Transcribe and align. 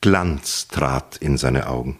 Glanz 0.00 0.68
trat 0.68 1.16
in 1.16 1.36
seine 1.36 1.68
Augen. 1.68 1.98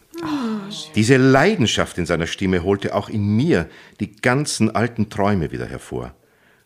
Diese 0.94 1.16
Leidenschaft 1.16 1.98
in 1.98 2.06
seiner 2.06 2.26
Stimme 2.26 2.62
holte 2.62 2.94
auch 2.94 3.08
in 3.08 3.36
mir 3.36 3.68
die 4.00 4.16
ganzen 4.16 4.74
alten 4.74 5.10
Träume 5.10 5.52
wieder 5.52 5.66
hervor. 5.66 6.14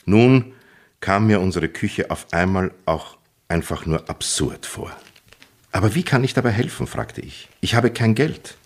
Nun 0.04 0.52
kam 1.00 1.26
mir 1.26 1.40
unsere 1.40 1.68
Küche 1.68 2.10
auf 2.10 2.26
einmal 2.32 2.72
auch 2.86 3.16
einfach 3.48 3.86
nur 3.86 4.08
absurd 4.08 4.66
vor. 4.66 4.92
Aber 5.72 5.94
wie 5.94 6.02
kann 6.02 6.24
ich 6.24 6.34
dabei 6.34 6.50
helfen? 6.50 6.86
fragte 6.86 7.20
ich. 7.20 7.48
Ich 7.60 7.74
habe 7.74 7.90
kein 7.90 8.14
Geld. 8.14 8.56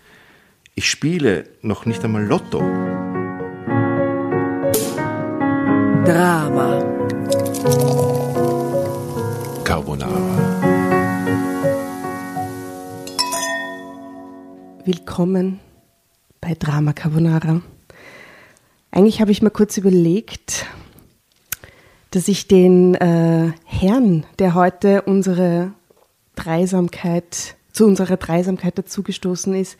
Ich 0.74 0.90
spiele 0.90 1.44
noch 1.62 1.86
nicht 1.86 2.02
einmal 2.04 2.24
Lotto. 2.24 2.60
Drama. 6.04 6.82
Carbonara. 9.64 10.43
Willkommen 14.86 15.60
bei 16.42 16.52
Drama 16.52 16.92
Carbonara. 16.92 17.62
Eigentlich 18.90 19.22
habe 19.22 19.30
ich 19.30 19.40
mir 19.40 19.50
kurz 19.50 19.78
überlegt, 19.78 20.66
dass 22.10 22.28
ich 22.28 22.48
den 22.48 22.94
äh, 22.96 23.52
Herrn, 23.64 24.26
der 24.38 24.54
heute 24.54 25.00
unsere 25.00 25.72
Dreisamkeit, 26.36 27.56
zu 27.72 27.86
unserer 27.86 28.18
Dreisamkeit 28.18 28.76
dazugestoßen 28.76 29.54
ist, 29.54 29.78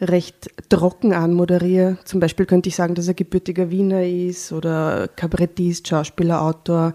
recht 0.00 0.50
trocken 0.68 1.12
anmoderiere. 1.12 1.98
Zum 2.04 2.18
Beispiel 2.18 2.46
könnte 2.46 2.70
ich 2.70 2.74
sagen, 2.74 2.96
dass 2.96 3.06
er 3.06 3.14
gebürtiger 3.14 3.70
Wiener 3.70 4.04
ist 4.04 4.50
oder 4.50 5.06
Kabarettist, 5.14 5.86
Schauspieler, 5.86 6.42
Autor, 6.42 6.94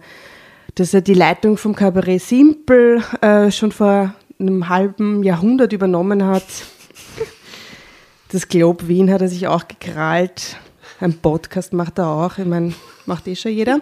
dass 0.76 0.94
er 0.94 1.00
die 1.00 1.14
Leitung 1.14 1.56
vom 1.56 1.74
Kabarett 1.74 2.22
Simpel 2.22 3.02
äh, 3.22 3.50
schon 3.50 3.72
vor 3.72 4.14
einem 4.40 4.68
halben 4.68 5.24
Jahrhundert 5.24 5.72
übernommen 5.72 6.26
hat. 6.26 6.44
Das 8.36 8.50
Globe 8.50 8.90
Wien 8.90 9.14
hat 9.14 9.22
er 9.22 9.30
sich 9.30 9.48
auch 9.48 9.66
gekrallt. 9.66 10.58
Ein 11.00 11.14
Podcast 11.14 11.72
macht 11.72 12.00
er 12.00 12.10
auch. 12.10 12.38
Ich 12.38 12.44
meine, 12.44 12.74
macht 13.06 13.26
eh 13.30 13.36
schon 13.38 13.54
jeder. 13.54 13.80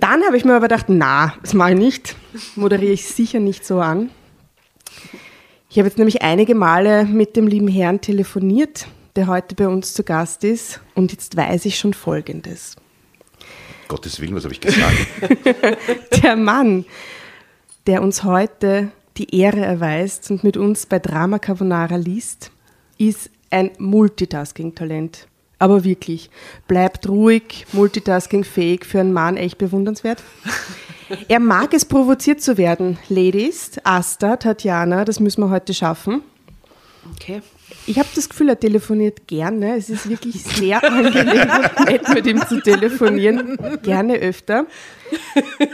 Dann 0.00 0.24
habe 0.24 0.38
ich 0.38 0.46
mir 0.46 0.54
aber 0.54 0.66
gedacht, 0.68 0.86
na, 0.88 1.34
das 1.42 1.52
mache 1.52 1.72
ich 1.72 1.78
nicht. 1.78 2.16
Moderiere 2.54 2.94
ich 2.94 3.06
sicher 3.06 3.38
nicht 3.38 3.66
so 3.66 3.80
an. 3.80 4.08
Ich 5.68 5.76
habe 5.76 5.88
jetzt 5.88 5.98
nämlich 5.98 6.22
einige 6.22 6.54
Male 6.54 7.04
mit 7.04 7.36
dem 7.36 7.46
lieben 7.46 7.68
Herrn 7.68 8.00
telefoniert, 8.00 8.86
der 9.14 9.26
heute 9.26 9.54
bei 9.54 9.68
uns 9.68 9.92
zu 9.92 10.04
Gast 10.04 10.42
ist. 10.42 10.80
Und 10.94 11.12
jetzt 11.12 11.36
weiß 11.36 11.66
ich 11.66 11.78
schon 11.78 11.92
Folgendes. 11.92 12.76
Gottes 13.88 14.18
Willen, 14.20 14.34
was 14.34 14.44
habe 14.44 14.54
ich 14.54 14.60
gesagt? 14.62 14.96
Der 16.22 16.34
Mann, 16.34 16.86
der 17.86 18.00
uns 18.00 18.24
heute 18.24 18.90
die 19.18 19.38
Ehre 19.38 19.60
erweist 19.60 20.30
und 20.30 20.44
mit 20.44 20.56
uns 20.56 20.86
bei 20.86 20.98
Drama 20.98 21.38
Carbonara 21.38 21.96
liest, 21.96 22.50
ist 22.96 23.28
ein 23.56 23.70
Multitasking-Talent. 23.78 25.26
Aber 25.58 25.84
wirklich, 25.84 26.28
bleibt 26.68 27.08
ruhig, 27.08 27.66
multitasking-fähig 27.72 28.84
für 28.84 29.00
einen 29.00 29.14
Mann 29.14 29.36
echt 29.36 29.58
bewundernswert. 29.58 30.22
Er 31.28 31.38
mag 31.38 31.72
es, 31.72 31.84
provoziert 31.84 32.42
zu 32.42 32.58
werden. 32.58 32.98
Ladies, 33.08 33.78
Asta, 33.84 34.38
Tatjana, 34.38 35.04
das 35.04 35.20
müssen 35.20 35.40
wir 35.40 35.50
heute 35.50 35.72
schaffen. 35.72 36.22
Okay. 37.14 37.42
Ich 37.86 37.96
habe 38.00 38.08
das 38.12 38.28
Gefühl, 38.28 38.48
er 38.48 38.58
telefoniert 38.58 39.28
gerne. 39.28 39.76
Es 39.76 39.88
ist 39.88 40.08
wirklich 40.08 40.42
sehr 40.42 40.82
angenehm 40.82 41.48
und 41.76 41.86
nett, 41.86 42.08
mit 42.12 42.26
ihm 42.26 42.44
zu 42.48 42.60
telefonieren. 42.60 43.56
Gerne 43.84 44.16
öfter. 44.16 44.66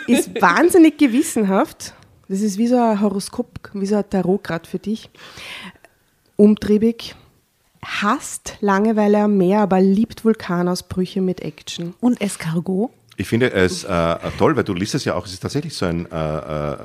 Ist 0.06 0.38
wahnsinnig 0.38 0.98
gewissenhaft. 0.98 1.94
Das 2.28 2.42
ist 2.42 2.58
wie 2.58 2.66
so 2.66 2.76
ein 2.76 3.00
Horoskop, 3.00 3.70
wie 3.72 3.86
so 3.86 3.96
ein 3.96 4.10
Tarot 4.10 4.44
gerade 4.44 4.68
für 4.68 4.80
dich. 4.80 5.08
Umtriebig. 6.36 7.14
Hasst 7.84 8.56
Langeweile 8.60 9.18
am 9.22 9.36
Meer, 9.36 9.60
aber 9.60 9.80
liebt 9.80 10.24
Vulkanausbrüche 10.24 11.20
mit 11.20 11.40
Action. 11.40 11.94
Und 12.00 12.20
Escargot? 12.20 12.90
Ich 13.16 13.28
finde 13.28 13.52
es 13.52 13.84
äh, 13.84 14.16
toll, 14.38 14.56
weil 14.56 14.64
du 14.64 14.72
liest 14.72 14.94
es 14.94 15.04
ja 15.04 15.14
auch, 15.14 15.26
es 15.26 15.32
ist 15.34 15.40
tatsächlich 15.40 15.74
so 15.74 15.84
ein 15.84 16.10
äh, 16.10 16.14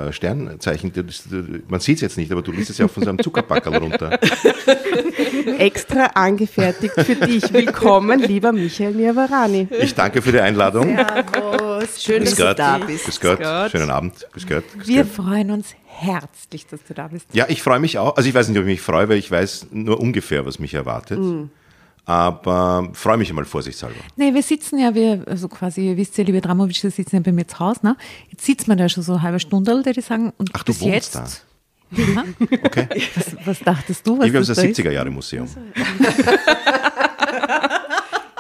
äh, 0.10 0.12
Sternzeichen. 0.14 0.92
Du- 0.92 1.04
du- 1.04 1.62
Man 1.70 1.80
sieht 1.80 1.96
es 1.96 2.02
jetzt 2.02 2.18
nicht, 2.18 2.32
aber 2.32 2.42
du 2.42 2.52
liest 2.52 2.70
es 2.70 2.78
ja 2.80 2.86
auch 2.86 2.90
von 2.92 3.04
so 3.04 3.10
einem 3.10 3.20
Zuckerbackerl 3.20 3.78
runter. 3.78 4.20
Extra 5.58 6.08
angefertigt 6.16 6.94
für 6.96 7.16
dich. 7.16 7.52
Willkommen, 7.54 8.20
lieber 8.20 8.52
Michael 8.52 8.94
Niavarani. 8.94 9.68
Ich 9.80 9.96
danke 9.96 10.22
für 10.22 10.32
die 10.34 10.42
Einladung. 10.42 10.98
Servus. 10.98 11.62
Schön, 11.98 12.24
dass 12.24 12.30
Grüß 12.32 12.38
du 12.38 12.44
Gott. 12.44 12.60
da 12.60 12.78
bist. 12.80 13.06
Grüß 13.06 13.20
Gott. 13.22 13.40
Gott. 13.42 13.72
Schönen 13.72 13.90
Abend. 13.90 14.28
Grüß 14.32 14.48
Gott. 14.48 14.64
Grüß 14.78 14.88
Wir 14.88 15.04
Gott. 15.04 15.14
freuen 15.14 15.52
uns 15.52 15.68
herzlich, 15.86 16.66
dass 16.68 16.80
du 16.88 16.94
da 16.94 17.08
bist. 17.08 17.26
Ja, 17.34 17.46
ich 17.50 17.62
freue 17.62 17.80
mich 17.80 17.98
auch. 17.98 18.16
Also 18.18 18.28
ich 18.30 18.36
weiß 18.36 18.48
nicht, 18.50 18.58
ob 18.58 18.64
ich 18.66 18.72
mich 18.72 18.82
freue, 18.82 19.10
weil 19.10 19.18
ich 19.18 19.30
weiß 19.32 19.68
nur 19.72 20.00
ungefähr, 20.00 20.46
was 20.46 20.60
mich 20.60 20.74
erwartet. 20.74 21.20
Aber 22.06 22.90
freue 22.94 23.18
mich 23.18 23.30
einmal 23.30 23.44
vorsichtshalber. 23.46 23.96
Nee, 24.16 24.34
wir 24.34 24.42
sitzen 24.44 24.80
ja, 24.80 24.96
wir, 24.96 25.24
also 25.28 25.50
quasi, 25.50 25.90
ihr 25.90 25.98
wisst 25.98 26.18
ja, 26.18 26.24
liebe 26.24 26.40
Dramovic, 26.40 26.82
wir 26.82 26.92
sitzen 26.92 27.18
ja 27.18 27.22
bei 27.22 27.34
mir 27.34 27.46
zu 27.48 27.60
Hause, 27.60 27.80
ne? 27.84 27.98
Jetzt 28.30 28.46
sitzt 28.46 28.68
man 28.70 28.78
da 28.78 28.88
schon 28.88 29.04
so 29.04 29.14
eine 29.14 29.22
halbe 29.24 29.40
Stunde, 29.42 29.74
würde 29.74 30.00
ich 30.00 30.06
sagen. 30.06 30.32
Und 30.38 30.50
Ach, 30.54 30.64
du 30.64 30.72
bis 30.72 30.82
wohnst 30.82 30.94
jetzt, 30.94 31.16
da. 31.16 31.28
Ja, 31.92 32.24
Okay. 32.64 32.88
was, 33.16 33.36
was 33.46 33.60
dachtest 33.60 34.08
du, 34.08 34.18
was 34.20 34.28
Ich 34.28 34.34
das 34.34 34.48
da 34.48 34.54
ist? 34.62 34.78
70er 34.80 34.92
Jahre 34.92 35.10
Museum. 35.10 35.48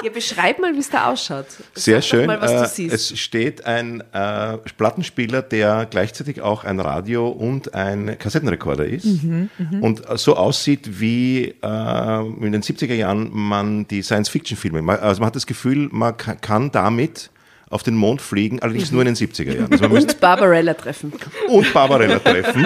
Ja, 0.03 0.11
beschreib 0.11 0.59
mal, 0.59 0.73
wie 0.75 0.79
es 0.79 0.89
da 0.89 1.07
ausschaut. 1.11 1.47
Sehr 1.73 2.01
Sag 2.01 2.03
schön. 2.09 2.25
Mal, 2.27 2.39
was 2.39 2.51
Äh, 2.51 2.59
du 2.61 2.67
siehst. 2.67 2.93
Es 3.11 3.19
steht 3.19 3.65
ein 3.65 4.03
äh, 4.13 4.57
Plattenspieler, 4.77 5.41
der 5.41 5.87
gleichzeitig 5.89 6.41
auch 6.41 6.63
ein 6.63 6.79
Radio 6.79 7.27
und 7.29 7.73
ein 7.73 8.17
Kassettenrekorder 8.19 8.85
ist 8.85 9.05
Mhm, 9.05 9.49
und 9.81 10.03
so 10.19 10.35
aussieht, 10.35 10.99
wie 10.99 11.55
äh, 11.63 12.19
in 12.45 12.51
den 12.51 12.61
70er 12.61 12.93
Jahren 12.93 13.29
man 13.33 13.87
die 13.87 14.01
Science-Fiction-Filme, 14.03 14.99
also 15.01 15.19
man 15.21 15.27
hat 15.27 15.35
das 15.35 15.47
Gefühl, 15.47 15.89
man 15.91 16.15
ka- 16.15 16.35
kann 16.35 16.71
damit 16.71 17.31
auf 17.69 17.83
den 17.83 17.95
Mond 17.95 18.21
fliegen, 18.21 18.61
allerdings 18.61 18.91
nur 18.91 19.01
in 19.01 19.07
den 19.07 19.15
70er 19.15 19.53
Jahren. 19.53 19.71
Also 19.71 19.83
man 19.83 19.91
müsste 19.93 20.13
und 20.13 20.21
Barbarella 20.21 20.73
treffen. 20.73 21.11
und 21.49 21.73
Barbarella 21.73 22.19
treffen. 22.19 22.65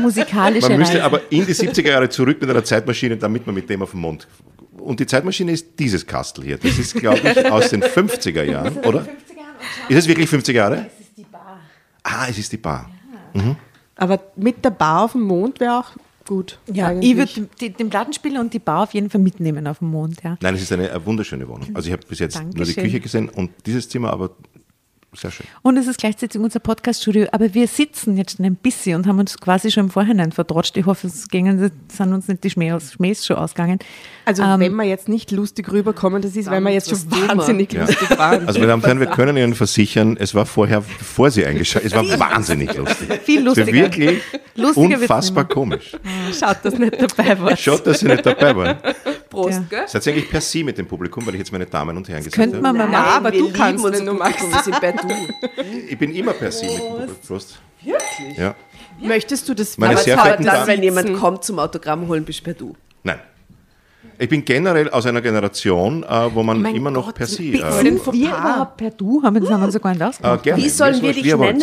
Musikalische 0.00 0.68
Man 0.70 0.78
müsste 0.78 0.94
Reise. 0.96 1.04
aber 1.04 1.20
in 1.30 1.46
die 1.46 1.54
70er 1.54 1.88
Jahre 1.88 2.08
zurück 2.08 2.38
mit 2.40 2.50
einer 2.50 2.64
Zeitmaschine, 2.64 3.16
damit 3.16 3.46
man 3.46 3.54
mit 3.54 3.68
dem 3.70 3.82
auf 3.82 3.92
den 3.92 4.00
Mond. 4.00 4.26
Und 4.84 5.00
die 5.00 5.06
Zeitmaschine 5.06 5.52
ist 5.52 5.78
dieses 5.78 6.06
Kastel 6.06 6.44
hier. 6.44 6.58
Das 6.58 6.78
ist, 6.78 6.94
glaube 6.94 7.20
ich, 7.20 7.46
aus 7.50 7.70
den 7.70 7.82
50er 7.82 8.42
Jahren, 8.42 8.76
oder? 8.78 9.06
Ist 9.88 9.98
es 9.98 10.08
wirklich 10.08 10.28
50 10.28 10.54
Jahre? 10.54 10.90
Es 10.98 11.06
ist 11.08 11.16
die 11.16 11.24
Bar. 11.24 11.60
Ah, 12.02 12.26
es 12.28 12.38
ist 12.38 12.52
die 12.52 12.58
Bar. 12.58 12.90
Aber 13.96 14.20
mit 14.36 14.64
der 14.64 14.70
Bar 14.70 15.04
auf 15.04 15.12
dem 15.12 15.22
Mond 15.22 15.60
wäre 15.60 15.78
auch 15.78 15.90
gut. 16.26 16.58
ja, 16.72 16.88
eigentlich. 16.88 17.10
ich 17.10 17.16
würde 17.16 17.70
den, 17.70 17.90
Plattenspieler 17.90 18.40
und 18.40 18.52
die 18.52 18.58
Bar 18.58 18.84
auf 18.84 18.94
jeden 18.94 19.10
Fall 19.10 19.20
mitnehmen 19.20 19.66
auf 19.66 19.78
dem 19.78 19.88
Mond, 19.88 20.22
ja. 20.22 20.36
Nein, 20.40 20.54
es 20.54 20.62
ist 20.62 20.72
eine, 20.72 20.90
äh, 20.90 21.06
wunderschöne 21.06 21.48
Wohnung. 21.48 21.68
Also 21.74 21.88
ich 21.88 21.92
habe 21.92 22.06
bis 22.06 22.18
jetzt 22.18 22.36
nur 22.36 22.50
die 22.50 22.58
Dankeschön. 22.58 22.84
Küche 22.84 23.00
gesehen 23.00 23.28
und 23.28 23.50
dieses 23.66 23.88
Zimmer, 23.88 24.12
aber 24.12 24.30
sehr 25.16 25.30
schön. 25.30 25.46
Und 25.62 25.76
es 25.76 25.86
ist 25.86 25.98
gleichzeitig 25.98 26.40
unser 26.40 26.60
Podcast-Studio, 26.60 27.26
aber 27.32 27.52
wir 27.54 27.66
sitzen 27.68 28.16
jetzt 28.16 28.36
schon 28.36 28.46
ein 28.46 28.56
bisschen 28.56 28.96
und 28.96 29.06
haben 29.06 29.18
uns 29.18 29.38
quasi 29.38 29.70
schon 29.70 29.84
im 29.84 29.90
Vorhinein 29.90 30.32
vertrotscht. 30.32 30.76
Ich 30.76 30.86
hoffe, 30.86 31.06
es 31.06 31.28
gingen, 31.28 31.70
sind 31.88 32.12
uns 32.12 32.28
nicht 32.28 32.44
die 32.44 32.50
Schmähs, 32.50 32.92
Schmähs 32.92 33.24
schon 33.26 33.36
ausgegangen. 33.36 33.78
Also 34.24 34.42
Ähm, 34.42 34.60
wenn 34.60 34.74
wir 34.76 34.84
jetzt 34.84 35.08
nicht 35.08 35.30
lustig 35.30 35.70
rüberkommen, 35.70 36.22
das 36.22 36.36
ist, 36.36 36.50
weil 36.50 36.60
wir 36.60 36.70
jetzt 36.72 36.88
schon 36.90 36.98
wahnsinnig 37.28 37.72
Ja. 37.72 37.86
lustig 37.86 38.10
waren. 38.18 38.46
Also 38.46 38.58
meine 38.58 38.68
Damen 38.72 38.82
und 38.82 38.86
Herren, 38.86 39.00
wir 39.00 39.06
können 39.08 39.36
Ihnen 39.36 39.54
versichern, 39.54 40.16
es 40.18 40.34
war 40.34 40.46
vorher, 40.46 40.80
bevor 40.80 41.30
Sie 41.30 41.44
eingeschaltet 41.44 41.92
es 41.92 41.96
war 42.10 42.18
wahnsinnig 42.18 42.74
lustig. 42.74 43.08
Viel 43.24 43.38
Es 43.40 43.44
war 43.46 43.64
lustiger. 43.64 43.72
wirklich 43.72 44.20
Lustiger 44.56 44.98
unfassbar 45.00 45.44
komisch. 45.46 45.96
Schaut, 46.38 46.58
dass 46.64 46.78
nicht 46.78 46.94
dabei 47.00 47.38
war. 47.40 47.56
Schaut, 47.56 47.86
dass 47.86 48.00
Sie 48.00 48.06
nicht 48.06 48.24
dabei 48.24 48.54
waren. 48.56 48.76
Prost, 49.34 49.50
Ja. 49.52 49.64
gell? 49.70 49.84
Seid 49.88 50.06
ihr 50.06 50.12
eigentlich 50.12 50.30
per 50.30 50.40
Sie 50.40 50.64
mit 50.64 50.78
dem 50.78 50.86
Publikum, 50.86 51.26
weil 51.26 51.34
ich 51.34 51.40
jetzt 51.40 51.52
meine 51.52 51.66
Damen 51.66 51.96
und 51.96 52.08
Herren 52.08 52.18
gesagt 52.24 52.36
könnte 52.36 52.56
habe? 52.56 52.62
man 52.62 52.76
mal 52.76 52.84
Ja, 52.92 52.98
machen. 53.00 53.16
aber 53.26 53.32
wir 53.32 53.40
du 53.40 53.52
kannst, 53.52 53.84
unser 53.84 53.98
wenn 53.98 54.06
du 54.06 54.14
Publikum, 54.16 54.52
Wir 54.52 54.62
sind 54.62 54.80
bei 54.80 54.92
du. 54.92 55.08
Ich 55.88 55.98
bin 55.98 56.14
immer 56.14 56.32
per 56.32 56.50
Sie 56.52 56.66
mit 56.66 56.78
dem 56.78 56.88
Publikum. 56.88 57.16
Prost. 57.26 57.58
Wirklich? 57.82 58.38
Ja. 58.38 58.54
Möchtest 59.02 59.48
du 59.48 59.54
das 59.54 59.76
Meine 59.76 59.94
Aber 59.94 60.02
sehr 60.02 60.16
verehrten 60.16 60.46
dann, 60.46 60.66
wenn 60.66 60.82
jemand 60.82 61.14
kommt 61.18 61.44
zum 61.44 61.58
Autogramm 61.58 62.06
holen, 62.08 62.24
bist 62.24 62.40
du 62.40 62.44
per 62.44 62.54
du. 62.54 62.74
Nein. 63.02 63.18
Ich 64.18 64.28
bin 64.28 64.44
generell 64.44 64.88
aus 64.90 65.06
einer 65.06 65.20
Generation, 65.20 66.04
äh, 66.04 66.34
wo 66.34 66.42
man 66.44 66.62
Mein 66.62 66.76
immer 66.76 66.90
noch 66.92 67.06
Gott, 67.06 67.16
per 67.16 67.26
Sie. 67.26 67.54
Äh, 67.60 67.72
Sind 67.82 68.06
wir 68.06 68.12
überhaupt 68.28 68.76
per 68.76 68.90
Du? 68.90 69.20
Haben 69.22 69.34
wir 69.34 69.40
das 69.40 69.50
haben 69.50 69.62
wir 69.62 69.72
sogar 69.72 69.92
nicht 69.92 70.00
äh, 70.00 70.04
ausgemacht. 70.04 70.42
gerne. 70.44 70.62
Wie 70.62 70.68
sollen 70.68 71.02
wir 71.02 71.10
ist 71.10 71.16
dich 71.16 71.26
ihr 71.26 71.38
wollt. 71.38 71.56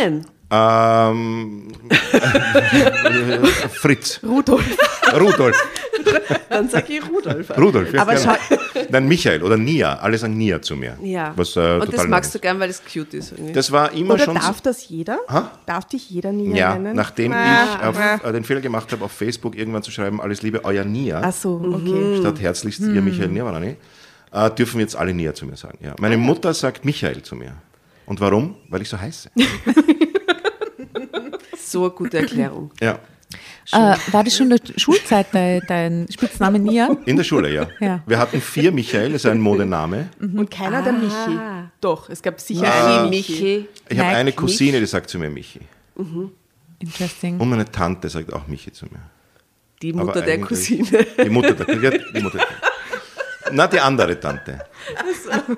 Ähm, 0.53 1.67
Fritz. 3.71 4.19
Rudolf. 4.23 4.65
Rudolf. 5.17 5.57
Dann 6.49 6.67
sag 6.69 6.89
ich 6.89 7.01
Rudolf. 7.09 7.57
Rudolf. 7.57 7.93
Ja, 7.93 8.01
Aber 8.01 8.15
gerne. 8.15 8.37
Nein, 8.89 9.07
Michael 9.07 9.43
oder 9.43 9.55
Nia. 9.55 9.95
Alle 9.99 10.17
sagen 10.17 10.37
Nia 10.37 10.61
zu 10.61 10.75
mir. 10.75 10.97
Ja. 11.01 11.31
Was, 11.37 11.55
äh, 11.55 11.59
Und 11.59 11.79
total 11.85 11.91
das 11.91 12.07
magst 12.07 12.33
du 12.33 12.37
nett 12.37 12.41
gern, 12.43 12.59
weil 12.59 12.69
es 12.69 12.81
cute 12.83 13.13
ist. 13.13 13.31
irgendwie. 13.31 13.51
ist. 13.51 13.55
Das 13.55 13.71
war 13.71 13.93
immer 13.93 14.15
Oder 14.15 14.25
schon 14.25 14.35
darf 14.35 14.57
so. 14.57 14.63
das 14.63 14.89
jeder? 14.89 15.19
Ha? 15.29 15.51
Darf 15.65 15.85
dich 15.85 16.09
jeder 16.09 16.31
nie 16.33 16.53
Ja, 16.55 16.75
nennen? 16.75 16.95
nachdem 16.95 17.31
Ah, 17.31 17.77
ich 17.79 17.85
auf, 17.87 17.97
ah. 17.97 18.19
äh, 18.23 18.33
den 18.33 18.43
Fehler 18.43 18.59
gemacht 18.61 18.91
habe, 18.91 19.05
auf 19.05 19.11
Facebook 19.13 19.55
irgendwann 19.57 19.83
zu 19.83 19.91
schreiben, 19.91 20.19
alles 20.19 20.41
Liebe, 20.41 20.65
euer 20.65 20.83
Nia. 20.83 21.21
Ach 21.23 21.31
so, 21.33 21.61
okay. 21.73 22.17
statt 22.19 22.41
herzlichst 22.41 22.81
ihr 22.81 23.01
Michael 23.01 23.29
Niavarani, 23.29 23.77
äh, 24.33 24.49
dürfen 24.51 24.79
jetzt 24.81 24.95
alle 24.97 25.13
Nia 25.13 25.33
zu 25.33 25.45
mir 25.45 25.55
sagen. 25.55 25.77
Ja. 25.81 25.95
Meine 25.99 26.17
Mutter 26.17 26.53
sagt 26.53 26.83
Michael 26.83 27.21
zu 27.23 27.35
mir. 27.35 27.53
Und 28.05 28.19
warum? 28.19 28.55
Weil 28.69 28.81
ich 28.81 28.89
so 28.89 28.99
heiße. 28.99 29.29
So 31.71 31.83
eine 31.83 31.91
gute 31.91 32.17
Erklärung. 32.17 32.71
Ja. 32.81 32.99
Äh, 33.71 33.95
war 34.11 34.23
das 34.25 34.35
schon 34.35 34.51
in 34.51 34.57
der 34.57 34.73
Schulzeit 34.77 35.27
dein, 35.31 35.61
dein 35.65 36.05
Spitzname 36.11 36.59
Nia? 36.59 36.89
In 37.05 37.15
der 37.15 37.23
Schule, 37.23 37.49
ja. 37.53 37.65
Ja. 37.79 38.03
Wir 38.05 38.19
hatten 38.19 38.41
vier 38.41 38.73
Michael, 38.73 39.13
das 39.13 39.23
ist 39.23 39.31
ein 39.31 39.39
Modename. 39.39 40.09
Und 40.19 40.51
keiner 40.51 40.81
der 40.81 40.91
Michi. 40.91 41.39
Doch, 41.79 42.09
es 42.09 42.21
gab 42.21 42.41
sicher 42.41 42.67
Ah. 42.67 42.99
einen 42.99 43.09
Michi. 43.09 43.31
Michi. 43.31 43.69
Ich 43.87 43.97
habe 43.99 44.09
eine 44.09 44.33
Cousine, 44.33 44.79
die 44.81 44.85
sagt 44.85 45.09
zu 45.09 45.17
mir 45.17 45.29
Michi. 45.29 45.61
Interesting. 46.79 47.39
Und 47.39 47.49
meine 47.49 47.63
Tante 47.71 48.09
sagt 48.09 48.33
auch 48.33 48.47
Michi 48.47 48.73
zu 48.73 48.85
mir. 48.87 48.99
Die 49.81 49.93
Aber 49.93 50.05
Mutter 50.05 50.21
der 50.21 50.41
Cousine. 50.41 51.05
Die 51.23 51.29
Mutter 51.29 51.53
der 51.53 51.75
ja, 51.81 51.91
die 51.91 52.21
Mutter. 52.21 52.39
Na, 53.53 53.67
die 53.67 53.79
andere 53.79 54.19
Tante. 54.19 54.65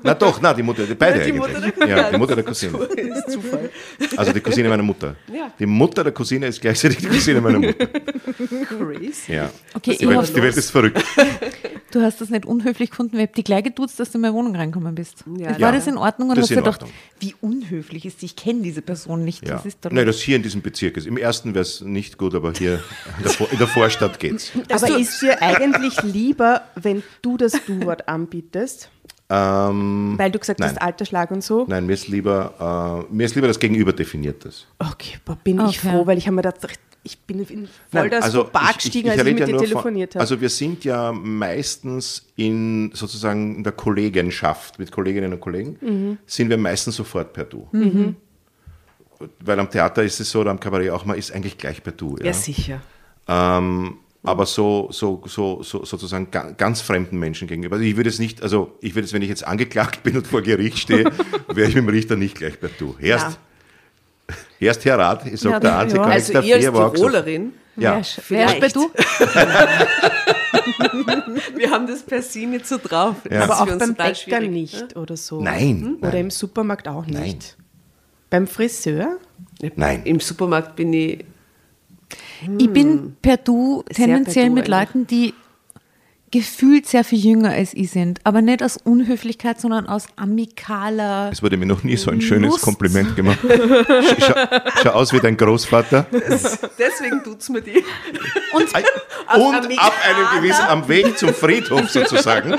Na 0.04 0.14
doch, 0.14 0.42
na, 0.42 0.54
die 0.54 0.64
Mutter, 0.64 0.86
die 0.86 0.96
beide 0.96 1.20
Ja, 1.20 1.26
die 1.26 1.32
eigentlich. 1.32 1.42
Mutter 1.48 1.62
der 1.62 1.72
Cousine. 1.72 1.90
ja, 1.98 2.12
die 2.12 2.18
Mutter 2.18 2.36
der 2.36 2.44
Cousine. 2.44 2.78
ist 2.78 3.32
Zufall. 3.32 3.70
Also 4.18 4.34
die 4.34 4.40
Cousine 4.42 4.70
meiner 4.70 4.84
Mutter. 4.84 5.16
Ja. 5.34 5.52
Die 5.58 5.66
Mutter 5.66 6.04
der 6.04 6.14
Cousine 6.14 6.48
ist 6.48 6.62
gleichzeitig 6.62 6.98
die 6.98 7.08
Cousine 7.08 7.42
meiner 7.42 7.60
Mutter. 7.60 7.88
Crazy. 7.88 9.34
Ja. 9.34 9.50
Okay, 9.74 9.98
Die 9.98 10.04
ich 10.04 10.10
Welt, 10.10 10.36
die 10.36 10.42
Welt 10.42 10.58
ist 10.58 10.72
verrückt. 10.72 11.04
du 11.92 12.02
hast 12.02 12.22
das 12.22 12.30
nicht 12.30 12.46
unhöflich 12.46 12.90
gefunden, 12.90 13.14
weil 13.18 13.24
ich 13.24 13.28
hab 13.30 13.36
dich 13.36 13.46
gleich 13.46 13.64
geduzt, 13.64 14.00
dass 14.00 14.12
du 14.12 14.18
in 14.18 14.22
meine 14.24 14.34
Wohnung 14.34 14.56
reinkommen 14.56 14.96
bist. 14.96 15.24
Ja, 15.38 15.52
War 15.52 15.60
ja. 15.60 15.72
das 15.72 15.88
in 15.88 15.98
Ordnung 15.98 16.30
oder 16.30 16.42
Das 16.42 16.50
hast 16.50 16.58
du 16.58 16.64
gedacht, 16.64 16.86
wie 17.20 17.36
unhöflich 17.42 18.06
ist 18.06 18.20
sie? 18.20 18.26
Ich 18.28 18.36
kenne 18.36 18.62
diese 18.62 18.82
Person 18.82 19.24
nicht. 19.24 19.48
Ja. 19.48 19.56
Das 19.56 19.66
ist 19.66 19.80
doch 19.82 19.92
Nein, 19.92 20.06
das 20.06 20.20
hier 20.22 20.36
in 20.36 20.44
diesem 20.44 20.62
Bezirk 20.62 20.98
ist. 20.98 21.08
Im 21.08 21.18
ersten 21.18 21.54
wäre 21.54 21.64
es 21.64 21.82
nicht 21.82 22.18
gut, 22.18 22.36
aber 22.36 22.54
hier 22.54 22.84
in 23.18 23.24
der, 23.24 23.52
in 23.52 23.58
der 23.58 23.68
Vorstadt 23.68 24.20
geht's. 24.20 24.52
Aber 24.70 24.98
ist 24.98 25.22
dir 25.22 25.42
eigentlich 25.42 26.02
lieber, 26.04 26.62
wenn 26.76 27.04
du 27.22 27.38
das 27.38 27.54
Du-Wort 27.66 28.08
anbietest? 28.08 28.90
Ähm, 29.36 30.14
Weil 30.18 30.30
du 30.32 30.38
gesagt 30.38 30.60
Nein. 30.60 30.70
hast, 30.70 30.82
alter 30.82 31.06
Schlag 31.06 31.32
und 31.32 31.44
so? 31.44 31.66
nein, 31.68 31.86
mir 31.88 31.94
ist 31.94 32.08
lieber, 32.08 33.06
äh, 33.10 33.14
mir 33.14 33.26
ist 33.26 33.34
lieber 33.36 33.48
das 33.48 33.58
Gegenüber 33.60 33.92
definiert 33.94 34.46
das. 34.46 34.68
Okay, 34.78 35.18
boah, 35.26 35.36
bin 35.44 35.58
ich 35.62 35.80
Okay. 35.80 35.90
froh, 35.90 36.06
weil 36.06 36.18
ich 36.20 36.28
habe 36.28 36.36
mir 36.36 36.44
gedacht, 36.44 36.80
ich 37.06 37.20
bin 37.20 37.40
in 37.40 37.46
voll 37.48 37.68
Nein, 37.92 38.10
das 38.12 38.26
also 38.26 38.44
ich- 38.54 38.76
gestiegen, 38.76 39.08
ich- 39.10 39.14
ich 39.16 39.20
als 39.20 39.28
ich 39.28 39.34
mit 39.34 39.40
ja 39.40 39.46
dir 39.48 39.58
telefoniert 39.58 40.16
habe. 40.16 40.22
Also 40.22 40.40
wir 40.40 40.50
sind 40.50 40.84
ja 40.86 41.12
meistens 41.12 42.28
in 42.36 42.92
sozusagen 42.94 43.56
in 43.58 43.64
der 43.64 43.74
Kollegenschaft 43.74 44.78
mit 44.80 44.92
Kolleginnen 44.92 45.34
und 45.34 45.40
Kollegen, 45.42 45.78
Mhm. 45.82 46.18
sind 46.28 46.50
wir 46.50 46.58
meistens 46.58 46.96
sofort 46.96 47.34
per 47.34 47.46
Du. 47.46 47.68
Weil 49.40 49.60
am 49.60 49.70
Theater 49.70 50.04
ist 50.04 50.20
es 50.20 50.30
so, 50.30 50.42
oder 50.42 50.52
am 50.52 50.60
Kabarett 50.60 50.92
auch, 50.92 51.06
man 51.06 51.18
ist 51.18 51.32
eigentlich 51.34 51.58
gleich 51.58 51.82
per 51.82 51.94
Du. 51.94 52.18
Ja, 52.22 52.34
sicher. 52.34 52.82
Ähm, 53.28 53.98
aber 54.24 54.46
so, 54.46 54.88
so, 54.92 55.22
so, 55.26 55.62
so 55.64 55.84
sozusagen 55.86 56.32
ga- 56.32 56.52
ganz 56.52 56.82
fremden 56.82 57.20
Menschen 57.20 57.48
gegenüber. 57.48 57.76
Also 57.76 57.86
ich 57.86 57.96
würde 57.98 58.10
es 58.10 58.20
nicht, 58.20 58.42
also 58.42 58.78
ich 58.82 58.96
würde 58.96 59.06
es, 59.06 59.14
wenn 59.14 59.22
ich 59.22 59.30
jetzt 59.30 59.46
angeklagt 59.46 60.02
bin 60.04 60.16
und 60.18 60.26
vor 60.28 60.42
Gericht 60.42 60.80
stehe, 60.80 61.06
wäre 61.54 61.68
ich 61.70 61.76
mit 61.76 61.84
dem 61.84 61.90
Richter 61.90 62.16
nicht 62.16 62.36
gleich 62.36 62.60
per 62.60 62.70
Du. 62.80 62.96
Erst, 63.00 63.38
erst 64.60 64.86
Herr 64.86 64.98
Rat, 64.98 65.26
ich 65.28 65.40
sage 65.42 65.54
Ja, 65.56 65.60
der 65.60 65.78
einzige 65.78 66.00
ja. 66.00 66.06
Also 66.06 66.40
ihr 66.40 66.74
als. 66.74 66.94
Tirolerin, 66.94 67.54
Ja. 67.76 67.92
Wer, 67.94 68.00
ist- 68.00 68.22
wer 68.30 68.46
ist 68.46 68.60
bei 68.60 68.70
Vielleicht. 68.70 68.76
du? 68.76 68.92
wir 71.58 71.72
haben 71.72 71.88
das 71.88 72.04
per 72.04 72.22
se 72.22 72.46
nicht 72.46 72.68
so 72.68 72.78
drauf. 72.82 73.16
Ja. 73.30 73.44
Aber 73.44 73.62
auch 73.62 73.78
beim 73.78 73.96
Bäcker 73.96 74.16
schwierig. 74.16 74.50
nicht 74.50 74.96
oder 74.96 75.18
so. 75.18 75.42
Nein, 75.42 75.98
Oder 76.00 76.10
nein. 76.12 76.20
im 76.26 76.32
Supermarkt 76.32 76.88
auch 76.88 77.06
nicht. 77.06 77.18
Nein. 77.18 77.40
Beim 78.30 78.48
Friseur? 78.48 79.18
Nein. 79.76 80.02
Im 80.06 80.20
Supermarkt 80.20 80.76
bin 80.76 80.94
ich 80.94 81.26
Ich 82.58 82.70
bin 82.70 83.16
per 83.22 83.38
Du 83.38 83.84
tendenziell 83.90 84.46
per 84.46 84.50
Du 84.50 84.56
mit 84.56 84.72
eigentlich. 84.72 84.88
Leuten, 84.96 85.08
die 85.08 85.34
gefühlt 86.34 86.88
sehr 86.88 87.04
viel 87.04 87.20
jünger 87.20 87.52
als 87.52 87.76
ich 87.76 87.92
sind. 87.92 88.20
Aber 88.24 88.42
nicht 88.42 88.64
aus 88.64 88.78
Unhöflichkeit, 88.84 89.62
sondern 89.62 89.88
aus 89.88 90.08
amikaler. 90.16 91.30
Es 91.32 91.44
wurde 91.44 91.58
mir 91.58 91.68
noch 91.68 91.84
nie 91.84 91.96
so 91.96 92.10
ein 92.10 92.22
schönes 92.22 92.50
Lust. 92.50 92.64
Kompliment 92.64 93.16
gemacht. 93.16 93.38
Sch- 93.44 94.16
Schau, 94.20 94.72
schau 94.82 94.90
aus 94.90 95.14
wie 95.14 95.20
dein 95.20 95.38
Großvater. 95.38 96.08
Deswegen 96.80 97.24
tut's 97.24 97.50
mir 97.50 97.62
die. 97.62 97.84
Und 98.52 98.64
Und 98.64 99.80
ab 99.80 99.94
einem 100.10 100.42
gewissen, 100.42 100.66
am 100.68 100.88
Weg 100.88 101.18
zum 101.20 101.34
Friedhof 101.36 101.88
sozusagen, 101.90 102.56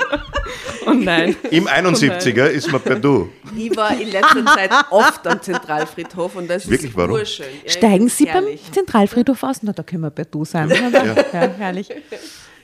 Oh 0.87 0.93
nein. 0.93 1.35
im 1.51 1.67
71er 1.67 2.45
ist 2.45 2.71
man 2.71 2.79
per 2.81 2.95
Du. 2.95 3.29
Ich 3.57 3.75
war 3.75 3.91
in 3.99 4.09
letzter 4.09 4.45
Zeit 4.45 4.71
oft 4.89 5.27
am 5.27 5.41
Zentralfriedhof 5.41 6.35
und 6.37 6.49
das 6.49 6.69
Wirklich, 6.69 6.91
ist 6.91 6.97
warum? 6.97 7.11
urschön. 7.11 7.45
Ja, 7.65 7.71
steigen 7.71 8.07
Sie 8.07 8.25
beim 8.25 8.35
herrlich. 8.45 8.61
Zentralfriedhof 8.71 9.43
aus? 9.43 9.57
Na, 9.63 9.73
da 9.73 9.83
können 9.83 10.03
wir 10.03 10.11
per 10.11 10.25
Du 10.25 10.45
sein. 10.45 10.71
Oder? 10.71 11.05
Ja. 11.05 11.49
herrlich. 11.57 11.89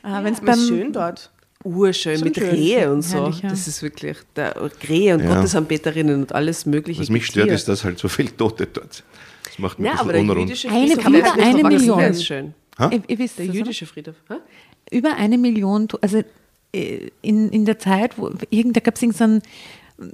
Äh, 0.03 0.24
Wenn 0.24 0.33
es 0.33 0.39
Aber 0.42 0.51
ist 0.51 0.57
beim 0.59 0.59
schön 0.68 0.94
dort. 0.94 1.31
Urschön 1.63 2.21
mit 2.21 2.36
schön. 2.36 2.50
Rehe 2.50 2.92
und 2.92 3.03
so. 3.03 3.18
Herrlich, 3.19 3.42
ja. 3.44 3.50
Das 3.50 3.68
ist 3.68 3.83
wirklich 3.83 4.18
der 4.36 4.56
Rehe 4.89 5.13
und 5.15 5.24
Ja. 5.24 5.36
Gottesanbeterinnen 5.36 6.21
und 6.21 6.33
alles 6.33 6.65
Mögliche. 6.65 7.01
Was 7.01 7.09
mich 7.09 7.25
stört, 7.27 7.45
hier. 7.48 7.56
ist, 7.56 7.68
dass 7.68 7.83
halt 7.83 8.00
so 8.00 8.07
viel 8.07 8.30
Tote 8.31 8.65
dort. 8.65 9.03
Das 9.44 9.59
macht 9.59 9.77
mich 9.77 9.86
Ja, 9.88 9.94
ein 9.94 10.00
aber 10.00 10.12
bisschen 10.13 10.27
der 10.27 10.36
unrund. 10.36 10.50
jüdische 10.50 10.69
Eine- 10.69 10.88
Friedhof 10.95 11.07
über 11.07 11.18
ist 11.27 11.33
eine 11.45 11.53
nicht 11.53 11.63
Million. 11.80 12.00
ganz 12.00 12.24
schön. 12.24 12.53
Ihr, 12.80 13.01
ihr 13.07 13.19
wisst 13.19 13.38
Der 13.38 13.45
das, 13.45 13.50
oder? 13.56 13.59
jüdische 13.59 13.86
Friedhof. 13.86 14.15
Hä? 14.30 14.36
über 14.94 15.15
eine 15.15 15.38
Million, 15.38 15.88
also 16.01 16.21
äh, 16.74 17.09
in, 17.21 17.50
in 17.50 17.63
der 17.65 17.77
Zeit, 17.80 18.18
wo 18.18 18.30
irgend, 18.50 18.75
da 18.75 18.80
gab 18.81 18.95
es 18.95 19.01
irgendeinen, 19.04 19.42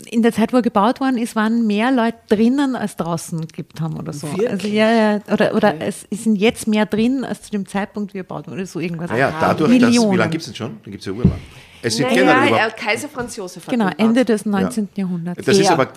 in 0.09 0.21
der 0.21 0.31
Zeit, 0.33 0.53
wo 0.53 0.57
er 0.57 0.61
gebaut 0.61 0.99
worden 0.99 1.17
ist, 1.17 1.35
waren 1.35 1.65
mehr 1.67 1.91
Leute 1.91 2.17
drinnen 2.29 2.75
als 2.75 2.95
draußen 2.97 3.47
gelebt 3.47 3.79
haben 3.81 3.97
oder 3.97 4.13
so. 4.13 4.27
Wirklich? 4.27 4.49
Also 4.49 4.67
ja, 4.67 4.91
ja, 4.91 5.19
oder, 5.31 5.55
oder 5.55 5.75
es 5.79 6.05
sind 6.11 6.35
jetzt 6.35 6.67
mehr 6.67 6.85
drin 6.85 7.23
als 7.23 7.43
zu 7.43 7.51
dem 7.51 7.65
Zeitpunkt, 7.67 8.13
wie 8.13 8.19
er 8.19 8.23
gebaut 8.23 8.47
wurde, 8.47 8.65
so 8.65 8.79
irgendwas. 8.79 9.09
Ah 9.11 9.17
ja, 9.17 9.33
dadurch, 9.39 9.79
dass, 9.79 9.91
wie 9.93 10.15
lange 10.15 10.29
gibt 10.31 10.41
es 10.41 10.47
denn 10.47 10.55
schon? 10.55 10.77
Den 10.85 10.91
gibt 10.91 11.01
es 11.01 11.05
ja 11.05 11.11
urlang. 11.13 11.39
Es 11.79 11.95
sind 11.95 12.09
Naja, 12.09 12.21
generell 12.21 12.53
er, 12.57 12.71
Kaiser 12.71 13.07
Franz 13.07 13.35
Josef 13.35 13.63
hat 13.67 13.71
Genau, 13.71 13.89
Ende 13.97 14.25
des 14.25 14.47
19. 14.47 14.89
Jahrhunderts. 14.95 15.45
das 15.45 15.57
ist 15.59 15.65
Ja. 15.65 15.73
aber 15.73 15.89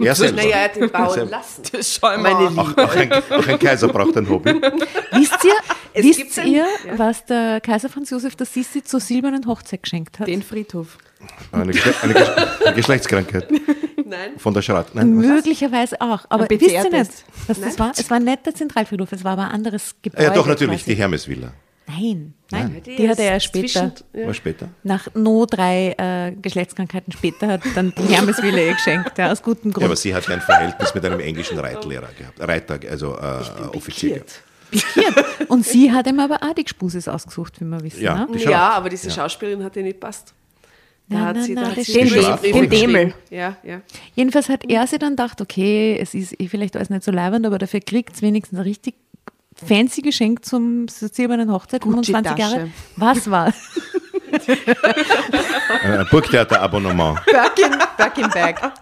er 0.00 0.14
selber. 0.14 0.36
Naja, 0.42 0.56
er 0.56 0.64
hat 0.64 0.76
den 0.76 0.90
bauen 0.90 1.30
lassen. 1.30 1.62
Das 1.72 1.94
schau 1.94 2.08
Meine 2.08 2.22
mal. 2.22 2.48
Liebe. 2.48 2.60
Auch, 2.60 2.76
auch, 2.76 2.96
ein, 2.96 3.12
auch 3.12 3.46
ein 3.46 3.58
Kaiser 3.58 3.86
braucht 3.88 4.16
ein 4.16 4.28
Hobby. 4.28 4.50
Wisst 5.12 5.44
ihr, 5.44 5.52
Es 5.94 6.04
gibt 6.16 6.36
wisst 6.36 6.38
ihr 6.44 6.46
ja. 6.58 6.64
was 6.96 7.24
der 7.24 7.60
Kaiser 7.60 7.88
Franz 7.88 8.10
Josef 8.10 8.34
der 8.34 8.46
Sissi 8.46 8.82
zur 8.82 8.98
silbernen 8.98 9.46
Hochzeit 9.46 9.84
geschenkt 9.84 10.18
hat? 10.18 10.26
Den 10.26 10.42
Friedhof. 10.42 10.98
Eine, 11.52 11.72
Geschle 11.72 11.94
eine, 12.02 12.14
Gesch 12.14 12.28
eine 12.64 12.74
Geschlechtskrankheit 12.76 13.48
Nein. 14.04 14.32
von 14.38 14.54
der 14.54 14.62
Schrat. 14.62 14.94
Nein? 14.94 15.14
Möglicherweise 15.14 16.00
auch. 16.00 16.24
Aber 16.28 16.48
wisst 16.48 16.62
ihr 16.70 16.82
nicht, 16.90 17.24
was 17.46 17.60
das 17.60 17.78
war? 17.78 17.92
Es 17.96 18.08
war 18.10 18.20
nicht 18.20 18.46
der 18.46 18.54
Zentralfriedhof, 18.54 19.10
es 19.12 19.24
war 19.24 19.32
aber 19.32 19.46
ein 19.46 19.52
anderes 19.52 19.94
Gebäude. 20.02 20.22
ja, 20.24 20.30
doch, 20.30 20.46
natürlich, 20.46 20.80
quasi. 20.82 20.94
die 20.94 21.00
Hermesvilla. 21.00 21.52
Nein, 21.90 22.34
nein, 22.50 22.82
die, 22.84 22.96
Die 22.96 23.08
hat 23.08 23.18
er 23.18 23.32
ja 23.32 23.40
später. 23.40 23.92
ja. 24.12 24.26
War 24.26 24.34
später. 24.34 24.68
Nach 24.82 25.08
no 25.14 25.46
drei 25.46 25.94
äh, 25.96 26.32
Geschlechtskrankheiten 26.32 27.12
später 27.14 27.48
hat 27.48 27.62
dann 27.74 27.94
die 27.96 28.14
Hermeswille 28.14 28.72
geschenkt, 28.74 29.16
ja, 29.16 29.32
aus 29.32 29.42
gutem 29.42 29.70
Ja, 29.70 29.76
aber 29.78 29.86
Grund. 29.86 29.98
sie 29.98 30.14
hat 30.14 30.28
ja 30.28 30.34
ein 30.34 30.42
Verhältnis 30.42 30.94
mit 30.94 31.02
einem 31.06 31.20
englischen 31.20 31.58
Reitlehrer 31.58 32.08
gehabt. 32.18 32.38
Reiter, 32.40 32.78
also 32.90 33.16
äh, 33.16 33.76
Offizier. 33.76 34.14
gehabt. 34.16 34.42
Pikiert. 34.70 35.14
Und 35.48 35.64
sie 35.64 35.90
hat 35.90 36.06
ihm 36.06 36.20
aber 36.20 36.42
auch 36.42 36.52
die 36.52 36.64
Gspusis 36.64 37.08
ausgesucht, 37.08 37.58
wie 37.58 37.64
wir 37.64 37.82
wissen. 37.82 38.02
Ja. 38.02 38.26
Ne? 38.26 38.36
Ja, 38.38 38.68
aber 38.72 38.90
diese 38.90 39.10
Schauspielerin 39.10 39.64
hat 39.64 39.74
ihr 39.76 39.82
nicht 39.82 39.98
passt. 39.98 40.34
Da 41.10 41.20
hat 41.20 41.36
nein, 41.36 41.44
sie, 41.44 41.54
da 41.54 41.60
nein, 41.62 41.70
hat 41.70 41.78
das 41.78 41.86
sie 41.86 41.92
Den 41.94 42.04
geschrieben. 42.04 42.70
Demel. 42.70 43.14
Ja, 43.30 43.56
ja. 43.62 43.80
Jedenfalls 44.14 44.48
hat 44.48 44.68
er 44.68 44.86
sich 44.86 44.98
dann 44.98 45.10
gedacht, 45.10 45.40
okay, 45.40 45.96
es 45.98 46.14
ist 46.14 46.38
eh 46.38 46.48
vielleicht 46.48 46.76
alles 46.76 46.90
nicht 46.90 47.02
so 47.02 47.10
leibend, 47.10 47.46
aber 47.46 47.58
dafür 47.58 47.80
kriegt 47.80 48.14
es 48.14 48.22
wenigstens 48.22 48.58
ein 48.58 48.62
richtig 48.62 48.94
fancy 49.54 50.02
Geschenk 50.02 50.44
zum 50.44 50.86
silbernen 50.88 51.50
Hochzeit, 51.50 51.82
25 51.82 52.36
Jahre. 52.36 52.70
Was 52.96 53.30
war? 53.30 53.52
Ein 55.82 56.06
Burgtheater-Abonnement. 56.10 57.18
Birkin, 57.26 57.78
Birkin 57.96 58.30
Bag. 58.30 58.60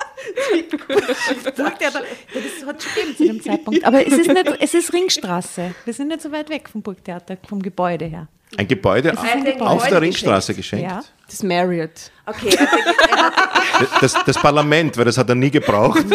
Burgtheater. 1.56 2.00
Ja, 2.34 2.40
das 2.40 2.66
hat 2.66 2.82
schon 2.82 2.94
gegeben 2.94 3.16
zu 3.16 3.24
dem 3.24 3.42
Zeitpunkt. 3.42 3.84
Aber 3.84 4.06
es 4.06 4.12
ist, 4.12 4.28
nicht, 4.28 4.56
es 4.60 4.74
ist 4.74 4.92
Ringstraße. 4.92 5.74
Wir 5.84 5.94
sind 5.94 6.08
nicht 6.08 6.22
so 6.22 6.32
weit 6.32 6.48
weg 6.50 6.68
vom 6.68 6.82
Burgtheater, 6.82 7.36
vom 7.48 7.62
Gebäude 7.62 8.06
her. 8.06 8.28
Ein 8.56 8.68
Gebäude 8.68 9.10
ein 9.10 9.18
auf, 9.18 9.24
Gebäude 9.24 9.60
auf 9.60 9.82
der 9.82 10.00
geschenkt. 10.00 10.02
Ringstraße 10.02 10.54
geschenkt. 10.54 10.84
Ja. 10.90 11.02
Das 11.28 11.42
Marriott. 11.42 12.10
Okay, 12.26 12.56
hat, 12.56 14.02
Das, 14.02 14.14
das 14.24 14.38
Parlament, 14.38 14.96
weil 14.96 15.04
das 15.04 15.18
hat 15.18 15.28
er 15.28 15.34
nie 15.34 15.50
gebraucht. 15.50 16.04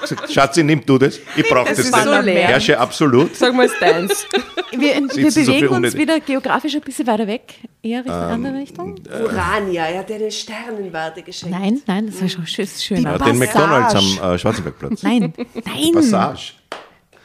Gesagt, 0.00 0.32
Schatzi, 0.32 0.62
nimm 0.64 0.84
du 0.84 0.98
das. 0.98 1.18
Ich 1.36 1.48
brauche 1.48 1.68
das 1.68 1.78
ist 1.78 1.94
nicht. 1.94 2.04
so 2.04 2.20
leer. 2.20 2.48
Herrsche 2.48 2.78
absolut. 2.78 3.36
Sag 3.36 3.54
mal 3.54 3.68
Stans. 3.68 4.26
Wir, 4.72 4.94
wir 5.14 5.30
so 5.30 5.40
bewegen 5.40 5.58
viel 5.58 5.68
uns 5.68 5.76
unnötig. 5.76 6.00
wieder 6.00 6.20
geografisch 6.20 6.74
ein 6.74 6.80
bisschen 6.82 7.06
weiter 7.06 7.26
weg, 7.26 7.54
eher 7.82 8.00
Richtung 8.00 8.14
andere 8.14 8.54
Richtung. 8.58 9.00
Urania, 9.22 9.86
er 9.86 9.98
hat 10.00 10.10
ihr 10.10 10.16
eine 10.16 10.30
Sternenwarte 10.30 11.22
geschenkt. 11.22 11.58
Nein, 11.58 11.82
nein, 11.86 12.06
das 12.06 12.20
war 12.20 12.28
schon 12.28 12.46
schön. 12.46 12.66
schön. 12.66 13.02
Ja, 13.02 13.18
den 13.18 13.38
McDonalds 13.38 13.94
am 13.94 14.32
äh, 14.34 14.38
Schwarzenbergplatz. 14.38 15.02
Nein, 15.02 15.32
nein. 15.64 15.92
Passage. 15.92 16.52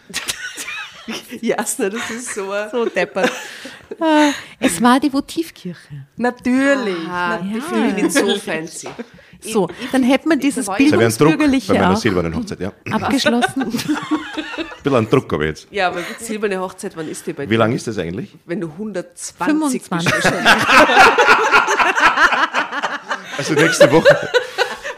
Jasna, 1.42 1.90
das 1.90 2.10
ist 2.10 2.34
so. 2.34 2.52
So 2.72 2.86
deppert. 2.86 3.32
Ah, 4.00 4.32
es 4.60 4.82
war 4.82 5.00
die 5.00 5.12
Votivkirche. 5.14 6.08
Natürlich. 6.18 7.08
Ah, 7.08 7.40
Ja. 7.44 7.58
Ich 7.58 7.64
fühle 7.64 7.94
mich 7.94 8.12
so 8.14 8.36
fancy. 8.38 8.88
So, 9.52 9.70
dann 9.92 10.04
hätte 10.04 10.28
man 10.28 10.40
dieses 10.40 10.68
ein 10.70 10.90
Druck 10.90 11.38
bei 11.38 11.48
meiner 11.74 11.96
silbernen 11.96 12.36
Hochzeit. 12.36 12.60
Ja. 12.60 12.72
Ein 12.86 12.94
abgeschlossen. 13.04 13.66
bisschen 14.84 14.96
ein 14.98 15.10
Druck 15.10 15.32
habe 15.34 15.44
ich 15.46 15.50
jetzt. 15.50 15.68
Ja, 15.72 15.88
aber 15.88 16.02
silberne 16.20 16.60
Hochzeit, 16.60 16.96
wann 16.96 17.10
ist 17.10 17.26
die 17.26 17.34
bei 17.34 17.44
Wie 17.44 17.48
dir? 17.54 17.58
lang 17.60 17.74
ist 17.74 17.88
das 17.88 17.98
eigentlich? 17.98 18.36
Wenn 18.46 18.62
du 18.62 18.68
120 18.70 19.36
25. 19.82 20.12
bist. 20.14 20.34
Also 23.38 23.54
nächste 23.54 23.92
Woche. 23.92 24.30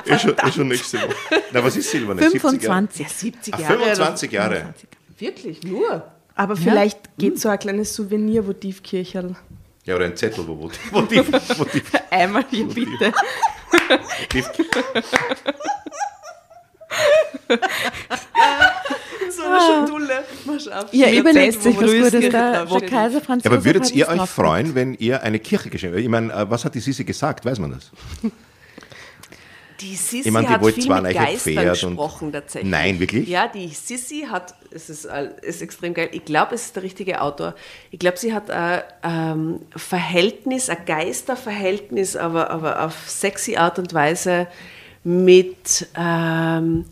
Ist 0.05 0.21
schon, 0.21 0.31
ist 0.35 0.55
schon 0.55 0.67
nächste 0.67 1.01
Woche. 1.01 1.15
Na, 1.51 1.63
was 1.63 1.75
ist 1.75 1.89
silberne? 1.89 2.21
70 2.21 2.61
Jahre? 2.63 2.87
25. 2.87 3.01
Ja, 3.01 3.09
70 3.09 3.53
Ah, 3.53 3.59
Jahre. 3.59 3.73
25 3.79 4.31
Jahre. 4.31 4.73
Wirklich, 5.17 5.63
nur? 5.63 6.03
Aber 6.35 6.55
vielleicht 6.55 7.17
geht 7.17 7.39
so 7.39 7.49
ein 7.49 7.57
kleines 7.57 7.95
Souvenir-Votivkircherl. 7.95 9.35
Ja, 9.87 9.95
oder 9.95 10.05
ein 10.05 10.15
Zettel, 10.17 10.45
wo, 10.45 10.59
wo, 10.59 10.69
wo, 10.91 11.01
die, 11.03 11.17
wo 11.25 11.63
die, 11.63 11.81
Einmal 12.11 12.43
hier 12.49 12.67
bitte. 12.67 13.13
die, 14.33 14.43
So 19.29 19.43
eine 19.43 19.59
Schatulle. 19.59 20.23
Mach 20.45 20.83
auf. 20.83 20.93
Ja, 20.93 21.09
überlegt 21.09 21.57
wo 21.57 21.61
sich, 21.61 21.77
was 21.77 21.85
Gutes. 21.85 22.31
drauf 22.31 22.79
der 22.79 22.89
Kaiser 22.89 23.21
Franz 23.21 23.45
aber 23.45 23.63
würdet 23.63 23.91
ihr 23.93 24.09
euch 24.09 24.29
freuen, 24.29 24.75
wenn 24.75 24.93
ihr 24.95 25.23
eine 25.23 25.39
Kirche 25.39 25.69
geschenkt? 25.69 25.97
Ich 25.97 26.09
meine, 26.09 26.33
äh, 26.33 26.49
was 26.49 26.65
hat 26.65 26.75
die 26.75 26.81
Sisi 26.81 27.05
gesagt? 27.05 27.45
Weiß 27.45 27.59
man 27.59 27.71
das? 27.71 27.89
Die 29.81 29.95
Sissi 29.95 30.27
Ich 30.27 30.31
meine, 30.31 30.47
die 30.47 30.53
hat 30.53 30.61
wollte 30.61 30.75
viel 30.75 30.85
zwar 30.85 31.01
mit 31.01 31.13
Geistern 31.13 31.53
Pferd 31.53 31.69
gesprochen 31.81 32.31
tatsächlich. 32.31 32.71
Nein, 32.71 32.99
wirklich? 32.99 33.27
Ja, 33.27 33.47
die 33.47 33.67
Sissi 33.67 34.25
hat, 34.29 34.55
es 34.71 34.89
ist, 34.89 35.05
all- 35.05 35.35
ist 35.41 35.61
extrem 35.61 35.93
geil, 35.93 36.09
ich 36.11 36.25
glaube, 36.25 36.55
es 36.55 36.65
ist 36.65 36.75
der 36.75 36.83
richtige 36.83 37.21
Autor. 37.21 37.53
Ich 37.91 37.99
glaube, 37.99 38.17
sie 38.17 38.33
hat 38.33 38.49
ein 38.49 38.81
ähm, 39.03 39.59
Verhältnis, 39.75 40.69
ein 40.69 40.83
Geisterverhältnis, 40.85 42.15
aber, 42.15 42.49
aber 42.49 42.83
auf 42.85 43.09
sexy 43.09 43.55
Art 43.57 43.77
und 43.79 43.93
Weise 43.93 44.47
mit 45.03 45.87
ähm, 45.97 46.85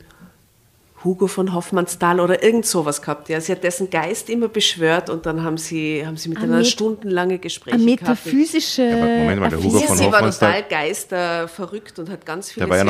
Hugo 1.05 1.27
von 1.27 1.53
Hoffmannsthal 1.53 2.19
oder 2.19 2.43
irgend 2.43 2.65
sowas 2.65 3.01
gehabt. 3.01 3.29
Ja, 3.29 3.39
sie 3.39 3.51
hat 3.53 3.63
dessen 3.63 3.89
Geist 3.89 4.29
immer 4.29 4.47
beschwört 4.49 5.09
und 5.09 5.25
dann 5.25 5.43
haben 5.43 5.57
sie, 5.57 6.03
haben 6.05 6.17
sie 6.17 6.27
miteinander 6.29 6.57
Met- 6.57 6.67
stundenlange 6.67 7.37
Gespräche 7.39 7.77
gehabt. 7.77 8.01
metaphysische. 8.01 8.83
Aber 8.91 9.05
Moment 9.05 9.39
mal, 9.39 9.49
der 9.49 9.59
Hugo 9.63 9.77
Sie 9.77 9.85
von 9.85 9.97
war 9.99 10.05
Hoffmannsthal- 10.21 10.63
total 10.63 10.63
geisterverrückt 10.63 11.99
und 11.99 12.09
hat 12.09 12.25
ganz 12.25 12.51
viele 12.51 12.69
war 12.69 12.77
ja 12.77 12.83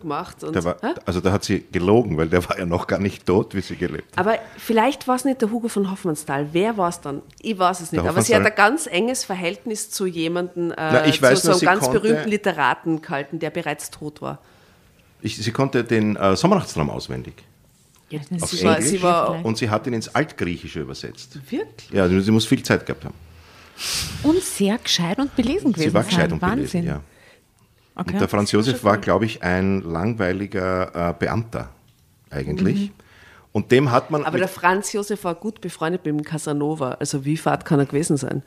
gemacht. 0.00 0.42
Und, 0.44 0.54
der 0.54 0.64
war, 0.64 0.76
also 1.06 1.20
da 1.20 1.32
hat 1.32 1.44
sie 1.44 1.64
gelogen, 1.72 2.16
weil 2.18 2.28
der 2.28 2.46
war 2.48 2.58
ja 2.58 2.66
noch 2.66 2.86
gar 2.86 2.98
nicht 2.98 3.24
tot, 3.26 3.54
wie 3.54 3.60
sie 3.60 3.76
gelebt 3.76 4.16
hat. 4.16 4.26
Aber 4.26 4.38
vielleicht 4.58 5.06
war 5.08 5.16
es 5.16 5.24
nicht 5.24 5.40
der 5.40 5.50
Hugo 5.50 5.68
von 5.68 5.90
Hoffmannsthal. 5.90 6.48
Wer 6.52 6.76
war 6.76 6.88
es 6.88 7.00
dann? 7.00 7.22
Ich 7.40 7.58
weiß 7.58 7.80
es 7.80 7.92
nicht. 7.92 8.02
Der 8.02 8.10
Aber 8.10 8.22
sie 8.22 8.34
hat 8.34 8.44
ein 8.44 8.54
ganz 8.54 8.86
enges 8.86 9.24
Verhältnis 9.24 9.90
zu 9.90 10.06
jemandem, 10.06 10.72
äh, 10.72 10.74
Na, 10.76 11.06
ich 11.06 11.22
weiß 11.22 11.42
zu 11.42 11.46
nur, 11.48 11.54
so 11.54 11.60
sie 11.60 11.68
einem 11.68 11.78
ganz 11.78 11.86
konnte- 11.90 12.00
berühmten 12.00 12.28
Literaten 12.28 13.00
gehalten, 13.02 13.38
der 13.38 13.50
bereits 13.50 13.90
tot 13.90 14.20
war. 14.20 14.38
Ich, 15.22 15.36
sie 15.36 15.52
konnte 15.52 15.84
den 15.84 16.16
äh, 16.16 16.34
Sommernachtstraum 16.34 16.90
auswendig. 16.90 17.34
Auf 18.40 18.50
Sie 18.50 18.64
war, 18.64 18.76
Englisch. 18.76 18.90
sie 18.90 19.02
war 19.02 19.44
Und 19.44 19.58
sie 19.58 19.70
hat 19.70 19.86
ihn 19.86 19.92
ins 19.94 20.08
Altgriechische 20.14 20.80
übersetzt. 20.80 21.38
wirklich. 21.50 21.90
Ja, 21.90 22.08
sie 22.08 22.30
muss 22.30 22.46
viel 22.46 22.62
Zeit 22.62 22.84
gehabt 22.86 23.04
haben. 23.04 23.14
Und 24.22 24.42
sehr 24.42 24.76
gescheit 24.78 25.18
und 25.18 25.34
belesen 25.36 25.72
gewesen 25.72 25.88
Sie 25.90 25.94
war 25.94 26.04
gescheit 26.04 26.32
und 26.32 26.42
Wahnsinn. 26.42 26.82
belesen, 26.82 26.86
ja. 26.86 27.00
Okay. 27.94 28.12
Und 28.12 28.20
der 28.20 28.28
Franz 28.28 28.52
Josef 28.52 28.84
war, 28.84 28.98
glaube 28.98 29.24
ich, 29.26 29.42
ein 29.42 29.82
langweiliger 29.82 31.10
äh, 31.10 31.14
Beamter 31.18 31.70
eigentlich. 32.30 32.92
Und 33.52 33.72
dem 33.72 33.90
hat 33.90 34.10
man. 34.10 34.24
Aber 34.24 34.38
der 34.38 34.48
Franz 34.48 34.92
Josef 34.92 35.24
war 35.24 35.34
gut 35.34 35.60
befreundet 35.60 36.04
mit 36.04 36.14
dem 36.14 36.22
Casanova. 36.24 36.92
Also 37.00 37.24
wie 37.24 37.36
fad 37.36 37.64
kann 37.64 37.80
er 37.80 37.86
gewesen 37.86 38.16
sein? 38.16 38.42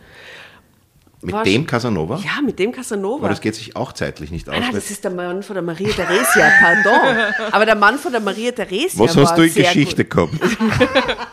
Mit 1.24 1.34
war 1.34 1.44
dem 1.44 1.66
Casanova? 1.66 2.18
Ja, 2.24 2.42
mit 2.46 2.60
dem 2.60 2.72
Casanova. 2.72 3.20
Aber 3.20 3.30
das 3.30 3.42
geht 3.42 3.56
sich 3.56 3.76
auch 3.76 3.92
zeitlich 3.94 4.30
nicht 4.32 4.48
aus. 4.50 4.56
Ah, 4.56 4.60
nein, 4.60 4.72
das 4.74 4.90
ist 4.92 5.04
der 5.04 5.12
Mann 5.12 5.42
von 5.44 5.54
der 5.56 5.64
Maria 5.64 5.90
Theresia, 5.94 6.52
pardon. 6.62 7.34
Aber 7.52 7.66
der 7.66 7.76
Mann 7.76 7.98
von 7.98 8.12
der 8.12 8.22
Maria 8.22 8.52
Theresia 8.52 9.00
Was 9.04 9.16
war 9.16 9.24
hast 9.24 9.38
du 9.38 9.42
in 9.44 9.54
Geschichte 9.54 10.06
Gut. 10.06 10.30
gehabt? 10.40 10.58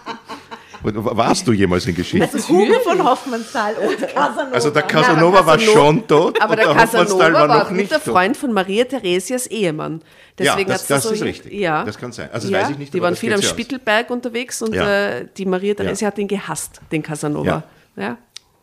Warst 0.83 1.47
du 1.47 1.53
jemals 1.53 1.87
in 1.87 1.95
Geschichte? 1.95 2.39
Hugo 2.49 2.81
von 2.83 3.05
Hoffmannsthal 3.05 3.75
und 3.75 3.99
Casanova. 3.99 4.49
Also 4.55 4.71
der 4.71 4.83
Nein, 4.83 4.91
Casanova 4.91 5.45
war 5.47 5.57
Casanova- 5.59 5.73
schon 5.73 6.07
tot 6.07 6.41
Aber 6.41 6.57
der 6.57 6.65
der 6.65 6.75
Hoffmannsthal 6.75 7.05
Casanova 7.05 7.33
war 7.35 7.49
war 7.67 7.71
nicht 7.73 7.91
guter 7.91 8.03
tot. 8.03 8.15
Freund 8.15 8.35
von 8.37 8.53
Maria 8.55 8.85
Theresias 8.87 9.47
Ehemann. 9.49 10.01
Deswegen 10.39 10.71
Ja, 10.71 10.75
das- 10.77 10.87
da 10.87 10.95
das 10.95 11.03
so 11.05 11.11
ist 11.11 11.23
richtig. 11.23 11.53
Ja. 11.53 11.85
Das 11.85 11.99
kann 11.99 12.13
sein. 12.13 12.31
Also 12.33 12.49
das 12.49 12.57
ja, 12.57 12.63
weiß 12.65 12.71
ich 12.71 12.79
nicht, 12.79 12.95
Die 12.95 13.03
waren 13.03 13.13
das 13.13 13.19
viel 13.21 13.31
am 13.35 13.41
sich 13.41 13.47
aus. 13.49 13.51
Spittelberg 13.53 14.09
unterwegs 14.09 14.63
und 14.63 14.75
Ja. 14.75 15.09
äh, 15.19 15.27
die 15.37 15.45
Maria 15.45 15.75
Theresia 15.75 16.07
hat 16.07 16.17
ihn 16.19 16.29
gehasst, 16.29 16.81
den 16.91 17.03
Casanova. 17.03 17.63
Ja. 17.97 18.17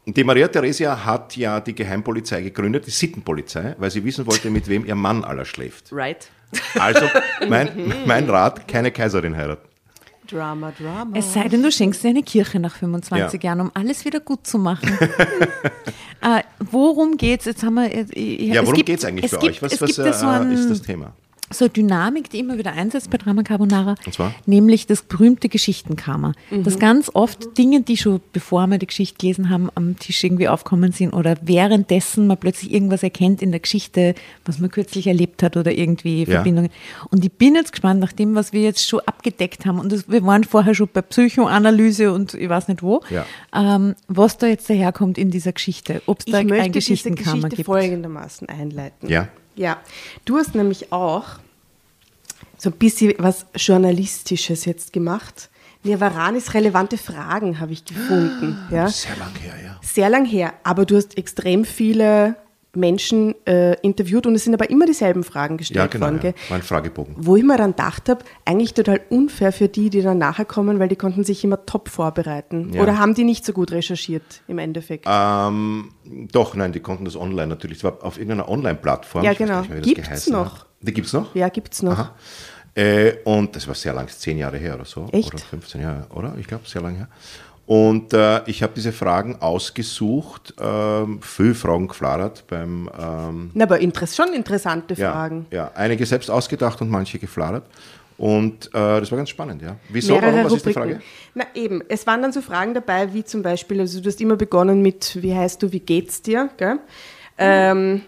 Die 0.10 0.24
Maria 0.24 0.48
Theresia 0.48 1.04
hat 1.04 1.36
ja 1.36 1.60
die 1.60 1.76
Geheimpolizei 1.76 2.42
gegründet, 2.42 2.88
die 2.88 2.92
Sittenpolizei, 2.92 3.76
weil 3.78 3.92
sie 3.92 4.04
wissen 4.06 4.26
wollte, 4.26 4.50
mit 4.50 4.68
wem 4.70 4.86
ihr 4.86 4.96
Mann 4.96 5.26
aller 5.26 5.44
schläft. 5.44 5.92
Right. 5.92 6.30
Also 6.80 7.06
mein, 7.50 7.94
mein 8.06 8.30
Rat, 8.30 8.68
keine 8.70 8.90
Kaiserin 8.92 9.36
heiraten. 9.36 9.68
Drama, 10.30 10.72
Drama. 10.78 11.18
Es 11.18 11.34
sei 11.34 11.48
denn, 11.50 11.62
du 11.62 11.72
schenkst 11.72 12.04
dir 12.04 12.10
eine 12.10 12.24
Kirche 12.24 12.60
nach 12.60 12.76
25 12.76 13.44
Ja. 13.44 13.50
Jahren, 13.50 13.62
um 13.62 13.72
alles 13.74 14.06
wieder 14.06 14.20
gut 14.22 14.48
zu 14.48 14.58
machen. 14.60 14.90
äh, 16.22 16.42
worum 16.60 17.18
geht's? 17.18 17.46
Jetzt 17.46 17.64
haben 17.64 17.76
wir. 17.76 17.94
äh, 17.94 18.06
Ja, 18.46 18.56
es 18.62 18.62
worum 18.68 18.76
gibt- 18.76 18.88
geht 18.88 19.00
es 19.00 19.06
eigentlich 19.06 19.26
es 19.26 19.32
für 19.32 19.40
gibt, 19.40 19.52
euch? 19.54 19.62
Was, 19.62 19.74
es 19.74 19.82
was 19.82 19.88
gibt 19.96 20.06
ja 20.08 20.14
so, 20.14 20.26
äh, 20.26 20.30
ein, 20.30 20.52
ist 20.52 20.70
das 20.70 20.82
Thema? 20.82 21.14
So 21.50 21.66
eine 21.66 21.70
Dynamik, 21.72 22.30
die 22.30 22.40
immer 22.40 22.58
wieder 22.58 22.74
einsetzt 22.74 23.10
bei 23.10 23.18
Drama 23.18 23.42
Carbonara. 23.44 23.96
Und 24.06 24.14
zwar? 24.14 24.34
Nämlich 24.46 24.86
das 24.86 25.02
berühmte 25.02 25.48
Geschichtenkammer. 25.50 26.34
Mhm. 26.52 26.64
Das 26.64 26.78
ganz 26.78 27.10
oft 27.14 27.58
Dinge, 27.58 27.82
die 27.82 27.96
schon 27.98 28.20
bevor 28.34 28.68
wir 28.68 28.78
die 28.78 28.88
Geschichte 28.88 29.18
gelesen 29.18 29.50
haben, 29.50 29.70
am 29.76 29.98
Tisch 29.98 30.24
irgendwie 30.24 30.48
aufkommen 30.50 30.92
sind 30.92 31.14
oder 31.14 31.36
währenddessen 31.42 32.28
man 32.28 32.38
plötzlich 32.38 32.74
irgendwas 32.74 33.02
erkennt 33.04 33.42
in 33.42 33.52
der 33.52 33.60
Geschichte, 33.62 34.14
was 34.46 34.60
man 34.60 34.70
kürzlich 34.72 35.08
erlebt 35.08 35.42
hat 35.42 35.56
oder 35.58 35.72
irgendwie 35.72 36.20
Ja. 36.26 36.26
Verbindungen. 36.36 36.70
Und 37.12 37.24
ich 37.24 37.32
bin 37.32 37.56
jetzt 37.56 37.72
gespannt, 37.72 38.00
nach 38.02 38.12
dem, 38.12 38.36
was 38.36 38.52
wir 38.52 38.62
jetzt 38.62 38.88
schon 38.88 39.00
abgedeckt 39.06 39.66
haben, 39.66 39.80
und 39.80 39.92
das, 39.92 40.10
wir 40.10 40.24
waren 40.24 40.44
vorher 40.44 40.76
schon 40.76 40.90
bei 40.92 41.02
Psychoanalyse 41.02 42.12
und 42.12 42.34
ich 42.34 42.50
weiß 42.50 42.68
nicht 42.68 42.84
wo, 42.84 43.02
Ja. 43.10 43.26
ähm, 43.56 43.96
was 44.08 44.38
da 44.38 44.48
jetzt 44.48 44.70
daherkommt 44.70 45.18
in 45.18 45.32
dieser 45.32 45.54
Geschichte. 45.54 46.02
Ob 46.08 46.20
es 46.20 46.28
Ich 46.28 46.34
da 46.34 46.40
möchte 46.44 46.56
ein 46.56 46.72
diese 46.72 46.80
Geschichtenkammer 46.92 47.36
Geschichte 47.50 47.56
gibt. 47.56 47.66
folgendermaßen 47.68 48.50
einleiten. 48.50 49.08
Ja. 49.10 49.28
Ja, 49.58 49.82
du 50.26 50.38
hast 50.38 50.56
nämlich 50.56 50.92
auch 50.94 51.26
so 52.58 52.70
ein 52.70 52.78
bisschen 52.78 53.14
was 53.18 53.46
Journalistisches 53.56 54.66
jetzt 54.66 54.94
gemacht. 54.94 55.50
Nirvaranis 55.84 56.54
relevante 56.54 56.98
Fragen 56.98 57.60
habe 57.60 57.74
ich 57.74 57.86
gefunden. 57.86 58.58
Ja. 58.72 58.88
Sehr 58.88 59.16
lang 59.18 59.36
her, 59.36 59.54
ja. 59.64 59.80
Sehr 59.82 60.10
lang 60.10 60.26
her, 60.26 60.54
aber 60.64 60.86
du 60.86 60.96
hast 60.96 61.18
extrem 61.18 61.66
viele 61.66 62.36
Menschen 62.76 63.34
äh, 63.48 63.74
interviewt 63.82 64.28
und 64.28 64.36
es 64.36 64.44
sind 64.44 64.54
aber 64.54 64.70
immer 64.70 64.86
dieselben 64.86 65.24
Fragen 65.24 65.58
gestellt 65.58 65.78
Ja, 65.78 65.88
genau. 65.88 66.06
worden. 66.06 66.20
Ja. 66.22 66.32
Mein 66.50 66.62
Fragebogen. 66.62 67.16
Wo 67.18 67.36
ich 67.36 67.44
mir 67.44 67.58
dann 67.58 67.72
gedacht 67.72 68.08
habe, 68.10 68.24
eigentlich 68.46 68.74
total 68.74 69.02
unfair 69.10 69.52
für 69.52 69.68
die, 69.68 69.90
die 69.90 70.02
dann 70.02 70.18
nachher 70.18 70.46
kommen, 70.46 70.80
weil 70.80 70.88
die 70.88 70.96
konnten 70.96 71.24
sich 71.24 71.44
immer 71.44 71.66
top 71.66 71.90
vorbereiten. 71.90 72.74
Ja. 72.74 72.82
Oder 72.84 73.00
haben 73.00 73.14
die 73.16 73.24
nicht 73.24 73.46
so 73.46 73.54
gut 73.54 73.72
recherchiert 73.72 74.42
im 74.48 74.60
Endeffekt? 74.60 75.06
Ähm, 75.08 75.92
doch, 76.32 76.56
nein, 76.56 76.72
die 76.72 76.80
konnten 76.80 77.06
das 77.06 77.16
online 77.16 77.48
natürlich. 77.48 77.78
Es 77.80 77.84
war 77.84 78.04
auf 78.04 78.18
irgendeiner 78.18 78.50
Online-Plattform. 78.50 79.24
Ja, 79.24 79.34
genau. 79.34 79.62
nicht 79.62 79.98
das 79.98 80.06
Gibt's 80.06 80.30
noch? 80.30 80.60
Hat. 80.60 80.68
Die 80.82 80.94
gibt 80.94 81.08
es 81.08 81.14
noch? 81.14 81.34
ja, 81.34 81.50
gibt's 81.50 81.82
noch. 81.82 81.98
Aha. 81.98 82.16
Äh, 82.76 83.16
und 83.24 83.56
das 83.56 83.68
war 83.68 83.74
sehr 83.74 83.92
lang, 83.94 84.08
zehn 84.08 84.38
Jahre 84.38 84.58
her 84.58 84.76
oder 84.76 84.86
so. 84.86 85.08
Echt? 85.12 85.34
Oder 85.34 85.44
15 85.44 85.82
Jahre, 85.82 86.06
oder? 86.14 86.36
Ich 86.40 86.46
glaube, 86.46 86.68
sehr 86.68 86.82
lange 86.84 86.98
her. 87.00 87.08
Und 87.68 88.14
äh, 88.14 88.42
ich 88.46 88.64
habe 88.64 88.72
diese 88.74 88.94
Fragen 88.94 89.42
ausgesucht, 89.42 90.54
ähm, 90.58 91.20
viele 91.22 91.54
Fragen 91.54 91.90
gefladert 91.90 92.46
beim, 92.48 92.90
ähm, 92.98 93.52
Na, 93.54 93.66
aber 93.66 93.80
interess 93.80 94.16
schon 94.16 94.32
interessante 94.34 94.94
ja, 94.94 95.12
Fragen. 95.12 95.46
ja, 95.52 95.70
einige 95.76 96.06
selbst 96.06 96.32
ausgedacht 96.32 96.82
und 96.82 96.90
manche 96.90 97.20
gefladert. 97.20 97.66
Und 98.18 98.68
äh, 98.68 98.70
das 98.72 99.12
war 99.12 99.18
ganz 99.18 99.30
spannend, 99.30 99.62
ja. 99.62 99.76
Wieso, 99.90 100.14
mehrere 100.14 100.32
warum, 100.32 100.46
was 100.46 100.54
ist 100.54 100.66
die 100.66 100.70
Rubriken. 100.70 101.02
Frage? 101.02 101.06
Na 101.36 101.46
eben, 101.56 101.84
es 101.90 102.08
waren 102.08 102.22
dann 102.22 102.32
so 102.32 102.42
Fragen 102.42 102.74
dabei, 102.74 103.14
wie 103.14 103.26
zum 103.26 103.44
Beispiel, 103.44 103.82
also 103.82 104.00
du 104.00 104.08
hast 104.08 104.22
immer 104.22 104.38
begonnen 104.38 104.82
mit, 104.82 105.22
wie 105.22 105.36
heißt 105.36 105.62
du, 105.62 105.74
wie 105.74 105.82
geht's 105.82 106.22
dir? 106.22 106.50
Gell? 106.56 106.80
Ähm, 107.38 108.02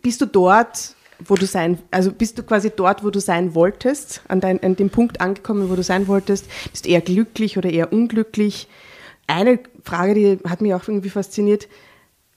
bist 0.00 0.22
du 0.22 0.26
dort, 0.26 0.94
wo 1.20 1.34
du 1.34 1.44
sein, 1.44 1.78
also 1.90 2.10
bist 2.10 2.38
du 2.38 2.42
quasi 2.42 2.72
dort, 2.74 3.04
wo 3.04 3.10
du 3.10 3.20
sein 3.20 3.54
wolltest, 3.54 4.22
an, 4.26 4.40
dein, 4.40 4.60
an 4.62 4.74
dem 4.74 4.88
Punkt 4.88 5.20
angekommen, 5.20 5.68
wo 5.68 5.76
du 5.76 5.82
sein 5.82 6.08
wolltest? 6.08 6.46
Bist 6.70 6.86
du 6.86 6.88
eher 6.88 7.02
glücklich 7.02 7.58
oder 7.58 7.68
eher 7.68 7.92
unglücklich? 7.92 8.68
Eine 9.26 9.60
Frage, 9.84 10.14
die 10.14 10.38
hat 10.48 10.60
mich 10.60 10.74
auch 10.74 10.86
irgendwie 10.88 11.10
fasziniert. 11.10 11.68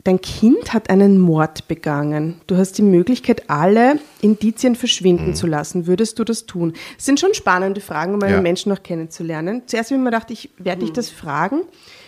Dein 0.04 0.22
Kind 0.22 0.72
hat 0.72 0.92
einen 0.92 1.18
Mord 1.20 1.68
begangen. 1.68 2.40
Du 2.46 2.58
hast 2.58 2.78
die 2.78 2.84
Möglichkeit, 2.84 3.50
alle 3.50 3.98
Indizien 4.22 4.76
verschwinden 4.76 5.30
Mhm. 5.30 5.36
zu 5.36 5.48
lassen. 5.48 5.88
Würdest 5.88 6.20
du 6.20 6.24
das 6.24 6.46
tun? 6.46 6.74
Das 6.96 7.06
sind 7.06 7.20
schon 7.20 7.34
spannende 7.34 7.82
Fragen, 7.82 8.14
um 8.14 8.22
einen 8.22 8.36
Ja. 8.36 8.42
Menschen 8.42 8.70
noch 8.72 8.84
kennenzulernen. 8.84 9.64
Zuerst 9.66 9.90
habe 9.90 9.96
ich 9.98 10.04
mir 10.04 10.12
gedacht, 10.12 10.30
ich 10.30 10.52
werde 10.60 10.82
dich 10.82 10.94
das 10.94 11.10
fragen. 11.10 11.62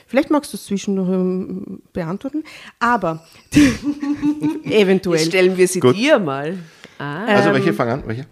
Vielleicht 0.06 0.30
magst 0.30 0.54
du 0.54 0.58
es 0.58 0.66
zwischendurch 0.66 1.10
ähm, 1.10 1.82
beantworten. 1.92 2.44
Aber 2.80 3.26
eventuell. 4.64 5.20
Jetzt 5.20 5.30
stellen 5.30 5.58
wir 5.58 5.68
sie 5.68 5.80
Gut. 5.80 5.96
dir 5.96 6.20
mal. 6.20 6.58
Ah. 7.00 7.26
Also 7.26 7.50
Ähm, 7.50 7.56
welche 7.56 7.74
fangen 7.74 7.92
an? 7.92 8.04
Welche? 8.06 8.26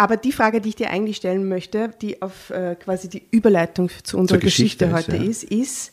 Aber 0.00 0.16
die 0.16 0.32
Frage, 0.32 0.62
die 0.62 0.70
ich 0.70 0.76
dir 0.76 0.88
eigentlich 0.88 1.18
stellen 1.18 1.46
möchte, 1.46 1.90
die 2.00 2.22
auf 2.22 2.48
äh, 2.48 2.74
quasi 2.74 3.10
die 3.10 3.22
Überleitung 3.30 3.90
zu 4.02 4.16
unserer 4.16 4.38
Zur 4.38 4.44
Geschichte 4.44 4.86
Geschichte, 4.88 5.12
ist, 5.12 5.18
heute 5.18 5.22
ja. 5.22 5.30
ist, 5.30 5.44
ist, 5.44 5.92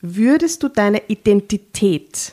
würdest 0.00 0.64
du 0.64 0.68
deine 0.68 1.00
Identität 1.06 2.32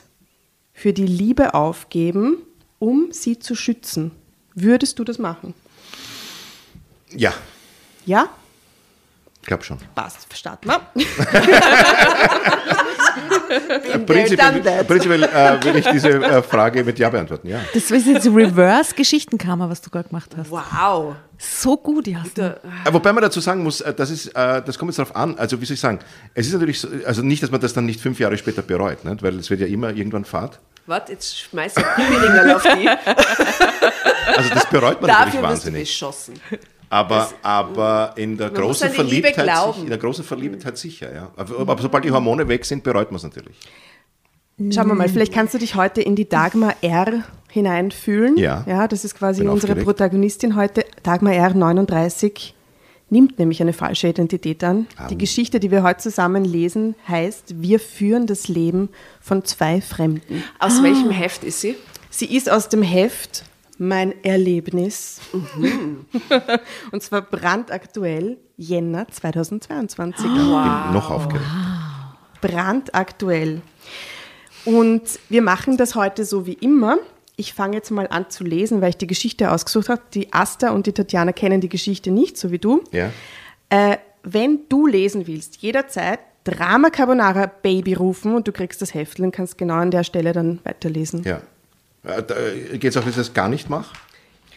für 0.72 0.92
die 0.92 1.06
Liebe 1.06 1.54
aufgeben, 1.54 2.38
um 2.80 3.12
sie 3.12 3.38
zu 3.38 3.54
schützen? 3.54 4.10
Würdest 4.56 4.98
du 4.98 5.04
das 5.04 5.18
machen? 5.18 5.54
Ja, 7.14 7.32
Ja? 8.04 8.28
ich 9.40 9.46
glaube 9.46 9.62
schon. 9.62 9.78
Passt, 9.94 10.26
starten 10.36 10.68
wir. 10.68 10.80
Bin 13.92 14.06
prinzipiell, 14.06 14.84
prinzipiell 14.84 15.22
äh, 15.24 15.64
will 15.64 15.76
ich 15.76 15.86
diese 15.86 16.10
äh, 16.10 16.42
Frage 16.42 16.84
mit 16.84 16.98
Ja 16.98 17.10
beantworten, 17.10 17.48
ja. 17.48 17.60
Das 17.74 17.90
ist 17.90 18.06
jetzt 18.06 18.26
Reverse-Geschichtenkammer, 18.26 19.68
was 19.70 19.80
du 19.82 19.90
gerade 19.90 20.08
gemacht 20.08 20.30
hast. 20.36 20.50
Wow. 20.50 21.16
So 21.38 21.76
gut, 21.76 22.06
Jasmin. 22.06 22.46
Äh, 22.84 22.92
Wobei 22.92 23.12
man 23.12 23.22
dazu 23.22 23.40
sagen 23.40 23.62
muss, 23.62 23.80
äh, 23.80 23.94
das, 23.94 24.10
ist, 24.10 24.28
äh, 24.28 24.62
das 24.64 24.78
kommt 24.78 24.90
jetzt 24.90 24.98
darauf 24.98 25.14
an, 25.16 25.38
also 25.38 25.60
wie 25.60 25.64
soll 25.64 25.74
ich 25.74 25.80
sagen, 25.80 26.00
es 26.34 26.46
ist 26.46 26.52
natürlich 26.52 26.80
so, 26.80 26.88
also 27.06 27.22
nicht, 27.22 27.42
dass 27.42 27.50
man 27.50 27.60
das 27.60 27.72
dann 27.72 27.86
nicht 27.86 28.00
fünf 28.00 28.18
Jahre 28.18 28.36
später 28.36 28.62
bereut, 28.62 29.04
nicht? 29.04 29.22
weil 29.22 29.38
es 29.38 29.48
wird 29.50 29.60
ja 29.60 29.66
immer 29.66 29.90
irgendwann 29.90 30.24
Fahrt. 30.24 30.58
Warte, 30.86 31.12
jetzt 31.12 31.38
schmeiß 31.38 31.74
ich 31.76 31.84
Pimmelinger 31.96 32.56
auf 32.56 32.62
die. 32.62 32.88
Also 34.36 34.50
das 34.54 34.66
bereut 34.66 35.00
man 35.00 35.10
natürlich 35.10 35.10
Dafür 35.10 35.24
wirst 35.24 35.34
du 35.34 35.42
wahnsinnig. 35.42 35.80
beschossen. 35.88 36.34
Aber, 36.90 37.30
aber 37.42 38.12
in 38.16 38.36
der 38.36 38.50
großen 38.50 38.90
Verliebtheit, 38.90 39.74
sich- 39.74 39.82
in 39.82 39.88
der 39.88 39.98
großen 39.98 40.24
Verliebtheit 40.24 40.78
sicher, 40.78 41.14
ja. 41.14 41.30
Aber, 41.36 41.58
aber 41.60 41.82
sobald 41.82 42.04
die 42.04 42.10
Hormone 42.10 42.48
weg 42.48 42.64
sind, 42.64 42.82
bereut 42.82 43.10
man 43.10 43.16
es 43.16 43.22
natürlich. 43.22 43.56
Schauen 44.70 44.88
wir 44.88 44.94
mal, 44.94 45.08
vielleicht 45.08 45.32
kannst 45.32 45.54
du 45.54 45.58
dich 45.58 45.76
heute 45.76 46.00
in 46.02 46.16
die 46.16 46.28
Dagmar 46.28 46.74
R 46.80 47.22
hineinfühlen. 47.50 48.36
Ja. 48.36 48.64
Ja, 48.66 48.88
das 48.88 49.04
ist 49.04 49.14
quasi 49.14 49.42
Bin 49.42 49.50
unsere 49.50 49.72
aufgeregt. 49.72 49.86
Protagonistin 49.86 50.56
heute. 50.56 50.84
Dagmar 51.04 51.32
R 51.34 51.54
39 51.54 52.54
nimmt 53.10 53.38
nämlich 53.38 53.62
eine 53.62 53.72
falsche 53.72 54.08
Identität 54.08 54.64
an. 54.64 54.86
Au. 54.98 55.06
Die 55.08 55.16
Geschichte, 55.16 55.60
die 55.60 55.70
wir 55.70 55.82
heute 55.84 56.00
zusammen 56.00 56.44
lesen, 56.44 56.94
heißt 57.06 57.54
Wir 57.62 57.78
führen 57.78 58.26
das 58.26 58.48
Leben 58.48 58.88
von 59.20 59.44
zwei 59.44 59.80
Fremden. 59.80 60.42
Aus 60.58 60.82
welchem 60.82 61.10
Heft 61.10 61.44
ist 61.44 61.60
sie? 61.60 61.76
Sie 62.10 62.26
ist 62.36 62.50
aus 62.50 62.68
dem 62.68 62.82
Heft 62.82 63.44
Mein 63.78 64.24
Erlebnis. 64.24 65.20
Und 66.90 67.02
zwar 67.02 67.22
brandaktuell 67.22 68.38
Jänner 68.56 69.06
2022. 69.08 70.24
Bin 70.24 70.32
noch 70.34 71.10
aufgeregt. 71.10 71.46
brandaktuell. 72.40 73.62
Und 74.64 75.20
wir 75.28 75.42
machen 75.42 75.76
das 75.76 75.94
heute 75.94 76.24
so 76.24 76.44
wie 76.46 76.54
immer. 76.54 76.98
Ich 77.36 77.54
fange 77.54 77.76
jetzt 77.76 77.90
mal 77.90 78.08
an 78.08 78.30
zu 78.30 78.42
lesen, 78.42 78.80
weil 78.80 78.90
ich 78.90 78.96
die 78.96 79.06
Geschichte 79.06 79.52
ausgesucht 79.52 79.88
habe. 79.88 80.02
Die 80.12 80.32
Asta 80.32 80.70
und 80.70 80.86
die 80.86 80.92
Tatjana 80.92 81.32
kennen 81.32 81.60
die 81.60 81.68
Geschichte 81.68 82.10
nicht, 82.10 82.36
so 82.36 82.50
wie 82.50 82.58
du. 82.58 82.82
Ja. 82.90 83.12
Äh, 83.70 83.98
wenn 84.24 84.60
du 84.68 84.88
lesen 84.88 85.28
willst, 85.28 85.58
jederzeit 85.62 86.18
Drama 86.42 86.90
Carbonara 86.90 87.46
Baby 87.46 87.94
rufen 87.94 88.34
und 88.34 88.48
du 88.48 88.52
kriegst 88.52 88.82
das 88.82 88.92
Heftel 88.94 89.24
und 89.26 89.32
kannst 89.32 89.56
genau 89.56 89.74
an 89.74 89.90
der 89.92 90.02
Stelle 90.02 90.32
dann 90.32 90.58
weiterlesen. 90.64 91.22
ja. 91.22 91.40
Geht 92.04 92.84
es 92.84 92.96
auch, 92.96 93.00
dass 93.02 93.10
ich 93.10 93.16
das 93.16 93.34
gar 93.34 93.48
nicht 93.48 93.68
mache? 93.68 93.94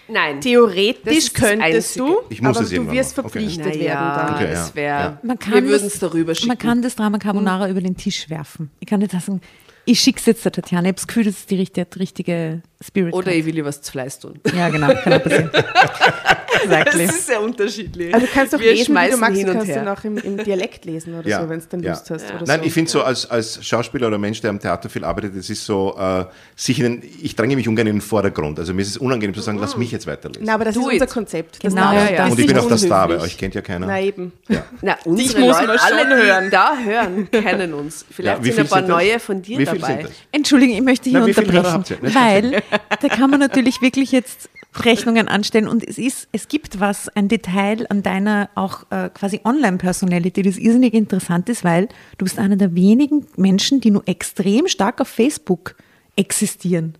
Nein. 0.08 0.42
Theoretisch 0.42 1.32
könntest 1.34 1.98
du, 1.98 2.18
Ich 2.30 2.42
muss 2.42 2.58
aber 2.58 2.66
es 2.66 2.72
du 2.72 2.92
wirst 2.92 3.18
machen. 3.18 3.26
Okay. 3.28 3.40
verpflichtet 3.40 3.66
naja, 3.66 3.80
werden 3.80 4.28
dann. 4.28 4.36
Okay, 4.36 4.54
ja. 4.54 4.76
wäre. 4.76 5.00
Ja. 5.00 5.20
Man 5.24 5.40
kann 5.40 5.54
Wir 5.54 5.62
das- 5.62 5.70
würden 5.72 5.88
es 5.88 6.00
darüber 6.00 6.36
schicken. 6.36 6.48
Man 6.50 6.58
kann 6.58 6.82
das 6.82 6.96
Drama 6.96 7.18
Carbonara 7.18 7.70
über 7.70 7.82
den 7.82 7.96
Tisch 7.96 8.30
werfen. 8.30 8.72
Ich 8.80 8.88
kann 8.88 9.00
nicht 9.00 9.12
sagen, 9.12 9.42
ich 9.86 10.00
schicke 10.00 10.20
es 10.20 10.26
jetzt 10.26 10.44
der 10.46 10.52
Tatjana. 10.52 10.84
Ich 10.84 10.88
habe 10.90 10.96
das 10.96 11.08
Gefühl, 11.08 11.24
das 11.24 11.36
ist 11.36 11.50
die 11.52 11.56
richtige, 11.56 11.88
richtige 11.98 12.62
Spirit. 12.86 13.14
Oder 13.14 13.32
ich 13.34 13.46
will 13.46 13.56
ihr 13.58 13.66
was 13.66 13.82
zu 13.82 13.92
Fleiß 13.92 14.20
tun. 14.20 14.40
ja, 14.56 14.70
genau, 14.70 14.88
kann 15.04 15.14
auch 15.14 15.24
passieren. 15.24 15.52
exactly. 16.64 17.06
Das 17.08 17.16
ist 17.16 17.28
sehr 17.28 17.42
unterschiedlich. 17.42 18.14
Also 18.14 18.26
du 18.26 18.32
kannst 18.34 18.54
doch 18.54 18.60
Wir 18.60 18.72
lesen, 18.72 18.80
wie 18.80 18.86
du 18.86 18.92
schmeißen 18.92 19.20
magst. 19.20 19.38
hin 19.38 19.46
Du 19.46 19.52
und 19.52 19.58
kannst 19.60 19.72
her. 19.72 19.84
dann 19.84 19.98
auch 19.98 20.04
im, 20.04 20.18
im 20.18 20.38
Dialekt 20.44 20.86
lesen 20.86 21.14
oder 21.18 21.42
so, 21.42 21.50
wenn 21.50 21.60
du 21.60 21.66
dann 21.70 21.84
Lust 21.84 22.10
hast. 22.10 22.26
Oder 22.34 22.44
Nein, 22.46 22.60
so. 22.62 22.66
ich 22.66 22.74
finde 22.74 22.92
so 22.92 23.04
als, 23.04 23.30
als 23.30 23.66
Schauspieler 23.66 24.08
oder 24.08 24.18
Mensch, 24.18 24.42
der 24.42 24.50
am 24.50 24.60
Theater 24.60 24.90
viel 24.90 25.04
arbeitet, 25.04 25.36
das 25.38 25.50
ist 25.50 25.66
so, 25.66 25.96
äh, 25.98 26.26
sich 26.56 26.80
in 26.80 27.02
den, 27.02 27.10
ich 27.22 27.36
dränge 27.36 27.56
mich 27.56 27.68
ungern 27.68 27.88
in 27.88 27.96
den 27.98 28.02
Vordergrund. 28.02 28.60
Also 28.60 28.74
mir 28.74 28.82
ist 28.82 28.90
es 28.90 28.98
unangenehm 28.98 29.34
zu 29.36 29.42
sagen, 29.42 29.58
lass 29.60 29.78
mich 29.78 29.92
jetzt 29.92 30.08
weiterlesen. 30.08 30.44
Na, 30.46 30.56
aber 30.56 30.66
das 30.66 30.76
Do 30.76 30.82
ist 30.82 30.94
unser 30.94 31.06
it. 31.06 31.12
Konzept. 31.12 31.64
Das 31.64 31.74
Genau, 31.74 31.92
ja, 31.94 32.10
ja. 32.10 32.18
das 32.18 32.32
Und 32.32 32.40
ich 32.40 32.48
bin 32.48 32.58
auch 32.58 32.68
der 32.68 32.78
Star, 32.78 33.04
weil 33.10 33.16
unhöflich. 33.16 33.34
euch 33.34 33.38
kennt 33.38 33.56
ja 33.56 33.62
keiner. 33.62 33.88
Na 33.88 34.02
eben. 34.02 34.32
Ja. 34.48 34.66
Na, 34.82 34.98
unsere 35.06 35.40
muss 35.40 35.60
Leute, 35.62 35.82
alle, 35.84 36.06
die 36.22 36.28
hören. 36.28 36.50
da 36.50 36.78
hören, 36.78 37.30
kennen 37.32 37.74
uns. 37.74 38.06
Vielleicht 38.12 38.38
Ja, 38.46 38.54
sind 38.54 38.60
ein 38.62 38.68
paar 38.68 38.82
das? 38.82 38.90
neue 38.90 39.20
von 39.20 39.42
dir 39.42 39.64
dabei. 39.66 40.04
das? 40.04 40.12
Entschuldigung, 40.32 40.76
ich 40.76 40.82
möchte 40.82 41.10
hier 41.10 41.24
unterbrechen, 41.24 41.84
weil 42.02 42.62
da 43.01 43.08
kann 43.10 43.30
man 43.30 43.40
natürlich 43.40 43.82
wirklich 43.82 44.12
jetzt 44.12 44.50
Rechnungen 44.84 45.28
anstellen 45.28 45.68
und 45.68 45.84
es 45.88 45.98
ist, 45.98 46.28
es 46.32 46.48
gibt 46.48 46.80
was, 46.80 47.10
ein 47.10 47.28
Detail 47.28 47.86
an 47.90 48.04
deiner 48.04 48.50
auch 48.56 48.86
äh, 48.90 49.10
quasi 49.13 49.42
Online-Personality, 49.44 50.44
das 50.44 50.58
irrsinnig 50.58 50.94
interessant 50.94 51.50
ist, 51.50 51.63
weil 51.63 51.90
du 52.18 52.24
bist 52.25 52.40
einer 52.40 52.56
der 52.56 52.74
wenigen 52.74 53.28
Menschen, 53.36 53.82
die 53.82 53.92
nur 53.92 54.04
extrem 54.08 54.68
stark 54.68 55.01
auf 55.01 55.10
Facebook 55.10 55.75
existieren. 56.16 56.96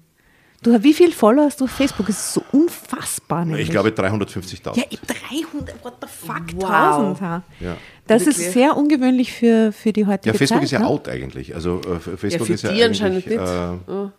Du, 0.64 0.84
wie 0.84 0.94
viele 0.94 1.12
Follower 1.12 1.46
hast 1.46 1.60
du 1.60 1.66
auf 1.66 1.72
Facebook? 1.72 2.06
Das 2.06 2.18
ist 2.18 2.34
so 2.34 2.44
unfassbar. 2.52 3.46
Nämlich. 3.46 3.64
Ich 3.66 3.72
glaube 3.72 3.90
350.000. 3.90 4.78
Ja, 4.78 4.84
ich- 4.92 5.00
300, 5.00 5.84
what 5.84 5.94
the 6.02 6.08
fuck, 6.08 6.44
Wow. 6.56 6.70
1000. 7.18 7.22
ha. 7.22 7.44
Ja. 7.60 7.78
Das 8.06 8.26
Wirklich? 8.28 8.46
ist 8.48 8.54
sehr 8.54 8.78
ungewöhnlich 8.78 9.32
für, 9.34 9.72
für 9.72 9.92
die 9.92 10.06
heutige 10.06 10.34
Ja, 10.34 10.38
Facebook 10.38 10.58
Zeit. 10.60 10.66
ist 10.66 10.72
ja 10.72 10.80
ne? 10.80 10.88
out 10.88 11.08
eigentlich. 11.10 11.56
Also 11.56 11.82
äh, 11.82 12.00
Facebook 12.00 12.48
für 12.48 12.54
ist 12.54 12.64
ja 12.64 12.74
die 12.74 12.84
anscheinend 12.84 13.26
eigentlich, 13.26 13.40
nicht. 13.40 13.50
Äh, 13.50 14.10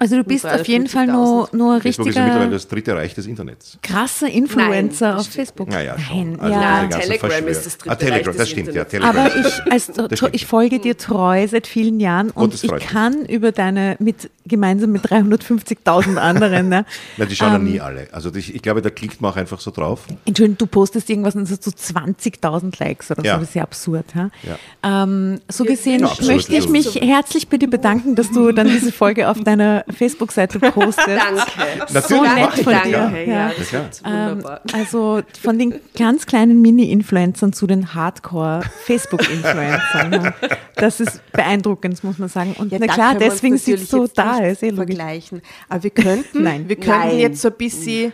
Also 0.00 0.16
du 0.16 0.24
bist 0.24 0.46
auf 0.46 0.66
jeden 0.68 0.86
Fall 0.86 1.06
nur, 1.06 1.48
nur 1.52 1.74
ein 1.74 1.82
Facebook 1.82 2.08
ist 2.08 2.14
ja 2.14 2.22
mittlerweile 2.22 2.50
richtiger 2.52 2.56
das 2.56 2.68
dritte 2.68 2.94
Reich 2.96 3.14
des 3.14 3.26
Internets. 3.26 3.78
krasser 3.82 4.28
Influencer 4.28 5.08
Nein, 5.08 5.16
das 5.18 5.26
auf 5.26 5.32
Facebook. 5.32 5.68
Naja, 5.68 5.98
schon. 5.98 6.32
Nein, 6.32 6.40
Also 6.40 6.54
ja. 6.54 6.88
Telegram 6.88 7.30
Verschwör- 7.30 7.48
ist 7.48 7.66
das 7.66 7.78
dritte 7.78 7.90
ah, 7.90 7.94
Telegram, 7.96 8.16
Reich 8.18 8.24
das 8.26 8.36
des 8.36 8.48
stimmt, 8.50 8.74
ja. 8.74 8.82
Internets. 8.82 8.90
Telegram 8.90 9.16
Aber 9.16 9.36
ich, 9.66 9.72
als, 9.72 9.86
Das 9.86 10.18
stimmt. 10.18 10.34
ich 10.34 10.46
folge 10.46 10.78
dir 10.78 10.96
treu 10.96 11.46
seit 11.48 11.66
vielen 11.66 12.00
Jahren 12.00 12.30
und 12.30 12.52
das 12.54 12.64
ich 12.64 12.70
mich. 12.70 12.86
kann 12.86 13.24
über 13.26 13.52
deine, 13.52 13.96
mit, 13.98 14.30
gemeinsam 14.46 14.92
mit 14.92 15.02
350.000 15.04 16.16
anderen, 16.16 16.68
ne, 16.68 16.84
Na, 17.16 17.24
die 17.24 17.34
schauen 17.36 17.50
ja 17.52 17.56
ähm, 17.56 17.64
nie 17.64 17.80
alle. 17.80 18.08
Also 18.12 18.32
ich, 18.34 18.54
ich 18.54 18.62
glaube, 18.62 18.82
da 18.82 18.90
klickt 18.90 19.20
man 19.20 19.32
auch 19.32 19.36
einfach 19.36 19.60
so 19.60 19.70
drauf. 19.70 20.04
Entschuldigung, 20.24 20.58
du 20.58 20.66
postest 20.66 21.10
irgendwas 21.10 21.34
und 21.34 21.42
es 21.42 21.52
hat 21.52 21.62
so 21.64 21.70
20.000 21.70 22.78
Likes 22.78 23.10
oder 23.10 23.24
Ja. 23.24 23.34
so, 23.34 23.40
das 23.40 23.48
ist 23.50 23.54
ja 23.54 23.62
absurd. 23.62 24.06
Ja? 24.14 24.30
Ja. 24.82 25.02
Ähm, 25.02 25.40
so 25.48 25.64
gesehen 25.64 26.00
Ja, 26.00 26.06
absolut, 26.06 26.34
möchte 26.34 26.54
ich 26.56 26.68
mich 26.68 26.94
herzlich 27.00 27.48
bei 27.48 27.56
dir 27.56 27.68
bedanken, 27.68 28.14
dass 28.14 28.30
du 28.30 28.52
dann 28.52 28.68
diese 28.68 28.92
Folge 28.92 29.28
auf 29.28 29.40
deiner 29.40 29.84
Facebook-Seite 29.92 30.58
postest. 30.58 30.98
Danke. 31.08 31.42
Natürlich 31.92 32.06
so 32.06 32.22
nett 32.22 32.52
von 32.64 32.72
das, 32.72 32.82
dir. 32.82 32.92
Danke, 32.92 33.24
Ja. 33.30 33.50
ja, 33.50 33.54
wunderbar. 34.04 34.60
Also 34.72 35.20
von 35.40 35.58
den 35.58 35.74
ganz 35.96 36.26
kleinen 36.26 36.60
Mini-Influencern 36.62 37.52
zu 37.52 37.66
den 37.66 37.94
Hardcore-Facebook-Influencern. 37.94 40.34
Das 40.76 41.00
ist 41.00 41.20
beeindruckend, 41.32 42.02
muss 42.04 42.18
man 42.18 42.28
sagen. 42.28 42.54
Und 42.58 42.72
Ja, 42.72 42.78
na 42.80 42.86
klar, 42.86 43.14
deswegen 43.14 43.58
sitzt 43.58 43.92
du 43.92 44.06
da, 44.14 44.38
ist 44.38 44.62
eh 44.62 44.72
vergleichen. 44.72 45.42
Aber 45.68 45.82
wir 45.82 45.90
könnten, 45.90 46.42
Nein. 46.42 46.68
wir 46.68 46.76
könnten 46.76 47.08
Nein. 47.08 47.18
jetzt 47.18 47.42
so 47.42 47.48
ein 47.48 47.54
bisschen 47.56 48.12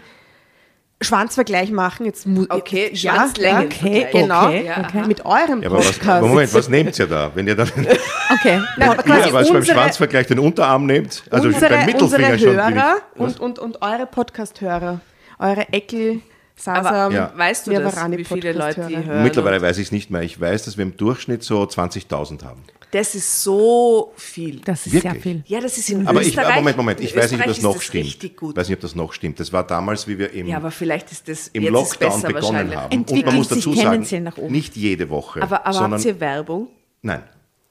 Schwanzvergleich 1.05 1.71
machen. 1.71 2.07
Jetzt 2.07 2.27
mu- 2.27 2.47
Okay, 2.49 2.91
ja, 2.93 3.15
Schwanzlängen. 3.15 3.67
Okay, 3.67 4.07
Genau. 4.13 4.47
okay, 4.47 4.67
Ja. 4.67 4.79
okay. 4.81 5.07
Mit 5.07 5.25
eurem 5.25 5.63
Ja, 5.63 5.69
aber 5.69 5.79
was, 5.79 5.93
Podcast. 5.93 6.27
Moment, 6.27 6.55
was 6.55 6.69
nehmt 6.69 6.99
ihr 6.99 7.07
da? 7.07 7.31
Wenn 7.35 7.47
ihr 7.47 7.55
dann 7.57 7.69
okay. 7.69 8.61
Nein, 8.77 8.89
aber 8.91 9.03
quasi 9.03 9.29
ja, 9.29 9.33
was 9.35 9.49
beim 9.49 9.57
unsere, 9.57 9.79
Schwanzvergleich 9.79 10.27
den 10.27 10.39
Unterarm 10.39 10.87
nehmt, 10.87 11.23
also 11.31 11.49
unsere, 11.49 11.69
beim 11.75 11.87
Mittelfinger 11.87 12.33
unsere 12.33 12.39
schon. 12.39 12.57
Hörer 12.75 12.97
ich, 13.15 13.21
und, 13.21 13.41
und, 13.41 13.59
und 13.59 13.83
eure 13.83 14.07
Podcast-Hörer. 14.07 15.01
Eure 15.39 15.69
Eckel, 15.73 16.21
Sasam, 16.57 16.87
Aber 16.87 17.15
Ja. 17.15 17.33
weißt 17.37 17.67
du 17.67 17.73
das, 17.73 18.11
wie 18.13 18.25
viele 18.25 18.53
Leute 18.53 18.89
hören? 18.89 19.23
Mittlerweile 19.25 19.61
weiß 19.61 19.79
ich 19.79 19.87
es 19.87 19.93
nicht 19.93 20.11
mehr. 20.11 20.23
Ich 20.23 20.41
weiß, 20.41 20.65
dass 20.65 20.77
wir 20.77 20.85
im 20.85 20.97
Durchschnitt 20.97 21.43
so 21.43 21.63
20.000 21.67 22.45
haben. 22.45 22.63
Das 22.95 23.13
ist 23.17 23.43
so 23.43 24.13
viel. 24.17 24.61
Das 24.61 24.87
ist 24.87 24.93
Wirklich? 24.93 25.13
sehr 25.15 25.21
viel. 25.21 25.43
Ja, 25.49 25.61
das 25.61 25.77
ist 25.77 25.91
in 25.91 26.07
Aber 26.07 26.21
ich, 26.23 26.29
Österreich. 26.29 26.55
Moment, 26.55 26.77
Moment, 26.77 27.01
ich 27.01 27.13
in 27.13 27.21
weiß 27.21 27.33
nicht, 27.33 27.41
ob 27.41 27.47
das 27.49 27.61
noch 27.63 27.75
ist 27.77 27.83
stimmt. 27.83 28.23
Ich 28.23 28.33
weiß 28.41 28.69
nicht, 28.69 28.77
ob 28.77 28.81
das 28.83 28.95
noch 28.95 29.13
stimmt. 29.13 29.41
Das 29.41 29.53
war 29.53 29.67
damals, 29.67 30.07
wie 30.07 30.17
wir 30.17 30.33
im, 30.33 30.47
ja, 30.47 30.59
aber 30.59 30.71
vielleicht 30.71 31.11
ist 31.11 31.27
das 31.29 31.49
im 31.49 31.65
ist 31.65 31.71
Lockdown 31.71 32.11
besser 32.23 32.29
begonnen 32.29 32.43
wahrscheinlich. 32.53 32.77
haben. 32.77 32.93
Entwickelt 32.93 33.25
Und 33.25 33.27
man 33.27 33.35
muss 33.37 33.49
sich 33.49 33.65
dazu 33.65 33.75
sagen, 33.75 34.53
nicht 34.53 34.77
jede 34.77 35.11
Woche, 35.11 35.43
Aber, 35.43 35.67
aber 35.67 35.73
sondern 35.73 35.93
habt 35.95 36.05
ihr 36.05 36.21
Werbung? 36.21 36.69
nein. 37.03 37.23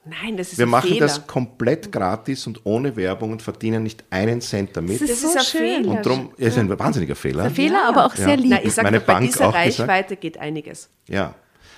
Nein, 0.06 0.36
das 0.36 0.52
ist 0.52 0.58
Wir 0.58 0.66
ein 0.66 0.70
machen 0.70 0.90
Fehler. 0.90 1.00
das 1.08 1.26
komplett 1.26 1.90
gratis 1.90 2.46
und 2.46 2.60
ohne 2.66 2.94
Werbung 2.98 3.32
und 3.32 3.42
verdienen 3.42 3.84
nicht 3.84 4.04
einen 4.10 4.42
Cent 4.42 4.76
damit. 4.76 5.00
Das 5.00 5.08
Das 5.10 5.22
so 5.22 5.28
ist 5.30 5.38
ein 5.38 5.44
schön. 5.46 5.60
Fehler. 5.84 5.92
und 5.92 6.06
darum 6.06 6.30
ja, 6.38 6.48
ist 6.50 6.58
ein 6.58 6.78
wahnsinniger 6.78 7.16
Fehler. 7.16 7.50
Fehler, 7.50 7.88
aber 7.88 8.06
auch 8.08 8.14
sehr 8.14 8.36
lieb. 8.36 8.50
Nein, 8.50 8.62
ich 8.66 8.74
sage 8.74 8.86
Meine 8.88 9.00
bei 9.00 9.14
Bank 9.14 9.28
dieser 9.28 9.48
auch 9.48 9.54
gesagt. 9.54 9.80
Reichweite 9.80 10.18
geht 10.18 10.38
einiges. 10.38 10.90
Ja. 11.08 11.34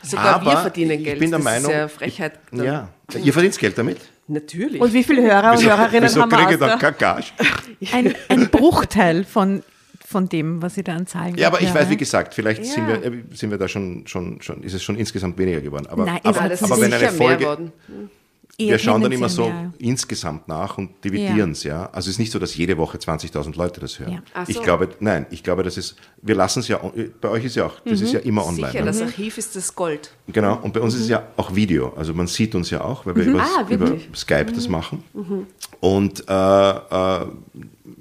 Sogar 0.05 0.41
wir 0.43 0.51
Aber 0.51 0.61
verdienen 0.61 1.03
Geld. 1.03 1.15
Ich 1.15 1.19
bin 1.19 1.29
der 1.31 1.39
das 1.39 1.43
Meinung, 1.43 1.71
ist 1.71 1.77
ja 1.77 1.87
Frechheit. 1.87 2.39
dann. 2.51 2.65
ja. 2.65 2.89
Ihr 3.23 3.33
verdient 3.33 3.57
Geld 3.57 3.77
damit? 3.77 3.97
Natürlich. 4.27 4.81
Und 4.81 4.93
wie 4.93 5.03
viele 5.03 5.21
Hörer 5.21 5.51
und 5.51 5.63
Hörerinnen 5.63 6.03
Wieso 6.09 6.21
haben 6.21 6.31
wir 6.31 6.37
kriege 6.45 6.53
ich 6.91 6.97
Gage? 6.97 7.25
ein, 7.93 8.15
ein 8.29 8.49
Bruchteil 8.49 9.23
von, 9.23 9.61
von 10.05 10.27
dem, 10.29 10.61
was 10.61 10.77
ihr 10.77 10.83
da 10.83 10.95
an 10.95 11.05
Zahlen 11.05 11.35
Ja, 11.37 11.47
aber 11.47 11.61
ich 11.61 11.71
weiß, 11.73 11.89
wie 11.89 11.97
gesagt, 11.97 12.33
vielleicht 12.33 12.65
sind, 12.65 12.89
Ja. 12.89 13.01
wir, 13.03 13.13
äh, 13.13 13.23
sind 13.33 13.51
wir 13.51 13.57
da 13.59 13.67
schon, 13.67 14.07
schon, 14.07 14.41
schon, 14.41 14.63
ist 14.63 14.73
es 14.73 14.81
schon 14.83 14.95
insgesamt 14.95 15.37
weniger 15.37 15.61
geworden. 15.61 15.85
Aber, 15.87 16.05
Nein, 16.05 16.17
ist 16.17 16.25
aber, 16.25 16.49
das 16.49 16.63
aber 16.63 16.75
ist 16.75 16.81
wenn 16.81 16.93
eine 16.93 17.09
Folge, 17.09 17.71
wir 18.57 18.79
schauen 18.79 19.01
dann 19.01 19.11
immer 19.11 19.27
so 19.29 19.47
mehr. 19.49 19.73
insgesamt 19.79 20.47
nach 20.47 20.77
und 20.77 21.03
dividieren 21.03 21.51
es, 21.51 21.63
ja. 21.63 21.87
Also 21.91 22.07
es 22.09 22.15
ist 22.15 22.19
nicht 22.19 22.31
so, 22.31 22.39
dass 22.39 22.55
jede 22.55 22.77
Woche 22.77 22.97
20.000 22.97 23.57
Leute 23.57 23.79
das 23.81 23.99
hören. 23.99 24.13
Ja. 24.13 24.19
Ach 24.33 24.47
Ich 24.47 24.55
so. 24.55 24.61
glaube, 24.61 24.89
nein, 24.99 25.25
ich 25.29 25.43
glaube, 25.43 25.63
das 25.63 25.77
ist, 25.77 25.95
wir 26.21 26.35
lassen 26.35 26.59
es 26.61 26.67
ja, 26.67 26.79
bei 27.21 27.29
euch 27.29 27.43
ist 27.45 27.55
ja 27.55 27.65
auch, 27.65 27.79
das 27.85 27.99
ist 28.01 28.13
ja 28.13 28.19
immer 28.21 28.45
online. 28.45 28.71
Sicher, 28.71 28.85
ne? 28.85 28.91
das 28.91 29.01
Archiv 29.01 29.37
ist 29.37 29.55
das 29.55 29.75
Gold. 29.75 30.11
Genau, 30.27 30.57
und 30.61 30.73
bei 30.73 30.79
uns 30.79 30.93
ist 30.95 31.01
es 31.01 31.09
ja 31.09 31.23
auch 31.37 31.53
Video. 31.55 31.93
Also 31.95 32.13
man 32.13 32.27
sieht 32.27 32.55
uns 32.55 32.69
ja 32.69 32.81
auch, 32.81 33.05
weil 33.05 33.15
wir 33.15 33.25
über, 33.25 33.41
Ah, 33.43 33.65
über? 33.69 33.97
Skype 34.15 34.51
das 34.53 34.69
machen. 34.69 35.03
Und 35.81 36.23
äh, 36.27 36.69
äh, 36.71 37.25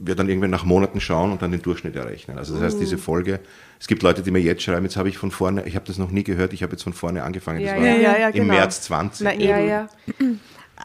wir 0.07 0.15
dann 0.15 0.29
irgendwann 0.29 0.51
nach 0.51 0.65
Monaten 0.65 1.01
schauen 1.01 1.33
und 1.33 1.43
dann 1.43 1.51
den 1.53 1.63
Durchschnitt 1.63 1.97
errechnen. 1.97 2.39
Also 2.39 2.55
das 2.55 2.63
heißt, 2.63 2.81
diese 2.81 2.99
Folge, 2.99 3.41
es 3.81 3.87
gibt 3.87 4.03
Leute, 4.03 4.23
die 4.23 4.31
mir 4.31 4.41
jetzt 4.41 4.63
schreiben, 4.63 4.85
jetzt 4.85 4.97
habe 4.97 5.09
ich 5.09 5.19
von 5.19 5.31
vorne, 5.31 5.65
ich 5.67 5.77
habe 5.77 5.87
das 5.87 5.99
noch 5.99 6.11
nie 6.11 6.25
gehört, 6.25 6.53
ich 6.53 6.63
habe 6.63 6.73
jetzt 6.73 6.83
von 6.83 6.93
vorne 6.93 7.23
angefangen. 7.23 7.61
Das 7.63 7.71
Ja, 7.71 7.77
war 7.77 7.87
ja, 7.87 7.95
ja, 7.97 8.19
ja, 8.19 8.29
im 8.29 8.35
genau. 8.35 8.55
März 8.55 8.83
20. 8.83 9.25
Na, 9.25 9.35
Ja, 9.35 9.59
ja. 9.59 9.89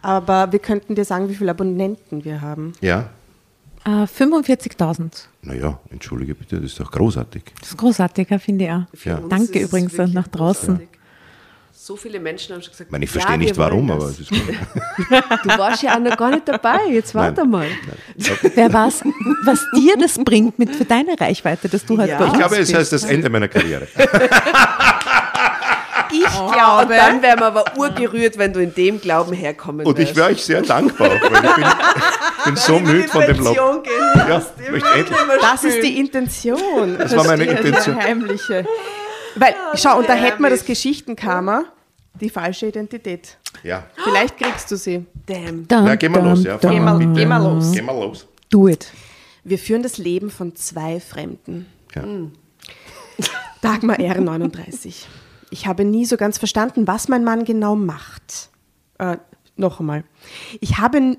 aber 0.01 0.51
wir 0.51 0.60
könnten 0.60 0.95
dir 0.95 1.05
sagen, 1.05 1.29
wie 1.29 1.36
viele 1.36 1.51
Abonnenten 1.51 2.23
wir 2.23 2.41
haben. 2.41 2.73
Ja? 2.82 3.10
Äh, 3.86 4.03
45.000. 4.05 5.27
Naja, 5.41 5.79
entschuldige 5.89 6.36
bitte, 6.36 6.58
das 6.58 6.71
ist 6.71 6.79
doch 6.79 6.91
großartig. 6.91 7.43
Das 7.60 7.69
ist 7.69 7.77
großartig, 7.77 8.29
ja, 8.29 8.38
finde 8.39 8.65
ich 8.65 8.71
auch. 9.12 9.29
Danke 9.29 9.60
übrigens 9.60 9.97
nach 10.13 10.27
draußen. 10.27 10.82
So 11.81 11.95
viele 11.95 12.19
Menschen 12.19 12.53
haben 12.53 12.61
schon 12.61 12.71
gesagt, 12.71 12.89
Ich 12.89 12.91
meine, 12.91 13.05
ich 13.05 13.09
ja, 13.09 13.21
verstehe 13.21 13.37
nicht 13.37 13.55
wir 13.55 13.57
wollen 13.71 13.87
warum, 13.87 13.91
aber 13.91 14.07
das. 14.07 14.19
es 14.19 14.19
ist 14.19 14.29
gut. 14.31 14.41
Du 15.43 15.49
warst 15.57 15.81
ja 15.81 15.95
auch 15.95 15.99
noch 15.99 16.17
gar 16.17 16.29
nicht 16.29 16.45
dabei, 16.45 16.77
jetzt 16.89 17.15
warte 17.15 17.39
Nein. 17.41 17.49
mal. 17.49 17.67
Wer 18.53 18.73
weiß, 18.73 19.03
was 19.45 19.65
dir 19.73 19.95
das 19.97 20.17
bringt 20.17 20.59
mit 20.59 20.75
für 20.75 20.83
deine 20.83 21.17
Reichweite, 21.17 21.69
dass 21.69 21.85
du 21.85 21.97
halt 21.97 22.09
Ja. 22.09 22.17
bei 22.17 22.25
Ich 22.25 22.31
uns 22.31 22.37
Ich 22.37 22.39
glaube, 22.47 22.57
es 22.61 22.73
heißt 22.73 22.91
das 22.91 23.05
Ende 23.05 23.29
meiner 23.29 23.47
Karriere. 23.47 23.87
Ich 26.11 26.21
Ja, 26.23 26.79
und 26.81 26.89
dann 26.89 27.21
wären 27.21 27.39
wir 27.39 27.47
aber 27.47 27.77
urgerührt, 27.77 28.37
wenn 28.39 28.51
du 28.51 28.59
in 28.61 28.73
dem 28.73 28.99
Glauben 28.99 29.31
herkommen 29.31 29.85
Und 29.85 29.99
ich 29.99 30.15
wäre 30.15 30.29
euch 30.29 30.43
sehr 30.43 30.61
dankbar, 30.63 31.09
weil 31.11 31.45
ich 31.45 31.55
bin, 31.55 31.65
bin 32.45 32.55
so 32.55 32.79
müde 32.79 33.07
von 33.07 33.21
dem 33.21 33.37
gehen 33.37 33.55
Ja, 34.15 34.27
lässt. 34.37 34.53
ich 34.59 34.71
möchte 34.71 34.89
endlich. 34.89 35.17
Das 35.39 35.63
ist 35.63 35.83
die 35.83 35.99
Intention. 35.99 36.97
Das 36.97 37.15
war 37.15 37.25
meine 37.25 37.45
Intention. 37.45 37.95
Die 37.99 38.03
heimliche. 38.03 38.65
Weil, 39.39 39.56
schau, 39.75 39.99
und 39.99 40.10
da 40.10 40.13
hätten 40.13 40.43
wir 40.43 40.49
das 40.49 40.65
Geschichtenkarma, 40.65 41.65
die 42.19 42.30
falsche 42.30 42.67
Identität. 42.67 43.38
Ja, 43.63 43.86
Vielleicht 44.04 44.38
kriegst 44.38 44.69
du 44.71 44.75
sie. 44.75 45.06
Damn. 45.25 45.67
Dum, 45.67 45.86
na, 45.86 45.95
gehen 45.95 46.12
wir 46.13 46.21
dum, 46.21 46.30
los. 46.30 46.43
Ja. 46.43 46.58
Geh 46.58 46.80
mal, 46.80 46.99
geh 47.13 47.25
mal 47.25 47.41
los. 47.41 47.71
Gehen 47.71 47.86
wir 47.86 47.93
los. 47.93 48.28
Do 48.49 48.67
it. 48.67 48.91
Wir 49.43 49.58
führen 49.58 49.84
das 49.84 49.97
Leben 49.97 50.30
von 50.30 50.56
zwei 50.56 50.99
Fremden. 50.99 51.65
Ja. 51.95 52.04
Dagmar 53.62 53.99
R. 53.99 54.19
39. 54.21 55.08
Ich 55.49 55.67
habe 55.67 55.84
nie 55.84 56.06
so 56.06 56.17
ganz 56.17 56.38
verstanden, 56.38 56.88
was 56.88 57.08
mein 57.08 57.23
Mann 57.23 57.45
genau 57.45 57.75
macht. 57.75 58.49
Äh, 58.97 59.17
noch 59.56 59.80
einmal. 59.80 60.04
Ich 60.60 60.78
habe. 60.78 60.99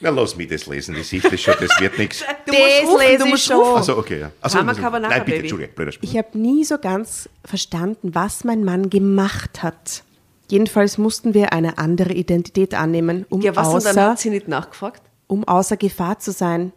Na, 0.00 0.10
lass 0.10 0.36
mich 0.36 0.48
das 0.48 0.66
lesen, 0.66 0.94
die 0.94 1.02
Sicht 1.02 1.24
ist 1.24 1.42
schon, 1.42 1.54
das 1.60 1.70
wird 1.80 1.98
nichts. 1.98 2.24
Du 2.46 2.52
musst 2.52 2.82
rufen, 2.84 2.98
lese 3.06 3.18
du 3.18 3.24
ich 3.24 3.30
musst 3.32 3.44
schon. 3.46 3.56
rufen. 3.56 3.76
Also 3.76 3.96
okay, 3.98 4.20
ja. 4.20 4.30
Also, 4.40 4.58
also, 4.60 4.80
Carbonara, 4.80 5.08
Nein, 5.10 5.24
bitte, 5.24 5.30
Baby. 5.36 5.38
Entschuldige, 5.40 5.72
blöder 5.72 5.92
Spruch. 5.92 6.08
Ich 6.08 6.16
habe 6.16 6.38
nie 6.38 6.64
so 6.64 6.78
ganz 6.78 7.28
verstanden, 7.44 8.14
was 8.14 8.44
mein 8.44 8.64
Mann 8.64 8.90
gemacht 8.90 9.62
hat. 9.62 10.04
Jedenfalls 10.50 10.98
mussten 10.98 11.34
wir 11.34 11.52
eine 11.52 11.78
andere 11.78 12.12
Identität 12.14 12.74
annehmen, 12.74 13.26
um, 13.28 13.40
Ja, 13.40 13.54
was 13.56 13.68
und 13.68 13.84
dann 13.84 13.90
außer, 13.90 14.10
hat 14.10 14.18
sie 14.20 14.30
nicht 14.30 14.48
nachgefragt? 14.48 15.02
um 15.26 15.44
außer 15.46 15.76
Gefahr 15.76 16.18
zu 16.20 16.30
sein. 16.32 16.72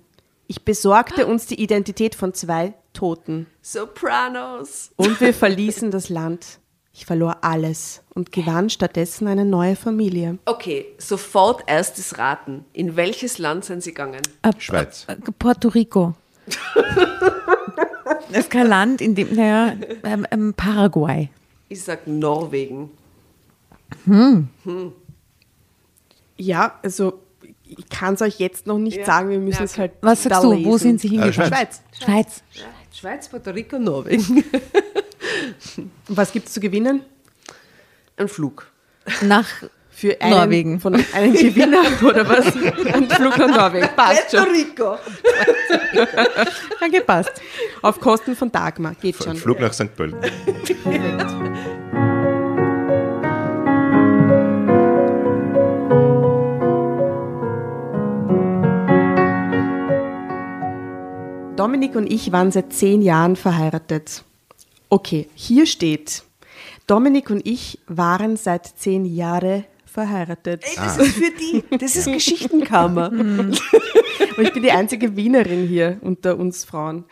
Ich 0.47 0.65
besorgte 0.65 1.25
uns 1.27 1.45
die 1.45 1.61
Identität 1.61 2.15
von 2.15 2.33
zwei 2.33 2.73
Toten. 2.91 3.47
Sopranos. 3.61 4.91
Und 4.97 5.21
wir 5.21 5.33
verließen 5.33 5.91
das 5.91 6.09
Land. 6.09 6.59
Ich 6.93 7.05
verlor 7.05 7.37
alles 7.41 8.01
und 8.13 8.31
gewann 8.33 8.69
stattdessen 8.69 9.27
eine 9.27 9.45
neue 9.45 9.75
Familie. 9.77 10.37
Okay, 10.45 10.85
sofort 10.97 11.63
erstes 11.67 12.17
Raten. 12.17 12.65
In 12.73 12.95
welches 12.97 13.37
Land 13.37 13.63
sind 13.65 13.81
sie 13.81 13.91
gegangen? 13.91 14.21
Äh, 14.41 14.51
Schweiz. 14.57 15.05
äh, 15.07 15.15
Puerto 15.39 15.69
Rico. 15.69 16.15
das 18.31 18.39
ist 18.39 18.49
kein 18.51 18.67
Land, 18.67 18.99
in 18.99 19.15
dem, 19.15 19.33
naja, 19.33 19.73
ähm, 20.03 20.27
ähm, 20.31 20.53
Paraguay. 20.53 21.29
Ich 21.69 21.81
sag 21.83 22.05
Norwegen. 22.07 22.89
Ja, 26.37 26.79
also 26.83 27.19
ich 27.63 27.87
kann 27.89 28.15
es 28.15 28.21
euch 28.21 28.39
jetzt 28.39 28.67
noch 28.67 28.77
nicht 28.77 28.97
Ja. 28.97 29.05
sagen, 29.05 29.29
wir 29.29 29.39
müssen 29.39 29.59
Ja, 29.59 29.63
es 29.65 29.77
halt 29.77 29.93
Was 30.01 30.23
sagst 30.23 30.39
da 30.39 30.41
du? 30.41 30.53
lesen. 30.53 30.65
Wo 30.69 30.77
sind 30.77 30.99
sie 30.99 31.07
Äh, 31.07 31.11
hingegangen? 31.21 31.53
Schweiz. 31.53 31.81
Schweiz. 32.03 32.43
Schweiz, 33.01 33.27
Puerto 33.27 33.49
Rico, 33.49 33.79
Norwegen. 33.79 34.43
Was 36.07 36.31
gibt 36.31 36.47
es 36.47 36.53
zu 36.53 36.59
gewinnen? 36.59 37.01
Ein 38.15 38.27
Flug. 38.27 38.67
Nach 39.23 39.47
Für 39.89 40.21
einen, 40.21 40.29
Norwegen. 40.29 40.79
Von 40.79 40.93
einem 41.11 41.33
Gewinner 41.33 41.81
oder 42.03 42.29
was? 42.29 42.55
Ein 42.93 43.09
Flug 43.09 43.39
nach 43.39 43.47
Norwegen. 43.47 43.89
Passt 43.95 44.29
schon. 44.29 44.47
Rico. 44.49 44.99
Ja, 45.93 46.87
gepasst. 46.89 47.41
Auf 47.81 47.99
Kosten 47.99 48.35
von 48.35 48.51
Dagmar. 48.51 48.93
Geht 48.93 49.23
schon. 49.23 49.35
Flug 49.35 49.59
nach 49.59 49.73
St. 49.73 49.95
Pölten. 49.95 50.19
Dominik 61.55 61.95
und 61.95 62.11
ich 62.11 62.31
waren 62.31 62.51
seit 62.51 62.73
zehn 62.73 63.01
Jahren 63.01 63.35
verheiratet. 63.35 64.23
Okay, 64.89 65.27
hier 65.35 65.65
steht, 65.65 66.23
Dominik 66.87 67.29
und 67.29 67.45
ich 67.45 67.79
waren 67.87 68.35
seit 68.37 68.65
zehn 68.67 69.05
Jahren 69.05 69.65
verheiratet. 69.85 70.63
Ey, 70.65 70.75
das 70.75 70.97
ist 70.97 71.15
für 71.15 71.31
die. 71.31 71.77
Das 71.77 71.95
ist 71.95 72.11
Geschichtenkammer. 72.11 73.11
Und 74.37 74.43
ich 74.47 74.53
bin 74.53 74.63
die 74.63 74.71
einzige 74.71 75.13
Wienerin 75.17 75.67
hier 75.67 75.97
unter 76.01 76.37
uns 76.37 76.63
Frauen. 76.63 77.03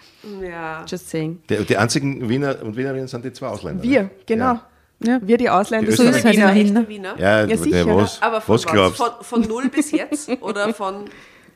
ja. 0.41 0.85
Just 0.87 1.09
saying. 1.09 1.39
Die, 1.49 1.65
die 1.65 1.75
einzigen 1.75 2.29
Wiener 2.29 2.55
und 2.63 2.77
Wienerinnen 2.77 3.07
sind 3.09 3.25
die 3.25 3.33
zwei 3.33 3.47
Ausländer. 3.47 3.83
Wir, 3.83 4.03
ne? 4.03 4.09
genau. 4.25 4.59
Ja. 5.03 5.19
Wir 5.21 5.37
die 5.37 5.49
Ausländer 5.49 5.89
Die 5.91 5.97
So 5.97 6.03
sind 6.03 6.15
ist 6.15 6.23
halt 6.23 6.37
Wiener. 6.37 6.55
Wien. 6.55 6.73
ne? 6.73 6.87
Wiener? 6.87 7.19
Ja, 7.19 7.45
Ja, 7.45 7.57
sicher. 7.57 7.95
was, 7.95 8.21
Aber 8.21 8.39
von 8.39 8.55
was 8.55 8.65
was? 8.65 8.71
glaubst 8.71 8.97
Von, 8.97 9.09
von 9.21 9.41
null 9.49 9.67
bis 9.69 9.91
jetzt 9.91 10.29
oder 10.41 10.73
von 10.73 11.05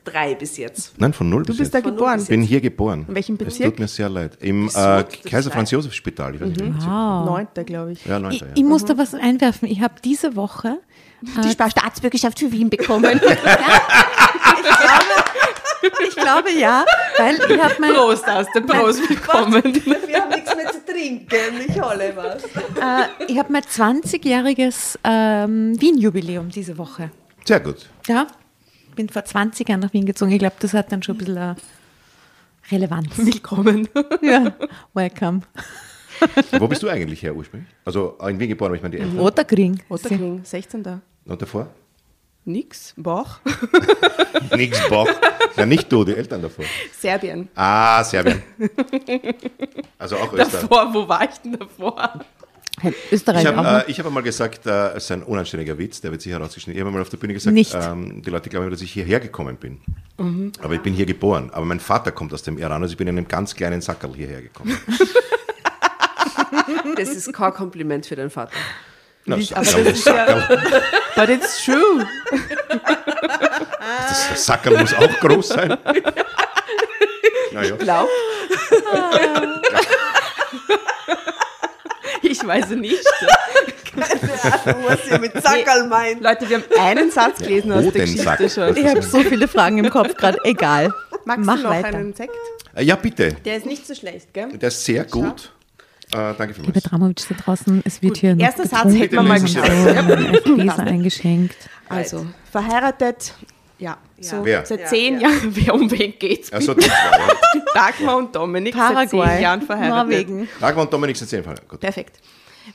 drei 0.04 0.34
bis 0.34 0.56
jetzt? 0.56 0.92
Nein, 0.98 1.12
von 1.12 1.28
null 1.28 1.42
Du 1.42 1.48
bis 1.48 1.58
bist 1.58 1.74
da 1.74 1.78
jetzt. 1.78 1.84
Von 1.84 1.94
null 1.94 1.98
geboren. 2.00 2.14
bis 2.16 2.22
Ich 2.24 2.28
bin 2.30 2.42
hier 2.42 2.60
geboren. 2.60 3.04
In 3.08 3.14
welchem 3.14 3.34
Es 3.36 3.44
Bezirk? 3.44 3.70
tut 3.70 3.78
mir 3.80 3.88
sehr 3.88 4.08
leid. 4.08 4.36
Im 4.40 4.68
äh, 4.68 5.04
Kaiser 5.28 5.50
Franz 5.50 5.70
Josef 5.70 5.92
Spital. 5.94 6.34
Ich 6.34 6.40
weiß 6.40 6.48
nicht, 6.48 6.60
welcher 6.60 6.72
Bezirk. 6.74 6.90
Neunter, 7.26 7.64
glaube 7.64 7.92
ich. 7.92 8.04
Ja, 8.04 8.16
Ich, 8.16 8.22
neunter, 8.22 8.46
ich 8.54 8.60
ja. 8.62 8.66
muss 8.66 8.84
da 8.84 8.96
was 8.98 9.14
einwerfen. 9.14 9.68
Ich 9.68 9.80
habe 9.80 9.94
diese 10.04 10.36
Woche 10.36 10.78
Die 11.22 11.50
Staatsbürgerschaft 11.50 12.38
für 12.38 12.52
Wien 12.52 12.68
bekommen. 12.70 13.20
Ich 16.08 16.16
glaube 16.16 16.50
ja, 16.52 16.84
weil 17.18 17.34
ich 17.36 17.60
habe 17.60 17.74
mein, 17.78 17.92
Prost 17.92 18.26
aus 18.28 18.46
der 18.54 18.62
Prost 18.62 19.06
bekommen. 19.06 19.62
Wir 20.06 20.20
haben 20.22 20.30
nichts 20.30 20.56
mehr 20.56 20.70
zu 20.72 20.82
trinken, 20.84 21.58
nicht 21.58 21.78
alle 21.82 22.14
was. 22.16 22.42
äh, 22.44 23.08
ich 23.30 23.38
hab 23.38 23.50
mein 23.50 23.62
20-jähriges 23.62 24.98
ähm, 25.04 25.78
Wien-Jubiläum 25.80 26.48
diese 26.48 26.78
Woche. 26.78 27.10
Sehr 27.44 27.60
gut. 27.60 27.86
Ja, 28.08 28.26
bin 28.94 29.08
vor 29.08 29.24
20 29.24 29.68
Jahren 29.68 29.80
nach 29.80 29.92
Wien 29.92 30.06
gezogen. 30.06 30.32
Ich 30.32 30.38
glaube, 30.38 30.56
das 30.60 30.72
hat 30.72 30.92
dann 30.92 31.02
schon 31.02 31.16
ein 31.16 31.18
bisschen 31.18 31.56
Relevanz. 32.70 33.16
Willkommen. 33.16 33.88
ja, 34.22 34.52
welcome. 34.94 35.42
Wo 36.58 36.68
bist 36.68 36.82
du 36.82 36.88
eigentlich 36.88 37.22
her 37.22 37.34
ursprünglich? 37.34 37.70
Also 37.84 38.16
in 38.26 38.38
Wien 38.38 38.48
geboren, 38.48 38.68
aber 38.68 38.76
ich 38.76 38.82
meine 38.82 38.96
die 38.96 39.02
Eltern. 39.02 39.18
Otterkring. 39.18 39.82
Otterkring, 39.88 40.44
16. 40.44 41.00
Und 41.26 41.42
davor? 41.42 41.68
Nix. 42.46 42.94
Bach. 42.96 43.40
Nix 44.56 44.88
Bock. 44.88 45.08
Ja, 45.56 45.64
nicht 45.64 45.90
du, 45.90 46.04
die 46.04 46.14
Eltern 46.14 46.42
davor. 46.42 46.64
Serbien. 46.98 47.48
Ah, 47.54 48.04
Serbien. 48.04 48.42
Also 49.98 50.16
auch 50.16 50.32
Österreich. 50.32 50.62
Davor, 50.62 50.92
wo 50.92 51.08
war 51.08 51.24
ich 51.24 51.38
denn 51.38 51.58
davor? 51.58 52.20
Österreich 53.12 53.42
Ich 53.44 53.46
habe 53.54 53.84
äh, 53.86 53.90
ich 53.90 53.98
hab 53.98 54.06
einmal 54.06 54.22
gesagt, 54.22 54.66
äh, 54.66 54.88
es 54.90 55.04
ist 55.04 55.10
ein 55.12 55.22
unanständiger 55.22 55.78
Witz, 55.78 56.00
der 56.00 56.10
wird 56.10 56.22
sicher 56.22 56.38
rausgeschnitten. 56.38 56.76
Ich 56.76 56.80
habe 56.80 56.88
einmal 56.88 57.02
auf 57.02 57.08
der 57.08 57.16
Bühne 57.16 57.32
gesagt, 57.34 57.54
Nicht. 57.54 57.74
ähm, 57.74 58.22
die 58.22 58.30
Leute 58.30 58.48
glauben, 58.50 58.70
dass 58.70 58.80
ich 58.82 58.92
hierher 58.92 59.20
gekommen 59.20 59.56
bin. 59.56 59.80
Aber 60.62 60.74
ich 60.74 60.80
bin 60.80 60.94
hier 60.94 61.06
geboren. 61.06 61.50
Aber 61.52 61.64
mein 61.64 61.80
Vater 61.80 62.12
kommt 62.12 62.32
aus 62.32 62.42
dem 62.42 62.58
Iran, 62.58 62.82
also 62.82 62.92
ich 62.92 62.98
bin 62.98 63.08
in 63.08 63.16
einem 63.18 63.28
ganz 63.28 63.54
kleinen 63.54 63.80
Sackerl 63.80 64.14
hierher 64.14 64.42
gekommen. 64.42 64.76
Das 66.96 67.08
ist 67.08 67.32
kein 67.32 67.52
Kompliment 67.52 68.06
für 68.06 68.14
deinen 68.16 68.30
Vater. 68.30 68.52
Na, 69.24 69.36
Wie- 69.38 69.48
aber 69.54 69.64
Sackerl, 69.64 69.84
das 69.84 69.98
ist 69.98 70.06
ja-. 70.06 70.48
But 71.16 71.28
it's 71.28 71.64
true. 71.64 72.06
Das 74.08 74.46
Sackerl 74.46 74.78
muss 74.78 74.94
auch 74.94 75.20
groß 75.20 75.48
sein. 75.48 75.76
Naja. 77.52 77.76
Glaub, 77.76 78.08
Ich 82.26 82.44
weiß 82.46 82.70
nicht. 82.70 83.04
was 83.94 85.10
ihr 85.10 85.18
mit 85.20 85.32
Sackerl 85.40 85.86
meint. 85.88 86.20
Leute, 86.22 86.48
wir 86.48 86.56
haben 86.58 86.64
einen 86.80 87.10
Satz 87.10 87.38
gelesen 87.38 87.72
aus 87.72 87.92
der. 87.92 88.06
Geschichte 88.06 88.48
schon. 88.50 88.76
Ich 88.76 88.86
habe 88.86 89.02
so 89.02 89.20
viele 89.22 89.46
Fragen 89.48 89.78
im 89.78 89.90
Kopf 89.90 90.16
gerade. 90.16 90.38
Egal. 90.44 90.92
Magst 91.24 91.44
Mach 91.46 91.56
du 91.56 91.62
noch 91.62 91.70
weiter. 91.70 91.88
einen 91.98 92.14
Sekt? 92.14 92.32
Äh, 92.74 92.82
Ja, 92.84 92.96
bitte. 92.96 93.34
Der 93.44 93.56
ist 93.56 93.66
nicht 93.66 93.86
so 93.86 93.94
schlecht, 93.94 94.32
gell? 94.34 94.48
Der 94.58 94.68
ist 94.68 94.84
sehr 94.84 95.04
gut. 95.04 95.52
Äh, 96.12 96.34
danke 96.36 96.46
Liebe 96.54 96.62
vielmals. 96.64 96.82
Dramovic 96.84 97.28
da 97.28 97.34
draußen, 97.34 97.82
es 97.86 98.02
wird 98.02 98.16
hier 98.18 98.34
noch 98.34 98.44
erster 98.44 98.66
Satz 98.66 98.92
hätten 98.92 99.12
wir 99.14 99.22
mal 99.22 99.40
geschafft. 99.40 100.44
Gläser 100.44 100.78
eingeschenkt. 100.80 101.56
Also, 101.88 102.26
verheiratet, 102.50 103.34
ja, 103.84 103.98
so 104.20 104.44
Wer? 104.44 104.64
seit 104.64 104.80
Ja, 104.80 104.86
zehn 104.86 105.20
ja. 105.20 105.28
Jahren, 105.28 105.56
wer 105.56 105.74
um 105.74 105.90
wen 105.90 106.14
geht's? 106.18 106.52
Also, 106.52 106.74
zwei, 106.74 106.86
ja. 106.86 107.28
Dagmar 107.74 108.16
und 108.16 108.34
Dominik 108.34 108.74
seit 108.74 108.94
Paraguay, 108.94 109.28
zehn 109.28 109.42
Jahren 109.42 109.62
verheiratet. 109.62 110.10
Norwegen. 110.10 110.48
Dagmar 110.60 110.84
und 110.84 110.92
Dominik 110.92 111.16
sind 111.16 111.28
zehn 111.28 111.44
Fall. 111.44 111.56
Gut. 111.68 111.80
Perfekt. 111.80 112.18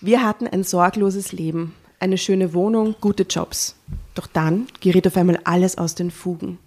Wir 0.02 0.24
hatten 0.24 0.48
ein 0.48 0.63
sorgloses 0.63 1.32
Leben, 1.32 1.74
eine 2.00 2.17
schöne 2.17 2.54
Wohnung, 2.54 2.95
gute 3.02 3.24
Jobs. 3.24 3.76
Doch 4.13 4.28
dann 4.28 4.67
geriet 4.82 5.08
auf 5.08 5.17
einmal 5.17 5.39
alles 5.45 5.78
aus 5.78 5.95
den 5.95 6.12
Fugen. 6.12 6.60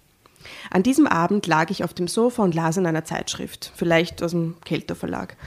An 0.71 0.83
diesem 0.83 1.07
Abend 1.07 1.47
lag 1.47 1.69
ich 1.69 1.83
auf 1.85 1.93
dem 1.93 2.07
Sofa 2.09 2.43
und 2.43 2.53
las 2.53 2.75
in 2.75 2.85
einer 2.85 3.05
Zeitschrift, 3.05 3.71
vielleicht 3.75 4.21
aus 4.21 4.31
dem 4.31 4.55
Kelter 4.65 4.95
Verlag. 4.95 5.37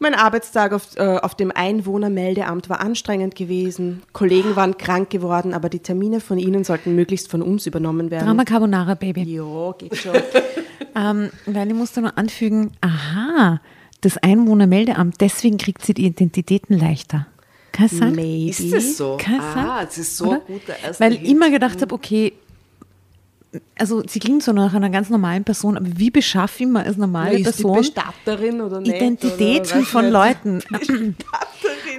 Mein 0.00 0.14
Arbeitstag 0.14 0.72
auf, 0.72 0.96
äh, 0.96 1.02
auf 1.02 1.34
dem 1.34 1.50
Einwohnermeldeamt 1.52 2.68
war 2.68 2.80
anstrengend 2.80 3.34
gewesen. 3.34 4.02
Kollegen 4.12 4.54
waren 4.54 4.78
krank 4.78 5.10
geworden, 5.10 5.54
aber 5.54 5.68
die 5.68 5.80
Termine 5.80 6.20
von 6.20 6.38
ihnen 6.38 6.62
sollten 6.62 6.94
möglichst 6.94 7.30
von 7.30 7.42
uns 7.42 7.66
übernommen 7.66 8.10
werden. 8.10 8.26
Drama 8.26 8.44
Carbonara, 8.44 8.94
Baby. 8.94 9.22
Jo, 9.22 9.74
geht 9.76 9.96
schon. 9.96 10.14
Ähm, 10.94 11.30
weil 11.46 11.68
ich 11.68 11.74
musste 11.74 12.00
nur 12.00 12.18
anfügen, 12.18 12.72
aha, 12.80 13.60
das 14.00 14.16
Einwohnermeldeamt, 14.18 15.20
deswegen 15.20 15.56
kriegt 15.56 15.84
sie 15.84 15.94
die 15.94 16.06
Identitäten 16.06 16.76
leichter. 16.76 17.26
Kann? 17.72 18.14
Maybe. 18.16 18.50
Ist 18.50 18.72
das 18.72 18.96
so? 18.96 19.16
Kann 19.20 19.36
es 19.36 19.44
ah, 19.44 19.52
sein? 19.54 19.86
das 19.86 19.98
ist 19.98 20.16
so 20.16 20.42
Weil 20.98 21.12
ich 21.12 21.24
immer 21.28 21.50
gedacht 21.50 21.80
habe, 21.80 21.94
okay, 21.94 22.32
also 23.78 24.02
sie 24.06 24.18
klingt 24.18 24.42
so 24.42 24.52
nach 24.52 24.74
einer 24.74 24.90
ganz 24.90 25.08
normalen 25.08 25.44
Person, 25.44 25.76
aber 25.76 25.86
wie 25.96 26.10
beschaffe 26.10 26.64
ich 26.64 26.68
mir 26.68 26.84
als 26.84 26.96
normale 26.96 27.38
ist 27.38 27.38
die 27.58 27.62
Person 27.62 27.78
Bestatterin 27.78 28.60
oder 28.60 28.80
nicht? 28.80 28.94
Identitäten 28.94 29.78
oder 29.78 29.86
von 29.86 30.04
nicht. 30.04 30.12
Leuten? 30.12 30.62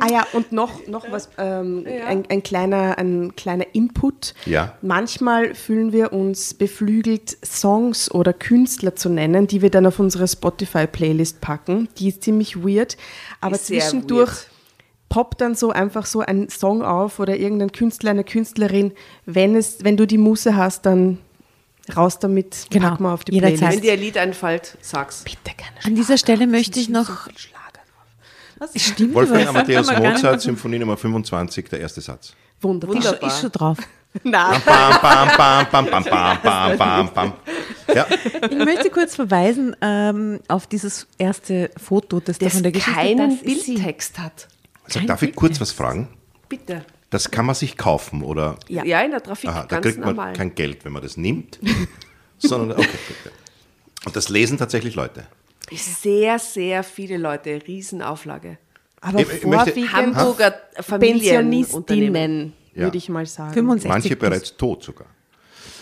Ah 0.02 0.08
ja, 0.10 0.26
und 0.32 0.54
noch, 0.54 0.88
noch 0.88 1.12
was, 1.12 1.30
ähm, 1.38 1.86
ein, 2.08 2.24
ein, 2.30 2.42
kleiner, 2.42 2.98
ein 2.98 3.36
kleiner 3.36 3.66
Input. 3.74 4.34
Ja. 4.46 4.78
Manchmal 4.82 5.54
fühlen 5.56 5.92
wir 5.92 6.14
uns 6.14 6.54
beflügelt, 6.54 7.38
Songs 7.46 8.10
oder 8.10 8.32
Künstler 8.32 8.96
zu 8.96 9.10
nennen, 9.10 9.48
die 9.48 9.62
wir 9.62 9.70
dann 9.70 9.86
auf 9.86 10.00
unsere 10.00 10.26
Spotify-Playlist 10.26 11.42
packen. 11.42 11.90
Die 11.98 12.08
ist 12.08 12.24
ziemlich 12.24 12.64
weird, 12.64 12.96
aber 13.42 13.56
Ist 13.56 13.68
sehr 13.68 13.82
zwischendurch 13.82 14.30
weird. 14.30 14.48
poppt 15.10 15.42
dann 15.42 15.56
so 15.56 15.72
einfach 15.72 16.06
so 16.06 16.22
ein 16.22 16.48
Song 16.48 16.82
auf 16.82 17.20
oder 17.20 17.36
irgendein 17.36 17.74
Künstler, 17.74 18.12
eine 18.12 18.24
Künstlerin. 18.24 18.94
Wenn, 19.26 19.56
es, 19.56 19.84
wenn 19.84 19.98
du 19.98 20.08
die 20.08 20.18
Muße 20.18 20.56
hast, 20.56 20.86
dann 20.86 21.18
raus 21.96 22.20
damit, 22.20 22.68
genau. 22.70 22.90
pack 22.90 23.00
mal 23.00 23.14
auf 23.14 23.24
die 23.24 23.34
Jederzeit. 23.34 23.58
Playlist. 23.58 23.78
Wenn 23.78 23.84
dir 23.84 23.94
ein 23.94 24.00
Lied 24.00 24.18
einfällt, 24.18 24.78
sag's. 24.82 25.24
Bitte 25.24 25.38
gerne. 25.46 25.74
Schlager. 25.74 25.88
An 25.88 25.96
dieser 25.96 26.18
Stelle 26.18 26.48
möchte 26.48 26.80
ich 26.80 26.90
noch... 26.90 27.08
So 27.08 27.40
was? 28.60 28.72
Stimmt, 28.76 29.16
Wolfgang 29.16 29.44
was? 29.44 29.50
Amadeus 29.50 29.92
Mozart, 29.98 30.42
Symphonie 30.42 30.80
Nummer 30.80 30.98
25, 30.98 31.70
der 31.70 31.80
erste 31.80 32.02
Satz. 32.02 32.34
Wunderbar. 32.62 32.98
Wunderbar. 32.98 33.30
Ist, 33.30 33.40
schon 33.42 33.52
drauf. 33.52 33.78
Nein. 34.24 34.62
Ich 38.50 38.58
möchte 38.58 38.90
kurz 38.90 39.16
verweisen 39.16 39.76
ähm, 39.82 40.40
auf 40.48 40.68
dieses 40.68 41.08
erste 41.18 41.70
Foto, 41.78 42.20
das, 42.20 42.38
das 42.38 42.50
da 42.50 42.54
von 42.56 42.64
der 42.64 42.72
Geschichte 42.72 43.00
keinen 43.00 43.38
Bildtext 43.38 44.20
hat. 44.20 44.48
Also, 44.84 45.00
darf 45.02 45.22
ich 45.22 45.36
kurz 45.36 45.62
was 45.62 45.72
fragen? 45.72 46.10
Bitte. 46.50 46.84
Das 47.10 47.32
kann 47.32 47.46
man 47.46 47.56
sich 47.56 47.76
kaufen, 47.78 48.22
oder? 48.24 48.58
Ja, 48.68 48.84
Ja. 48.86 49.02
in 49.02 49.12
der 49.12 49.24
Trafik 49.24 49.50
Aha, 49.50 49.66
da 49.68 49.80
kriegt 49.80 49.98
man 50.00 50.10
normal. 50.10 50.34
kein 50.34 50.54
Geld, 50.54 50.86
wenn 50.86 50.92
man 50.94 51.02
das 51.02 51.18
nimmt, 51.18 51.60
sondern, 52.38 52.78
okay, 52.80 52.88
bitte. 53.08 53.36
Und 54.06 54.16
das 54.16 54.30
lesen 54.30 54.58
tatsächlich 54.58 54.96
Leute. 54.96 55.26
Sehr, 55.72 56.40
sehr 56.40 56.84
viele 56.84 57.18
Leute, 57.18 57.62
Riesenauflage. 57.68 58.58
Aber 59.02 59.20
Ich- 59.20 59.28
ich 59.32 59.46
möchte- 59.46 59.72
vorwiegend 59.72 59.94
Hamburger 59.94 60.54
Familienunternehmen. 60.80 61.84
Pensionistinnen, 61.86 62.54
würde 62.76 62.98
ich 62.98 63.10
mal 63.10 63.26
sagen. 63.26 63.54
65 63.54 63.90
Manche 63.90 64.16
bereits 64.16 64.56
tot 64.58 64.84
sogar. 64.84 65.08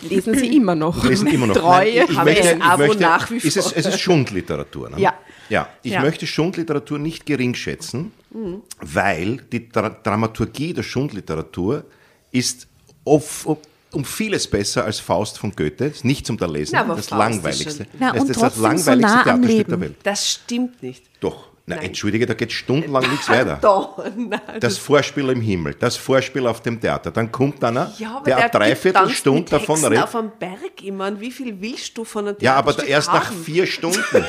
Lesen 0.01 0.36
sie 0.38 0.55
immer 0.55 0.75
noch. 0.75 1.03
lesen 1.03 1.27
immer 1.27 1.47
noch. 1.47 1.55
Treue. 1.57 1.95
Nein, 1.95 2.07
ich, 2.10 2.23
möchte, 2.23 2.55
ich 2.57 2.62
Abo 2.63 2.83
möchte, 2.88 3.01
nach 3.03 3.31
wie 3.31 3.38
ist 3.38 3.57
es, 3.57 3.65
vor. 3.67 3.73
es 3.77 3.86
ist 3.86 3.99
Schundliteratur. 3.99 4.89
Ne? 4.91 4.99
Ja. 4.99 5.13
Ja, 5.49 5.69
ich 5.81 5.93
Ja. 5.93 6.01
möchte 6.01 6.27
Schundliteratur 6.27 6.99
nicht 6.99 7.25
gering 7.25 7.55
schätzen, 7.55 8.12
Mhm. 8.31 8.62
weil 8.81 9.38
die 9.51 9.69
Dra 9.69 9.89
Dramaturgie 9.89 10.73
der 10.73 10.83
Schundliteratur 10.83 11.86
ist 12.31 12.67
oft, 13.05 13.47
um, 13.93 14.03
vieles 14.03 14.47
besser 14.47 14.83
als 14.83 14.99
Faust 14.99 15.39
von 15.39 15.53
Goethe. 15.55 15.86
Ist 15.86 16.03
nicht 16.03 16.25
zum 16.27 16.38
da 16.38 16.45
lesen, 16.45 16.73
das 16.73 16.86
Faust 16.88 16.99
ist 16.99 17.10
langweiligste. 17.12 17.88
Na, 17.97 18.12
das 18.12 18.23
ist 18.23 18.29
das 18.31 18.38
trotzdem 18.38 18.57
so 18.60 18.67
langweiligste 18.67 19.15
nah 19.17 19.23
Theaterstück 19.23 19.67
der 19.69 19.79
Welt. 19.79 19.95
Das 20.03 20.29
stimmt 20.29 20.83
nicht. 20.83 21.03
Doch. 21.21 21.46
Na, 21.69 21.75
Nein. 21.75 21.88
entschuldige, 21.88 22.25
da 22.25 22.34
geht 22.34 22.53
stundenlang 22.53 23.12
nichts 23.12 23.27
weiter. 23.27 23.60
Nein, 24.15 24.39
Das 24.62 24.77
Vorspiel 24.77 25.27
im 25.30 25.41
Himmel, 25.41 25.73
das 25.73 25.97
Vorspiel 25.97 26.47
auf 26.47 26.62
dem 26.62 26.80
Theater. 26.80 27.12
Dann 27.12 27.30
kommt 27.30 27.62
einer, 27.62 27.91
ja, 27.97 28.21
der, 28.25 28.47
der 28.47 28.93
tanzt 28.93 29.25
mit 29.25 29.51
davon 29.51 29.84
redet. 29.84 30.01
auf 30.03 30.15
einem 30.15 30.32
Berg 30.39 30.82
immer. 30.82 31.19
Wie 31.19 31.30
viel 31.30 31.60
willst 31.60 31.97
du 31.97 32.06
von 32.06 32.30
einem 32.30 32.38
Ja, 32.39 32.56
aber 32.56 32.88
erst 32.88 33.12
nach 33.12 33.34
vier 33.34 33.67
Stunden. 33.67 33.99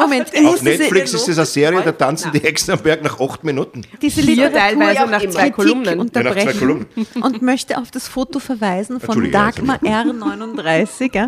Moment, 0.00 0.28
Auf 0.46 0.62
Netflix 0.62 1.14
ist 1.14 1.28
es 1.28 1.36
eine 1.38 1.46
Serie, 1.46 1.82
da 1.82 1.92
tanzen 1.92 2.32
die 2.32 2.40
Hexen 2.40 2.72
am 2.74 2.80
Berg 2.80 3.02
nach 3.02 3.20
acht 3.20 3.44
Minuten. 3.44 3.82
diese 4.02 4.20
Literatur 4.20 4.58
teilweise 4.58 5.06
nach 5.10 5.28
zwei 5.28 5.50
Kolumnen. 5.50 5.84
Ja, 5.84 5.94
nach 5.96 6.10
zwei 6.12 6.20
unterbrechen 6.20 6.58
Kolumnen. 6.58 6.86
und 7.22 7.42
möchte 7.42 7.78
auf 7.78 7.90
das 7.90 8.08
Foto 8.08 8.38
verweisen 8.38 9.00
von 9.00 9.30
Dagmar 9.30 9.78
R39. 9.82 11.14
Ja. 11.14 11.26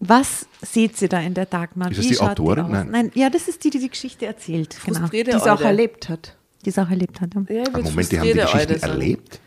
Was 0.00 0.46
seht 0.62 1.00
ihr 1.02 1.08
da 1.08 1.20
in 1.20 1.34
der 1.34 1.46
Dagmar? 1.46 1.90
Ist 1.90 1.98
das 1.98 2.04
Wie 2.06 2.08
die 2.10 2.20
Autorin? 2.20 2.64
aus? 2.64 2.70
Nein. 2.70 2.88
Nein, 2.90 3.12
ja, 3.14 3.30
das 3.30 3.48
ist 3.48 3.62
die, 3.64 3.70
die 3.70 3.78
die 3.78 3.90
Geschichte 3.90 4.26
erzählt. 4.26 4.76
Genau. 4.84 5.06
Die 5.08 5.20
es 5.20 5.42
auch 5.46 5.60
erlebt 5.60 6.08
hat. 6.08 6.36
Die 6.64 6.70
es 6.70 6.78
auch 6.78 6.88
erlebt 6.90 7.20
hat. 7.20 7.30
Ja. 7.34 7.56
Ja, 7.56 7.64
Ah, 7.72 7.78
Moment, 7.80 8.10
die 8.12 8.18
haben 8.18 8.26
die 8.26 8.32
Geschichte 8.34 8.82
erlebt? 8.82 9.40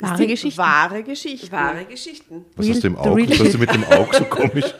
Wahre 0.00 0.26
Geschichte. 0.26 0.58
Wahre 0.58 1.02
Geschichte. 1.04 1.52
Wahre 1.52 1.84
Geschichten. 1.84 2.44
Was 2.56 2.68
hast 2.68 2.82
du 2.82 2.88
im 2.88 2.94
the 2.94 2.98
Auge? 3.00 3.30
Was 3.30 3.38
hast 3.40 3.54
du 3.54 3.58
mit 3.58 3.72
dem 3.72 3.84
Auge 3.84 4.16
so 4.18 4.24
komisch? 4.28 4.74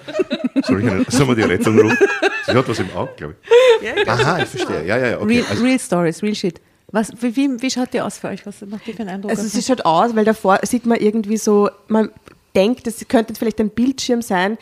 Soll, 0.67 0.83
ich 0.85 0.91
eine, 0.91 1.05
soll 1.09 1.27
man 1.27 1.37
die 1.37 1.43
Rettung 1.43 1.79
rufen? 1.79 1.99
Sie 2.47 2.53
hat 2.53 2.69
was 2.69 2.79
im 2.79 2.91
Auge, 2.95 3.13
glaube 3.17 3.37
ich. 3.83 4.09
Aha, 4.09 4.39
ich 4.43 4.49
verstehe. 4.49 4.87
Ja, 4.87 4.97
ja, 4.99 5.07
ja. 5.09 5.21
Okay. 5.21 5.39
Real, 5.39 5.47
Also, 5.51 5.65
real 5.65 5.79
Stories, 5.79 6.23
real 6.23 6.35
shit. 6.35 6.61
Was, 6.93 7.11
wie, 7.21 7.35
wie, 7.37 7.63
wie 7.63 7.71
schaut 7.71 7.93
die 7.93 8.01
aus 8.01 8.19
für 8.19 8.29
euch? 8.29 8.47
Was 8.47 8.61
macht 8.63 8.87
die 8.87 8.93
für 8.93 9.01
einen 9.01 9.09
Eindruck? 9.11 9.31
Also 9.31 9.59
euch? 9.59 9.65
schaut 9.67 9.85
aus, 9.85 10.15
weil 10.15 10.25
davor 10.25 10.59
sieht 10.63 10.87
man 10.87 10.99
irgendwie 10.99 11.37
so, 11.37 11.71
man 11.89 12.11
denkt, 12.55 12.87
das 12.87 12.99
könnte 13.09 13.33
jetzt 13.33 13.39
vielleicht 13.39 13.59
ein 13.61 13.71
Bildschirm 13.71 14.23
sein, 14.23 14.59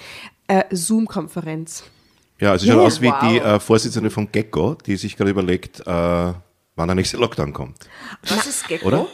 äh, 0.49 0.65
Zoom-Konferenz. 0.71 1.85
ja, 2.39 2.55
es 2.55 2.63
schaut 2.65 2.75
Yeah. 2.77 2.83
aus 2.87 3.01
wie 3.03 3.13
die 3.23 3.39
äh, 3.39 3.61
Vorsitzende 3.61 4.11
von 4.11 4.31
Gecko, 4.33 4.77
die 4.87 4.97
sich 4.97 5.17
gerade 5.17 5.31
überlegt, 5.31 5.81
äh, 5.81 5.85
wann 5.85 6.89
der 6.89 6.95
nächste 6.95 7.17
Lockdown 7.19 7.53
kommt. 7.53 7.77
Was 8.29 8.47
ist 8.47 8.67
Gecko? 8.69 8.87
Oder? 8.89 9.07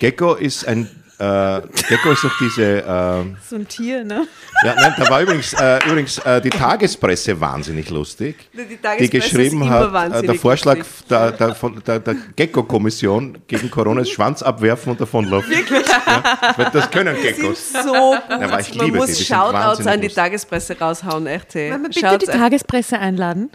Gecko 0.00 0.34
ist 0.34 0.66
ein. 0.66 0.88
Äh, 1.22 1.62
Gecko 1.88 2.10
ist 2.10 2.24
doch 2.24 2.36
diese. 2.40 2.78
Äh, 2.82 3.36
so 3.48 3.54
ein 3.54 3.68
Tier, 3.68 4.02
ne? 4.02 4.26
ja, 4.64 4.74
nein, 4.74 4.94
da 4.98 5.08
war 5.08 5.22
übrigens, 5.22 5.52
äh, 5.52 5.78
übrigens 5.86 6.18
äh, 6.18 6.40
die 6.40 6.50
Tagespresse 6.50 7.40
wahnsinnig 7.40 7.90
lustig. 7.90 8.48
Die 8.52 8.76
Tagespresse 8.76 9.08
geschrieben 9.08 9.62
ist 9.62 9.68
immer 9.68 9.70
hat, 9.70 10.14
äh, 10.14 10.26
der 10.26 10.34
Vorschlag 10.34 10.78
lustig. 10.78 11.06
der, 11.08 11.30
der, 11.30 11.54
von 11.54 11.80
der, 11.86 12.00
der 12.00 12.16
Gecko-Kommission 12.34 13.38
gegen 13.46 13.70
Corona 13.70 14.00
ist 14.00 14.10
Schwanz 14.10 14.42
abwerfen 14.42 14.90
und 14.90 15.00
davonlaufen. 15.00 15.48
Wirklich? 15.48 15.86
Ja, 15.86 16.70
das 16.70 16.90
können 16.90 17.16
Geckos. 17.22 17.72
So 17.72 17.92
gut. 17.92 18.20
aber 18.28 18.60
ich 18.60 18.74
Man 18.74 18.86
liebe 18.86 18.98
muss 18.98 19.06
die, 19.06 19.12
die 19.12 19.22
sind 19.22 19.36
Shoutouts 19.36 19.86
an 19.86 20.00
die. 20.00 20.08
Tagespresse 20.08 20.76
raushauen, 20.76 21.28
echt. 21.28 21.54
Hey. 21.54 21.72
Bitte 21.78 22.00
Schaut's 22.00 22.24
die 22.24 22.32
Tagespresse 22.32 22.98
einladen? 22.98 23.50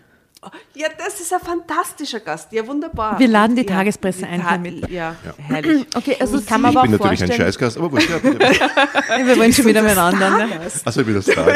Ja, 0.76 0.88
das 0.98 1.20
ist 1.20 1.34
ein 1.34 1.40
fantastischer 1.40 2.20
Gast. 2.20 2.52
Ja, 2.52 2.66
wunderbar. 2.68 3.18
Wir 3.20 3.28
laden 3.28 3.56
die 3.56 3.64
ja, 3.64 3.68
Tagespresse 3.76 4.20
die 4.20 4.26
ein 4.26 4.42
Ta- 4.42 4.58
mit. 4.58 4.90
Ja, 4.90 5.16
herrlich. 5.48 5.86
Okay, 5.96 6.16
also 6.20 6.38
Ich 6.40 6.46
kann 6.46 6.62
mir 6.62 6.70
Ich 6.70 6.78
aber 6.78 6.88
bin 6.88 6.96
auch 6.96 7.00
natürlich 7.06 7.22
ein 7.24 7.28
vorstellen, 7.28 7.48
Scheißgast, 7.48 7.78
aber 7.78 7.92
wurscht. 7.92 8.10
Ja. 8.10 8.24
Wir 9.26 9.38
wollen 9.38 9.54
schon 9.54 9.66
wieder 9.66 9.82
miteinander. 9.82 10.30
Ne? 10.30 10.48
Achso, 10.86 11.00
ich 11.02 11.06
bin 11.06 11.16
das 11.16 11.26
da. 11.26 11.46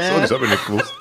So, 0.00 0.20
das 0.20 0.30
habe 0.30 0.44
ich 0.44 0.50
nicht 0.52 0.66
gewusst. 0.66 0.94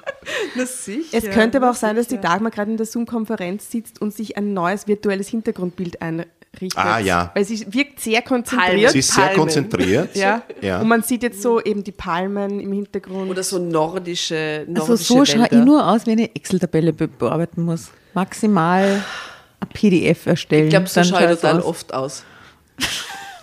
Na 0.56 0.66
sicher. 0.66 1.18
es 1.18 1.30
könnte 1.30 1.58
aber 1.60 1.70
auch 1.70 1.76
sein, 1.76 1.96
dass 1.96 2.08
die. 2.08 2.18
Dagmar 2.20 2.50
gerade 2.50 2.72
in 2.72 2.78
der 2.78 2.88
Zoom-Konferenz 2.88 3.70
sitzt 3.70 4.02
und 4.02 4.12
sich 4.12 4.38
ein 4.38 4.54
neues 4.54 4.88
virtuelles 4.88 5.28
Hintergrundbild 5.28 6.02
einrichtet. 6.62 6.84
Ah, 6.86 7.00
ja. 7.00 7.32
Weil 7.34 7.46
sie 7.46 7.66
wirkt 7.74 8.00
sehr 8.00 8.22
konzentriert. 8.22 8.92
Sie 8.92 9.00
ist 9.00 9.14
sehr 9.14 9.26
Palmen. 9.26 9.40
konzentriert. 9.40 10.16
ja. 10.16 10.42
Ja. 10.62 10.82
Und 10.82 10.88
man 10.88 11.04
sieht 11.04 11.24
jetzt 11.24 11.42
so 11.42 11.62
eben 11.62 11.84
die 11.84 11.92
Palmen 11.92 12.60
im 12.60 12.72
Hintergrund. 12.72 13.30
Oder 13.30 13.44
so 13.44 13.60
nordische, 13.60 14.66
Also 14.68 14.82
nordische 14.88 15.04
so 15.04 15.26
schaue 15.26 15.46
ich 15.46 15.52
nur 15.52 15.88
aus, 15.88 16.06
wenn 16.06 16.20
ich 16.20 16.36
Excel-Tabelle 16.36 16.94
be 16.94 17.08
bearbeiten 17.08 17.64
muss. 17.64 17.90
Maximal 18.14 19.04
ein 19.60 19.70
PDF 19.74 20.26
erstellen. 20.26 20.66
Ich 20.66 20.70
glaube, 20.72 20.88
so 20.88 21.02
dann 21.02 21.10
schaue 21.10 21.24
ich 21.34 21.40
total 21.40 21.60
aus. 21.60 21.66
oft 21.66 21.94
aus. 21.94 22.24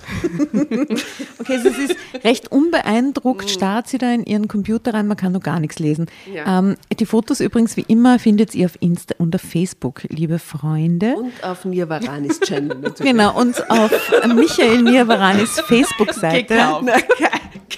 Okay, 1.38 1.56
also 1.56 1.68
es 1.68 1.78
ist 1.90 1.96
recht 2.24 2.50
unbeeindruckt, 2.50 3.50
starrt 3.50 3.88
sie 3.88 3.98
da 3.98 4.12
in 4.12 4.24
ihren 4.24 4.48
Computer 4.48 4.94
rein, 4.94 5.06
man 5.06 5.16
kann 5.16 5.32
noch 5.32 5.42
gar 5.42 5.60
nichts 5.60 5.78
lesen. 5.78 6.06
Ja. 6.32 6.58
Ähm, 6.58 6.76
die 6.98 7.06
Fotos 7.06 7.40
übrigens 7.40 7.76
wie 7.76 7.84
immer 7.88 8.18
findet 8.18 8.54
ihr 8.54 8.66
auf 8.66 8.76
Insta 8.80 9.14
und 9.18 9.34
auf 9.34 9.42
Facebook, 9.42 10.02
liebe 10.08 10.38
Freunde. 10.38 11.14
Und 11.16 11.32
auf 11.42 11.64
Nirvaranis 11.64 12.40
Channel 12.40 12.78
natürlich. 12.78 13.12
Genau, 13.12 13.38
und 13.38 13.70
auf 13.70 13.90
Michael 14.34 14.82
Nirvaranis 14.82 15.60
Facebook-Seite. 15.60 16.54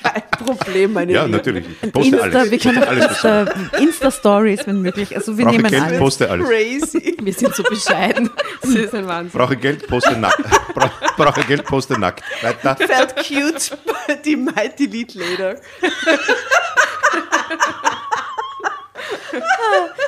Kein, 0.03 0.23
Problem, 0.45 0.93
meine 0.93 1.13
Ja, 1.13 1.23
Lieben. 1.23 1.37
natürlich. 1.37 1.65
Ich 1.83 1.93
poste 1.93 2.17
Insta, 2.17 2.39
alles. 2.39 2.51
wir 2.51 2.59
können 2.59 2.83
alles. 2.83 3.07
Insta, 3.07 3.43
Insta-Stories, 3.79 4.67
wenn 4.67 4.83
möglich. 4.83 5.17
Also 5.17 5.37
wir 5.37 5.45
Brauche 5.45 5.57
nehmen 5.57 5.71
Geld, 5.71 5.83
alles. 5.83 5.99
poste 5.99 6.31
alles. 6.31 6.47
Crazy. 6.49 7.17
Wir 7.21 7.33
sind 7.33 7.55
so 7.55 7.63
bescheiden. 7.63 8.31
Das 8.63 8.75
ist 8.75 8.95
ein 8.95 9.07
Wahnsinn. 9.07 9.39
Brauche 9.39 9.57
Geld, 9.57 9.87
poste 9.87 10.17
nackt. 10.19 10.43
Bra 10.75 10.91
brauche 11.17 11.41
Geld, 11.43 11.65
poste 11.65 11.99
nackt. 11.99 12.16
Weiter. 12.43 12.77
Felt 12.77 13.17
cute, 13.17 13.79
die 14.25 14.37
might 14.37 14.79
delete 14.79 15.19
later. 15.19 15.57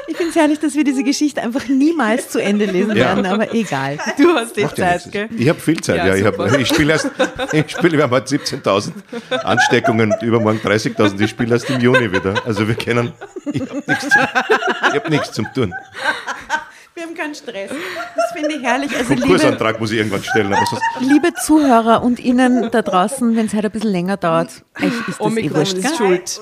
Ich 0.07 0.17
finde 0.17 0.31
es 0.31 0.37
herrlich, 0.37 0.59
dass 0.59 0.75
wir 0.75 0.85
diese 0.85 1.03
Geschichte 1.05 1.43
einfach 1.43 1.69
niemals 1.69 2.31
zu 2.31 2.43
Ende 2.43 2.65
lesen 2.65 2.97
Ja. 2.97 3.09
werden, 3.17 3.27
aber 3.27 3.53
egal. 3.55 3.99
Du 4.17 4.35
hast 4.35 4.57
die 4.57 4.63
Macht 4.63 4.79
ja 4.79 4.99
Zeit, 4.99 5.13
gell? 5.13 5.29
Ich 5.37 5.49
habe 5.49 5.61
viel 5.61 5.81
Zeit, 5.81 5.97
ja. 5.99 6.07
Ja, 6.07 6.15
ich, 6.15 6.25
hab, 6.25 6.59
ich 6.59 6.69
spiele 6.69 6.95
erst, 6.95 7.11
ich 7.53 7.71
spiele, 7.71 7.97
wir 7.99 8.05
haben 8.05 8.11
heute 8.13 8.35
17.000 8.37 8.93
Ansteckungen 9.45 10.13
und 10.13 10.23
übermorgen 10.23 10.61
30.000. 10.65 11.21
Ich 11.21 11.31
spiele 11.31 11.55
erst 11.55 11.69
im 11.69 11.81
Juni 11.81 12.11
wieder. 12.11 12.35
Also 12.47 12.67
wir 12.67 12.75
können, 12.75 13.13
ich 13.53 13.61
habe 13.61 15.11
nichts, 15.11 15.33
zum- 15.33 15.47
ich 15.55 15.61
hab 15.63 15.73
zum 16.99 17.09
tun. 17.09 17.15
keinen 17.17 17.35
Stress. 17.35 17.71
Das 18.17 18.33
finde 18.33 18.55
ich 18.57 18.63
herrlich. 18.63 18.91
Also 18.97 19.11
liebe, 19.15 19.23
Konkursantrag 19.27 19.81
muss 19.81 19.91
ich 19.91 19.99
irgendwann 19.99 20.23
stellen, 20.25 20.55
liebe 21.01 21.35
Zuhörer 21.35 22.03
und 22.03 22.21
Ihnen 22.21 22.71
da 22.71 22.83
draußen, 22.83 23.37
wenn 23.37 23.47
es 23.47 23.55
heute 23.55 23.67
ein 23.67 23.73
bisschen 23.73 23.91
länger 23.93 24.17
dauert, 24.17 24.65
euch 24.81 24.85
ist 24.87 25.09
das 25.09 25.21
eh 25.21 25.23
Omikron 25.23 25.57
wurscht, 25.59 25.75
ist 25.75 25.97
schuld. 25.97 26.41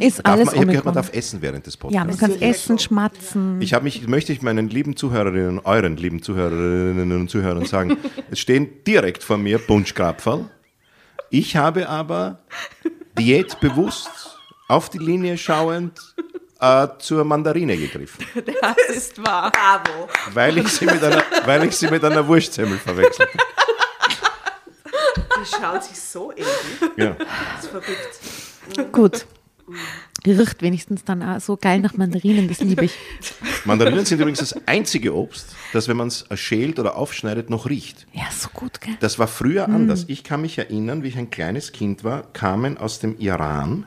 Ist 0.00 0.18
Darf 0.18 0.34
alles 0.34 0.46
man, 0.46 0.54
ich 0.54 0.60
habe 0.60 0.66
gehört, 0.66 0.84
man 0.84 0.94
darf 0.94 1.12
essen 1.14 1.40
während 1.40 1.66
des 1.66 1.74
Ja, 1.74 1.80
Podcasts. 1.80 2.20
man 2.20 2.30
kann 2.32 2.42
essen, 2.42 2.78
schmatzen. 2.78 3.62
Ich 3.62 3.72
habe 3.72 3.84
mich, 3.84 4.06
möchte 4.06 4.30
ich 4.32 4.42
meinen 4.42 4.68
lieben 4.68 4.94
Zuhörerinnen, 4.94 5.60
euren 5.60 5.96
lieben 5.96 6.22
Zuhörerinnen 6.22 7.12
und 7.12 7.30
Zuhörern 7.30 7.64
sagen, 7.64 7.96
es 8.30 8.38
stehen 8.40 8.68
direkt 8.86 9.22
vor 9.24 9.38
mir 9.38 9.58
Bunschkrapferl. 9.58 10.50
Ich 11.30 11.56
habe 11.56 11.88
aber 11.88 12.40
diätbewusst 13.18 14.38
auf 14.68 14.90
die 14.90 14.98
Linie 14.98 15.38
schauend 15.38 15.98
äh, 16.60 16.88
zur 16.98 17.24
Mandarine 17.24 17.76
gegriffen, 17.76 18.24
Das 18.60 18.96
ist 18.96 19.24
wahr. 19.24 19.50
Bravo. 19.52 20.08
weil 20.34 20.58
ich 20.58 20.68
sie 20.68 20.86
mit 20.86 21.02
einer, 21.02 21.22
weil 21.44 21.64
ich 21.64 21.76
sie 21.76 21.88
mit 21.88 22.04
einer 22.04 22.26
Wurstsemmel 22.26 22.78
verwechselt 22.78 23.28
habe. 23.28 23.44
Die 25.40 25.46
schauen 25.46 25.80
sich 25.80 26.00
so 26.00 26.32
ähnlich. 26.32 26.46
Ja. 26.96 27.16
Das 27.54 27.64
ist 27.64 27.70
verrückt. 27.70 28.92
Gut. 28.92 29.26
Riecht 30.26 30.62
wenigstens 30.62 31.04
dann 31.04 31.22
auch 31.22 31.40
so 31.40 31.56
geil 31.56 31.78
nach 31.80 31.94
Mandarinen, 31.96 32.48
das 32.48 32.60
liebe 32.60 32.86
ich. 32.86 32.98
Mandarinen 33.64 34.04
sind 34.04 34.18
übrigens 34.18 34.40
das 34.40 34.66
einzige 34.66 35.14
Obst, 35.14 35.54
das, 35.72 35.86
wenn 35.88 35.96
man 35.96 36.08
es 36.08 36.26
schält 36.34 36.78
oder 36.80 36.96
aufschneidet, 36.96 37.50
noch 37.50 37.68
riecht. 37.68 38.06
Ja, 38.12 38.24
so 38.36 38.48
gut, 38.52 38.80
gell? 38.80 38.96
Das 39.00 39.18
war 39.18 39.28
früher 39.28 39.66
anders. 39.68 40.06
Ich 40.08 40.24
kann 40.24 40.40
mich 40.40 40.58
erinnern, 40.58 41.02
wie 41.02 41.08
ich 41.08 41.18
ein 41.18 41.30
kleines 41.30 41.72
Kind 41.72 42.02
war, 42.02 42.24
kamen 42.32 42.78
aus 42.78 42.98
dem 42.98 43.16
Iran 43.18 43.86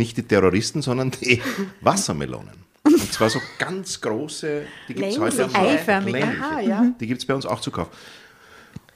nicht 0.00 0.16
die 0.16 0.22
Terroristen, 0.24 0.82
sondern 0.82 1.10
die 1.12 1.40
Wassermelonen. 1.80 2.54
Und 2.82 3.12
zwar 3.12 3.30
so 3.30 3.40
ganz 3.58 4.00
große, 4.00 4.62
die 4.88 4.94
gibt 4.94 5.08
es 5.08 5.18
heute 5.18 5.46
auch 5.46 5.62
Längliche. 6.06 6.26
aha, 6.42 6.60
ja. 6.60 6.92
Die 6.98 7.06
gibt 7.06 7.20
es 7.20 7.26
bei 7.26 7.34
uns 7.34 7.46
auch 7.46 7.60
zu 7.60 7.70
kaufen. 7.70 7.90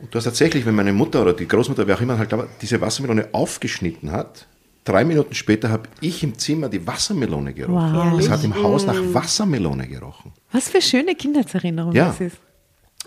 Und 0.01 0.13
du 0.13 0.17
hast 0.19 0.25
tatsächlich, 0.25 0.67
wenn 0.67 0.75
meine 0.75 0.93
Mutter 0.93 1.23
oder 1.23 1.33
die 1.35 1.47
Großmutter, 1.47 1.87
wer 1.87 1.97
auch 1.97 2.01
immer, 2.01 2.19
halt 2.19 2.33
aber 2.33 2.49
diese 2.61 2.81
Wassermelone 2.81 3.29
aufgeschnitten 3.33 4.11
hat, 4.11 4.47
drei 4.85 5.05
Minuten 5.05 5.35
später 5.35 5.69
habe 5.71 5.89
ich 6.01 6.23
im 6.23 6.37
Zimmer 6.39 6.69
die 6.69 6.85
Wassermelone 6.87 7.55
gerochen. 7.55 7.95
Wow. 7.95 8.19
Es 8.19 8.29
hat 8.29 8.43
im 8.45 8.55
Haus 8.61 8.87
nach 8.87 8.99
Wassermelone 9.13 9.87
gerochen. 9.87 10.33
Was 10.51 10.69
für 10.71 10.83
schöne 10.83 11.15
Kindheitserinnerungen 11.15 11.95
Ja. 11.97 12.07
das 12.07 12.21
ist. 12.21 12.37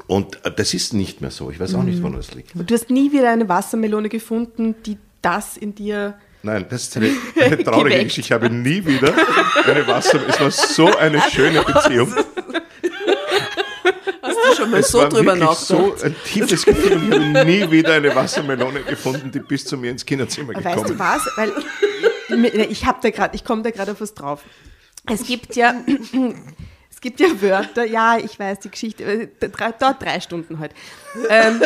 Und 0.05 0.45
äh, 0.45 0.51
das 0.55 0.73
ist 0.75 0.93
nicht 0.93 1.21
mehr 1.21 1.31
so. 1.31 1.49
Ich 1.51 1.59
weiß 1.59 1.73
auch 1.75 1.83
nicht, 1.83 2.01
woran 2.01 2.15
das 2.17 2.33
liegt. 2.35 2.51
Du 2.55 2.73
hast 2.73 2.89
nie 2.91 3.11
wieder 3.11 3.31
eine 3.31 3.49
Wassermelone 3.49 4.09
gefunden, 4.09 4.75
die 4.85 4.97
das 5.21 5.57
in 5.57 5.73
dir. 5.75 6.15
Nein, 6.43 6.65
das 6.69 6.83
ist 6.83 6.97
eine, 6.97 7.11
eine 7.39 7.57
traurige 7.63 7.89
Geweckt. 7.89 8.03
Geschichte. 8.09 8.21
Ich 8.27 8.31
habe 8.31 8.49
nie 8.49 8.85
wieder 8.85 9.13
eine 9.65 9.87
Wasser. 9.87 10.19
Es 10.27 10.39
war 10.39 10.51
so 10.51 10.95
eine 10.97 11.21
schöne 11.31 11.61
Beziehung. 11.65 12.13
Hast 14.21 14.37
du 14.51 14.55
schon 14.55 14.71
mal 14.71 14.79
Es 14.79 14.89
so 14.89 14.99
war 14.99 15.09
drüber 15.09 15.33
wirklich 15.35 15.49
nachgedacht? 15.49 15.65
so 15.67 15.95
ein 16.03 16.15
tiefes 16.25 16.65
Gefühl. 16.65 16.93
Und 16.93 17.11
ich 17.11 17.35
habe 17.35 17.45
nie 17.45 17.71
wieder 17.71 17.93
eine 17.93 18.15
Wassermelone 18.15 18.81
gefunden, 18.83 19.31
die 19.31 19.39
bis 19.39 19.65
zu 19.65 19.77
mir 19.77 19.91
ins 19.91 20.05
Kinderzimmer 20.05 20.53
gekommen 20.53 20.75
weißt 20.77 20.89
du 20.89 20.99
was? 20.99 21.29
Weil 21.35 21.51
ich, 22.45 22.71
ich 22.71 22.85
habe 22.85 22.99
da 23.01 23.09
gerade, 23.09 23.35
ich 23.35 23.43
komme 23.43 23.63
da 23.63 23.71
gerade 23.71 23.91
auf 23.93 24.01
was 24.01 24.13
drauf. 24.13 24.41
Es 25.09 25.25
gibt 25.25 25.55
ja, 25.55 25.73
es 26.91 27.01
gibt 27.01 27.19
ja 27.19 27.27
Wörter. 27.41 27.85
Ja, 27.85 28.17
ich 28.17 28.37
weiß 28.39 28.59
die 28.61 28.69
Geschichte. 28.71 29.03
äh, 29.03 29.27
drei- 29.49 29.73
Dort 29.79 30.01
drei 30.03 30.19
Stunden 30.19 30.59
heute. 30.59 30.75
Ähm, 31.29 31.61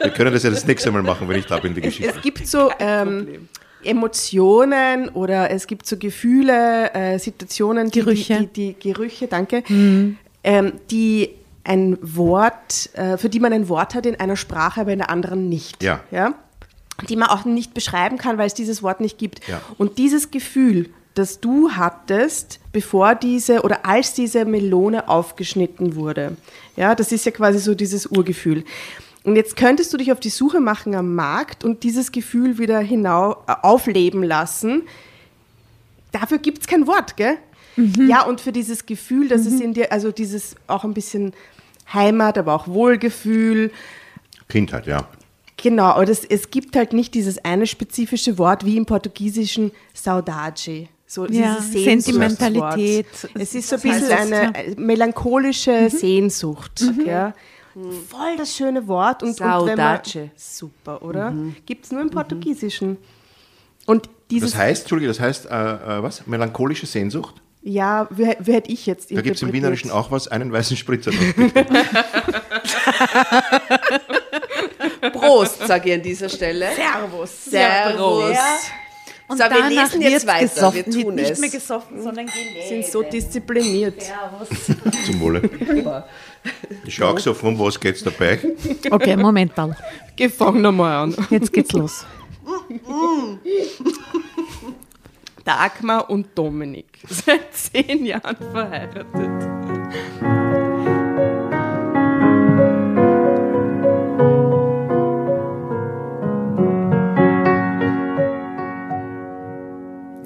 Wir 0.00 0.10
können 0.10 0.32
das 0.32 0.42
ja 0.42 0.50
das 0.50 0.66
nächste 0.66 0.90
Mal 0.90 1.02
machen, 1.02 1.28
wenn 1.28 1.38
ich 1.38 1.46
da 1.46 1.58
bin, 1.58 1.74
die 1.74 1.80
Geschichte. 1.82 2.12
es 2.16 2.22
gibt 2.22 2.46
so 2.46 2.70
ähm, 2.78 3.48
Emotionen 3.86 5.08
oder 5.10 5.50
es 5.50 5.66
gibt 5.66 5.86
so 5.86 5.96
Gefühle, 5.96 6.92
äh, 6.94 7.18
Situationen, 7.18 7.90
die, 7.90 8.00
Gerüche. 8.00 8.38
Die, 8.40 8.46
die, 8.46 8.72
die 8.74 8.92
Gerüche, 8.92 9.26
danke, 9.28 9.62
ähm, 10.44 10.72
die 10.90 11.30
ein 11.64 11.98
Wort, 12.00 12.90
äh, 12.94 13.16
für 13.16 13.28
die 13.28 13.40
man 13.40 13.52
ein 13.52 13.68
Wort 13.68 13.94
hat 13.94 14.06
in 14.06 14.18
einer 14.18 14.36
Sprache, 14.36 14.82
aber 14.82 14.92
in 14.92 14.98
der 14.98 15.10
anderen 15.10 15.48
nicht. 15.48 15.82
Ja. 15.82 16.00
ja? 16.10 16.34
Die 17.08 17.16
man 17.16 17.28
auch 17.28 17.44
nicht 17.44 17.74
beschreiben 17.74 18.18
kann, 18.18 18.38
weil 18.38 18.46
es 18.46 18.54
dieses 18.54 18.82
Wort 18.82 19.00
nicht 19.00 19.18
gibt. 19.18 19.46
Ja. 19.48 19.60
Und 19.76 19.98
dieses 19.98 20.30
Gefühl, 20.30 20.90
das 21.14 21.40
du 21.40 21.70
hattest, 21.72 22.60
bevor 22.72 23.14
diese 23.14 23.62
oder 23.62 23.86
als 23.86 24.12
diese 24.12 24.44
Melone 24.44 25.08
aufgeschnitten 25.08 25.96
wurde, 25.96 26.36
ja, 26.76 26.94
das 26.94 27.10
ist 27.10 27.24
ja 27.24 27.32
quasi 27.32 27.58
so 27.58 27.74
dieses 27.74 28.06
Urgefühl. 28.06 28.64
Und 29.26 29.34
jetzt 29.34 29.56
könntest 29.56 29.92
du 29.92 29.96
dich 29.96 30.12
auf 30.12 30.20
die 30.20 30.30
Suche 30.30 30.60
machen 30.60 30.94
am 30.94 31.16
Markt 31.16 31.64
und 31.64 31.82
dieses 31.82 32.12
Gefühl 32.12 32.58
wieder 32.58 32.78
hinau 32.78 33.32
äh, 33.48 33.54
aufleben 33.62 34.22
lassen. 34.22 34.82
Dafür 36.12 36.38
gibt 36.38 36.60
es 36.60 36.66
kein 36.68 36.86
Wort, 36.86 37.16
gell? 37.16 37.36
Ja, 38.08 38.22
und 38.22 38.40
für 38.40 38.52
dieses 38.52 38.86
Gefühl, 38.86 39.28
dass 39.28 39.44
es 39.44 39.60
in 39.60 39.74
dir, 39.74 39.92
also 39.92 40.10
dieses 40.10 40.54
auch 40.66 40.84
ein 40.84 40.94
bisschen 40.94 41.34
Heimat, 41.92 42.38
aber 42.38 42.54
auch 42.54 42.68
Wohlgefühl, 42.68 43.70
Kindheit, 44.48 44.86
ja. 44.86 45.08
Genau, 45.56 45.86
aber 45.86 46.06
das, 46.06 46.24
es 46.24 46.50
gibt 46.50 46.76
halt 46.76 46.92
nicht 46.92 47.12
dieses 47.14 47.44
eine 47.44 47.66
spezifische 47.66 48.38
Wort 48.38 48.64
wie 48.64 48.76
im 48.76 48.86
Portugiesischen 48.86 49.72
Saudade. 49.92 50.88
So 51.06 51.26
Ja, 51.26 51.56
dieses 51.58 51.72
Sehnsuchtswort. 51.72 52.30
Sentimentalität. 52.30 53.06
Es 53.34 53.54
ist 53.54 53.68
so 53.68 53.76
ein 53.76 53.82
heißt 53.82 54.08
bisschen 54.08 54.32
eine 54.32 54.76
melancholische 54.76 55.90
Sehnsucht. 55.90 56.84
Ja. 57.04 57.34
Voll 58.08 58.36
das 58.38 58.56
schöne 58.56 58.88
Wort. 58.88 59.22
Und, 59.22 59.30
und 59.30 59.40
wenn 59.40 59.46
man, 59.48 59.66
Saudade. 59.66 60.30
super, 60.34 61.02
oder? 61.02 61.34
Gibt 61.66 61.84
es 61.84 61.92
nur 61.92 62.00
im 62.00 62.10
Portugiesischen. 62.10 62.96
Und 63.84 64.08
dieses, 64.30 64.52
Das 64.52 64.60
heißt, 64.60 64.82
Entschuldige, 64.82 65.08
das 65.08 65.20
heißt, 65.20 65.46
äh, 65.46 65.48
äh, 65.48 66.02
was? 66.02 66.26
Melancholische 66.26 66.86
Sehnsucht? 66.86 67.34
ja, 67.62 68.06
wie, 68.10 68.34
wie 68.38 68.52
hätte 68.52 68.70
ich 68.70 68.86
jetzt 68.86 69.10
Da 69.10 69.20
gibt 69.20 69.36
es 69.36 69.42
im? 69.42 69.52
Wienerischen 69.52 69.90
auch 69.90 70.10
was, 70.12 70.28
einen 70.28 70.52
weißen 70.52 70.76
Spritzer. 70.76 71.10
Prost, 75.12 75.66
sage 75.66 75.90
ich 75.90 75.94
an 75.96 76.02
dieser 76.02 76.28
Stelle. 76.28 76.68
Servus. 76.74 77.44
Servus. 77.46 78.36
Und 79.28 79.38
So, 79.38 79.44
wir 79.44 79.68
lesen 79.68 80.02
jetzt 80.02 80.26
weiter, 80.26 80.42
gesoffen, 80.42 80.76
wir 80.76 80.84
tun 81.02 81.16
wird 81.16 81.30
es. 81.30 81.32
nicht 81.40 81.40
mehr 81.40 81.50
gesoffen, 81.60 82.00
sondern 82.00 82.26
gelesen. 82.26 82.68
sind 82.68 82.86
so 82.86 83.02
diszipliniert. 83.02 84.00
Zum 85.04 85.20
Wohle. 85.20 85.42
Ich 86.84 86.94
schaue 86.94 87.18
so, 87.20 87.34
von 87.34 87.58
was 87.58 87.78
geht's 87.78 88.02
dabei? 88.02 88.38
Okay, 88.90 89.16
Moment 89.16 89.56
mal. 89.56 89.76
Geh, 90.14 90.28
fang 90.28 90.60
nochmal 90.60 91.04
an. 91.04 91.16
Jetzt 91.30 91.52
geht's 91.52 91.72
los. 91.72 92.06
Dagmar 95.44 96.10
und 96.10 96.26
Dominik. 96.34 96.86
Seit 97.08 97.54
zehn 97.54 98.04
Jahren 98.04 98.36
verheiratet. 98.52 99.06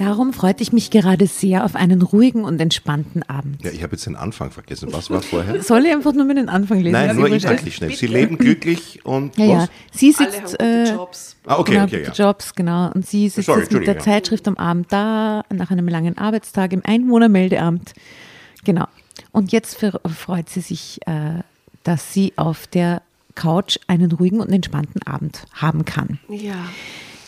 Darum 0.01 0.33
freute 0.33 0.63
ich 0.63 0.73
mich 0.73 0.91
gerade 0.91 1.27
sehr 1.27 1.63
auf 1.63 1.77
einen 1.77 2.01
ruhigen 2.01 2.45
und 2.45 2.59
entspannten 2.59 3.23
Abend. 3.25 3.63
Ja, 3.63 3.71
ich 3.71 3.83
habe 3.83 3.93
jetzt 3.93 4.07
den 4.07 4.17
Anfang 4.17 4.51
vergessen. 4.51 4.89
Was 4.93 5.11
war 5.11 5.21
vorher? 5.21 5.63
Soll 5.63 5.85
ich 5.85 5.93
einfach 5.93 6.15
nur 6.15 6.25
mit 6.25 6.39
den 6.39 6.49
Anfang 6.49 6.79
lesen? 6.79 6.93
Nein, 6.93 7.17
nur 7.17 7.29
inhaltlich 7.29 7.77
schnell. 7.77 7.95
Sie 7.95 8.07
leben 8.07 8.39
glücklich 8.39 9.05
und 9.05 9.37
Ja, 9.37 9.45
ja. 9.45 9.59
was? 9.59 9.69
Sie 9.93 10.15
Alle 10.17 10.27
haben 10.27 10.33
sitzt, 10.33 10.59
gute 10.59 10.65
äh, 10.65 10.91
Jobs. 10.95 11.37
Ah, 11.45 11.59
okay, 11.59 11.73
genau, 11.73 11.85
okay, 11.85 12.03
ja. 12.05 12.13
Jobs, 12.13 12.55
genau. 12.55 12.91
Und 12.93 13.07
sie 13.07 13.29
sitzt 13.29 13.45
Sorry, 13.45 13.67
mit 13.71 13.87
der 13.87 13.97
ja. 13.97 14.01
Zeitschrift 14.01 14.49
am 14.49 14.57
Abend 14.57 14.91
da, 14.91 15.45
nach 15.53 15.71
einem 15.71 15.87
langen 15.87 16.17
Arbeitstag 16.17 16.73
im 16.73 16.81
Einwohnermeldeamt. 16.83 17.93
Genau. 18.65 18.87
Und 19.33 19.53
jetzt 19.53 19.85
freut 20.17 20.49
sie 20.49 20.63
sich, 20.63 20.99
äh, 21.07 21.43
dass 21.85 22.15
sie 22.15 22.33
auf 22.37 22.67
der 22.67 23.03
Couch 23.35 23.77
einen 23.87 24.13
ruhigen 24.13 24.41
und 24.41 24.49
entspannten 24.49 25.03
Abend 25.03 25.45
haben 25.53 25.85
kann. 25.85 26.21
Ja. 26.31 26.69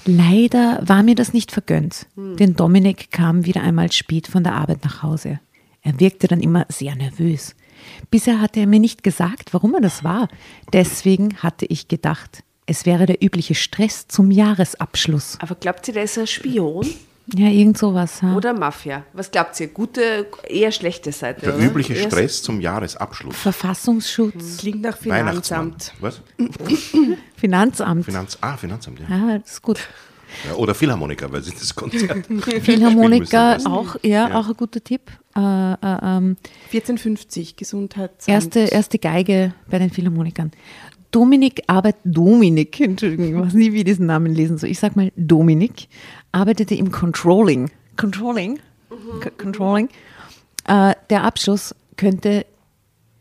Leider 0.04 0.80
war 0.82 1.02
mir 1.02 1.14
das 1.14 1.32
nicht 1.32 1.52
vergönnt, 1.52 2.06
denn 2.16 2.56
Dominik 2.56 3.10
kam 3.10 3.44
wieder 3.44 3.62
einmal 3.62 3.92
spät 3.92 4.26
von 4.26 4.42
der 4.42 4.54
Arbeit 4.54 4.84
nach 4.84 5.02
Hause. 5.02 5.38
Er 5.82 6.00
wirkte 6.00 6.26
dann 6.26 6.40
immer 6.40 6.66
sehr 6.68 6.96
nervös. 6.96 7.54
Bisher 8.10 8.40
hatte 8.40 8.60
er 8.60 8.66
mir 8.66 8.80
nicht 8.80 9.02
gesagt, 9.02 9.52
warum 9.52 9.74
er 9.74 9.80
das 9.80 10.04
war. 10.04 10.28
Deswegen 10.72 11.36
hatte 11.38 11.66
ich 11.66 11.88
gedacht, 11.88 12.42
es 12.66 12.86
wäre 12.86 13.06
der 13.06 13.22
übliche 13.22 13.54
Stress 13.54 14.06
zum 14.08 14.30
Jahresabschluss. 14.30 15.38
Aber 15.40 15.54
glaubt 15.54 15.86
ihr, 15.88 15.94
der 15.94 16.04
ist 16.04 16.18
ein 16.18 16.26
Spion 16.26 16.86
Ja, 17.34 17.46
irgend 17.48 17.78
sowas. 17.78 18.20
Ja. 18.20 18.34
oder 18.34 18.52
Mafia? 18.52 19.04
Was 19.12 19.30
glaubt 19.30 19.58
ihr? 19.60 19.68
Gute, 19.68 20.26
eher 20.48 20.72
schlechte 20.72 21.12
Seite, 21.12 21.42
Der 21.46 21.54
oder? 21.56 21.64
übliche 21.64 21.94
Eher- 21.94 22.08
Stress 22.10 22.42
zum 22.42 22.60
Jahresabschluss. 22.60 23.36
Verfassungsschutz, 23.36 24.58
Klingt 24.58 24.82
nach. 24.82 24.96
Finanzamt. 24.96 25.92
Was? 26.00 26.20
Finanzamt. 27.36 28.04
Finanz, 28.04 28.38
ah, 28.40 28.56
Finanzamt, 28.56 29.00
ja. 29.00 29.06
Ja, 29.08 29.38
das 29.38 29.52
ist 29.52 29.62
gut. 29.62 29.78
ja. 30.48 30.54
Oder 30.56 30.74
Philharmoniker, 30.74 31.30
weil 31.32 31.42
sie 31.42 31.52
das 31.52 31.74
Konzert. 31.74 32.26
Philharmoniker 32.62 33.58
auch, 33.66 33.96
ja, 34.02 34.28
Ja. 34.28 34.34
auch 34.40 34.48
ein 34.48 34.54
guter 34.56 34.82
Tipp. 34.82 35.10
Äh, 35.36 35.40
äh, 35.40 35.76
ähm, 35.82 36.36
1450 36.72 37.56
Gesundheitsamt. 37.56 38.28
Erste, 38.28 38.60
erste 38.60 38.98
Geige 38.98 39.54
bei 39.70 39.78
den 39.78 39.90
Philharmonikern. 39.90 40.50
Dominik 41.10 41.62
arbeitet, 41.66 42.00
Dominik, 42.04 42.80
Entschuldigung, 42.80 43.26
ich 43.26 43.34
weiß 43.46 43.52
nie, 43.54 43.72
wie 43.72 43.78
ich 43.78 43.84
diesen 43.84 44.06
Namen 44.06 44.34
lesen 44.34 44.56
soll. 44.58 44.70
Ich 44.70 44.78
sag 44.78 44.96
mal 44.96 45.12
Dominik, 45.16 45.88
arbeitete 46.32 46.74
im 46.74 46.90
Controlling. 46.90 47.70
Controlling? 47.96 48.58
K- 49.20 49.30
Controlling. 49.30 49.88
Äh, 50.66 50.94
der 51.10 51.24
Abschluss 51.24 51.74
könnte 51.96 52.46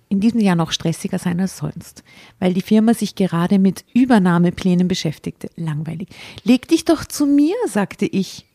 in 0.09 0.19
diesem 0.19 0.41
Jahr 0.41 0.55
noch 0.55 0.71
stressiger 0.71 1.19
sein 1.19 1.39
als 1.39 1.57
sonst, 1.57 2.03
weil 2.39 2.53
die 2.53 2.61
Firma 2.61 2.93
sich 2.93 3.15
gerade 3.15 3.59
mit 3.59 3.85
Übernahmeplänen 3.93 4.87
beschäftigte. 4.89 5.49
Langweilig. 5.55 6.09
Leg 6.43 6.67
dich 6.67 6.83
doch 6.83 7.05
zu 7.05 7.25
mir, 7.25 7.55
sagte 7.67 8.05
ich. 8.05 8.45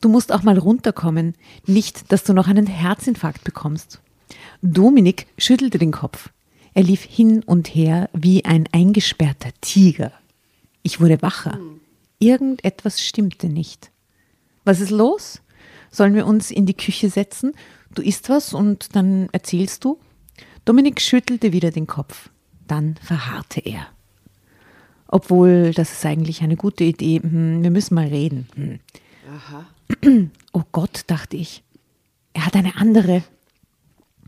Du 0.00 0.08
musst 0.08 0.32
auch 0.32 0.42
mal 0.42 0.58
runterkommen. 0.58 1.34
Nicht, 1.66 2.10
dass 2.10 2.24
du 2.24 2.32
noch 2.32 2.48
einen 2.48 2.66
Herzinfarkt 2.66 3.44
bekommst. 3.44 4.00
Dominik 4.62 5.26
schüttelte 5.38 5.78
den 5.78 5.92
Kopf. 5.92 6.30
Er 6.74 6.82
lief 6.82 7.02
hin 7.02 7.42
und 7.44 7.68
her 7.68 8.10
wie 8.12 8.44
ein 8.44 8.68
eingesperrter 8.72 9.50
Tiger. 9.60 10.10
Ich 10.82 11.00
wurde 11.00 11.22
wacher. 11.22 11.58
Irgendetwas 12.18 13.00
stimmte 13.00 13.48
nicht. 13.48 13.90
Was 14.64 14.80
ist 14.80 14.90
los? 14.90 15.40
Sollen 15.90 16.14
wir 16.14 16.26
uns 16.26 16.50
in 16.50 16.66
die 16.66 16.74
Küche 16.74 17.08
setzen? 17.10 17.52
Du 17.94 18.02
isst 18.02 18.28
was 18.28 18.52
und 18.52 18.96
dann 18.96 19.28
erzählst 19.32 19.84
du? 19.84 19.98
Dominik 20.64 21.00
schüttelte 21.00 21.52
wieder 21.52 21.70
den 21.70 21.86
Kopf. 21.86 22.30
Dann 22.66 22.96
verharrte 23.02 23.60
er. 23.60 23.86
Obwohl, 25.06 25.72
das 25.72 25.92
ist 25.92 26.04
eigentlich 26.06 26.42
eine 26.42 26.56
gute 26.56 26.82
Idee. 26.84 27.20
Hm, 27.22 27.62
Wir 27.62 27.70
müssen 27.70 27.94
mal 27.94 28.06
reden. 28.08 28.48
Hm. 30.02 30.30
Oh 30.52 30.62
Gott, 30.72 31.02
dachte 31.06 31.36
ich. 31.36 31.62
Er 32.32 32.46
hat 32.46 32.56
eine 32.56 32.76
andere. 32.76 33.22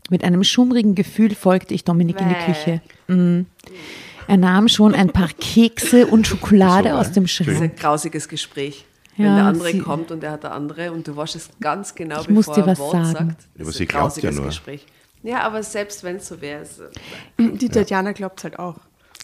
Mit 0.09 0.23
einem 0.23 0.43
schummrigen 0.43 0.95
Gefühl 0.95 1.35
folgte 1.35 1.73
ich 1.73 1.83
Dominik 1.83 2.21
in 2.21 2.29
die 2.29 2.35
Bäh. 2.35 2.45
Küche. 2.45 2.81
Mm. 3.07 3.41
Er 4.27 4.37
nahm 4.37 4.67
schon 4.69 4.93
ein 4.93 5.09
paar 5.11 5.29
Kekse 5.39 6.07
und 6.07 6.25
Schokolade 6.27 6.89
So, 6.89 6.95
aus 6.95 7.11
dem 7.11 7.23
Das 7.23 7.31
ist 7.33 7.47
ein 7.49 7.55
Schrank. 7.57 7.77
grausiges 7.77 8.29
Gespräch. 8.29 8.85
Wenn 9.17 9.25
Ja, 9.25 9.35
der 9.35 9.45
andere 9.45 9.71
sie- 9.71 9.79
kommt 9.79 10.11
und 10.11 10.21
der 10.21 10.31
hat 10.31 10.43
der 10.43 10.53
andere 10.53 10.91
und 10.91 11.07
du 11.07 11.15
weißt 11.15 11.35
es 11.35 11.49
ganz 11.59 11.95
genau, 11.95 12.21
Ich 12.21 12.29
muss 12.29 12.45
bevor 12.45 12.55
dir 12.55 12.61
er 12.61 12.67
was 12.67 12.79
ein 12.79 12.83
Wort 12.83 12.91
sagen. 12.93 13.13
sagt. 13.13 13.21
Aber 13.21 13.59
Das 13.59 13.67
ist 13.69 13.77
sie 13.77 13.85
glaubt 13.87 14.17
ja 14.21 14.31
nur. 14.31 14.45
Gespräch. 14.45 14.85
Ja, 15.23 15.41
aber 15.41 15.63
selbst 15.63 16.03
wenn 16.03 16.17
es 16.17 16.27
so 16.27 16.39
wäre, 16.39 16.63
Die 17.37 17.69
Tatjana 17.69 18.11
glaubt 18.11 18.39
es 18.39 18.43
halt 18.43 18.59
auch. 18.59 18.75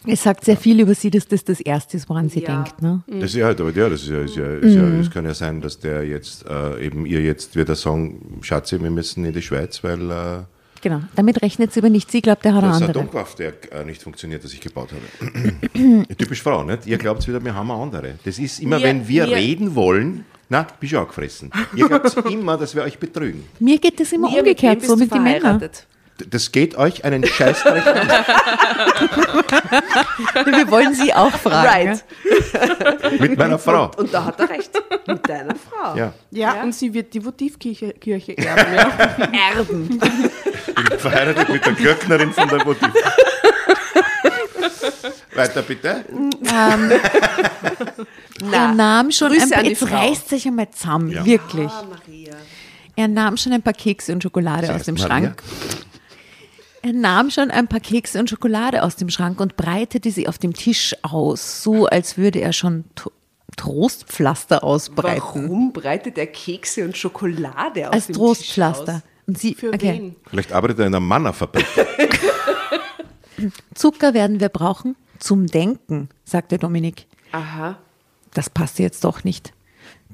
Es 0.06 0.22
sagt 0.22 0.44
sehr 0.44 0.58
viel 0.58 0.80
über 0.80 0.94
sie, 0.94 1.10
dass 1.10 1.26
das 1.28 1.44
das 1.44 1.60
Erste 1.60 1.96
ist, 1.96 2.10
woran 2.10 2.28
sie 2.28 2.40
Ja. 2.42 2.62
denkt. 2.62 2.82
Ne? 2.82 3.02
Das 3.06 3.30
ist 3.30 3.36
ja, 3.36 3.46
halt, 3.46 3.60
aber 3.60 3.70
ja, 3.70 3.88
das 3.88 4.02
ist 4.02 4.08
ja, 4.10 4.18
ist 4.20 4.36
ja, 4.36 4.44
ist 4.56 4.74
ja, 4.74 4.82
Mhm. 4.82 5.00
es 5.00 5.10
kann 5.10 5.24
ja 5.24 5.32
sein, 5.32 5.62
dass 5.62 5.78
der 5.78 6.04
jetzt 6.06 6.44
äh, 6.46 6.84
eben 6.84 7.06
ihr 7.06 7.22
jetzt 7.22 7.56
wird 7.56 7.70
er 7.70 7.74
sagen, 7.76 8.38
Schatzi, 8.42 8.82
wir 8.82 8.90
müssen 8.90 9.24
in 9.24 9.32
die 9.32 9.40
Schweiz, 9.40 9.82
weil 9.82 10.10
äh, 10.10 10.38
Genau. 10.84 11.00
Damit 11.16 11.40
rechnet 11.42 11.72
sie 11.72 11.80
aber 11.80 11.88
nicht. 11.88 12.10
Sie 12.12 12.20
glaubt, 12.20 12.44
er 12.44 12.54
hat 12.54 12.62
eine 12.62 12.72
das 12.72 12.76
ist 12.76 12.82
ein 12.82 12.88
andere. 12.90 13.02
Atomkraft, 13.04 13.38
der 13.38 13.52
äh, 13.72 13.84
nicht 13.86 14.02
funktioniert, 14.02 14.44
das 14.44 14.52
ich 14.52 14.60
gebaut 14.60 14.90
habe. 14.92 16.04
Typisch 16.18 16.42
Frau, 16.42 16.62
nicht? 16.62 16.86
Ihr 16.86 16.98
glaubt 16.98 17.26
wieder, 17.26 17.42
wir 17.42 17.54
haben 17.54 17.70
andere. 17.70 18.14
Das 18.22 18.38
ist 18.38 18.60
immer, 18.60 18.78
Wir- 18.78 18.84
wenn 18.88 19.08
wir 19.08 19.26
wir- 19.26 19.36
reden 19.36 19.74
wollen, 19.74 20.26
na, 20.50 20.66
bist 20.78 20.92
du 20.92 20.98
auch 20.98 21.08
gefressen. 21.08 21.50
Ihr 21.74 21.88
glaubt 21.88 22.14
immer, 22.30 22.58
dass 22.58 22.74
wir 22.74 22.82
euch 22.82 22.98
betrügen. 22.98 23.44
Mir 23.60 23.78
geht 23.78 23.98
es 23.98 24.12
immer 24.12 24.30
Mir, 24.30 24.40
umgekehrt, 24.40 24.82
so 24.82 24.94
mit 24.94 25.10
den 25.12 25.22
Männern. 25.22 25.58
Das 26.30 26.52
geht 26.52 26.76
euch 26.76 27.04
einen 27.04 27.26
Scheißdreck 27.26 27.84
an. 27.86 28.08
Wir 30.46 30.70
wollen 30.70 30.94
sie 30.94 31.12
auch 31.12 31.32
fragen. 31.32 31.68
Right. 31.68 32.04
Mit 33.20 33.36
meiner 33.36 33.58
Frau. 33.58 33.90
Und 33.96 34.14
da 34.14 34.24
hat 34.26 34.38
er 34.38 34.48
recht. 34.48 34.70
Mit 35.08 35.28
deiner 35.28 35.56
Frau. 35.56 35.96
Ja, 35.96 36.12
Ja, 36.30 36.54
Ja. 36.54 36.62
und 36.62 36.72
sie 36.74 36.94
wird 36.94 37.12
die 37.14 37.24
Votivkirche 37.24 37.92
Kirche 37.94 38.38
erben. 38.38 38.74
Ja. 38.74 38.88
Erben. 39.56 40.00
ich 40.66 40.74
bin 40.88 40.98
verheiratet 41.00 41.48
mit 41.48 41.66
der 41.66 41.72
Glöcknerin 41.72 42.32
von 42.32 42.48
der 42.48 42.64
Motiv. 42.64 42.88
Weiter 45.34 45.62
bitte. 45.62 46.04
Er 48.52 48.72
nahm 48.72 49.10
schon 49.10 49.32
Grüße 49.32 49.56
ein 49.56 49.64
jetzt 49.66 49.90
reißt 49.90 50.28
sich 50.28 50.46
einmal 50.46 50.70
zusammen, 50.70 51.10
Ja. 51.10 51.24
wirklich. 51.24 51.68
Ah, 51.70 51.84
Maria. 51.88 52.34
Er 52.96 53.08
nahm 53.08 53.36
schon 53.36 53.52
ein 53.52 53.62
paar 53.62 53.72
Kekse 53.72 54.12
und 54.12 54.22
Schokolade 54.22 54.68
aus 54.68 54.74
heißt 54.74 54.86
dem 54.88 54.94
Maria? 54.94 55.08
Schrank. 55.08 55.42
Er 56.84 56.92
nahm 56.92 57.30
schon 57.30 57.50
ein 57.50 57.66
paar 57.66 57.80
Kekse 57.80 58.20
und 58.20 58.28
Schokolade 58.28 58.82
aus 58.82 58.96
dem 58.96 59.08
Schrank 59.08 59.40
und 59.40 59.56
breitete 59.56 60.10
sie 60.10 60.28
auf 60.28 60.36
dem 60.36 60.52
Tisch 60.52 60.94
aus, 61.00 61.62
so 61.62 61.86
als 61.86 62.18
würde 62.18 62.42
er 62.42 62.52
schon 62.52 62.84
Trostpflaster 63.56 64.62
ausbreiten. 64.62 65.44
Warum 65.44 65.72
breitet 65.72 66.18
er 66.18 66.26
Kekse 66.26 66.84
und 66.84 66.94
Schokolade 66.94 67.88
aus 67.88 67.94
Als 67.94 68.06
dem 68.08 68.16
Trostpflaster. 68.16 69.00
Tisch 69.00 69.02
Und 69.26 69.38
sie, 69.38 69.54
Für 69.54 69.68
okay. 69.68 69.94
wen? 69.94 70.16
Vielleicht 70.28 70.52
arbeitet 70.52 70.80
er 70.80 70.86
in 70.88 70.94
einer 70.94 71.00
Mannerfabrik. 71.00 71.64
Zucker 73.74 74.12
werden 74.12 74.40
wir 74.40 74.50
brauchen 74.50 74.94
zum 75.18 75.46
Denken, 75.46 76.10
sagte 76.24 76.58
Dominik. 76.58 77.06
aus? 77.32 77.40
Aha. 77.40 77.78
Das 78.34 78.50
passte 78.50 78.82
jetzt 78.82 79.04
doch 79.04 79.24
nicht. 79.24 79.54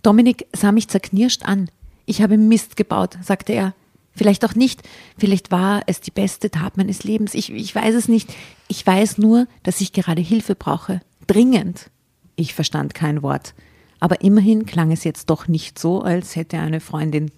Dominik 0.04 0.46
sah 0.52 0.70
mich 0.70 0.86
zerknirscht 0.86 1.44
an. 1.44 1.68
Ich 2.06 2.22
habe 2.22 2.38
Mist 2.38 2.76
gebaut, 2.76 3.18
sagte 3.22 3.54
er. 3.54 3.74
Vielleicht 4.14 4.44
auch 4.44 4.54
nicht. 4.54 4.82
Vielleicht 5.18 5.50
war 5.50 5.82
es 5.86 6.00
die 6.00 6.10
beste 6.10 6.50
Tat 6.50 6.76
meines 6.76 7.04
Lebens. 7.04 7.34
Ich, 7.34 7.50
ich 7.52 7.74
weiß 7.74 7.94
es 7.94 8.08
nicht. 8.08 8.28
Ich 8.68 8.86
weiß 8.86 9.18
nur, 9.18 9.46
dass 9.62 9.80
ich 9.80 9.92
gerade 9.92 10.20
Hilfe 10.22 10.54
brauche. 10.54 11.00
Dringend. 11.26 11.90
Ich 12.36 12.54
verstand 12.54 12.94
kein 12.94 13.22
Wort. 13.22 13.54
Aber 14.00 14.22
immerhin 14.22 14.66
klang 14.66 14.90
es 14.92 15.04
jetzt 15.04 15.30
doch 15.30 15.46
nicht 15.48 15.78
so, 15.78 16.02
als 16.02 16.34
hätte 16.36 16.58
eine 16.58 16.80
Freundin. 16.80 17.30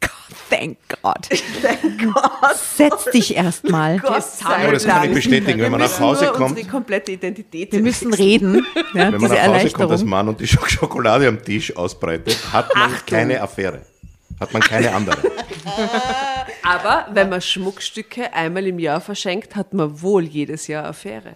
God, 0.00 0.10
thank 0.50 0.78
God. 1.02 1.28
Thank 1.62 2.02
God. 2.14 2.56
Setz 2.76 3.10
dich 3.12 3.34
erstmal. 3.36 3.98
Gott 3.98 4.22
sei 4.22 4.70
das 4.70 4.84
kann 4.84 5.08
ich 5.08 5.14
bestätigen, 5.14 5.60
wenn 5.60 5.70
man 5.72 5.80
nach 5.80 5.98
Hause 6.00 6.26
nur 6.26 6.32
kommt. 6.34 6.50
unsere 6.52 6.68
komplette 6.68 7.12
Identität 7.12 7.72
Wir 7.72 7.80
müssen 7.80 8.14
reden. 8.14 8.64
Ja, 8.94 9.10
Wenn 9.12 9.20
man 9.20 9.30
nach 9.30 9.46
Hause 9.46 9.70
kommt 9.70 9.90
als. 9.90 10.04
Mann 10.04 10.28
und 10.28 10.40
die 10.40 10.46
Schok- 10.46 10.70
Schokolade 10.70 11.26
am 11.28 11.42
Tisch 11.42 11.76
ausbreitet, 11.76 12.38
hat 12.52 12.74
man 12.74 12.90
keine 13.06 13.40
Affäre. 13.42 13.82
Hat 14.40 14.52
man 14.52 14.62
keine 14.62 14.92
andere. 14.94 15.16
Aber 16.62 17.06
wenn 17.12 17.28
man 17.28 17.40
Schmuckstücke 17.40 18.32
einmal 18.32 18.66
im 18.66 18.78
Jahr 18.78 19.00
verschenkt, 19.00 19.56
hat 19.56 19.72
man 19.74 20.00
wohl 20.02 20.24
jedes 20.24 20.66
Jahr 20.66 20.84
Affäre. 20.86 21.34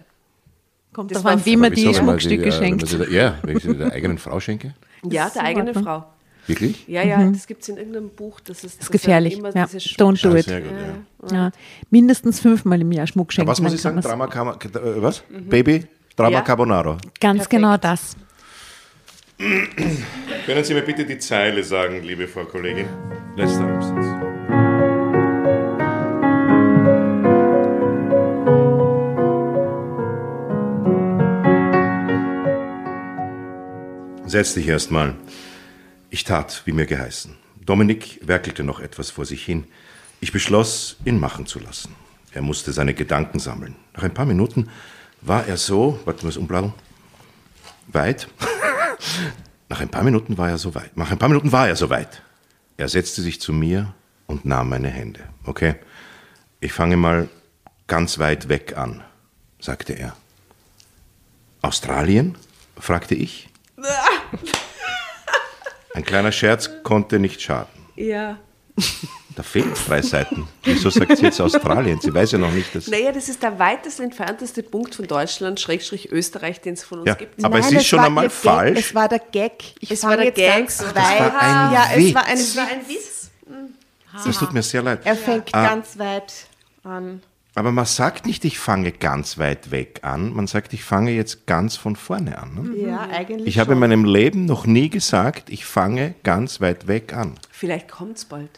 Kommt 0.93 1.13
Das 1.13 1.25
an, 1.25 1.43
wie 1.45 1.57
man 1.57 1.73
die 1.73 1.93
Schmuckstücke 1.93 2.43
äh, 2.49 2.61
wenn 2.61 2.77
man 2.77 2.87
schenkt. 2.87 3.11
Ja, 3.11 3.35
wenn 3.41 3.57
ich 3.57 3.63
sie 3.63 3.75
der 3.75 3.91
eigenen 3.91 4.17
Frau 4.17 4.39
schenke. 4.39 4.73
Ja, 5.05 5.29
der 5.29 5.41
in 5.41 5.47
eigene 5.47 5.67
Ordnung. 5.67 5.83
Frau. 5.83 6.05
Wirklich? 6.47 6.87
Ja, 6.87 7.03
ja, 7.03 7.29
das 7.29 7.45
gibt 7.45 7.61
es 7.63 7.67
in 7.69 7.75
irgendeinem 7.75 8.09
Buch. 8.09 8.39
Das 8.39 8.63
ist, 8.63 8.77
Das 8.79 8.85
ist 8.85 8.91
gefährlich. 8.91 9.37
Immer 9.37 9.53
Ja. 9.53 9.65
diese 9.65 9.79
Don't 9.79 10.21
do 10.23 10.33
it. 10.33 10.45
sehr 10.45 10.61
gut, 10.61 10.71
ja. 11.29 11.35
Ja. 11.35 11.51
Mindestens 11.89 12.39
fünfmal 12.39 12.79
im 12.79 12.91
Jahr 12.93 13.05
Schmuck 13.07 13.33
schenken. 13.33 13.49
Was 13.51 13.59
muss 13.59 13.73
ich 13.73 13.81
sagen? 13.81 13.99
Drama 13.99 14.25
äh, 14.27 15.01
Was? 15.01 15.23
Baby? 15.29 15.85
Drama 16.15 16.29
Ja. 16.37 16.41
Carbonara. 16.41 16.97
Ganz 17.19 17.39
Perfekt. 17.39 17.49
genau 17.49 17.75
das. 17.75 18.15
Können 20.45 20.63
Sie 20.63 20.73
mir 20.73 20.83
bitte 20.83 21.05
die 21.05 21.17
Zeile 21.17 21.63
sagen, 21.63 22.01
liebe 22.01 22.29
Frau 22.29 22.45
Kollegin? 22.45 22.87
Letzter 23.35 23.67
Absatz. 23.67 24.05
Setz 34.25 34.53
dich 34.53 34.67
erst 34.67 34.91
mal. 34.91 35.15
Ich 36.09 36.23
tat, 36.23 36.61
wie 36.65 36.71
mir 36.71 36.85
geheißen. 36.85 37.35
Dominik 37.65 38.19
werkelte 38.23 38.63
noch 38.63 38.79
etwas 38.79 39.11
vor 39.11 39.25
sich 39.25 39.43
hin. 39.43 39.65
Ich 40.21 40.31
beschloss, 40.31 40.97
ihn 41.03 41.19
machen 41.19 41.47
zu 41.47 41.59
lassen. 41.59 41.95
Er 42.31 42.41
musste 42.41 42.71
seine 42.71 42.93
Gedanken 42.93 43.39
sammeln. 43.39 43.75
Nach 43.93 44.03
ein 44.03 44.13
paar 44.13 44.25
Minuten 44.25 44.69
war 45.21 45.45
er 45.47 45.57
so, 45.57 45.99
warte 46.05 46.25
mal, 46.25 46.37
umbladdeln, 46.37 46.73
weit. 47.87 48.29
Nach 49.69 49.81
ein 49.81 49.89
paar 49.89 50.03
Minuten 50.03 50.37
war 50.37 50.49
er 50.49 50.57
so 50.57 50.75
weit. 50.75 50.95
Nach 50.97 51.11
ein 51.11 51.17
paar 51.17 51.29
Minuten 51.29 51.51
war 51.51 51.67
er 51.67 51.75
so 51.75 51.89
weit. 51.89 52.21
Er 52.77 52.87
setzte 52.89 53.21
sich 53.21 53.41
zu 53.41 53.53
mir 53.53 53.93
und 54.27 54.45
nahm 54.45 54.69
meine 54.69 54.89
Hände. 54.89 55.21
Okay, 55.45 55.75
ich 56.59 56.73
fange 56.73 56.97
mal 56.97 57.29
ganz 57.87 58.19
weit 58.19 58.49
weg 58.49 58.77
an, 58.77 59.03
sagte 59.59 59.93
er. 59.93 60.15
Australien? 61.61 62.37
fragte 62.77 63.15
ich. 63.15 63.49
Ein 65.93 66.03
kleiner 66.03 66.31
Scherz 66.31 66.69
konnte 66.83 67.19
nicht 67.19 67.41
schaden. 67.41 67.71
Ja. 67.95 68.37
Da 69.35 69.41
fehlen 69.43 69.71
drei 69.87 70.01
Seiten. 70.01 70.47
Wieso 70.63 70.89
sagt 70.91 71.17
sie 71.17 71.23
jetzt 71.25 71.41
Australien? 71.41 71.99
Sie 71.99 72.13
weiß 72.13 72.33
ja 72.33 72.37
noch 72.37 72.51
nicht, 72.51 72.73
dass. 72.75 72.87
Naja, 72.87 73.11
das 73.11 73.29
ist 73.29 73.41
der 73.41 73.57
weitest 73.57 73.99
entfernteste 73.99 74.61
Punkt 74.63 74.93
von 74.95 75.07
Deutschland, 75.07 75.59
Schrägstrich 75.59 76.11
Österreich, 76.11 76.61
den 76.61 76.73
es 76.75 76.83
von 76.83 76.99
uns 76.99 77.07
Ja, 77.07 77.15
gibt. 77.15 77.43
aber 77.43 77.57
es 77.59 77.71
ist 77.71 77.87
schon 77.87 77.99
einmal 77.99 78.25
ihr 78.25 78.29
Gag, 78.29 78.37
falsch. 78.37 78.79
Es 78.79 78.93
war 78.95 79.09
der 79.09 79.19
Gag. 79.19 79.73
Ich 79.79 79.89
Es 79.91 80.03
war 80.03 80.15
der 80.17 80.25
jetzt 80.27 80.35
Gag. 80.35 80.53
ganz 80.57 80.81
Ach, 80.81 80.95
weit. 80.95 81.19
das 81.19 81.33
war 81.33 81.41
ein 81.41 81.73
ja, 81.73 81.85
es 81.95 82.13
war 82.13 82.21
Witz. 82.23 82.29
ein 82.29 82.37
Das 82.37 82.55
war 82.57 82.63
Witz. 82.67 82.71
ein 82.73 82.89
Witz. 82.89 84.25
Das 84.25 84.37
tut 84.37 84.53
mir 84.53 84.61
sehr 84.61 84.83
leid. 84.83 84.99
Er 85.03 85.15
fängt 85.15 85.49
Ah. 85.53 85.67
ganz 85.69 85.97
weit 85.97 86.31
an. 86.83 87.21
Aber 87.55 87.71
man 87.71 87.85
sagt 87.85 88.25
nicht, 88.25 88.45
ich 88.45 88.57
fange 88.57 88.91
ganz 88.91 89.37
weit 89.37 89.69
weg 89.69 89.99
an. 90.01 90.33
Man 90.33 90.47
sagt, 90.47 90.73
ich 90.73 90.83
fange 90.83 91.11
jetzt 91.11 91.45
ganz 91.45 91.75
von 91.75 91.95
vorne 91.95 92.39
an. 92.39 92.55
Ne? 92.55 92.87
Ja, 92.87 93.01
eigentlich 93.01 93.47
Ich 93.47 93.59
habe 93.59 93.73
in 93.73 93.75
schon. 93.75 93.79
meinem 93.81 94.05
Leben 94.05 94.45
noch 94.45 94.65
nie 94.65 94.89
gesagt, 94.89 95.51
ich 95.51 95.63
fange 95.63 96.15
ganz 96.23 96.61
weit 96.61 96.87
weg 96.87 97.13
an. 97.13 97.35
Vielleicht 97.51 97.89
kommt 97.91 98.17
es 98.17 98.25
bald. 98.25 98.49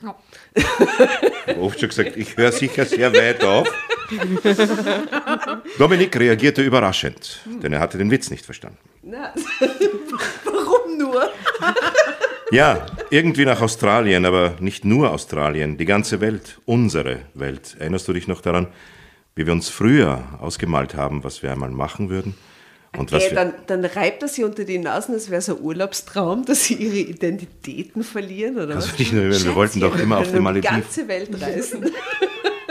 Ich 0.53 0.63
habe 0.63 1.59
oft 1.59 1.77
schon 1.79 1.89
gesagt, 1.89 2.15
ich 2.15 2.37
höre 2.37 2.53
sicher 2.53 2.85
sehr 2.85 3.13
weit 3.13 3.43
auf. 3.43 3.67
Dominik 5.77 6.17
reagierte 6.17 6.61
überraschend, 6.61 7.41
denn 7.61 7.73
er 7.73 7.79
hatte 7.81 7.97
den 7.97 8.11
Witz 8.11 8.29
nicht 8.29 8.45
verstanden. 8.45 8.77
Na, 9.03 9.33
warum 10.45 10.97
nur? 10.97 11.29
Ja, 12.51 12.85
irgendwie 13.09 13.45
nach 13.45 13.61
Australien, 13.61 14.25
aber 14.25 14.55
nicht 14.59 14.85
nur 14.85 15.11
Australien, 15.11 15.77
die 15.77 15.85
ganze 15.85 16.21
Welt, 16.21 16.59
unsere 16.65 17.21
Welt. 17.33 17.75
Erinnerst 17.79 18.07
du 18.07 18.13
dich 18.13 18.27
noch 18.27 18.41
daran? 18.41 18.67
wie 19.35 19.45
wir 19.45 19.53
uns 19.53 19.69
früher 19.69 20.23
ausgemalt 20.39 20.95
haben, 20.95 21.23
was 21.23 21.43
wir 21.43 21.51
einmal 21.51 21.69
machen 21.69 22.09
würden. 22.09 22.35
Und 22.97 23.11
was 23.11 23.23
Okay, 23.23 23.35
wir, 23.35 23.35
dann, 23.35 23.53
dann 23.67 23.85
reibt 23.85 24.21
er 24.21 24.29
sie 24.29 24.45
unter 24.45 24.63
die 24.63 24.77
Nasen, 24.77 25.15
es 25.15 25.29
wäre 25.29 25.41
so 25.41 25.57
ein 25.57 25.61
Urlaubstraum, 25.61 26.45
dass 26.45 26.63
sie 26.63 26.75
ihre 26.75 27.09
Identitäten 27.09 28.03
verlieren, 28.03 28.55
oder 28.55 28.77
was? 28.77 28.91
du 28.91 28.95
dich 28.95 29.11
nur 29.11 29.23
wir 29.23 29.55
wollten 29.55 29.81
doch 29.81 29.99
immer 29.99 30.19
auf 30.19 30.27
die 30.29 30.35
die 30.35 30.39
Malediven. 30.39 30.81
ganze 30.81 31.07
Welt 31.09 31.29
reisen. 31.41 31.91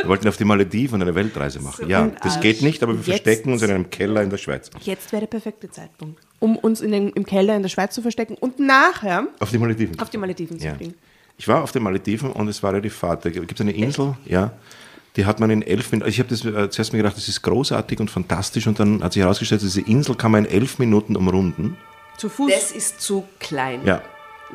Wir 0.04 0.08
wollten 0.08 0.28
auf 0.28 0.36
die 0.36 0.44
Malediven 0.44 1.00
eine 1.02 1.14
Weltreise 1.14 1.60
machen. 1.60 1.88
Ja, 1.88 2.08
das 2.22 2.40
geht 2.40 2.62
nicht, 2.62 2.82
aber 2.82 2.92
wir 2.92 2.98
Jetzt- 2.98 3.24
verstecken 3.24 3.52
uns 3.52 3.62
in 3.62 3.70
einem 3.70 3.90
Keller 3.90 4.22
in 4.22 4.30
der 4.30 4.38
Schweiz. 4.38 4.70
Jetzt 4.82 5.10
wäre 5.12 5.20
der 5.20 5.26
perfekte 5.28 5.70
Zeitpunkt, 5.70 6.20
um 6.40 6.56
uns 6.56 6.80
in 6.80 6.92
den, 6.92 7.10
im 7.10 7.24
Keller 7.26 7.56
in 7.56 7.62
der 7.62 7.68
Schweiz 7.68 7.94
zu 7.94 8.02
verstecken 8.02 8.36
und 8.38 8.58
nachher 8.58 9.26
Auf 9.40 9.50
die 9.50 9.58
Malediven. 9.58 9.98
auf 10.00 10.10
die 10.10 10.18
Malediven 10.18 10.58
zu 10.58 10.66
Ja. 10.66 10.74
fliegen. 10.74 10.94
Ich 11.36 11.48
war 11.48 11.62
auf 11.62 11.72
den 11.72 11.82
Malediven 11.82 12.30
und 12.30 12.46
es 12.48 12.62
war 12.62 12.72
ja 12.74 12.80
die 12.80 12.90
Fahrt. 12.90 13.24
Da 13.24 13.30
gibt 13.30 13.52
es 13.52 13.60
eine 13.60 13.72
Insel, 13.72 14.14
ja, 14.24 14.52
die 15.16 15.26
hat 15.26 15.40
man 15.40 15.50
in 15.50 15.62
elf 15.62 15.90
Minuten. 15.90 16.08
Ich 16.10 16.18
habe 16.20 16.28
das 16.28 16.44
äh, 16.44 16.70
zuerst 16.70 16.92
mir 16.92 16.98
gedacht, 16.98 17.16
das 17.16 17.26
ist 17.28 17.42
großartig 17.42 17.98
und 18.00 18.10
fantastisch 18.10 18.66
und 18.66 18.78
dann 18.78 19.02
hat 19.02 19.12
sich 19.14 19.22
herausgestellt, 19.22 19.62
diese 19.62 19.80
Insel 19.80 20.14
kann 20.14 20.30
man 20.30 20.44
in 20.44 20.50
elf 20.52 20.78
Minuten 20.78 21.16
umrunden. 21.16 21.76
Zu 22.18 22.28
Fuß. 22.28 22.52
Das 22.52 22.70
ist 22.70 23.00
zu 23.00 23.24
klein. 23.40 23.80
Ja, 23.84 24.02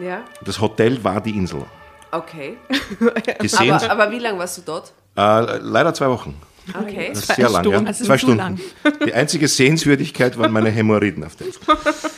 Ja, 0.02 0.24
das 0.46 0.62
Hotel 0.62 1.04
war 1.04 1.20
die 1.22 1.32
Insel. 1.32 1.64
okay. 2.12 2.56
Aber, 3.58 3.92
aber 3.92 4.12
wie 4.12 4.20
lange 4.20 4.40
warst 4.40 4.58
du 4.58 4.62
dort? 4.66 4.94
Äh, 5.20 5.58
leider 5.62 5.94
zwei 5.94 6.08
Wochen. 6.10 6.36
Okay. 6.80 7.10
Das 7.14 7.20
ist 7.24 7.36
sehr 7.36 7.50
lang, 7.50 7.64
ja. 7.66 7.72
Stunden. 7.72 7.88
Also 7.88 8.06
zwei 8.06 8.18
Stunden. 8.18 8.38
lang. 8.38 8.60
Die 9.06 9.14
einzige 9.14 9.48
Sehenswürdigkeit 9.48 10.38
waren 10.38 10.52
meine 10.52 10.70
Hämorrhoiden 10.70 11.24
auf 11.24 11.36
der 11.36 11.48
Insel. 11.48 11.62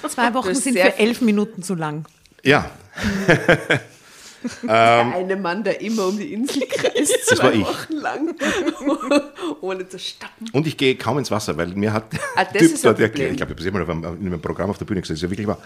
Zwei 0.10 0.34
Wochen 0.34 0.54
sind 0.56 0.78
für 0.78 0.98
elf 1.00 1.22
Minuten 1.22 1.64
zu 1.64 1.76
lang. 1.76 2.06
Ja, 2.44 2.70
Der 4.64 5.14
eine 5.16 5.36
Mann, 5.36 5.64
der 5.64 5.82
immer 5.82 6.08
um 6.08 6.18
die 6.18 6.34
Insel 6.34 6.64
kreist, 6.68 7.14
Das 7.30 7.38
zwei 7.38 7.44
war 7.44 7.54
ich. 7.54 7.62
Wochen 7.62 7.94
lang, 7.94 8.36
ohne 9.62 9.88
zu 9.88 10.00
stoppen. 10.00 10.48
und 10.52 10.66
ich 10.66 10.78
gehe 10.78 10.96
kaum 10.96 11.20
ins 11.20 11.30
Wasser, 11.30 11.56
weil 11.58 11.68
mir 11.68 11.94
hat 11.94 12.06
Ah, 12.36 12.44
der 12.46 12.62
das 12.62 12.72
Typ 12.72 12.82
dort 12.82 13.00
erklärt, 13.00 13.32
ich 13.34 13.38
glaube, 13.38 13.52
ich 13.54 13.56
habe 13.60 13.64
das 13.64 13.66
immer 13.68 13.82
auf 13.84 13.90
einem- 13.90 14.20
in 14.20 14.26
einem 14.28 14.42
Programm 14.42 14.72
auf 14.72 14.80
der 14.80 14.86
Bühne 14.86 15.02
gesagt, 15.02 15.12
das 15.12 15.20
ist 15.20 15.24
ja 15.24 15.30
wirklich 15.30 15.46
wahr. 15.48 15.60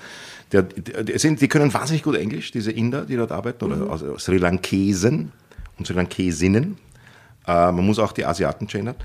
Der, 0.52 0.64
der, 0.64 1.04
der 1.06 1.20
sind, 1.20 1.40
die 1.40 1.48
können 1.48 1.74
wahnsinnig 1.74 2.04
gut 2.04 2.16
Englisch, 2.18 2.52
diese 2.52 2.72
Inder, 2.74 3.04
die 3.06 3.16
dort 3.16 3.32
arbeiten, 3.32 3.66
Mhm. 3.66 3.82
oder 3.84 3.92
also 3.92 4.18
Sri 4.18 4.38
Lankesen 4.40 5.32
und 5.78 5.88
Sri 5.88 5.94
Lankesinnen. 5.96 6.78
Äh, 7.48 7.72
man 7.72 7.86
muss 7.86 8.00
auch 8.00 8.12
die 8.12 8.26
Asiaten 8.26 8.68
gendern. 8.68 8.96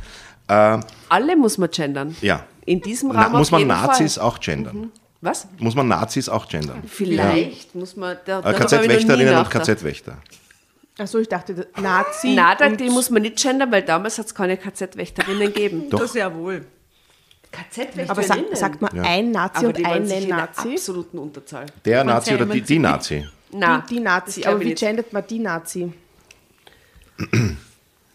Äh, 0.48 0.78
Alle 1.08 1.36
muss 1.36 1.58
man 1.58 1.70
gendern. 1.70 2.16
ja. 2.20 2.44
In 2.66 2.80
diesem 2.80 3.10
Na, 3.12 3.24
Raum 3.24 3.32
muss 3.38 3.50
man 3.50 3.60
jeden 3.60 3.68
Nazis 3.68 4.14
Fall. 4.14 4.24
auch 4.24 4.38
gendern? 4.38 4.92
Was? 5.22 5.48
Muss 5.58 5.74
man 5.74 5.88
Nazis 5.88 6.28
auch 6.28 6.46
gendern? 6.48 6.82
Vielleicht 6.86 7.74
muss 7.74 7.96
man. 7.96 8.16
Da, 8.24 8.40
Äh, 8.40 8.52
KZ-Wächterinnen 8.54 9.36
und. 9.36 9.50
KZ-Wächter. 9.50 10.18
Achso, 10.98 11.18
ich 11.18 11.28
dachte, 11.28 11.66
Nazi. 11.80 12.34
Nein, 12.34 12.76
die 12.76 12.90
muss 12.90 13.10
man 13.10 13.22
nicht 13.22 13.42
gendern, 13.42 13.72
weil 13.72 13.82
damals 13.82 14.18
hat 14.18 14.26
es 14.26 14.34
keine 14.34 14.56
KZ-Wächterinnen 14.56 15.52
gegeben. 15.52 15.90
Doch. 15.90 16.00
Das 16.00 16.14
ja 16.14 16.32
wohl. 16.34 16.64
KZ-Wächterinnen? 17.50 18.10
aber 18.10 18.22
sagt, 18.22 18.56
sagt 18.56 18.80
man 18.82 18.94
Ja. 18.96 19.02
ein 19.02 19.30
Nazi 19.32 19.66
aber 19.66 19.68
und 19.78 19.84
eine 19.86 20.06
sicher 20.06 20.20
in 20.20 20.28
der 20.28 20.36
Nazi? 20.36 20.68
absoluten 20.68 21.18
Unterzahl. 21.18 21.66
Der 21.84 22.04
Man's 22.04 22.14
Nazi 22.26 22.30
ja 22.30 22.36
oder 22.36 22.46
die, 22.46 22.60
die 22.62 22.78
Nazi? 22.78 23.26
Nein, 23.52 23.82
Die, 23.88 23.94
die 23.94 24.00
Nazi. 24.00 24.44
Aber 24.44 24.60
wie 24.60 24.74
gendert 24.74 25.12
man 25.12 25.26
die 25.26 25.38
Nazi? 25.40 25.92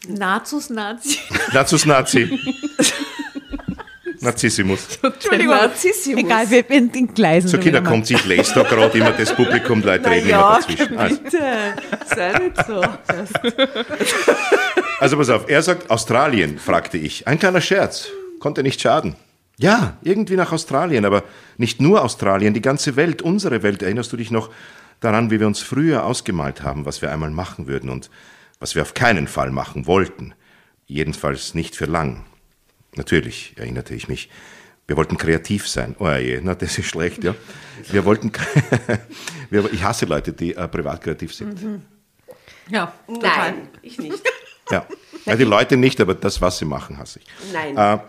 Nazus 0.09 0.69
Nazi. 0.69 1.19
Nazus 1.53 1.85
Nazi. 1.85 2.39
Nazissimus. 4.25 4.99
Entschuldigung. 5.01 5.55
Narzissmus. 5.55 6.17
Egal, 6.17 6.49
wir 6.49 6.65
sind 6.67 6.95
in 6.95 7.13
Gleisen. 7.13 7.47
So, 7.47 7.57
Kinder, 7.57 7.81
kommt, 7.81 8.09
ich 8.09 8.25
lese 8.25 8.53
da 8.55 8.63
gerade 8.63 8.97
immer 8.97 9.11
das 9.11 9.33
Publikum, 9.33 9.81
Leute 9.81 10.09
reden 10.09 10.29
immer 10.29 10.59
dazwischen. 10.59 10.97
Also, 10.97 11.17
bitte. 11.17 11.39
Sei 12.13 12.31
nicht 12.39 12.65
so. 12.65 12.81
also 14.99 15.17
pass 15.17 15.29
auf, 15.29 15.49
er 15.49 15.61
sagt 15.61 15.89
Australien, 15.89 16.57
fragte 16.57 16.97
ich. 16.97 17.27
Ein 17.27 17.39
kleiner 17.39 17.61
Scherz, 17.61 18.07
konnte 18.39 18.63
nicht 18.63 18.81
schaden. 18.81 19.15
Ja, 19.57 19.97
irgendwie 20.03 20.35
nach 20.35 20.51
Australien, 20.51 21.05
aber 21.05 21.23
nicht 21.57 21.79
nur 21.79 22.03
Australien, 22.03 22.53
die 22.53 22.61
ganze 22.61 22.97
Welt, 22.97 23.21
unsere 23.21 23.63
Welt. 23.63 23.81
Erinnerst 23.81 24.11
du 24.11 24.17
dich 24.17 24.31
noch 24.31 24.49
daran, 24.99 25.31
wie 25.31 25.39
wir 25.39 25.47
uns 25.47 25.61
früher 25.61 26.03
ausgemalt 26.03 26.61
haben, 26.61 26.85
was 26.85 27.01
wir 27.01 27.11
einmal 27.11 27.29
machen 27.29 27.67
würden 27.67 27.89
und 27.89 28.09
was 28.59 28.75
wir 28.75 28.81
auf 28.81 28.93
keinen 28.93 29.27
Fall 29.27 29.51
machen 29.51 29.85
wollten? 29.87 30.33
Jedenfalls 30.87 31.53
nicht 31.53 31.75
für 31.75 31.85
lang. 31.85 32.25
Natürlich, 32.95 33.53
erinnerte 33.57 33.93
ich 33.95 34.07
mich. 34.07 34.29
Wir 34.87 34.97
wollten 34.97 35.17
kreativ 35.17 35.67
sein. 35.67 35.95
Oh 35.99 36.09
je, 36.11 36.39
na, 36.43 36.53
das 36.55 36.77
ist 36.77 36.85
schlecht, 36.87 37.23
ja. 37.23 37.33
Wir 37.91 38.05
wollten, 38.05 38.31
wir, 39.49 39.71
ich 39.73 39.83
hasse 39.83 40.05
Leute, 40.05 40.31
die 40.31 40.53
äh, 40.55 40.67
privat 40.67 41.01
kreativ 41.01 41.33
sind. 41.33 41.59
Ja, 42.69 42.93
Nein, 43.07 43.67
ich 43.81 43.97
nicht. 43.97 44.21
Ja. 44.71 44.83
ja, 45.25 45.35
die 45.35 45.43
Leute 45.43 45.77
nicht, 45.77 46.01
aber 46.01 46.15
das, 46.15 46.41
was 46.41 46.57
sie 46.57 46.65
machen, 46.65 46.97
hasse 46.97 47.19
ich. 47.19 47.53
Nein. 47.53 47.77
Äh, 47.77 47.99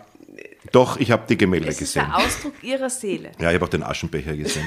doch, 0.73 0.97
ich 0.97 1.11
habe 1.11 1.25
die 1.29 1.37
Gemälde 1.37 1.67
es 1.69 1.75
ist 1.75 1.93
gesehen. 1.93 2.07
der 2.07 2.17
Ausdruck 2.17 2.55
ihrer 2.63 2.89
Seele. 2.89 3.33
Ja, 3.39 3.51
ich 3.51 3.57
habe 3.57 3.67
auch 3.67 3.69
den 3.69 3.83
Aschenbecher 3.83 4.35
gesehen. 4.35 4.67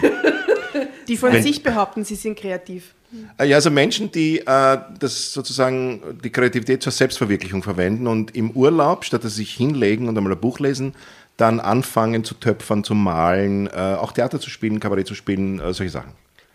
Die 1.08 1.18
von 1.18 1.34
Wenn- 1.34 1.42
sich 1.42 1.64
behaupten, 1.64 2.06
sie 2.06 2.14
sind 2.14 2.38
kreativ. 2.38 2.94
Äh, 3.38 3.46
ja, 3.48 3.56
also 3.58 3.72
Menschen, 3.72 4.12
die 4.12 4.40
äh, 4.40 4.78
das 5.00 5.34
sozusagen 5.34 6.02
die 6.24 6.30
Kreativität 6.32 6.84
zur 6.84 6.92
Selbstverwirklichung 6.92 7.64
verwenden 7.64 8.08
und 8.08 8.36
im 8.36 8.52
Urlaub, 8.52 9.06
statt 9.06 9.24
dass 9.24 9.34
sie 9.36 9.42
sich 9.44 9.54
hinlegen 9.54 10.08
und 10.08 10.18
einmal 10.18 10.34
ein 10.34 10.40
Buch 10.40 10.60
lesen, 10.60 10.94
dann 11.38 11.60
anfangen 11.60 12.24
zu 12.24 12.36
töpfern, 12.36 12.84
zu 12.84 12.94
malen, 12.96 13.68
äh, 13.68 13.72
auch 14.00 14.12
Theater 14.12 14.40
zu 14.40 14.50
spielen, 14.50 14.80
Kabarett 14.80 15.08
zu 15.08 15.16
spielen, 15.16 15.60
äh, 15.60 15.74
solche 15.74 15.92
Sachen. 15.92 16.12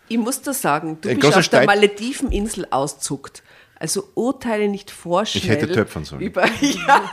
Ich 0.07 0.17
muss 0.17 0.41
das 0.41 0.61
sagen, 0.61 0.99
du 1.01 1.09
Ein 1.09 1.15
bist 1.15 1.21
großer 1.25 1.39
auf 1.39 1.49
der 1.49 1.57
Streit- 1.63 1.67
Malediveninsel 1.67 2.67
auszuckt. 2.69 3.41
Also 3.77 4.07
urteile 4.13 4.69
nicht 4.69 4.89
vorschnell. 4.89 5.43
Ich 5.43 5.49
hätte 5.49 5.69
töpfern 5.69 6.05
sollen. 6.05 6.21
Über, 6.21 6.45
ja, 6.61 7.09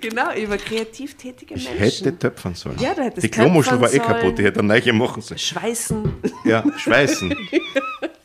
genau, 0.00 0.34
über 0.34 0.56
kreativ 0.56 1.14
tätige 1.16 1.54
Ich 1.54 1.68
Menschen. 1.68 1.84
hätte 2.06 2.18
töpfern 2.18 2.54
sollen. 2.54 2.76
Ja, 2.80 2.94
du 2.94 3.02
hättest 3.02 3.22
die 3.24 3.30
Klomuschel 3.30 3.80
war 3.80 3.92
eh 3.92 3.98
kaputt, 4.00 4.38
die 4.38 4.42
hätte 4.42 4.58
eine 4.58 4.68
neue 4.68 4.92
machen 4.92 5.22
sollen. 5.22 5.38
Schweißen. 5.38 6.12
Ja, 6.44 6.64
schweißen. 6.78 7.32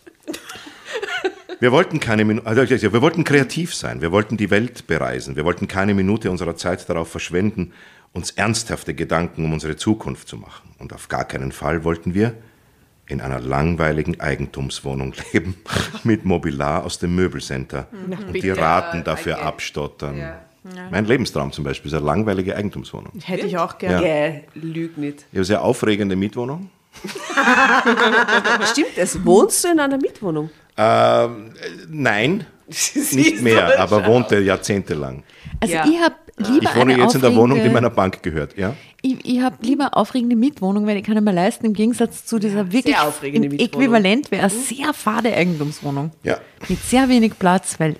Wir 1.59 1.71
wollten 1.73 1.99
keine 1.99 2.23
Minute, 2.23 2.47
also 2.47 2.63
wir 2.93 3.01
wollten 3.01 3.25
kreativ 3.25 3.75
sein, 3.75 4.01
wir 4.01 4.11
wollten 4.13 4.37
die 4.37 4.49
Welt 4.49 4.87
bereisen, 4.87 5.35
wir 5.35 5.43
wollten 5.43 5.67
keine 5.67 5.93
Minute 5.93 6.31
unserer 6.31 6.55
Zeit 6.55 6.87
darauf 6.89 7.09
verschwenden, 7.09 7.73
uns 8.13 8.31
ernsthafte 8.31 8.93
Gedanken 8.93 9.43
um 9.43 9.51
unsere 9.53 9.75
Zukunft 9.75 10.27
zu 10.29 10.37
machen. 10.37 10.69
Und 10.79 10.93
auf 10.93 11.09
gar 11.09 11.25
keinen 11.25 11.51
Fall 11.51 11.83
wollten 11.83 12.13
wir 12.13 12.33
in 13.07 13.19
einer 13.19 13.39
langweiligen 13.41 14.19
Eigentumswohnung 14.21 15.13
leben, 15.33 15.55
mit 16.03 16.23
Mobiliar 16.23 16.85
aus 16.85 16.97
dem 16.99 17.15
Möbelcenter 17.15 17.87
und 17.91 18.33
die. 18.33 18.49
Raten 18.51 19.03
dafür 19.03 19.35
Okay. 19.35 19.43
abstottern. 19.43 20.17
Ja. 20.17 20.41
Mein 20.91 21.05
Lebenstraum 21.05 21.51
zum 21.51 21.63
Beispiel 21.63 21.89
ist 21.91 21.97
eine 21.97 22.05
langweilige 22.05 22.55
Eigentumswohnung. 22.55 23.11
Hätte 23.23 23.47
ich 23.47 23.57
auch 23.57 23.77
gerne. 23.77 24.43
Ja. 24.55 24.61
lüg 24.61 24.97
nicht. 24.97 25.19
Ich 25.19 25.25
habe 25.25 25.35
eine 25.37 25.43
sehr 25.45 25.61
aufregende 25.63 26.15
Mietwohnung. 26.15 26.69
Stimmt 28.71 28.97
es? 28.97 29.23
Wohnst 29.25 29.63
du 29.63 29.69
in 29.69 29.79
einer 29.79 29.97
Mietwohnung? 29.97 30.49
Ähm, 30.77 31.53
nein, 31.89 32.45
nicht 33.11 33.41
mehr, 33.41 33.79
aber 33.79 34.05
wohnte 34.05 34.39
jahrzehntelang. 34.39 35.23
Also 35.59 35.73
Ja. 35.73 35.85
ich 35.85 35.99
habe 35.99 36.15
lieber 36.37 36.69
Ich 36.69 36.75
wohne 36.75 36.97
jetzt 36.97 37.15
in 37.15 37.21
der 37.21 37.35
Wohnung, 37.35 37.57
die 37.57 37.63
aufregende- 37.63 37.73
meiner 37.73 37.89
Bank 37.89 38.23
gehört, 38.23 38.57
ja? 38.57 38.75
Ich, 39.01 39.25
ich 39.25 39.41
habe 39.41 39.55
lieber 39.61 39.95
aufregende 39.97 40.35
Mietwohnung, 40.35 40.85
weil 40.87 40.97
ich 40.97 41.03
kann 41.03 41.21
mir 41.23 41.31
leisten, 41.33 41.65
im 41.65 41.73
Gegensatz 41.73 42.25
zu 42.25 42.37
dieser 42.39 42.71
wirklich 42.71 42.97
aufregende 42.97 43.47
im 43.47 43.55
Mietwohnung. 43.55 43.83
Äquivalent 43.85 44.31
wäre 44.31 44.43
eine 44.43 44.51
sehr 44.51 44.93
fade 44.93 45.33
Eigentumswohnung. 45.33 46.11
Ja. 46.23 46.37
Mit 46.67 46.81
sehr 46.83 47.09
wenig 47.09 47.37
Platz, 47.39 47.75
weil 47.79 47.95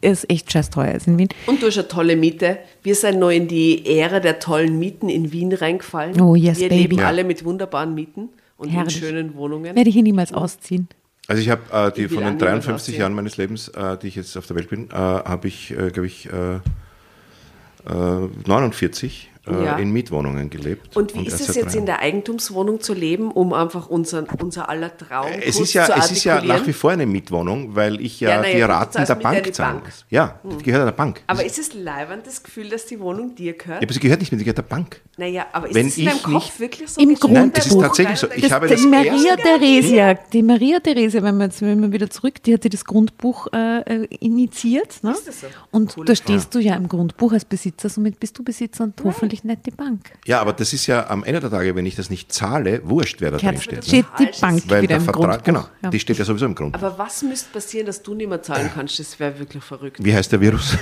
es 0.00 0.26
echt 0.28 0.50
scheiß 0.52 0.70
teuer 0.70 0.94
ist 0.94 1.06
in 1.06 1.18
Wien. 1.18 1.28
Und 1.46 1.62
du 1.62 1.66
hast 1.66 1.78
eine 1.78 1.88
tolle 1.88 2.16
Miete. 2.16 2.58
Wir 2.82 2.94
sind 2.94 3.18
noch 3.18 3.30
in 3.30 3.48
die 3.48 3.84
Ära 3.98 4.20
der 4.20 4.38
tollen 4.38 4.78
Mieten 4.78 5.08
in 5.08 5.32
Wien 5.32 5.52
reingefallen. 5.52 6.20
Oh, 6.20 6.34
yes, 6.34 6.58
Wir 6.58 6.68
baby. 6.68 6.82
leben 6.82 6.98
Ja. 6.98 7.08
alle 7.08 7.24
mit 7.24 7.44
wunderbaren 7.44 7.94
Mieten 7.94 8.28
und 8.56 8.68
Herrlich. 8.70 8.96
in 8.96 9.08
schönen 9.08 9.34
Wohnungen. 9.34 9.74
Werde 9.76 9.88
ich 9.88 9.94
hier 9.94 10.02
niemals 10.02 10.32
ausziehen. 10.32 10.88
Also 11.28 11.40
ich 11.42 11.48
habe 11.50 11.62
äh, 11.72 11.92
die 11.92 12.02
Ich 12.02 12.08
von 12.08 12.18
den 12.24 12.34
niemand 12.36 12.42
53 12.42 12.74
aussehen. 12.74 13.00
Jahren 13.00 13.14
meines 13.14 13.36
Lebens, 13.36 13.68
äh, 13.68 13.96
die 13.98 14.08
ich 14.08 14.16
jetzt 14.16 14.36
auf 14.36 14.46
der 14.46 14.56
Welt 14.56 14.68
bin, 14.68 14.90
äh, 14.90 14.94
habe 14.94 15.46
ich, 15.48 15.70
äh, 15.70 15.90
glaube 15.90 16.06
ich, 16.06 16.26
äh, 16.26 16.56
äh, 16.56 18.28
49 18.46 19.29
äh, 19.46 19.64
Ja. 19.64 19.76
in 19.78 19.90
Mietwohnungen 19.90 20.50
gelebt. 20.50 20.96
Und 20.96 21.14
wie 21.14 21.26
ist 21.26 21.40
erst 21.40 21.50
es 21.50 21.56
jetzt 21.56 21.74
in 21.74 21.86
der 21.86 22.00
Eigentumswohnung 22.00 22.80
zu 22.80 22.92
leben, 22.94 23.30
um 23.30 23.52
einfach 23.52 23.88
unseren, 23.88 24.26
unser 24.42 24.68
aller 24.68 24.96
Traum 24.96 25.26
es 25.40 25.58
ist, 25.58 25.72
ja, 25.72 25.86
zu 25.86 25.92
es 25.94 26.10
ist 26.12 26.24
ja 26.24 26.42
nach 26.42 26.66
wie 26.66 26.72
vor 26.72 26.90
eine 26.90 27.06
Mietwohnung, 27.06 27.74
weil 27.74 28.00
ich 28.00 28.20
ja, 28.20 28.30
Ja, 28.30 28.40
na 28.42 28.48
ja, 28.48 28.54
die 28.56 28.62
Raten 28.62 29.04
der 29.06 29.14
Bank 29.14 29.42
die 29.44 29.52
zahlen 29.52 29.74
Bank. 29.76 29.84
muss. 29.86 30.04
Ja, 30.10 30.38
die 30.44 30.62
gehört 30.64 30.86
der 30.86 30.92
Bank. 30.92 31.22
Aber 31.26 31.44
ist 31.44 31.58
es 31.58 31.72
leibend 31.74 32.26
das 32.26 32.42
Gefühl, 32.42 32.68
dass 32.68 32.86
die 32.86 33.00
Wohnung 33.00 33.34
dir 33.34 33.54
gehört? 33.54 33.80
ja, 33.82 33.86
aber 33.86 33.92
sie 33.94 34.00
gehört 34.00 34.20
nicht 34.20 34.30
mehr, 34.32 34.38
sie 34.38 34.44
gehört 34.44 34.58
der 34.58 34.62
Bank. 34.62 35.00
Naja, 35.16 35.46
aber 35.52 35.68
ist 35.68 35.74
Wenn 35.74 35.86
das 35.86 35.98
in 35.98 36.04
deinem 36.06 36.16
ich 36.16 36.22
Kopf 36.22 36.34
nicht- 36.34 36.60
wirklich 36.60 36.90
so? 36.90 37.00
Im 37.00 37.08
gestanden? 37.10 37.34
Nein, 37.40 37.52
das 37.54 37.64
ist 37.66 37.70
Grundbuch. 37.72 37.86
tatsächlich 37.88 38.18
so. 38.18 38.26
Ich 38.34 38.42
Das, 38.42 38.52
habe 38.52 38.66
die 38.68 38.74
das 38.74 38.84
Maria 38.84 39.36
Theresia, 39.36 40.14
die 40.32 40.42
Maria 40.42 40.80
Theresia, 40.80 41.22
wenn 41.22 41.36
wir 41.38 41.44
jetzt 41.44 41.60
wenn 41.62 41.80
wir 41.80 41.92
wieder 41.92 42.08
zurück, 42.10 42.42
die 42.42 42.54
hat 42.54 42.64
ja 42.64 42.70
das 42.70 42.84
Grundbuch 42.84 43.46
äh, 43.52 43.80
äh, 43.80 44.06
initiiert. 44.20 45.02
Ne? 45.02 45.12
Ist 45.12 45.28
das 45.28 45.40
so? 45.42 45.46
Und 45.70 45.96
Cool. 45.96 46.04
da 46.04 46.14
stehst 46.14 46.54
du 46.54 46.58
ja 46.58 46.74
im 46.74 46.88
Grundbuch 46.88 47.32
als 47.32 47.44
Besitzer, 47.44 47.88
somit 47.88 48.18
bist 48.20 48.38
du 48.38 48.42
Besitzer 48.42 48.84
und 48.84 48.96
hoffentlich 49.30 49.44
nicht 49.44 49.66
die 49.66 49.70
Bank. 49.70 50.00
Ja, 50.26 50.40
aber 50.40 50.52
das 50.52 50.72
ist 50.72 50.86
ja 50.86 51.08
am 51.08 51.24
Ende 51.24 51.40
der 51.40 51.50
Tage, 51.50 51.74
wenn 51.76 51.86
ich 51.86 51.94
das 51.96 52.10
nicht 52.10 52.32
zahle, 52.32 52.80
wurscht, 52.84 53.20
wer 53.20 53.30
da 53.30 53.36
drin 53.38 53.60
steht. 53.60 53.84
steht 53.84 54.06
Ne? 54.18 54.26
die 54.32 54.40
Bank 54.40 54.62
Weil 54.68 54.82
wieder 54.82 54.88
der 54.88 54.96
im 54.98 55.02
Vertrag, 55.04 55.22
Grundbuch. 55.44 55.44
genau, 55.44 55.64
Ja. 55.82 55.90
die 55.90 56.00
steht 56.00 56.18
ja 56.18 56.24
sowieso 56.24 56.46
im 56.46 56.54
Grund. 56.54 56.74
Aber 56.74 56.98
was 56.98 57.22
müsste 57.22 57.50
passieren, 57.52 57.86
dass 57.86 58.02
du 58.02 58.14
nicht 58.14 58.28
mehr 58.28 58.42
zahlen 58.42 58.70
kannst? 58.74 58.98
Das 58.98 59.18
wäre 59.20 59.38
wirklich 59.38 59.62
verrückt. 59.62 59.98
Wie 60.02 60.14
heißt 60.14 60.32
der 60.32 60.40
Virus? 60.40 60.76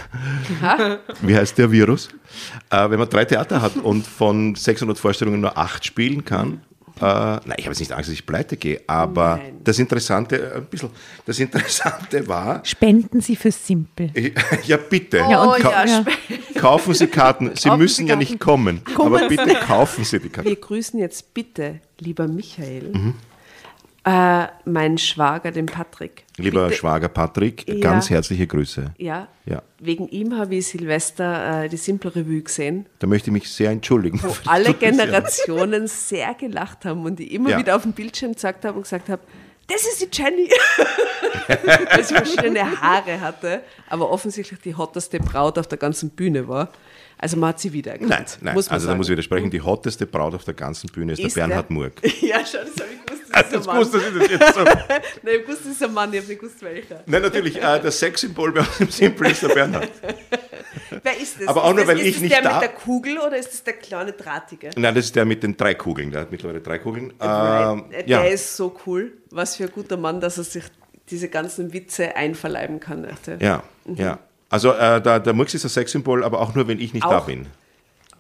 Wie 1.22 1.36
heißt 1.36 1.58
der 1.58 1.70
Virus? 1.70 2.08
Äh, 2.70 2.90
wenn 2.90 2.98
man 2.98 3.08
drei 3.08 3.24
Theater 3.24 3.60
hat 3.62 3.76
und 3.76 4.06
von 4.06 4.54
600 4.54 4.98
Vorstellungen 4.98 5.40
nur 5.40 5.56
acht 5.56 5.84
spielen 5.84 6.24
kann, 6.24 6.60
äh, 7.00 7.04
nein, 7.04 7.54
ich 7.56 7.64
habe 7.64 7.72
jetzt 7.72 7.80
nicht 7.80 7.92
Angst, 7.92 8.08
dass 8.08 8.14
ich 8.14 8.26
pleite 8.26 8.56
gehe, 8.56 8.80
aber 8.86 9.36
Nein. 9.36 9.60
das 9.64 9.78
Interessante, 9.78 10.52
ein 10.56 10.64
bisschen, 10.66 10.90
das 11.26 11.38
Interessante 11.38 12.26
war, 12.28 12.64
Spenden 12.64 13.20
Sie 13.20 13.36
für 13.36 13.50
Simpel. 13.52 14.10
ja 14.64 14.76
bitte, 14.76 15.18
Ja, 15.18 15.44
Oh 15.46 15.52
ka- 15.60 15.84
ja, 15.86 16.04
kaufen 16.58 16.94
Sie 16.94 17.06
Karten. 17.06 17.50
Sie 17.54 17.68
Kaufen 17.68 17.78
müssen 17.80 18.04
Sie 18.06 18.10
ja 18.10 18.16
nicht 18.16 18.38
kommen, 18.40 18.82
aber 18.98 19.28
bitte 19.28 19.54
kaufen 19.66 20.04
Sie 20.04 20.18
die 20.18 20.28
Karten. 20.28 20.48
Wir 20.48 20.56
grüßen 20.56 20.98
jetzt 20.98 21.32
bitte, 21.34 21.80
lieber 22.00 22.26
Michael, 22.28 22.90
Mhm. 22.92 23.14
Äh, 24.08 24.46
meinen 24.64 24.96
Schwager, 24.96 25.50
den 25.50 25.66
Patrick. 25.66 26.24
Lieber 26.38 26.64
bitte, 26.66 26.76
Schwager 26.78 27.08
Patrick, 27.08 27.68
Ja. 27.68 27.80
ganz 27.80 28.08
herzliche 28.08 28.46
Grüße. 28.46 28.94
Ja, 28.96 29.28
Ja. 29.44 29.62
wegen 29.80 30.08
ihm 30.08 30.36
habe 30.38 30.54
ich 30.54 30.68
Silvester 30.68 31.64
äh, 31.64 31.68
die 31.68 31.76
Simple 31.76 32.14
Revue 32.14 32.40
gesehen, 32.42 32.86
Da 33.00 33.06
möchte 33.06 33.28
ich 33.28 33.32
mich 33.32 33.50
sehr 33.50 33.70
entschuldigen. 33.70 34.20
wo 34.22 34.34
alle. 34.46 34.72
Generationen 34.74 35.86
sehr 35.88 36.34
gelacht 36.34 36.84
haben 36.84 37.04
und 37.04 37.20
ich 37.20 37.32
immer 37.32 37.50
Ja. 37.50 37.58
wieder 37.58 37.76
auf 37.76 37.82
dem 37.82 37.92
Bildschirm 37.92 38.32
gesagt 38.34 38.64
habe 38.64 38.76
und 38.76 38.84
gesagt 38.84 39.08
habe, 39.08 39.20
das 39.66 39.82
ist 39.82 40.00
die 40.00 40.08
Jenny. 40.10 40.48
Weil 41.90 42.04
sie 42.04 42.14
verschiedene 42.14 42.80
Haare 42.80 43.20
hatte, 43.20 43.60
aber 43.88 44.10
offensichtlich 44.10 44.60
die 44.60 44.74
hotteste 44.74 45.18
Braut 45.18 45.58
auf 45.58 45.66
der 45.66 45.78
ganzen 45.78 46.10
Bühne 46.10 46.48
war. 46.48 46.70
Also 47.20 47.36
man 47.36 47.48
hat 47.50 47.60
sie 47.60 47.72
wiedererkannt. 47.72 48.10
Nein, 48.10 48.24
nein. 48.40 48.54
muss 48.54 48.66
man 48.66 48.74
also 48.74 48.86
da 48.86 48.90
sagen. 48.90 48.98
muss 48.98 49.06
ich 49.08 49.12
widersprechen. 49.12 49.50
Die 49.50 49.60
hotteste 49.60 50.06
Braut 50.06 50.34
auf 50.34 50.44
der 50.44 50.54
ganzen 50.54 50.88
Bühne 50.88 51.12
ist, 51.14 51.18
Ist 51.18 51.36
der 51.36 51.42
Bernhard 51.42 51.68
der? 51.68 51.74
Murg. 51.76 51.92
Ja, 52.20 52.44
schon, 52.46 52.60
das 52.66 52.84
habe 52.84 52.90
ich 52.92 53.06
gewusst. 53.06 53.22
Das 53.30 53.52
ist 53.52 53.66
Das 53.66 54.04
ich 54.04 54.18
das 54.18 54.30
jetzt 54.30 54.54
so. 54.54 54.64
Nein, 55.22 55.34
ich 55.42 55.48
wusste, 55.48 55.64
das 55.64 55.72
ist 55.72 55.82
ein 55.82 55.92
Mann, 55.94 56.12
ich 56.12 56.20
habe 56.20 56.28
nicht 56.28 56.40
gewusst, 56.40 56.62
welcher. 56.62 57.02
Nein, 57.06 57.22
natürlich, 57.22 57.56
äh, 57.56 57.80
das 57.80 57.98
Sexsymbol 57.98 58.52
bei 58.52 58.60
uns 58.60 58.80
im 58.80 58.90
Simple 58.90 59.30
ist 59.30 59.42
der 59.42 59.48
Bernhard. 59.48 59.90
Wer 61.02 61.20
ist 61.20 61.40
das? 61.40 61.48
Aber 61.48 61.64
auch 61.64 61.70
ist 61.70 61.76
nur, 61.76 61.84
das, 61.84 61.94
weil 61.94 61.98
ist 62.00 62.06
ich 62.06 62.12
das 62.14 62.22
nicht 62.22 62.34
der 62.34 62.42
da- 62.42 62.52
mit 62.54 62.62
der 62.62 62.68
Kugel 62.76 63.18
oder 63.18 63.36
ist 63.36 63.48
das 63.52 63.64
der 63.64 63.74
kleine 63.74 64.12
Drahtige? 64.12 64.70
Nein, 64.76 64.94
das 64.94 65.06
ist 65.06 65.16
der 65.16 65.24
mit 65.24 65.42
den 65.42 65.56
drei 65.56 65.74
Kugeln. 65.74 66.10
Der 66.10 66.22
hat 66.22 66.30
mittlerweile 66.30 66.60
drei 66.60 66.78
Kugeln. 66.78 67.10
Ähm, 67.20 67.28
Right. 67.28 67.92
Der 67.92 68.06
ja. 68.06 68.22
ist 68.24 68.56
so 68.56 68.74
cool. 68.86 69.12
Was 69.30 69.56
für 69.56 69.64
ein 69.64 69.72
guter 69.72 69.96
Mann, 69.96 70.20
dass 70.20 70.38
er 70.38 70.44
sich 70.44 70.64
diese 71.10 71.28
ganzen 71.28 71.72
Witze 71.72 72.16
einverleiben 72.16 72.80
kann. 72.80 73.02
dachte. 73.02 73.38
ja, 73.40 73.62
ja. 73.86 74.18
Also 74.50 74.72
äh, 74.72 75.00
der, 75.02 75.20
der 75.20 75.32
Murks 75.34 75.54
ist 75.54 75.64
ein 75.64 75.68
Sexsymbol, 75.68 76.24
aber 76.24 76.40
auch 76.40 76.54
nur, 76.54 76.66
wenn 76.68 76.80
ich 76.80 76.94
nicht 76.94 77.04
da 77.04 77.18
Auch? 77.18 77.26
bin. 77.26 77.46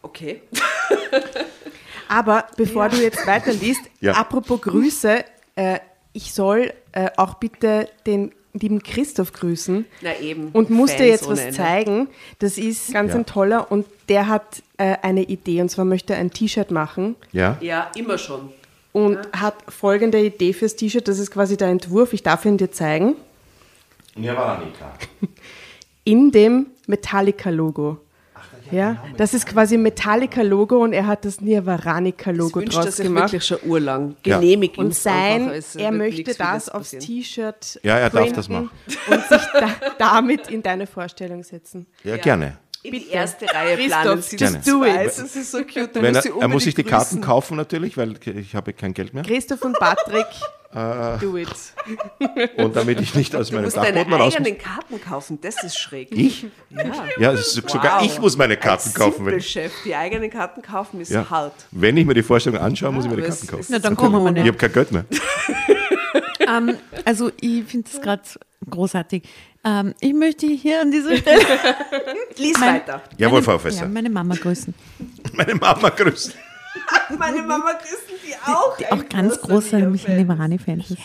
Okay. 0.02 0.42
Aber 2.08 2.46
bevor 2.56 2.88
du 2.88 2.96
jetzt 2.96 3.26
weiterliest, 3.26 3.80
Ja. 4.00 4.12
apropos 4.14 4.60
Grüße, 4.62 5.24
äh, 5.56 5.78
ich 6.12 6.32
soll 6.32 6.72
äh, 6.92 7.10
auch 7.16 7.34
bitte 7.34 7.88
den 8.06 8.32
lieben 8.54 8.82
Christoph 8.82 9.32
grüßen. 9.32 9.84
Na 10.00 10.18
eben, 10.20 10.48
Und 10.52 10.70
muss 10.70 10.90
dir 10.92 10.96
Fans 10.98 11.08
jetzt 11.10 11.28
was 11.28 11.38
Ende. 11.40 11.52
zeigen. 11.56 12.08
Das 12.38 12.56
ist 12.58 12.92
ganz 12.92 13.12
Ja. 13.12 13.18
ein 13.18 13.26
toller 13.26 13.70
und 13.70 13.86
der 14.08 14.26
hat 14.28 14.62
äh, 14.78 14.96
eine 15.02 15.22
Idee 15.24 15.60
und 15.60 15.68
zwar 15.68 15.84
möchte 15.84 16.14
er 16.14 16.20
ein 16.20 16.30
T-Shirt 16.30 16.70
machen 16.70 17.14
Ja? 17.32 17.58
Ja, 17.60 17.90
immer 17.94 18.16
schon. 18.16 18.50
und 18.92 19.18
hat 19.38 19.54
folgende 19.68 20.18
Idee 20.18 20.52
fürs 20.54 20.76
T-Shirt. 20.76 21.06
Das 21.08 21.18
ist 21.18 21.30
quasi 21.30 21.56
der 21.58 21.68
Entwurf. 21.68 22.12
Ich 22.14 22.22
darf 22.22 22.44
ihn 22.46 22.56
dir 22.56 22.70
zeigen. 22.72 23.16
Mir 24.16 24.34
war 24.34 24.58
nicht 24.64 24.76
klar. 24.76 24.94
in 26.08 26.30
dem 26.30 26.66
Metallica-Logo. 26.86 27.98
Ja, 28.70 29.02
das 29.16 29.32
ist 29.32 29.46
quasi 29.46 29.78
Metallica-Logo 29.78 30.82
und 30.82 30.92
er 30.92 31.06
hat 31.06 31.24
das 31.24 31.36
Das 31.36 31.44
Nirvaranica-Logo 31.44 32.60
er 32.60 32.66
draus 32.66 32.96
sich 32.96 33.06
gemacht. 33.06 33.24
wirklich 33.24 33.44
schon 33.44 33.58
urlang. 33.64 34.16
Ja. 34.26 34.38
Genehmigt 34.38 34.76
Und 34.78 34.86
uns 34.86 35.06
einfach, 35.06 35.48
sein, 35.48 35.50
es 35.50 35.76
er 35.76 35.90
möchte 35.90 36.34
das 36.34 36.68
aufs. 36.68 36.90
T-Shirt 36.90 37.80
Ja, 37.82 37.96
er 37.98 38.10
darf 38.10 38.32
das 38.32 38.48
machen. 38.48 38.70
und 39.10 39.22
sich 39.26 39.42
da, 39.54 39.70
damit 39.98 40.50
in 40.50 40.62
deine 40.62 40.86
Vorstellung 40.86 41.42
setzen. 41.44 41.86
Ja, 42.04 42.18
gerne. 42.18 42.58
In 42.82 42.92
die 42.92 43.08
erste 43.08 43.46
Reihe 43.46 43.76
Christoph, 43.76 44.02
planen 44.02 44.22
sie 44.22 44.36
Gerne. 44.36 44.56
das 44.58 44.66
do 44.66 44.84
it. 44.84 44.94
weiß. 44.94 45.16
Das 45.16 45.36
ist 45.36 45.50
so 45.50 45.58
cute. 45.58 45.96
Du 45.96 46.02
Wenn 46.02 46.14
er, 46.14 46.24
er 46.24 46.48
muss 46.48 46.64
sich 46.64 46.74
die 46.74 46.84
Karten 46.84 47.20
kaufen 47.20 47.56
natürlich, 47.56 47.96
weil 47.96 48.14
ich 48.26 48.54
habe 48.54 48.72
kein 48.72 48.94
Geld 48.94 49.14
mehr. 49.14 49.24
Christoph 49.24 49.62
und 49.62 49.78
Patrick, 49.78 50.26
Äh. 50.74 51.18
do 51.18 51.36
it. 51.38 51.48
Und 52.58 52.76
damit 52.76 53.00
ich 53.00 53.14
nicht 53.14 53.34
aus 53.34 53.48
Du 53.48 53.54
meinem 53.56 53.70
Dachboden 53.70 54.12
raus 54.12 54.34
muss. 54.34 54.36
eigenen 54.36 54.58
Karten 54.58 55.00
kaufen. 55.00 55.38
Das 55.40 55.62
ist 55.64 55.78
schräg. 55.78 56.08
Ich? 56.12 56.44
Ja. 56.70 57.32
Ja, 57.32 57.36
sogar 57.36 58.00
Wow. 58.00 58.06
ich 58.06 58.20
muss 58.20 58.36
meine 58.36 58.56
Karten 58.56 58.88
Als 58.88 58.94
kaufen. 58.94 59.24
Wenn, 59.24 59.40
Chef, 59.40 59.72
die 59.84 59.94
eigenen 59.94 60.28
Karten 60.30 60.60
kaufen 60.60 61.00
ist 61.00 61.10
ja. 61.10 61.28
hart. 61.30 61.54
wenn 61.70 61.96
ich 61.96 62.04
mir 62.04 62.12
die 62.14 62.22
Vorstellung 62.22 62.60
anschaue, 62.60 62.92
muss 62.92 63.04
ich 63.06 63.10
mir 63.10 63.16
die 63.16 63.22
Karten 63.22 63.46
kaufen. 63.46 63.66
Na, 63.70 63.78
dann 63.78 63.96
kommen 63.96 64.22
wir 64.22 64.28
Ich 64.28 64.34
nicht. 64.34 64.46
habe 64.48 64.58
kein 64.58 64.72
Geld 64.72 64.92
mehr. 64.92 65.04
Ähm, 66.50 66.78
also 67.04 67.30
ich 67.42 67.64
finde 67.64 67.90
das 67.92 68.00
gerade 68.00 68.22
großartig. 68.70 69.22
Ähm, 69.64 69.92
ich 70.00 70.14
möchte 70.14 70.46
hier 70.46 70.80
an 70.80 70.90
dieser 70.90 71.14
Stelle 71.18 71.40
Lies 72.38 72.58
Mein- 72.58 72.76
weiter. 72.76 73.02
Jawohl, 73.18 73.42
Frau 73.42 73.52
ja, 73.52 73.58
Professor. 73.58 73.86
meine 73.88 74.08
Mama 74.08 74.34
grüßen. 74.34 74.72
Meine 75.34 75.54
Mama 75.56 75.90
grüßen. 75.90 76.32
Meine 77.18 77.42
Mama 77.42 77.72
grüßen 77.72 78.18
die 78.26 78.34
auch. 78.50 78.76
Die 78.76 78.86
auch 78.86 79.08
ganz 79.08 79.40
großer 79.40 79.78
Michael 79.80 80.18
Livarani-Fans 80.18 80.90
ist. 80.90 81.00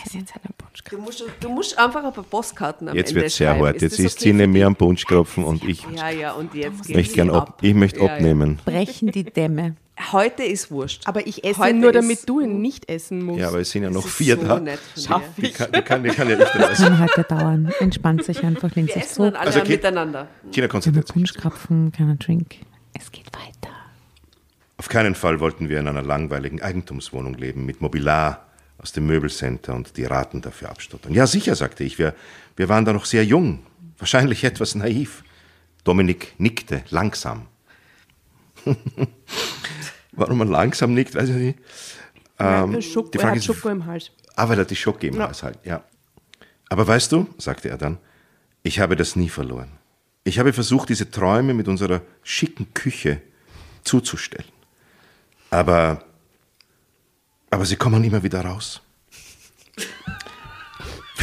Du 0.89 0.97
musst, 0.97 1.23
du 1.39 1.49
musst 1.49 1.77
einfach 1.79 2.03
ein 2.03 2.13
paar 2.13 2.23
Postkarten 2.23 2.89
am 2.89 2.95
Jetzt 2.95 3.09
Ende 3.09 3.21
wird 3.21 3.27
es 3.31 3.37
sehr 3.37 3.57
hart. 3.57 3.77
Ist 3.77 3.81
Jetzt 3.81 3.99
das 3.99 4.05
ist 4.05 4.17
okay 4.17 4.23
sie 4.29 4.33
neben 4.33 4.51
mir 4.51 4.67
am 4.67 4.75
Punschkropfen 4.75 5.43
und 5.43 5.63
ich 5.63 5.85
Ja, 5.95 6.09
ja, 6.09 6.31
und 6.33 6.53
jetzt 6.53 6.87
geht 6.87 6.95
möchte 6.95 7.15
gern 7.15 7.29
ab. 7.29 7.59
Ich 7.61 7.73
möchte 7.73 7.99
Ja, 7.99 8.05
ja. 8.07 8.13
abnehmen. 8.13 8.59
Brechen 8.65 9.11
die 9.11 9.23
Dämme. 9.23 9.75
Heute 10.11 10.43
ist 10.43 10.71
wurscht. 10.71 11.03
Aber 11.07 11.25
ich 11.27 11.43
esse 11.43 11.59
Heute 11.59 11.69
ihn 11.75 11.79
nur, 11.79 11.91
damit 11.91 12.27
du 12.27 12.41
ihn 12.41 12.61
nicht 12.61 12.89
essen 12.89 13.23
musst. 13.23 13.39
Ja, 13.39 13.49
aber 13.49 13.59
es 13.59 13.69
sind 13.69 13.83
ja 13.83 13.91
noch 13.91 14.05
vier 14.05 14.37
so 14.37 14.43
da. 14.43 14.61
So, 14.95 15.07
dir. 15.07 15.21
die, 15.37 15.51
kann, 15.51 15.71
die, 15.71 15.81
kann, 15.81 16.03
die 16.03 16.09
kann 16.09 16.29
ja 16.29 16.39
ich 16.39 16.49
dann 16.49 16.61
essen. 16.71 16.85
Kann 16.85 16.99
heute 16.99 17.23
dauern. 17.23 17.71
Entspannt 17.79 18.23
sich 18.23 18.43
einfach, 18.43 18.73
lehnt 18.75 18.87
Wir 18.89 18.95
sich 18.95 19.03
essen 19.03 19.23
dann 19.23 19.35
alle 19.35 19.47
Also, 19.47 19.59
okay. 19.59 19.73
miteinander. 19.73 20.27
China 20.51 20.67
konzentriert 20.67 21.07
sich. 21.07 21.13
Punschkrapfen, 21.13 21.91
keiner 21.91 22.15
Drink. 22.15 22.55
Es 22.99 23.11
geht 23.11 23.27
weiter. 23.27 23.73
Auf 24.83 24.89
keinen 24.89 25.15
Fall 25.15 25.39
wollten 25.39 25.69
wir 25.69 25.79
in 25.79 25.87
einer 25.87 26.01
langweiligen 26.01 26.61
Eigentumswohnung 26.61 27.35
leben, 27.35 27.65
mit 27.65 27.79
Mobiliar 27.79 28.45
aus 28.77 28.91
dem 28.91 29.07
Möbelcenter 29.07 29.73
und 29.73 29.95
die 29.95 30.03
Raten 30.03 30.41
dafür 30.41 30.71
abstottern. 30.71 31.13
Ja, 31.13 31.25
sicher, 31.25 31.55
sagte 31.55 31.85
ich. 31.85 31.97
Wir, 31.99 32.13
wir 32.57 32.67
waren 32.67 32.83
da 32.83 32.91
noch 32.91 33.05
sehr 33.05 33.23
jung, 33.23 33.65
wahrscheinlich 33.97 34.43
etwas 34.43 34.75
naiv. 34.75 35.23
Dominik 35.85 36.33
nickte 36.37 36.83
langsam. 36.89 37.45
Warum 40.11 40.39
man 40.39 40.49
langsam 40.49 40.93
nickt, 40.93 41.15
weiß 41.15 41.29
ich 41.29 41.35
nicht. 41.35 41.59
Ähm, 42.39 42.81
Schoko, 42.81 43.07
die 43.07 43.19
er 43.19 43.21
Frage 43.21 43.31
hat 43.31 43.37
ist- 43.37 43.45
Schoko 43.45 43.69
im 43.69 43.85
Hals. 43.85 44.11
Ah, 44.35 44.49
weil 44.49 44.59
er 44.59 44.65
die 44.65 44.75
Schock 44.75 44.99
geben 44.99 45.17
muss 45.17 45.43
halt, 45.43 45.59
ja. 45.63 45.81
Aber 46.67 46.85
weißt 46.85 47.09
du, 47.13 47.29
sagte 47.37 47.69
er 47.69 47.77
dann, 47.77 47.99
ich 48.63 48.81
habe 48.81 48.97
das 48.97 49.15
nie 49.15 49.29
verloren. 49.29 49.71
Ich 50.25 50.39
habe 50.39 50.51
versucht, 50.51 50.89
diese 50.89 51.09
Träume 51.09 51.53
mit 51.53 51.69
unserer 51.69 52.01
schicken 52.21 52.73
Küche 52.73 53.21
zuzustellen. 53.85 54.51
Aber, 55.53 56.01
aber 57.51 57.65
sie 57.65 57.75
kommen 57.75 58.03
immer 58.03 58.23
wieder 58.23 58.41
raus. 58.41 58.81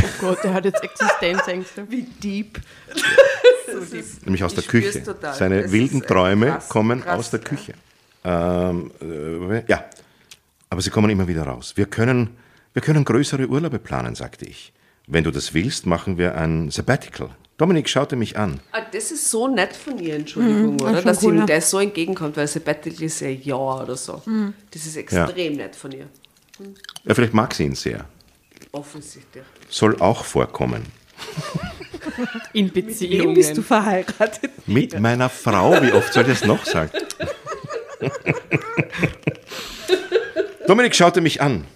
Oh 0.02 0.06
Gott, 0.20 0.44
der 0.44 0.54
hat 0.54 0.64
jetzt 0.64 0.82
Existenzängste. 0.82 1.90
Wie 1.90 2.02
deep. 2.02 2.60
so 3.66 3.80
deep. 3.80 4.04
Nämlich 4.24 4.44
aus 4.44 4.52
Ich 4.52 4.60
der 4.60 4.68
Küche. 4.68 5.02
total. 5.02 5.34
Seine 5.34 5.62
Das 5.62 5.72
wilden 5.72 6.02
Träume 6.02 6.46
krass, 6.46 6.68
kommen 6.68 7.00
krass, 7.02 7.18
aus 7.18 7.30
der 7.30 7.40
ja. 7.40 7.46
Küche. 7.46 7.74
Ähm, 8.22 8.92
äh, 9.02 9.64
ja, 9.66 9.84
aber 10.68 10.80
sie 10.80 10.90
kommen 10.90 11.10
immer 11.10 11.26
wieder 11.26 11.42
raus. 11.42 11.72
Wir 11.76 11.86
können, 11.86 12.36
wir 12.72 12.82
können 12.82 13.04
größere 13.04 13.48
Urlaube 13.48 13.80
planen, 13.80 14.14
sagte 14.14 14.44
ich. 14.44 14.72
Wenn 15.08 15.24
du 15.24 15.32
das 15.32 15.54
willst, 15.54 15.86
machen 15.86 16.18
wir 16.18 16.36
ein 16.36 16.70
Sabbatical. 16.70 17.30
Dominik 17.60 17.90
schaute 17.90 18.16
mich 18.16 18.38
an. 18.38 18.58
Ah, 18.72 18.80
das 18.90 19.10
ist 19.10 19.30
so 19.30 19.46
nett 19.46 19.76
von 19.76 19.98
ihr, 19.98 20.14
Entschuldigung, 20.14 20.78
das 20.78 20.88
oder? 20.88 21.02
Dass 21.02 21.22
cool, 21.22 21.34
ihm 21.34 21.40
ja. 21.40 21.44
das 21.46 21.68
so 21.68 21.78
entgegenkommt, 21.78 22.38
weil 22.38 22.46
Sabbatical 22.46 23.02
ist 23.02 23.20
ja 23.20 23.28
ein 23.28 23.42
Jahr 23.42 23.82
oder 23.82 23.96
so. 23.96 24.22
Das 24.70 24.86
ist 24.86 24.96
extrem 24.96 25.56
nett 25.56 25.76
von 25.76 25.92
ihr. 25.92 26.06
Ja, 27.04 27.14
vielleicht 27.14 27.34
mag 27.34 27.52
sie 27.52 27.64
ihn 27.64 27.74
sehr. 27.74 28.06
Offensichtlich. 28.72 29.44
Soll 29.68 30.00
auch 30.00 30.24
vorkommen. 30.24 30.86
In 32.54 32.74
Wem 32.74 32.86
Beziehungen. 32.86 33.34
bist 33.34 33.54
du 33.58 33.60
verheiratet? 33.60 34.52
Mit 34.66 34.98
meiner 34.98 35.28
Frau, 35.28 35.82
wie 35.82 35.92
oft 35.92 36.14
soll 36.14 36.22
ich 36.22 36.40
das 36.40 36.46
noch 36.46 36.64
sagen? 36.64 36.92
Dominik 40.66 40.96
schaute 40.96 41.20
mich 41.20 41.42
an. 41.42 41.66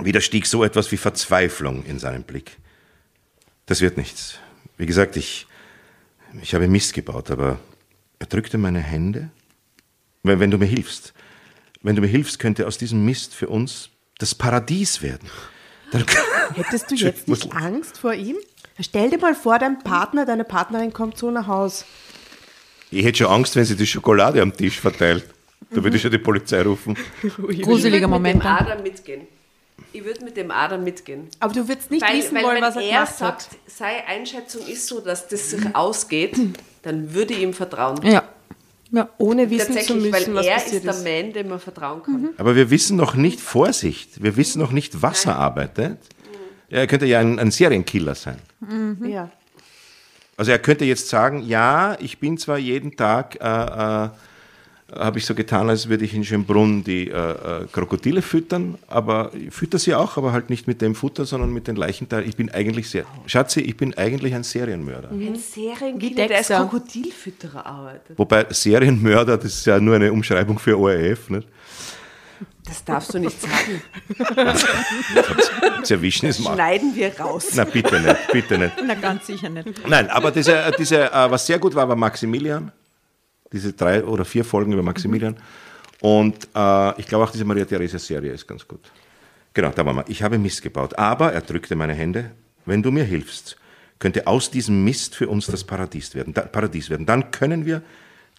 Wieder 0.00 0.20
stieg 0.20 0.46
so 0.46 0.62
etwas 0.62 0.92
wie 0.92 0.96
Verzweiflung 0.98 1.84
in 1.84 1.98
seinen 1.98 2.22
Blick. 2.22 2.58
Das 3.66 3.80
wird 3.80 3.96
nichts. 3.96 4.38
Wie 4.78 4.86
gesagt, 4.86 5.16
ich, 5.16 5.46
ich 6.40 6.54
habe 6.54 6.68
Mist 6.68 6.94
gebaut, 6.94 7.30
aber 7.30 7.58
er 8.18 8.26
drückte 8.26 8.56
meine 8.56 8.80
Hände 8.80 9.30
wenn, 10.22 10.40
wenn 10.40 10.50
du 10.50 10.58
mir 10.58 10.66
hilfst. 10.66 11.12
Wenn 11.82 11.96
du 11.96 12.02
mir 12.02 12.08
hilfst, 12.08 12.38
könnte 12.38 12.66
aus 12.66 12.78
diesem 12.78 13.04
Mist 13.04 13.34
für 13.34 13.48
uns 13.48 13.90
das 14.18 14.34
Paradies 14.34 15.02
werden. 15.02 15.28
Dann, 15.92 16.04
Hättest 16.54 16.90
du 16.90 16.94
jetzt 16.94 17.28
nicht 17.28 17.52
Angst 17.54 17.98
vor 17.98 18.14
ihm? 18.14 18.36
Stell 18.80 19.10
dir 19.10 19.18
mal 19.18 19.34
vor, 19.34 19.58
dein 19.58 19.78
Partner, 19.80 20.26
deine 20.26 20.44
Partnerin 20.44 20.92
kommt 20.92 21.18
so 21.18 21.30
nach 21.30 21.46
Haus. 21.46 21.84
ich 22.90 23.04
hätte 23.04 23.18
schon 23.18 23.26
Angst, 23.28 23.56
wenn 23.56 23.64
sie 23.64 23.76
die 23.76 23.86
Schokolade 23.86 24.40
am 24.42 24.52
Tisch 24.52 24.80
verteilt. 24.80 25.24
Da 25.70 25.82
würde 25.82 25.96
ich 25.96 26.02
schon 26.02 26.10
die 26.10 26.18
Polizei 26.18 26.62
rufen. 26.62 26.96
Gruseliger 27.62 28.08
Moment. 28.08 28.36
Mit 28.36 28.44
dem 28.44 28.50
Adam 28.50 28.82
mitgehen. 28.82 29.26
Ich 29.92 30.04
würde 30.04 30.24
mit 30.24 30.36
dem 30.36 30.50
Adam 30.50 30.84
mitgehen. 30.84 31.28
Aber 31.40 31.52
du 31.52 31.66
würdest 31.66 31.90
nicht 31.90 32.02
Weil, 32.02 32.18
wissen 32.18 32.34
weil 32.36 32.44
wollen, 32.44 32.56
wenn 32.56 32.62
was 32.62 32.76
er, 32.76 32.82
er 32.82 32.88
gemacht 32.88 33.16
sagt, 33.16 33.42
hat. 33.42 33.58
seine 33.66 34.06
Einschätzung 34.06 34.66
ist 34.66 34.86
so, 34.86 35.00
dass 35.00 35.28
das 35.28 35.50
sich 35.50 35.74
ausgeht, 35.74 36.36
dann 36.82 37.14
würde 37.14 37.34
ich 37.34 37.40
ihm 37.40 37.54
vertrauen. 37.54 37.98
Ja. 38.02 38.22
ja. 38.90 39.08
Ohne 39.18 39.50
wissen 39.50 39.72
zu 39.72 39.78
Tatsächlich, 39.78 40.10
müssen, 40.10 40.34
weil 40.34 40.34
was 40.34 40.46
er 40.46 40.54
passiert 40.54 40.74
ist 40.74 40.84
der 40.84 40.94
ist. 40.94 41.04
Man, 41.26 41.32
dem 41.32 41.48
man 41.48 41.60
vertrauen 41.60 42.02
kann. 42.02 42.28
Aber 42.36 42.54
wir 42.54 42.70
wissen 42.70 42.96
noch 42.96 43.14
nicht 43.14 43.40
Vorsicht. 43.40 44.22
Wir 44.22 44.36
wissen 44.36 44.60
noch 44.60 44.72
nicht, 44.72 45.02
was 45.02 45.24
er 45.24 45.36
arbeitet. 45.36 45.98
Ja, 46.70 46.78
er 46.78 46.86
könnte 46.86 47.06
ja 47.06 47.20
ein, 47.20 47.38
ein 47.38 47.50
Serienkiller 47.50 48.14
sein. 48.14 48.38
Ja. 49.06 49.30
Also 50.36 50.52
er 50.52 50.58
könnte 50.58 50.84
jetzt 50.84 51.08
sagen, 51.08 51.42
ja, 51.42 51.96
ich 51.98 52.18
bin 52.18 52.38
zwar 52.38 52.58
jeden 52.58 52.96
Tag, 52.96 53.36
äh, 53.40 54.04
äh, 54.04 54.08
habe 54.94 55.18
ich 55.18 55.26
so 55.26 55.34
getan, 55.34 55.68
als 55.68 55.88
würde 55.88 56.04
ich 56.04 56.14
in 56.14 56.24
Schönbrunn 56.24 56.82
die 56.82 57.08
äh, 57.08 57.12
äh, 57.12 57.66
Krokodile 57.70 58.22
füttern, 58.22 58.78
aber 58.86 59.32
ich 59.34 59.52
fütter 59.52 59.78
sie 59.78 59.94
auch, 59.94 60.16
aber 60.16 60.32
halt 60.32 60.48
nicht 60.48 60.66
mit 60.66 60.80
dem 60.80 60.94
Futter, 60.94 61.26
sondern 61.26 61.52
mit 61.52 61.68
den 61.68 61.76
Leichenteilen. 61.76 62.26
Ich 62.26 62.36
bin 62.36 62.50
eigentlich 62.50 62.88
sehr, 62.88 63.04
Schatzi, 63.26 63.60
ich 63.60 63.76
bin 63.76 63.96
eigentlich 63.98 64.34
ein 64.34 64.44
Serienmörder. 64.44 65.10
Ein 65.10 65.20
Wie 65.20 65.36
Serienkiller, 65.36 66.28
der 66.28 66.38
als. 66.38 66.48
Krokodilfütterer 66.48 67.66
arbeitet. 67.66 68.18
Wobei 68.18 68.46
Serienmörder, 68.48 69.36
das 69.36 69.56
ist 69.56 69.66
ja 69.66 69.78
nur 69.78 69.96
eine 69.96 70.10
Umschreibung 70.10 70.58
für 70.58 70.78
ORF. 70.78 71.30
Nicht? 71.30 71.48
Das 72.64 72.84
darfst 72.84 73.14
du 73.14 73.18
nicht 73.18 73.40
sagen. 73.40 73.82
Sie 75.82 75.94
erwischen 75.94 76.26
es 76.26 76.38
mal. 76.38 76.54
Schneiden 76.54 76.94
wir 76.94 77.18
raus. 77.18 77.48
Na 77.54 77.64
bitte 77.64 78.00
nicht, 78.00 78.32
bitte 78.32 78.58
nicht. 78.58 78.72
Na, 78.86 78.94
ganz 78.94 79.26
sicher 79.26 79.48
nicht. 79.48 79.86
Nein, 79.88 80.08
aber 80.10 80.30
diese, 80.30 80.70
diese, 80.78 81.10
äh, 81.10 81.30
was 81.30 81.46
sehr 81.46 81.58
gut 81.58 81.74
war, 81.74 81.88
war 81.88 81.96
Maximilian. 81.96 82.70
Diese 83.52 83.72
drei 83.72 84.04
oder 84.04 84.24
vier 84.24 84.44
Folgen 84.44 84.72
über 84.72 84.82
Maximilian. 84.82 85.36
Und 86.00 86.48
äh, 86.54 87.00
ich 87.00 87.06
glaube 87.06 87.24
auch 87.24 87.30
diese 87.30 87.44
Maria 87.44 87.64
Theresia 87.64 87.98
Serie 87.98 88.32
ist 88.32 88.46
ganz 88.46 88.66
gut. 88.66 88.80
Genau, 89.54 89.70
da 89.70 89.84
waren 89.84 89.96
wir. 89.96 90.04
Ich 90.08 90.22
habe 90.22 90.38
Mist 90.38 90.62
gebaut. 90.62 90.96
Aber, 90.98 91.32
er 91.32 91.40
drückte 91.40 91.74
meine 91.74 91.94
Hände, 91.94 92.30
wenn 92.66 92.82
du 92.82 92.90
mir 92.90 93.04
hilfst, 93.04 93.56
könnte 93.98 94.26
aus 94.26 94.50
diesem 94.50 94.84
Mist 94.84 95.16
für 95.16 95.28
uns 95.28 95.46
das 95.46 95.64
Paradies 95.64 96.14
werden. 96.14 96.34
Da, 96.34 96.42
Paradies 96.42 96.90
werden. 96.90 97.06
Dann 97.06 97.30
können 97.30 97.66
wir 97.66 97.82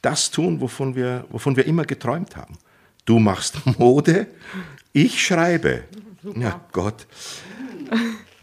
das 0.02 0.32
tun, 0.32 0.62
wovon 0.62 0.96
wir, 0.96 1.26
wovon 1.30 1.58
wir 1.58 1.66
immer 1.66 1.84
geträumt 1.84 2.38
haben. 2.38 2.58
Du 3.06 3.20
machst 3.20 3.60
Mode, 3.80 4.28
ich 4.94 5.22
schreibe. 5.22 5.84
Ja, 6.36 6.62
Gott. 6.72 7.08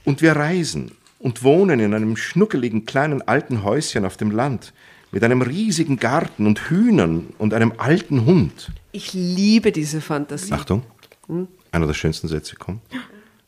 Und 0.04 0.22
wir 0.22 0.32
reisen 0.32 0.92
und 1.18 1.42
wohnen 1.42 1.80
in 1.80 1.94
einem 1.94 2.16
schnuckeligen 2.16 2.84
kleinen 2.84 3.22
alten 3.22 3.62
Häuschen 3.62 4.04
auf 4.04 4.16
dem 4.16 4.30
Land 4.30 4.72
mit 5.12 5.24
einem 5.24 5.42
riesigen 5.42 5.96
Garten 5.98 6.46
und 6.46 6.70
Hühnern 6.70 7.28
und 7.38 7.54
einem 7.54 7.74
alten 7.78 8.24
Hund. 8.26 8.72
Ich 8.92 9.12
liebe 9.12 9.72
diese 9.72 10.00
Fantasie. 10.00 10.52
Achtung, 10.52 10.82
einer 11.72 11.86
der 11.86 11.94
schönsten 11.94 12.28
Sätze 12.28 12.56
kommt. 12.56 12.82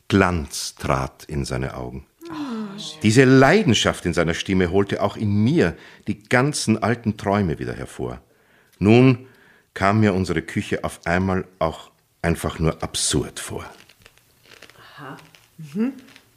Glanz 0.07 0.75
trat 0.75 1.25
in 1.25 1.45
seine 1.45 1.75
Augen. 1.75 2.05
Diese 3.03 3.25
Leidenschaft 3.25 4.05
in 4.05 4.13
seiner 4.13 4.33
Stimme 4.33 4.71
holte 4.71 5.01
auch 5.01 5.17
in 5.17 5.43
mir 5.43 5.75
die 6.07 6.23
ganzen 6.23 6.81
alten 6.81 7.17
Träume 7.17 7.59
wieder 7.59 7.73
hervor. 7.73 8.21
Nun 8.77 9.27
kam 9.73 9.99
mir 9.99 10.13
unsere 10.13 10.41
Küche 10.41 10.83
auf 10.83 11.05
einmal 11.05 11.45
auch 11.59 11.91
einfach 12.21 12.59
nur 12.59 12.81
absurd 12.83 13.39
vor. 13.39 13.65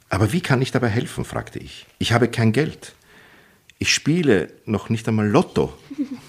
Aber 0.09 0.31
wie 0.31 0.41
kann 0.41 0.61
ich 0.61 0.71
dabei 0.71 0.89
helfen? 0.89 1.25
fragte 1.25 1.59
ich. 1.59 1.85
Ich 1.99 2.13
habe 2.13 2.27
kein 2.27 2.51
Geld. 2.51 2.93
Ich 3.83 3.93
spiele 3.93 4.47
noch 4.63 4.87
nicht 4.87 5.05
einmal 5.09 5.27
Lotto. 5.27 5.73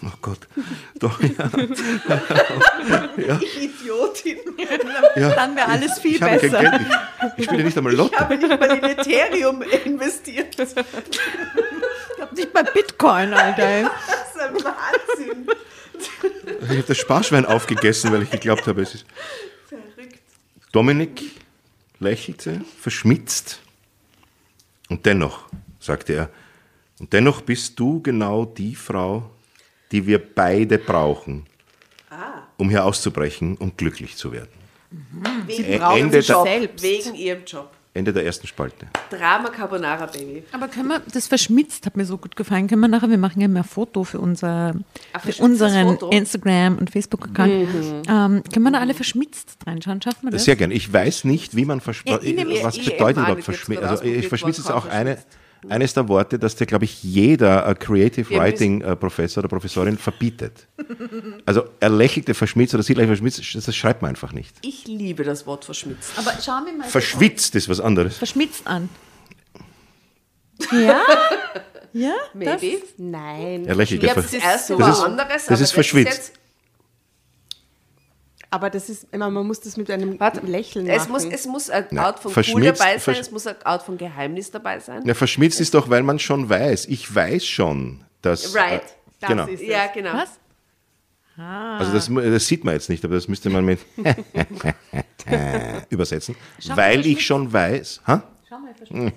Oh 0.05 0.11
Gott. 0.22 0.48
Doch, 0.98 1.20
ja. 1.22 1.28
Idiotin. 3.61 4.38
Dann 5.14 5.55
wäre 5.55 5.68
alles 5.68 6.00
viel 6.00 6.16
Ich 6.16 6.22
habe 6.22 6.36
kein 6.36 6.50
besser. 6.50 6.68
Geld. 6.68 6.82
Ich, 6.82 7.38
ich 7.38 7.44
spiele 7.44 7.62
nicht 7.62 7.78
einmal 7.78 7.94
Lotto. 7.94 8.18
habe 8.18 8.36
nicht 8.36 8.48
mal 8.48 8.76
in 8.76 8.82
Ethereum 8.82 9.62
investiert. 9.62 10.59
Das 10.64 10.72
ist 10.72 10.84
Nicht 12.36 12.52
bei 12.52 12.64
Bitcoin, 12.64 13.32
Alter. 13.32 13.62
ey. 13.62 13.84
ein 13.84 14.55
Wahnsinn. 14.64 15.46
Ich 16.61 16.68
habe 16.70 16.82
das 16.82 16.98
Sparschwein 16.98 17.46
aufgegessen, 17.46 18.11
weil 18.11 18.24
ich 18.24 18.32
geglaubt 18.32 18.66
habe, 18.66 18.82
es 18.82 18.96
ist. 18.96 19.07
Dominik 20.72 21.22
lächelte, 22.00 22.62
verschmitzt. 22.80 23.61
Und 24.88 25.07
dennoch, 25.07 25.44
sagte 25.78 26.14
er, 26.14 26.30
und 27.05 27.12
dennoch 27.12 27.42
bist 27.42 27.78
du 27.78 28.00
genau 28.00 28.46
die 28.46 28.74
Frau, 28.74 29.28
die 29.92 30.07
wir 30.07 30.18
beide 30.18 30.78
brauchen, 30.78 31.44
um 32.57 32.70
hier 32.70 32.82
auszubrechen 32.82 33.59
und 33.59 33.76
glücklich 33.76 34.16
zu 34.16 34.32
werden. 34.32 34.48
Wegen, 35.46 35.78
brauchen 35.80 35.98
Ende 35.98 35.98
ihrem 35.98 36.11
der- 36.12 36.20
Job. 36.22 36.46
Selbst. 36.48 36.82
Wegen 36.82 37.14
ihrem 37.14 37.44
Job. 37.44 37.70
Ende 37.92 38.11
der 38.14 38.24
ersten 38.24 38.46
Spalte. 38.46 38.86
Drama 39.11 39.50
Carbonara 39.50 40.07
Baby. 40.07 40.44
Aber 40.52 40.66
können 40.68 40.88
wir, 40.88 41.02
das 41.12 41.26
verschmitzt 41.26 41.84
hat 41.84 41.94
mir 41.98 42.07
so 42.07 42.16
gut 42.16 42.36
gefallen. 42.36 42.68
Können 42.68 42.80
wir 42.80 42.88
nachher, 42.88 43.11
wir 43.11 43.18
machen 43.18 43.38
ja 43.42 43.48
mehr 43.48 43.64
Foto 43.64 44.02
für, 44.02 44.18
unser, 44.18 44.74
Ein 45.12 45.20
für 45.32 45.42
unseren 45.42 45.88
Foto? 45.98 46.09
Instagram- 46.09 46.78
und 46.78 46.88
Facebook-Account. 46.88 47.50
Ähm, 48.09 48.42
können 48.50 48.62
wir 48.64 48.70
da 48.72 48.78
alle 48.80 48.94
verschmitzt 48.94 49.59
reinschauen? 49.66 50.00
Schaffen 50.00 50.22
wir 50.22 50.30
das? 50.30 50.44
Sehr 50.46 50.57
gern. 50.57 50.70
Ich 50.70 50.90
weiß 50.90 51.24
nicht, 51.24 51.55
wie 51.55 51.66
man 51.66 51.82
verschmitzt. 51.82 52.24
Ja, 52.24 52.64
was 52.64 52.76
ich 52.78 52.86
bedeutet 52.86 53.18
überhaupt 53.18 53.36
jetzt 53.36 53.44
verschmitzt? 53.44 53.82
Also, 53.82 54.05
ich 54.05 54.26
verschmitzt 54.26 54.59
ist 54.61 54.68
worden, 54.70 54.78
auch 54.78 54.86
eine, 54.86 55.16
verschmitzt. 55.16 55.38
Eines 55.70 55.94
der 55.94 56.08
Worte, 56.08 56.38
das 56.38 56.56
dir, 56.56 56.66
glaube 56.66 56.84
ich, 56.84 57.02
jeder 57.02 57.66
äh, 57.68 57.74
Creative 57.74 58.28
Wir 58.30 58.38
Writing 58.38 58.80
äh, 58.82 58.94
Professor 58.96 59.42
oder 59.42 59.48
Professorin 59.48 59.98
verbietet. 59.98 60.66
Also, 61.46 61.64
er 61.80 61.90
lächelte 61.90 62.32
verschmitzt 62.34 62.74
oder 62.74 62.82
sie 62.82 62.94
lächelte 62.94 63.16
verschmitzt, 63.18 63.54
das, 63.54 63.64
das 63.64 63.76
schreibt 63.76 64.00
man 64.02 64.10
einfach 64.10 64.32
nicht. 64.32 64.54
Ich 64.62 64.86
liebe 64.86 65.24
das 65.24 65.46
Wort 65.46 65.64
verschmitzt. 65.64 66.12
Aber 66.16 66.32
schauen 66.42 66.64
wir 66.66 66.72
mal. 66.72 66.88
Verschwitzt 66.88 67.54
ist 67.54 67.68
was 67.68 67.80
anderes. 67.80 68.16
Verschmitzt 68.16 68.66
an. 68.66 68.88
Ja? 70.72 71.02
Ja? 71.92 72.14
Maybe. 72.32 72.78
Nein. 72.96 73.66
Er 73.66 73.74
lächelte. 73.74 74.06
Jetzt 74.06 74.14
ver- 74.14 74.22
das 74.22 74.32
erste 74.32 74.72
Das 74.76 74.80
war 74.80 74.90
ist- 74.92 75.00
anderes. 75.04 75.46
das 75.46 75.60
ist 75.60 75.72
verschwitzt. 75.72 76.32
Aber 78.55 78.70
das 78.70 78.88
ist 78.88 79.09
immer, 79.11 79.30
man 79.30 79.48
muss 79.48 79.59
das 79.59 79.76
mit 79.76 79.90
einem 79.90 80.20
Warte, 80.20 80.38
Lächeln 80.46 80.86
es 80.86 81.09
machen. 81.09 81.11
muss, 81.11 81.24
es 81.24 81.44
muss 81.44 81.70
ein 81.70 81.98
Art 81.98 82.20
von 82.20 82.32
cool 82.52 82.62
dabei 82.62 82.98
sein, 82.98 83.16
es 83.18 83.32
muss 83.32 83.48
ein 83.48 83.57
Art 83.64 83.82
von 83.82 83.98
Geheimnis 83.98 84.52
dabei 84.52 84.78
sein. 84.78 85.05
Ja, 85.05 85.14
verschmitzt 85.14 85.61
ist 85.61 85.74
doch, 85.74 85.90
weil 85.90 86.05
man 86.05 86.20
schon 86.20 86.48
weiß. 86.48 86.86
Ich 86.86 87.12
weiß 87.12 87.44
schon, 87.44 88.05
dass. 88.22 88.55
Right. 88.55 88.82
Äh, 89.22 89.26
genau. 89.26 89.46
ist 89.48 89.61
es. 89.61 89.68
Ja, 89.68 89.88
genau. 89.92 90.12
Was? 90.12 90.38
Also 91.36 91.92
das, 91.94 92.09
das 92.09 92.46
sieht 92.46 92.62
man 92.62 92.74
jetzt 92.74 92.88
nicht, 92.88 93.05
aber 93.05 93.16
das 93.16 93.26
müsste 93.26 93.50
man 93.50 93.64
mit 93.64 93.80
übersetzen. 95.90 96.36
Schau 96.61 96.76
weil 96.76 97.05
ich 97.07 97.26
schon 97.26 97.52
weiß. 97.52 98.02
Ha? 98.07 98.22
Schau 98.48 98.59
mal, 98.61 98.72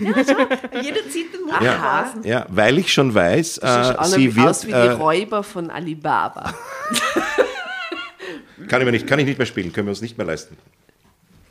ja, 0.00 0.24
schau. 0.26 0.80
Jeder 0.82 1.08
zieht 1.08 1.32
den 1.32 1.42
Mund 1.42 1.54
raus. 1.54 2.08
Ja, 2.24 2.46
weil 2.48 2.78
ich 2.78 2.92
schon 2.92 3.14
weiß, 3.14 3.60
Das 3.62 4.12
äh, 4.12 4.16
sie 4.16 4.34
wird. 4.34 4.48
aus 4.48 4.66
wie 4.66 4.72
die 4.72 4.76
äh, 4.76 4.90
Räuber 4.90 5.44
von 5.44 5.70
Alibaba. 5.70 6.52
kann, 8.68 8.80
ich 8.80 8.84
mir 8.86 8.92
nicht, 8.92 9.06
kann 9.06 9.18
ich 9.18 9.26
nicht 9.26 9.38
mehr 9.38 9.46
spielen, 9.46 9.72
können 9.72 9.86
wir 9.86 9.90
uns 9.90 10.00
nicht 10.02 10.16
mehr 10.18 10.26
leisten. 10.26 10.56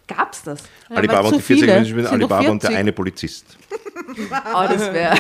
Gab's 0.08 0.44
das? 0.44 0.60
Alibaba 0.90 1.24
weil 1.24 1.34
und 1.34 1.38
die 1.38 1.42
40 1.42 1.46
viele. 1.64 1.74
Menschen 1.74 1.92
spielen 1.94 2.08
Alibaba 2.08 2.48
und 2.52 2.62
der 2.62 2.70
40. 2.70 2.78
eine 2.78 2.92
Polizist. 2.92 3.58
Oh, 4.54 4.64
das 4.70 4.94
wäre. 4.94 5.16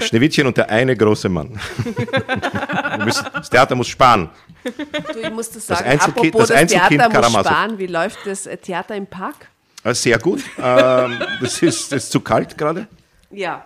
Schneewittchen 0.00 0.46
und 0.46 0.56
der 0.56 0.68
eine 0.68 0.96
große 0.96 1.28
Mann. 1.28 1.50
Müssen, 3.04 3.24
das 3.32 3.48
Theater 3.48 3.74
muss 3.74 3.88
sparen. 3.88 4.30
Du, 4.64 5.20
ich 5.20 5.30
muss 5.30 5.50
das 5.50 5.66
sagen. 5.66 5.88
Einzelkind- 5.88 6.02
Apropos 6.08 6.40
das 6.40 6.48
das, 6.48 6.56
Einzelkind 6.58 6.90
Theater 7.00 7.08
muss 7.08 7.12
Karamazov. 7.14 7.52
sparen. 7.52 7.78
Wie 7.78 7.86
läuft 7.86 8.18
das 8.26 8.46
äh, 8.46 8.56
Theater 8.56 8.96
im 8.96 9.06
Park? 9.06 9.46
Äh, 9.84 9.94
Sehr 9.94 10.18
gut. 10.18 10.42
Ähm, 10.58 11.20
das, 11.40 11.62
ist, 11.62 11.92
das 11.92 12.04
ist 12.04 12.12
zu 12.12 12.20
kalt 12.20 12.58
gerade. 12.58 12.86
Ja. 13.30 13.64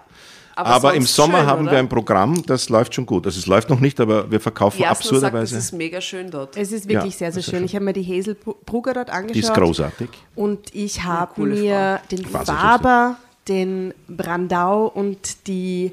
Aber, 0.57 0.95
im 0.95 1.03
sonst 1.03 1.15
Sommer 1.17 1.39
schön, 1.39 1.47
haben 1.47 1.63
oder? 1.63 1.73
wir 1.73 1.79
ein 1.79 1.89
Programm, 1.89 2.43
das 2.47 2.69
läuft 2.69 2.95
schon 2.95 3.07
gut. 3.07 3.27
Also 3.27 3.39
es 3.39 3.47
läuft 3.47 3.71
noch 3.71 3.81
nicht, 3.81 3.99
aber 4.01 4.31
wir 4.31 4.41
verkaufen 4.41 4.79
Jasna 4.81 4.91
absurderweise. 4.93 5.57
ist 5.59 5.73
mega 5.73 6.01
schön 6.01 6.31
dort. 6.31 6.57
Es 6.57 6.71
ist 6.73 6.89
wirklich 6.89 7.15
Ja, 7.15 7.19
sehr, 7.19 7.33
sehr 7.33 7.43
schön. 7.43 7.55
schön. 7.59 7.65
Ich 7.65 7.75
habe 7.75 7.85
mir 7.85 7.93
die 7.93 8.05
Hazel 8.05 8.35
Bru- 8.35 8.55
Brugger 8.65 8.95
dort 8.95 9.11
angeschaut. 9.11 9.35
Die 9.35 9.41
ist 9.41 9.55
großartig. 9.55 10.09
Und 10.37 10.75
ich 10.75 11.03
habe 11.03 11.41
mir 11.43 12.01
den 12.11 12.33
Wahnsinnig 12.33 12.61
Faber, 12.61 13.17
den 13.49 13.93
Brandau 14.09 14.87
und 14.87 15.47
die 15.49 15.93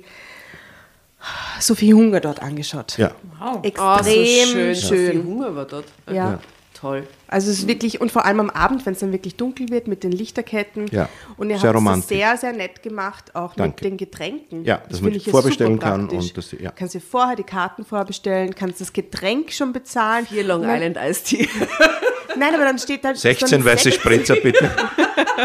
Sophie 1.59 1.93
Hunger 1.93 2.20
dort 2.20 2.41
angeschaut. 2.41 2.97
Ja. 2.97 3.12
Oh, 3.43 3.59
so 3.62 3.64
Extrem 3.64 4.47
schön. 4.47 4.76
schön. 4.76 5.12
Viel 5.12 5.24
Hunger 5.24 5.55
war 5.55 5.66
dort. 5.66 5.86
Ja. 6.12 6.39
toll. 6.74 7.07
Also 7.32 7.49
es 7.49 7.59
ist 7.59 7.67
wirklich, 7.67 8.01
und 8.01 8.11
vor 8.11 8.25
allem 8.25 8.41
am 8.41 8.49
Abend, 8.49 8.86
wenn 8.86 8.91
es 8.93 8.99
dann 8.99 9.11
wirklich 9.13 9.38
dunkel 9.38 9.69
wird 9.69 9.88
mit 9.88 10.03
den 10.03 10.11
Lichterketten. 10.11 10.88
Ja, 10.91 11.07
Und 11.38 11.49
ihr 11.49 11.57
sehr 11.57 11.69
habt 11.69 11.75
es 11.75 11.82
romantisch. 11.82 12.07
sehr, 12.09 12.36
sehr 12.38 12.51
nett 12.53 12.84
gemacht, 12.84 13.34
auch 13.36 13.55
Danke. 13.55 13.75
mit 13.86 13.91
den 13.93 13.97
Getränken. 13.97 14.65
Ja, 14.65 14.77
dass 14.89 14.99
man 14.99 15.11
finde 15.11 15.17
ich 15.17 15.25
ja 15.27 15.32
vorbestellen 15.32 15.73
super 15.75 15.86
kann 15.91 16.09
und 16.09 16.38
das- 16.38 16.51
ja. 16.59 16.71
Kannst 16.71 16.93
dir 16.93 16.99
vorher 17.01 17.36
die 17.38 17.43
Karten 17.43 17.86
vorbestellen, 17.86 18.53
kannst 18.53 18.82
das 18.82 18.91
Getränk 18.93 19.51
schon 19.53 19.71
bezahlen. 19.73 20.25
Hier 20.29 20.43
Long 20.43 20.61
dann- 20.63 20.75
Island 20.75 20.97
Iced 20.97 21.25
Tea. 21.25 21.47
Nein, 22.38 22.53
aber 22.53 22.63
dann 22.65 22.77
steht 22.79 23.03
da... 23.03 23.13
16 23.15 23.49
dann 23.49 23.65
weiße 23.65 23.84
16 23.91 23.93
Spritzer 24.01 24.36
bitte. 24.36 24.69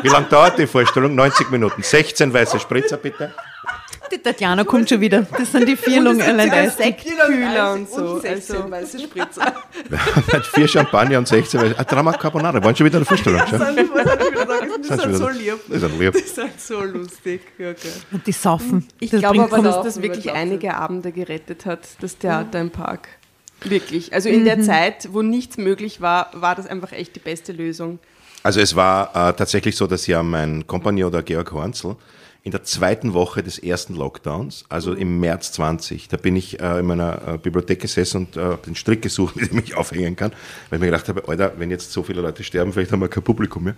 Wie 0.02 0.08
lange 0.08 0.26
dauert 0.26 0.58
die 0.58 0.66
Vorstellung? 0.66 1.14
90 1.14 1.50
Minuten. 1.50 1.82
16 1.82 2.32
weiße 2.32 2.58
Spritzer 2.60 2.96
bitte. 2.96 3.32
Die 4.12 4.18
Tatjana 4.18 4.64
kommt 4.64 4.88
schon 4.88 5.00
wieder. 5.00 5.22
Das 5.36 5.50
sind 5.52 5.68
die 5.68 5.76
vier 5.76 5.98
Island 5.98 6.20
sogar 6.22 6.64
Ice 6.64 6.76
Tea. 6.76 6.82
Sektkühler 6.84 7.72
und 7.74 7.90
so. 7.90 7.96
Und 8.14 8.22
16 8.22 8.56
Also, 8.56 8.70
weiße 8.70 8.98
Spritzer. 9.00 9.52
Vier 10.54 10.68
Champagner 10.68 11.18
und 11.18 11.26
16 11.28 11.60
weiße. 11.60 11.74
Ah, 11.78 11.84
Drama 11.84 12.12
Carbonara. 12.12 12.62
Waren 12.62 12.76
schon 12.76 12.86
wieder 12.86 12.98
in 12.98 13.04
der 13.04 13.06
Vorstellung. 13.06 13.40
Schon? 13.48 13.58
Das 13.58 15.02
Sind 15.02 15.14
so 15.16 15.28
wieder- 15.28 15.32
lieb. 15.32 15.58
Das 15.68 15.82
ist 15.82 15.84
ein 15.84 15.98
lieb. 15.98 16.12
Das 16.12 16.38
halt 16.38 16.60
so 16.60 16.80
lustig. 16.82 17.40
Ja, 17.58 17.70
okay. 17.70 17.88
Und 18.12 18.26
die 18.26 18.32
saufen. 18.32 18.86
ich 19.00 19.10
Das 19.10 19.20
glaube 19.20 19.38
bringt 19.38 19.52
aber, 19.52 19.62
dass 19.62 19.82
das 19.82 20.02
wirklich 20.02 20.32
einige 20.32 20.74
Abende 20.76 21.12
gerettet 21.12 21.66
hat, 21.66 21.80
das 22.00 22.16
Theater 22.18 22.60
im 22.60 22.70
Park. 22.70 23.08
Wirklich. 23.62 24.12
Also 24.12 24.28
in 24.28 24.40
Mhm. 24.40 24.44
der 24.44 24.60
Zeit, 24.60 25.08
wo 25.12 25.22
nichts 25.22 25.56
möglich 25.56 26.00
war, 26.00 26.30
war 26.34 26.54
das 26.54 26.66
einfach 26.66 26.92
echt 26.92 27.16
die 27.16 27.20
beste 27.20 27.52
Lösung. 27.52 27.98
Also 28.42 28.60
es 28.60 28.76
war 28.76 29.10
äh, 29.14 29.32
tatsächlich 29.32 29.76
so, 29.76 29.86
dass 29.86 30.06
ja 30.06 30.22
mein 30.22 30.66
Kompagnon, 30.66 31.10
der 31.10 31.22
Georg 31.22 31.50
Hornzl, 31.52 31.96
in 32.46 32.52
der 32.52 32.62
zweiten 32.62 33.12
Woche 33.12 33.42
des 33.42 33.58
ersten 33.58 33.96
Lockdowns, 33.96 34.66
also 34.68 34.92
im 34.92 35.18
März 35.18 35.50
20, 35.50 36.06
da 36.06 36.16
bin 36.16 36.36
ich 36.36 36.60
äh, 36.60 36.78
in 36.78 36.86
meiner 36.86 37.20
äh, 37.26 37.38
Bibliothek 37.38 37.80
gesessen 37.80 38.18
und 38.18 38.36
äh, 38.36 38.56
den 38.64 38.76
Strick 38.76 39.02
gesucht, 39.02 39.34
mit 39.40 39.50
dem 39.50 39.58
ich 39.58 39.76
aufhängen 39.76 40.14
kann, 40.14 40.30
weil 40.70 40.76
ich 40.76 40.80
mir 40.80 40.86
gedacht 40.86 41.08
habe, 41.08 41.26
Alter, 41.26 41.54
wenn 41.58 41.72
jetzt 41.72 41.90
so 41.90 42.04
viele 42.04 42.20
Leute 42.20 42.44
sterben, 42.44 42.72
vielleicht 42.72 42.92
haben 42.92 43.00
wir 43.00 43.08
kein 43.08 43.24
Publikum 43.24 43.64
mehr. 43.64 43.74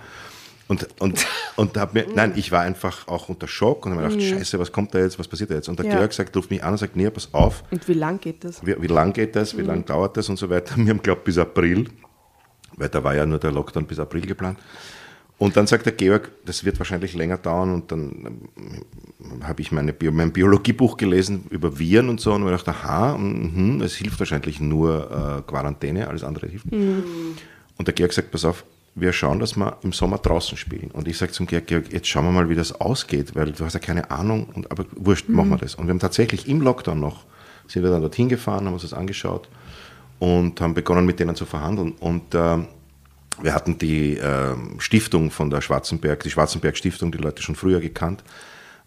Und, 0.67 0.87
und, 1.01 1.27
und 1.57 1.79
hab 1.79 1.95
mir, 1.95 2.09
nein, 2.15 2.35
ich 2.37 2.53
war 2.53 2.61
einfach 2.61 3.09
auch 3.09 3.31
unter 3.31 3.49
Schock 3.49 3.87
und 3.87 3.93
habe 3.93 4.03
mir 4.03 4.09
gedacht, 4.11 4.29
scheiße, 4.37 4.59
was 4.59 4.71
kommt 4.71 4.95
da 4.95 4.99
jetzt, 4.99 5.19
was 5.19 5.29
passiert 5.29 5.51
da 5.51 5.55
jetzt? 5.55 5.71
Und 5.71 5.79
der 5.79 5.87
Ja. 5.87 5.97
Georg 5.97 6.13
sagt, 6.13 6.37
ruft 6.37 6.51
mich 6.51 6.63
an 6.63 6.73
und 6.73 6.79
sagt, 6.79 6.95
nee, 6.95 7.09
pass 7.09 7.33
auf, 7.33 7.65
Und 7.71 7.89
wie 7.89 7.95
lang 7.95 8.21
geht 8.21 8.45
das? 8.45 8.61
wie, 8.67 8.77
wie 8.83 8.87
lang 8.87 9.15
geht 9.15 9.35
das, 9.35 9.57
wie 9.57 9.63
lang 9.63 9.87
dauert 9.87 10.19
das 10.19 10.29
und 10.29 10.39
so 10.39 10.51
weiter. 10.51 10.75
Wir 10.77 10.91
haben, 10.91 11.01
glaube 11.01 11.23
bis 11.25 11.39
April, 11.39 11.89
weil 12.77 12.91
da 12.91 13.03
war 13.03 13.15
ja 13.15 13.25
nur 13.25 13.39
der 13.39 13.51
Lockdown 13.51 13.87
bis 13.87 13.99
April 13.99 14.27
geplant. 14.27 14.59
Und 15.39 15.57
dann 15.57 15.69
sagt 15.69 15.87
der 15.87 15.93
Georg, 15.93 16.31
das 16.45 16.65
wird 16.65 16.79
wahrscheinlich 16.81 17.15
länger 17.15 17.39
dauern 17.39 17.73
und 17.73 17.93
dann 17.93 18.41
ähm, 18.57 19.45
habe 19.45 19.63
ich 19.63 19.71
meine 19.71 19.93
Bio, 19.93 20.11
mein 20.11 20.33
Biologiebuch 20.33 20.97
gelesen 20.97 21.45
über 21.51 21.79
Viren 21.79 22.09
und 22.09 22.21
so 22.21 22.33
und 22.33 22.43
mir 22.43 22.51
gedacht, 22.51 22.69
aha, 22.69 23.17
mhm, 23.17 23.81
es 23.81 23.95
hilft 23.95 24.19
wahrscheinlich 24.19 24.59
nur 24.59 25.39
äh, 25.39 25.49
Quarantäne, 25.49 26.09
alles 26.09 26.25
andere 26.25 26.49
hilft. 26.49 26.71
nicht. 26.73 27.05
Und 27.77 27.87
der 27.87 27.95
Georg 27.95 28.13
sagt, 28.13 28.33
pass 28.33 28.45
auf, 28.45 28.65
wir 28.97 29.13
schauen, 29.13 29.39
dass 29.39 29.57
wir 29.57 29.77
im 29.83 29.93
Sommer 29.93 30.19
draußen 30.19 30.59
spielen. 30.59 30.91
Und 30.91 31.07
ich 31.07 31.17
sage 31.17 31.31
zum 31.31 31.47
Georg, 31.47 31.69
Georg, 31.69 31.93
jetzt 31.93 32.09
schauen 32.09 32.25
wir 32.25 32.33
mal, 32.33 32.49
wie 32.49 32.57
das 32.57 32.73
ausgeht, 32.73 33.37
weil 33.37 33.53
du 33.53 33.65
hast 33.65 33.75
ja 33.75 33.81
keine 33.81 34.11
Ahnung, 34.11 34.49
und, 34.55 34.71
aber 34.73 34.87
wurscht, 34.97 35.29
machen 35.29 35.51
wir 35.51 35.59
das. 35.59 35.77
Und 35.77 35.87
wir 35.87 35.91
haben 35.91 36.01
tatsächlich 36.01 36.49
im 36.49 36.61
Lockdown 36.63 36.99
noch, 36.99 37.25
sind 37.69 37.85
wir 37.85 37.91
dann 37.91 38.01
dorthin 38.01 38.29
gefahren, 38.29 38.67
haben 38.67 38.73
uns 38.73 38.83
das 38.83 38.93
angeschaut 38.93 39.49
und 40.19 40.61
haben 40.61 40.75
begonnen, 40.75 41.07
mit 41.07 41.21
denen 41.21 41.37
zu 41.37 41.47
verhandeln. 41.47 41.93
Und 42.01 42.35
ähm, 42.35 42.67
wir 43.43 43.55
hatten 43.55 43.79
die 43.79 44.17
ähm, 44.17 44.77
Stiftung 44.79 45.31
von 45.31 45.51
der 45.51 45.61
Schwarzenberg, 45.61 46.23
die 46.23 46.31
Schwarzenberg 46.31 46.77
Stiftung, 46.77 47.13
die 47.13 47.19
Leute 47.19 47.43
schon 47.43 47.55
früher 47.55 47.81
gekannt. 47.81 48.25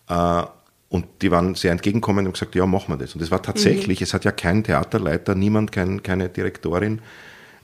Äh, 0.09 0.43
und 0.89 1.05
die 1.21 1.31
waren 1.31 1.55
sehr 1.55 1.71
entgegenkommend 1.71 2.27
und 2.27 2.33
gesagt, 2.33 2.53
ja, 2.53 2.65
machen 2.65 2.93
wir 2.93 2.97
das. 2.97 3.15
Und 3.15 3.21
es 3.21 3.31
war 3.31 3.41
tatsächlich, 3.41 4.01
es 4.01 4.13
hat 4.13 4.25
ja 4.25 4.31
kein 4.33 4.63
Theaterleiter, 4.63 5.35
niemand, 5.35 5.71
kein, 5.71 6.03
keine 6.03 6.27
Direktorin 6.27 6.99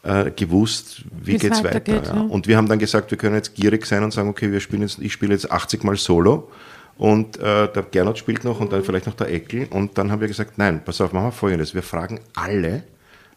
äh, 0.04 0.32
gewusst, 0.32 1.04
wie 1.12 1.34
Wie's 1.34 1.42
geht's 1.42 1.60
weiter. 1.60 1.76
weitergeht, 1.76 2.08
ja. 2.08 2.16
ja. 2.16 2.22
Und 2.22 2.48
wir 2.48 2.56
haben 2.56 2.70
dann 2.70 2.80
gesagt, 2.80 3.12
wir 3.12 3.18
können 3.18 3.36
jetzt 3.36 3.54
gierig 3.56 3.86
sein 3.86 4.04
und 4.04 4.12
sagen, 4.14 4.30
okay, 4.30 4.52
wir 4.52 4.62
spielen 4.62 4.82
jetzt, 4.82 5.00
ich 5.00 5.12
spiele 5.12 5.34
jetzt 5.34 5.52
80 5.52 5.84
Mal 5.84 5.98
Solo 5.98 6.50
und 6.98 7.38
äh, 7.38 7.72
der 7.72 7.84
Gernot 7.84 8.18
spielt 8.18 8.46
noch 8.46 8.62
und 8.62 8.72
dann 8.72 8.84
vielleicht 8.84 9.08
noch 9.08 9.16
der 9.16 9.30
Eckel. 9.30 9.68
Und 9.70 9.98
dann 9.98 10.10
haben 10.10 10.22
wir 10.22 10.30
gesagt, 10.30 10.58
nein, 10.58 10.82
pass 10.86 11.02
auf, 11.02 11.12
machen 11.12 11.28
wir 11.28 11.32
folgendes. 11.34 11.76
Wir 11.76 11.84
fragen 11.84 12.22
alle, 12.34 12.84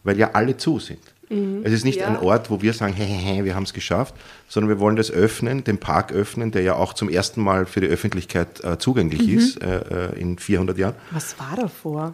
weil 0.03 0.17
ja 0.17 0.31
alle 0.31 0.55
zu 0.55 0.79
sind. 0.79 1.01
Es 1.63 1.71
ist 1.71 1.85
nicht 1.85 1.99
Ja. 1.99 2.07
ein 2.07 2.17
Ort, 2.17 2.49
wo 2.49 2.61
wir 2.61 2.73
sagen, 2.73 2.93
hey, 2.97 3.05
hey, 3.07 3.35
hey, 3.35 3.45
wir 3.45 3.55
haben 3.55 3.63
es 3.63 3.73
geschafft, 3.73 4.13
sondern 4.47 4.69
wir 4.69 4.79
wollen 4.79 4.95
das 4.97 5.09
öffnen, 5.11 5.63
den 5.63 5.77
Park 5.77 6.11
öffnen, 6.11 6.51
der 6.51 6.61
ja 6.63 6.75
auch 6.75 6.93
zum 6.93 7.09
ersten 7.09 7.41
Mal 7.41 7.65
für 7.65 7.79
die 7.81 7.87
Öffentlichkeit 7.87 8.63
äh, 8.63 8.77
zugänglich 8.77 9.27
ist 9.29 9.61
äh, 9.63 10.09
äh, 10.11 10.19
in 10.19 10.37
400 10.37 10.77
Jahren. 10.77 10.95
Was 11.11 11.39
war 11.39 11.55
davor? 11.55 12.13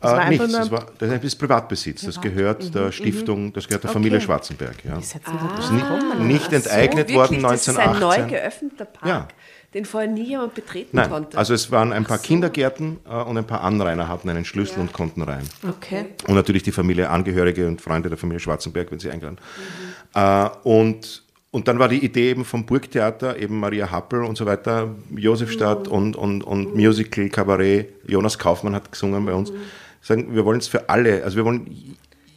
Äh, 0.00 0.04
war 0.06 0.18
einfach 0.18 0.46
nichts, 0.46 0.58
das, 0.58 0.70
war, 0.70 0.86
das 0.98 1.24
ist 1.24 1.36
Privatbesitz. 1.36 2.02
Das 2.02 2.20
gehört 2.20 2.74
der 2.74 2.90
Stiftung, 2.92 3.52
das 3.52 3.66
gehört 3.68 3.84
der 3.84 3.90
Familie 3.90 4.20
Schwarzenberg. 4.20 4.84
Ja. 4.84 4.98
Ist 4.98 5.14
jetzt 5.14 5.28
nicht 5.28 5.40
Das 5.56 5.64
ist 5.66 5.72
nicht, 5.72 6.18
nicht 6.20 6.52
enteignet 6.52 7.12
worden 7.14 7.42
Wirklich, 7.42 7.42
das 7.42 7.68
ist 7.68 7.78
ein 7.78 8.00
neu 8.00 8.10
1918. 8.10 8.28
geöffneter 8.28 8.84
Park, 8.86 9.06
Ja. 9.06 9.28
Den 9.74 9.84
vorher 9.84 10.08
nie 10.08 10.28
jemand 10.28 10.54
betreten 10.54 10.96
Nein, 10.96 11.10
konnte. 11.10 11.36
also 11.36 11.52
es 11.52 11.70
waren 11.72 11.92
ein 11.92 12.04
paar 12.04 12.18
Kindergärten 12.18 12.98
äh, 13.08 13.14
und 13.16 13.36
ein 13.36 13.46
paar 13.46 13.62
Anrainer 13.62 14.08
hatten 14.08 14.30
einen 14.30 14.44
Schlüssel 14.44 14.78
und 14.78 14.92
konnten 14.92 15.22
rein. 15.22 15.42
Okay. 15.68 16.06
Und 16.28 16.36
natürlich 16.36 16.62
die 16.62 16.72
Familie, 16.72 17.10
Angehörige 17.10 17.66
und 17.66 17.80
Freunde 17.80 18.08
der 18.08 18.16
Familie 18.16 18.40
Schwarzenberg, 18.40 18.92
wenn 18.92 19.00
sie 19.00 19.10
eingeladen. 19.10 19.38
Äh, 20.14 20.48
und, 20.62 21.24
und 21.50 21.66
dann 21.66 21.80
war 21.80 21.88
die 21.88 22.04
Idee 22.04 22.30
eben 22.30 22.44
vom 22.44 22.64
Burgtheater, 22.64 23.36
eben 23.36 23.58
Maria 23.58 23.90
Happel 23.90 24.22
und 24.22 24.38
so 24.38 24.46
weiter, 24.46 24.94
Josefstadt 25.14 25.88
und, 25.88 26.14
und, 26.14 26.42
und 26.44 26.76
Musical, 26.76 27.28
Kabarett, 27.28 27.94
Jonas 28.06 28.38
Kaufmann 28.38 28.74
hat 28.76 28.92
gesungen 28.92 29.26
bei 29.26 29.34
uns. 29.34 29.52
Sagen, 30.00 30.34
wir 30.34 30.44
wollen 30.44 30.58
es 30.58 30.68
für 30.68 30.88
alle, 30.88 31.24
also 31.24 31.36
wir 31.36 31.44
wollen 31.44 31.96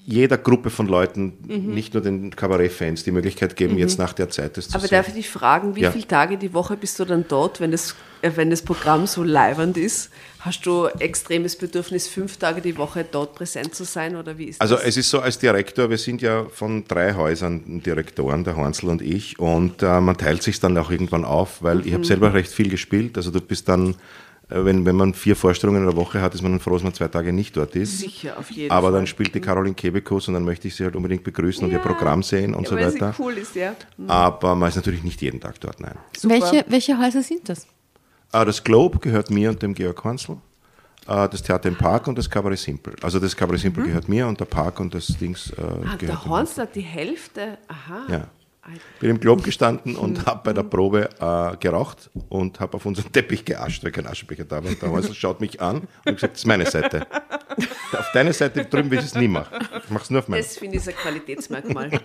jeder 0.10 0.38
Gruppe 0.38 0.70
von 0.70 0.88
Leuten, 0.88 1.34
nicht 1.48 1.94
nur 1.94 2.02
den 2.02 2.34
Kabarettfans, 2.34 3.04
die 3.04 3.12
Möglichkeit 3.12 3.58
geben, 3.58 3.78
jetzt 3.78 4.00
nach 4.00 4.14
der 4.14 4.30
Zeit 4.30 4.56
das 4.56 4.70
zu 4.70 4.78
Aber 4.78 4.88
sehen. 4.88 4.96
darf 4.98 5.10
ich 5.10 5.14
dich 5.16 5.30
fragen, 5.30 5.76
wie 5.76 5.82
Ja. 5.82 5.92
viele 5.92 6.08
Tage 6.08 6.38
die 6.38 6.54
Woche 6.54 6.78
bist 6.78 6.98
du 7.00 7.04
dann 7.04 7.26
dort, 7.28 7.60
wenn 7.60 7.72
das, 7.72 7.94
äh, 8.22 8.32
wenn 8.36 8.50
das 8.50 8.62
Programm 8.62 9.06
so 9.06 9.22
leibernd 9.22 9.76
ist? 9.76 10.10
Hast 10.40 10.66
du 10.66 10.86
extremes 11.00 11.58
Bedürfnis, 11.58 12.08
fünf 12.08 12.38
Tage 12.38 12.62
die 12.62 12.78
Woche 12.78 13.06
dort 13.10 13.36
präsent 13.36 13.76
zu 13.76 13.84
sein 13.84 14.16
oder 14.16 14.38
wie 14.38 14.46
ist 14.46 14.62
Also 14.62 14.76
das? 14.76 14.86
es 14.86 14.96
ist 14.96 15.10
so 15.10 15.20
als 15.20 15.40
Direktor, 15.40 15.90
wir 15.90 15.98
sind 15.98 16.22
ja 16.22 16.46
von 16.54 16.86
drei 16.88 17.14
Häusern 17.14 17.82
Direktoren, 17.86 18.46
der 18.46 18.56
Hornsel 18.56 18.90
und 18.90 19.02
ich, 19.02 19.38
und 19.40 19.84
äh, 19.84 20.00
man 20.00 20.16
teilt 20.16 20.42
sich 20.42 20.62
dann 20.62 20.78
auch 20.78 20.90
irgendwann 20.90 21.26
auf, 21.26 21.62
weil 21.62 21.86
ich 21.86 21.94
habe 21.94 22.06
selber 22.06 22.34
recht 22.34 22.50
viel 22.54 22.70
gespielt. 22.70 23.18
Also 23.18 23.30
du 23.30 23.42
bist 23.42 23.68
dann, 23.68 23.96
wenn, 24.50 24.86
wenn 24.86 24.96
man 24.96 25.14
vier 25.14 25.36
Vorstellungen 25.36 25.82
in 25.82 25.88
der 25.88 25.96
Woche 25.98 26.22
hat, 26.22 26.34
ist 26.34 26.42
man 26.42 26.60
froh, 26.60 26.74
dass 26.74 26.84
man 26.84 26.94
zwei 26.94 27.08
Tage 27.10 27.34
nicht 27.34 27.58
dort 27.58 27.76
ist. 27.76 28.00
Sicher, 28.00 28.38
auf 28.38 28.50
jeden 28.52 28.72
Aber 28.72 28.88
Fall. 28.88 28.94
dann 28.94 29.08
spielt 29.08 29.36
die 29.36 29.42
Caroline 29.42 29.76
Kebekus 29.76 30.28
und 30.30 30.36
dann 30.36 30.46
möchte 30.46 30.68
ich 30.70 30.76
sie 30.76 30.84
halt 30.86 30.96
unbedingt 30.96 31.24
begrüßen 31.24 31.64
und 31.66 31.72
ihr 31.72 31.78
Ja. 31.80 31.84
Programm 31.84 32.24
sehen 32.24 32.54
und 32.56 32.64
ja, 32.64 32.70
so 32.70 32.76
weil 32.76 32.90
sie 32.92 33.02
weiter. 33.02 33.16
cool 33.20 33.34
ist, 33.34 33.56
ja. 33.56 33.76
Aber 34.08 34.56
man 34.56 34.70
ist 34.70 34.76
natürlich 34.78 35.04
nicht 35.04 35.22
jeden 35.22 35.40
Tag 35.42 35.60
dort, 35.60 35.80
nein. 35.82 35.96
Welche, 36.24 36.64
welche 36.70 36.98
Häuser 36.98 37.22
sind 37.22 37.48
das? 37.50 37.66
Äh, 38.32 38.46
Das 38.46 38.64
Globe 38.64 39.00
gehört 39.00 39.30
mir 39.30 39.50
und 39.50 39.62
dem 39.62 39.74
Georg 39.74 40.02
Hornsel. 40.04 40.38
Äh, 41.08 41.28
Das 41.30 41.42
Theater 41.44 41.68
im 41.70 41.76
Park 41.76 42.08
und 42.08 42.18
das 42.18 42.30
Cabaret 42.30 42.58
Simple. 42.60 42.94
Also 43.02 43.20
das 43.20 43.36
Cabaret 43.36 43.60
Simple 43.60 43.84
gehört 43.84 44.08
mir 44.08 44.28
und 44.28 44.40
der 44.40 44.46
Park 44.46 44.80
und 44.80 44.94
das 44.94 45.08
Dings 45.08 45.52
äh, 45.52 45.62
Ah, 45.62 45.66
gehört 45.96 46.02
der 46.04 46.10
dem 46.10 46.26
Horns 46.26 46.58
hat 46.58 46.74
die 46.76 46.82
Hälfte. 46.82 47.58
Aha. 47.68 48.06
Ja. 48.10 48.28
Bin 49.00 49.10
im 49.10 49.20
Glob 49.20 49.44
gestanden 49.44 49.96
und 49.96 50.26
habe 50.26 50.42
bei 50.44 50.54
der 50.54 50.64
Probe 50.64 51.10
äh, 51.20 51.58
geraucht 51.58 52.10
und 52.30 52.60
habe 52.60 52.76
auf 52.76 52.86
unseren 52.86 53.12
Teppich 53.12 53.46
geascht, 53.46 53.84
weil 53.84 53.92
kein 53.92 54.08
Aschenbecher 54.08 54.46
da 54.46 54.64
war. 54.64 54.70
Und 54.70 54.82
der 54.82 54.92
Häusl 54.92 55.14
schaut 55.14 55.42
mich 55.42 55.62
an 55.62 55.78
und 55.78 55.88
hat 56.06 56.16
gesagt, 56.16 56.34
das 56.34 56.40
ist 56.40 56.48
meine 56.48 56.66
Seite. 56.66 57.08
auf 57.94 58.12
deine 58.14 58.34
Seite 58.34 58.66
drüben 58.66 58.92
will 58.92 59.00
ich 59.00 59.06
es 59.06 59.16
nie 59.16 59.28
machen. 59.28 59.58
Ich 59.84 59.90
mache 59.90 60.04
es 60.04 60.10
nur 60.10 60.20
auf 60.20 60.28
meine. 60.28 60.44
Das 60.44 60.58
finde 60.58 60.78
ich 60.78 60.88
ein 60.88 60.96
Qualitätsmerkmal. 60.96 61.92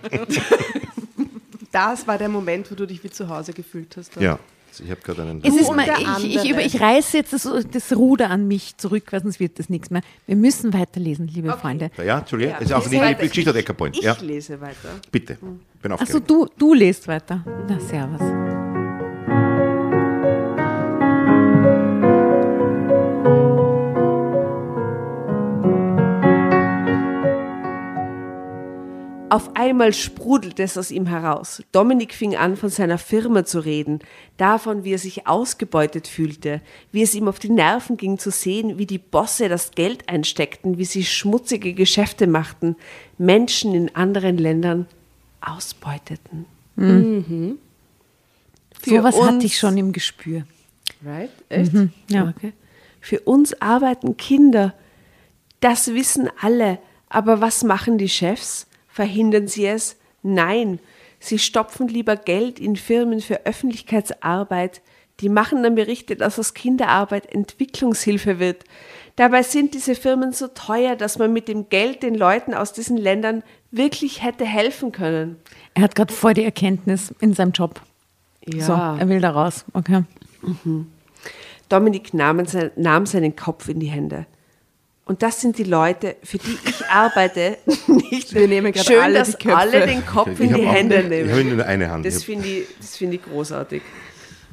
Das 1.73 2.07
war 2.07 2.19
der 2.19 2.29
Moment, 2.29 2.69
wo 2.69 2.75
du 2.75 2.85
dich 2.85 3.03
wie 3.03 3.09
zu 3.09 3.27
Hause 3.27 3.51
gefühlt 3.51 3.97
hast. 3.97 4.15
Ja, 4.17 4.33
also 4.33 4.43
ich 4.79 4.89
habe 4.91 5.01
gerade 5.01 5.21
einen... 5.23 5.43
Es 5.43 5.55
ist 5.55 5.71
mal, 5.73 5.87
ich, 6.19 6.35
ich, 6.35 6.49
über, 6.49 6.61
ich 6.61 6.79
reiße 6.79 7.17
jetzt 7.17 7.33
das, 7.33 7.47
das 7.71 7.95
Ruder 7.95 8.29
an 8.29 8.47
mich 8.47 8.77
zurück, 8.77 9.03
weil 9.11 9.21
sonst 9.21 9.39
wird 9.39 9.59
das 9.59 9.69
nichts 9.69 9.89
mehr. 9.89 10.01
Wir 10.27 10.35
müssen 10.35 10.73
weiterlesen, 10.73 11.27
liebe 11.27 11.51
Freunde. 11.57 11.89
Ja, 12.03 12.19
Entschuldigung, 12.19 12.53
Ja, 12.55 12.59
ist 12.61 12.73
auch 12.73 12.85
ich 12.85 12.91
nicht 12.91 13.21
die 13.21 13.27
Geschichte 13.27 13.51
der 13.53 13.61
Eckerpoint. 13.61 13.97
Ich 13.97 14.03
Ja, 14.03 14.15
lese 14.21 14.59
weiter. 14.61 14.89
bitte. 15.11 15.37
Bin 15.81 15.91
Achso, 15.91 16.03
aufgeregt. 16.03 16.29
du, 16.29 16.47
du 16.57 16.73
lest 16.73 17.07
weiter. 17.07 17.43
Na, 17.67 17.79
servus. 17.79 18.42
Auf 29.33 29.55
einmal 29.55 29.93
sprudelte 29.93 30.61
es 30.61 30.77
aus 30.77 30.91
ihm 30.91 31.07
heraus. 31.07 31.63
Dominik 31.71 32.13
fing 32.13 32.35
an, 32.35 32.55
von 32.55 32.69
seiner 32.69 32.99
Firma 32.99 33.43
zu 33.45 33.61
reden, 33.65 33.97
davon, 34.37 34.83
wie 34.83 34.93
er 34.93 34.99
sich 34.99 35.25
ausgebeutet 35.25 36.07
fühlte, 36.07 36.61
wie 36.91 37.01
es 37.01 37.15
ihm 37.15 37.27
auf 37.27 37.39
die 37.39 37.49
Nerven 37.49 37.97
ging 37.97 38.19
zu 38.19 38.29
sehen, 38.29 38.77
wie 38.77 38.85
die 38.85 38.99
Bosse 38.99 39.49
das 39.49 39.71
Geld 39.71 40.07
einsteckten, 40.07 40.77
wie 40.77 40.85
sie 40.85 41.03
schmutzige 41.03 41.73
Geschäfte 41.73 42.27
machten, 42.27 42.75
Menschen 43.17 43.73
in 43.73 43.95
anderen 43.95 44.37
Ländern 44.37 44.85
ausbeuteten. 45.41 46.45
Für 46.75 47.57
Sowas 48.85 49.15
uns- 49.15 49.27
hatte 49.27 49.45
ich 49.47 49.57
schon 49.57 49.75
im 49.79 49.93
Gespür. 49.93 50.43
Right? 51.03 51.31
Echt? 51.49 51.71
ja. 52.07 52.29
Okay. 52.37 52.53
Für 53.01 53.19
uns 53.21 53.59
arbeiten 53.59 54.15
Kinder. 54.15 54.75
Das 55.59 55.87
wissen 55.91 56.29
alle. 56.39 56.77
Aber 57.09 57.41
was 57.41 57.63
machen 57.63 57.97
die 57.97 58.09
Chefs? 58.09 58.67
Verhindern 58.93 59.47
sie 59.47 59.65
es? 59.65 59.97
Nein, 60.21 60.77
sie 61.19 61.39
stopfen 61.39 61.87
lieber 61.87 62.15
Geld 62.15 62.59
in 62.59 62.75
Firmen 62.75 63.21
für 63.21 63.47
Öffentlichkeitsarbeit. 63.47 64.83
Die 65.19 65.29
machen 65.29 65.63
dann 65.63 65.73
Berichte, 65.73 66.15
dass 66.15 66.37
aus 66.37 66.53
Kinderarbeit 66.53 67.33
Entwicklungshilfe 67.33 68.37
wird. 68.37 68.65
Dabei 69.15 69.41
sind 69.41 69.73
diese 69.73 69.95
Firmen 69.95 70.31
so 70.31 70.47
teuer, 70.47 70.95
dass 70.95 71.17
man 71.17 71.33
mit 71.33 71.47
dem 71.47 71.69
Geld 71.69 72.03
den 72.03 72.13
Leuten 72.13 72.53
aus 72.53 72.71
diesen 72.71 72.97
Ländern 72.97 73.41
wirklich 73.71 74.21
hätte 74.21 74.45
helfen 74.45 74.91
können. 74.91 75.37
Er 75.73 75.81
hat 75.81 75.95
gerade 75.95 76.13
voll 76.13 76.35
die 76.35 76.43
Erkenntnis 76.43 77.15
in 77.19 77.33
seinem 77.33 77.51
Job. 77.51 77.81
Ja. 78.45 78.63
So, 78.63 78.73
er 78.73 79.09
will 79.09 79.21
da 79.21 79.31
raus. 79.31 79.65
Okay. 79.73 80.03
Dominik 81.67 82.13
nahm, 82.13 82.45
sein, 82.45 82.69
nahm 82.75 83.07
seinen 83.07 83.35
Kopf 83.35 83.69
in 83.69 83.79
die 83.79 83.87
Hände. 83.87 84.27
Und 85.05 85.21
das 85.21 85.41
sind 85.41 85.57
die 85.57 85.63
Leute, 85.65 86.15
für 86.23 86.37
die 86.37 86.57
ich 86.65 86.85
arbeite. 86.87 87.57
Nicht 87.87 88.33
Wir 88.33 88.47
nehmen 88.47 88.71
gerade 88.71 88.85
schön, 88.85 88.99
alle 89.01 89.19
dass 89.19 89.35
die 89.37 89.47
Köpfe. 89.47 89.57
alle 89.57 89.85
den 89.85 90.05
Kopf 90.05 90.29
Ich 90.33 90.39
in 90.39 90.47
die 90.53 90.61
hab 90.63 90.69
auch- 90.69 90.73
Hände 90.75 90.95
Ich 90.95 91.03
habe 91.29 91.43
nehmen. 91.43 91.55
nur 91.57 91.65
eine 91.65 91.91
Hand. 91.91 92.05
Das 92.05 92.23
finde 92.23 92.47
ich, 92.47 92.67
das 92.79 92.95
finde 92.97 93.17
ich 93.17 93.23
großartig. 93.23 93.81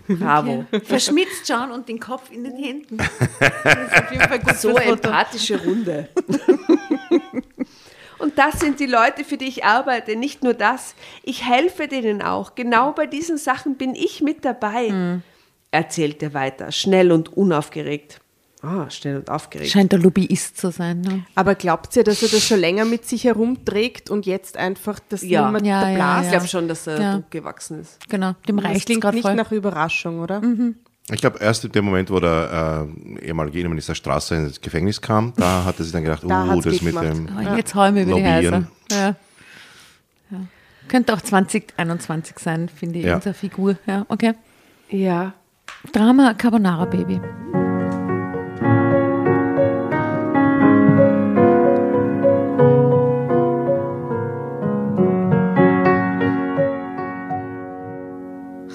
Bravo. 0.08 0.64
Verschmitzt 0.84 1.46
schauen 1.46 1.70
und 1.70 1.88
den 1.88 2.00
Kopf 2.00 2.32
in 2.32 2.42
den 2.42 2.56
Händen. 2.56 2.96
Das 3.38 3.76
ist 3.76 3.96
auf 4.04 4.10
jeden 4.10 4.24
Fall 4.28 4.38
gut 4.40 4.56
So 4.56 4.70
Foto. 4.70 4.92
empathische 4.92 5.62
Runde. 5.62 6.08
Und 8.18 8.38
das 8.38 8.60
sind 8.60 8.80
die 8.80 8.86
Leute, 8.86 9.24
für 9.24 9.38
die 9.38 9.46
ich 9.48 9.64
arbeite. 9.64 10.14
Nicht 10.14 10.42
nur 10.42 10.52
das. 10.52 10.94
Ich 11.22 11.48
helfe 11.48 11.88
denen 11.88 12.20
auch. 12.20 12.54
Genau 12.54 12.92
bei 12.92 13.06
diesen 13.06 13.38
Sachen 13.38 13.76
bin 13.76 13.94
ich 13.94 14.20
mit 14.20 14.44
dabei. 14.44 15.20
Erzählt 15.70 16.22
er 16.22 16.34
weiter, 16.34 16.70
schnell 16.70 17.12
und 17.12 17.34
unaufgeregt. 17.34 18.20
Ah, 18.62 18.90
schnell 18.90 19.16
und 19.16 19.30
aufgeregt. 19.30 19.70
Scheint 19.70 19.90
der 19.92 19.98
Lobbyist 20.00 20.58
zu 20.58 20.70
sein. 20.70 21.00
Ne? 21.00 21.24
Aber 21.34 21.54
glaubt 21.54 21.96
ihr, 21.96 22.04
dass 22.04 22.22
er 22.22 22.28
das 22.28 22.44
schon 22.46 22.60
länger 22.60 22.84
mit 22.84 23.06
sich 23.06 23.24
herumträgt 23.24 24.10
und 24.10 24.26
jetzt 24.26 24.56
einfach 24.58 24.98
das 25.08 25.22
Ja. 25.22 25.46
niemand 25.46 25.66
Ja, 25.66 25.80
der 25.80 25.90
ja, 25.90 25.96
Blase? 25.96 26.24
ich 26.26 26.30
glaube 26.32 26.46
schon, 26.48 26.68
dass 26.68 26.86
er 26.86 27.00
Ja. 27.00 27.22
Gewachsen 27.30 27.80
ist. 27.80 27.98
Genau, 28.10 28.34
dem 28.46 28.56
Das 28.56 28.64
reicht 28.66 28.76
es 28.80 28.84
klingt 28.84 29.00
gerade 29.00 29.16
nicht 29.16 29.24
voll. 29.26 29.34
nach 29.34 29.50
Überraschung, 29.50 30.20
oder? 30.20 30.42
Ich 31.10 31.20
glaube, 31.22 31.38
erst 31.40 31.74
der 31.74 31.80
Moment, 31.82 32.10
wo 32.10 32.20
der 32.20 32.86
äh, 33.20 33.26
ehemalige 33.26 33.60
Innenminister 33.60 33.94
Strasser 33.94 34.36
ins 34.36 34.60
Gefängnis 34.60 35.00
kam, 35.00 35.32
da 35.38 35.64
hat 35.64 35.78
er 35.78 35.84
sich 35.84 35.92
dann 35.92 36.04
gedacht, 36.04 36.22
Da 36.28 36.52
uh, 36.54 36.60
das 36.60 36.82
mit 36.82 36.94
gemacht. 36.94 37.04
dem 37.06 37.28
Oh, 37.38 37.56
jetzt 37.56 37.74
hauen 37.74 37.94
wir 37.94 38.02
über 38.02 38.14
die 38.16 38.20
Lobbyieren. 38.20 38.68
Häuser. 38.92 39.00
Ja. 39.00 39.16
Ja. 40.30 40.38
Könnte 40.86 41.14
auch 41.14 41.20
2021 41.22 42.38
sein, 42.38 42.68
finde 42.68 42.98
ich, 42.98 43.06
Ja. 43.06 43.14
unsere 43.16 43.34
Figur. 43.34 43.76
Ja, 43.86 44.04
okay. 44.08 44.34
Ja. 44.90 45.32
Drama 45.92 46.34
Carbonara 46.34 46.84
Baby. 46.84 47.20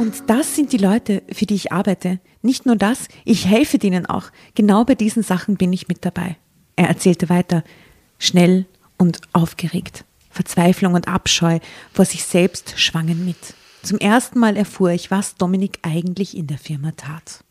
Und 0.06 0.30
das 0.30 0.56
sind 0.56 0.72
die 0.72 0.78
Leute, 0.78 1.24
für 1.32 1.48
die 1.48 1.56
ich 1.56 1.72
arbeite. 1.72 2.20
Nicht 2.44 2.68
nur 2.68 2.76
das, 2.76 3.08
ich 3.24 3.48
helfe 3.48 3.80
denen 3.80 4.06
auch. 4.06 4.26
Genau 4.54 4.86
bei 4.86 4.94
diesen 4.94 5.24
Sachen 5.24 5.58
bin 5.58 5.74
ich 5.74 5.88
mit 5.88 6.06
dabei. 6.06 6.38
Er 6.76 6.88
erzählte 6.88 7.28
weiter, 7.28 7.64
schnell 8.20 8.68
und 9.00 9.20
aufgeregt. 9.34 10.06
Verzweiflung 10.30 10.94
und 10.94 11.08
Abscheu 11.08 11.58
vor 11.92 12.06
sich 12.06 12.24
selbst 12.24 12.80
schwangen 12.80 13.26
mit. 13.26 13.56
Zum 13.82 13.98
ersten 13.98 14.38
Mal 14.38 14.58
erfuhr 14.58 14.92
ich, 14.92 15.10
was 15.10 15.38
Dominik 15.38 15.80
eigentlich 15.82 16.38
in 16.38 16.46
der 16.46 16.60
Firma 16.60 16.92
tat. 16.92 17.44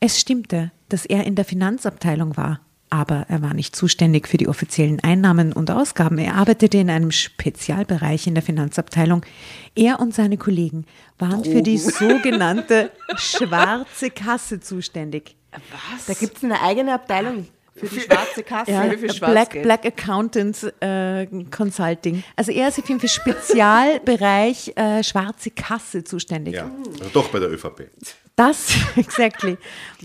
Es 0.00 0.18
stimmte, 0.18 0.72
dass 0.88 1.04
er 1.04 1.24
in 1.24 1.34
der 1.34 1.44
Finanzabteilung 1.44 2.38
war, 2.38 2.60
aber 2.90 3.26
er 3.28 3.40
war 3.40 3.54
nicht 3.54 3.74
zuständig 3.74 4.28
für 4.28 4.36
die 4.36 4.48
offiziellen 4.48 5.00
Einnahmen 5.00 5.52
und 5.52 5.70
Ausgaben. 5.70 6.18
Er 6.18 6.34
arbeitete 6.34 6.78
in 6.78 6.90
einem 6.90 7.12
Spezialbereich 7.12 8.26
in 8.26 8.34
der 8.34 8.42
Finanzabteilung. 8.42 9.24
Er 9.76 10.00
und 10.00 10.12
seine 10.12 10.36
Kollegen 10.36 10.84
waren 11.18 11.44
für 11.44 11.62
die 11.62 11.78
sogenannte 11.78 12.90
schwarze 13.16 14.10
Kasse 14.10 14.60
zuständig. 14.60 15.36
Da 16.06 16.14
gibt 16.14 16.36
es 16.36 16.44
eine 16.44 16.60
eigene 16.60 16.94
Abteilung 16.94 17.46
für 17.80 17.94
die 17.94 18.00
schwarze 18.00 18.42
Kasse. 18.42 18.70
Ja, 18.70 18.82
Für 18.90 19.30
Black. 19.30 19.62
Black 19.62 19.84
Accountant 19.86 20.72
äh, 20.80 21.26
Consulting. 21.50 22.22
Also 22.36 22.52
er 22.52 22.68
ist 22.68 22.78
auf 22.78 22.88
jeden 22.88 23.00
Fall 23.00 23.08
Spezialbereich 23.08 24.72
äh, 24.76 25.02
schwarze 25.02 25.50
Kasse 25.50 26.04
zuständig. 26.04 26.54
Ja, 26.54 26.70
also 26.92 27.10
doch 27.12 27.28
bei 27.28 27.38
der 27.38 27.50
ÖVP. 27.50 27.90
Das, 28.36 28.68
exactly. 28.96 29.56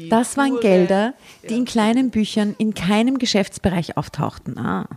das 0.09 0.35
waren 0.37 0.49
pure- 0.51 0.61
Gelder, 0.61 1.13
die 1.49 1.55
in 1.55 1.65
kleinen 1.65 2.09
Büchern 2.09 2.55
in 2.57 2.73
keinem 2.73 3.17
Geschäftsbereich 3.17 3.97
auftauchten. 3.97 4.57
Ah. 4.57 4.87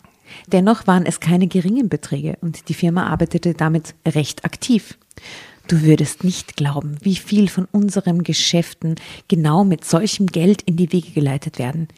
Dennoch 0.47 0.87
waren 0.87 1.07
es 1.07 1.21
keine 1.21 1.47
geringen 1.47 1.89
Beträge 1.89 2.37
und 2.41 2.69
die 2.69 2.75
Firma 2.75 3.07
arbeitete 3.07 3.55
damit 3.55 3.95
recht 4.07 4.45
aktiv. 4.45 4.99
Du 5.69 5.83
würdest 5.83 6.25
nicht 6.25 6.57
glauben, 6.57 6.97
wie 7.03 7.17
viel 7.17 7.49
von 7.49 7.69
unseren 7.73 8.23
Geschäften 8.23 8.95
genau 9.29 9.65
mit 9.65 9.85
solchem 9.85 10.27
Geld 10.27 10.63
in 10.63 10.77
die 10.79 10.91
Wege 10.93 11.11
geleitet 11.11 11.59
werden. 11.59 11.89